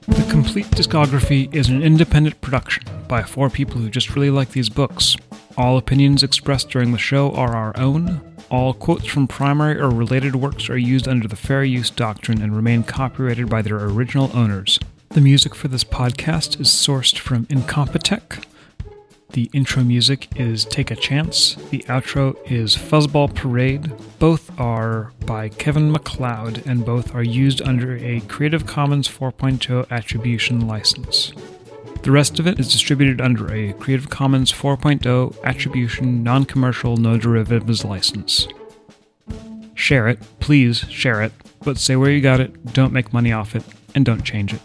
The 0.08 0.28
Compleat 0.30 0.68
Discography 0.68 1.52
is 1.52 1.70
an 1.70 1.82
independent 1.82 2.40
production 2.42 2.84
by 3.08 3.24
four 3.24 3.50
people 3.50 3.82
who 3.82 3.90
just 3.90 4.16
really 4.16 4.30
like 4.30 4.52
these 4.52 4.70
books. 4.70 5.16
All 5.62 5.78
opinions 5.78 6.24
expressed 6.24 6.72
during 6.72 6.92
the 6.92 6.98
show 6.98 7.34
are 7.34 7.56
our 7.56 7.78
own. 7.78 8.20
All 8.50 8.74
quotes 8.74 9.06
from 9.06 9.28
primary 9.28 9.80
or 9.80 9.92
related 9.92 10.36
works 10.36 10.72
are 10.72 10.78
used 10.78 11.08
under 11.08 11.28
the 11.28 11.36
fair 11.36 11.64
use 11.64 11.92
doctrine 11.92 12.42
and 12.42 12.56
remain 12.56 12.82
copyrighted 12.82 13.48
by 13.48 13.62
their 13.62 13.78
original 13.78 14.32
owners. 14.34 14.80
The 15.10 15.22
music 15.22 15.54
for 15.54 15.68
this 15.68 15.84
podcast 15.84 16.60
is 16.60 16.70
sourced 16.70 17.20
from 17.20 17.46
Incompetech. 17.46 18.44
The 19.34 19.52
intro 19.54 19.84
music 19.84 20.30
is 20.36 20.66
Take 20.66 20.90
a 20.90 20.96
Chance. 20.96 21.54
The 21.70 21.86
outro 21.88 22.36
is 22.52 22.76
Fuzzball 22.76 23.36
Parade. 23.36 23.92
Both 24.18 24.60
are 24.60 25.14
by 25.28 25.50
Kevin 25.50 25.92
MacLeod 25.92 26.64
and 26.66 26.84
both 26.84 27.14
are 27.14 27.22
used 27.22 27.62
under 27.62 27.98
a 27.98 28.22
Creative 28.22 28.66
Commons 28.66 29.08
4.0 29.08 29.88
attribution 29.92 30.68
license. 30.68 31.34
The 32.04 32.12
rest 32.12 32.40
of 32.40 32.48
it 32.48 32.60
is 32.60 32.72
distributed 32.72 33.22
under 33.22 33.54
a 33.54 33.74
Creative 33.74 34.10
Commons 34.10 34.52
4.0 34.52 35.44
attribution 35.44 36.24
non 36.24 36.46
commercial 36.46 36.98
no 36.98 37.18
derivatives 37.18 37.86
license. 37.86 38.48
Share 39.76 40.08
it, 40.08 40.20
please 40.40 40.80
share 40.90 41.22
it, 41.22 41.32
but 41.64 41.78
say 41.78 41.96
where 41.96 42.10
you 42.10 42.22
got 42.22 42.40
it, 42.40 42.74
don't 42.74 42.92
make 42.92 43.14
money 43.14 43.32
off 43.32 43.56
it, 43.56 43.64
and 43.94 44.04
don't 44.04 44.24
change 44.24 44.54
it. 44.54 44.62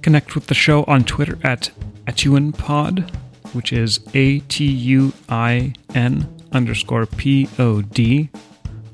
Connect 0.00 0.36
with 0.36 0.46
the 0.46 0.54
show 0.54 0.84
on 0.84 1.02
Twitter 1.02 1.38
at 1.42 1.70
AtuinPod, 2.06 3.10
which 3.52 3.72
is 3.72 3.98
A 4.14 4.38
T 4.40 4.64
U 4.64 5.12
I 5.28 5.74
N 5.92 6.32
underscore 6.52 7.06
P 7.06 7.48
O 7.58 7.82
D, 7.82 8.30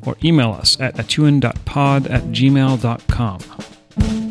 or 0.07 0.17
email 0.25 0.53
us 0.53 0.81
at 0.81 0.97
atuin.pod 0.97 2.07
at 2.07 2.23
gmail.com. 2.23 4.22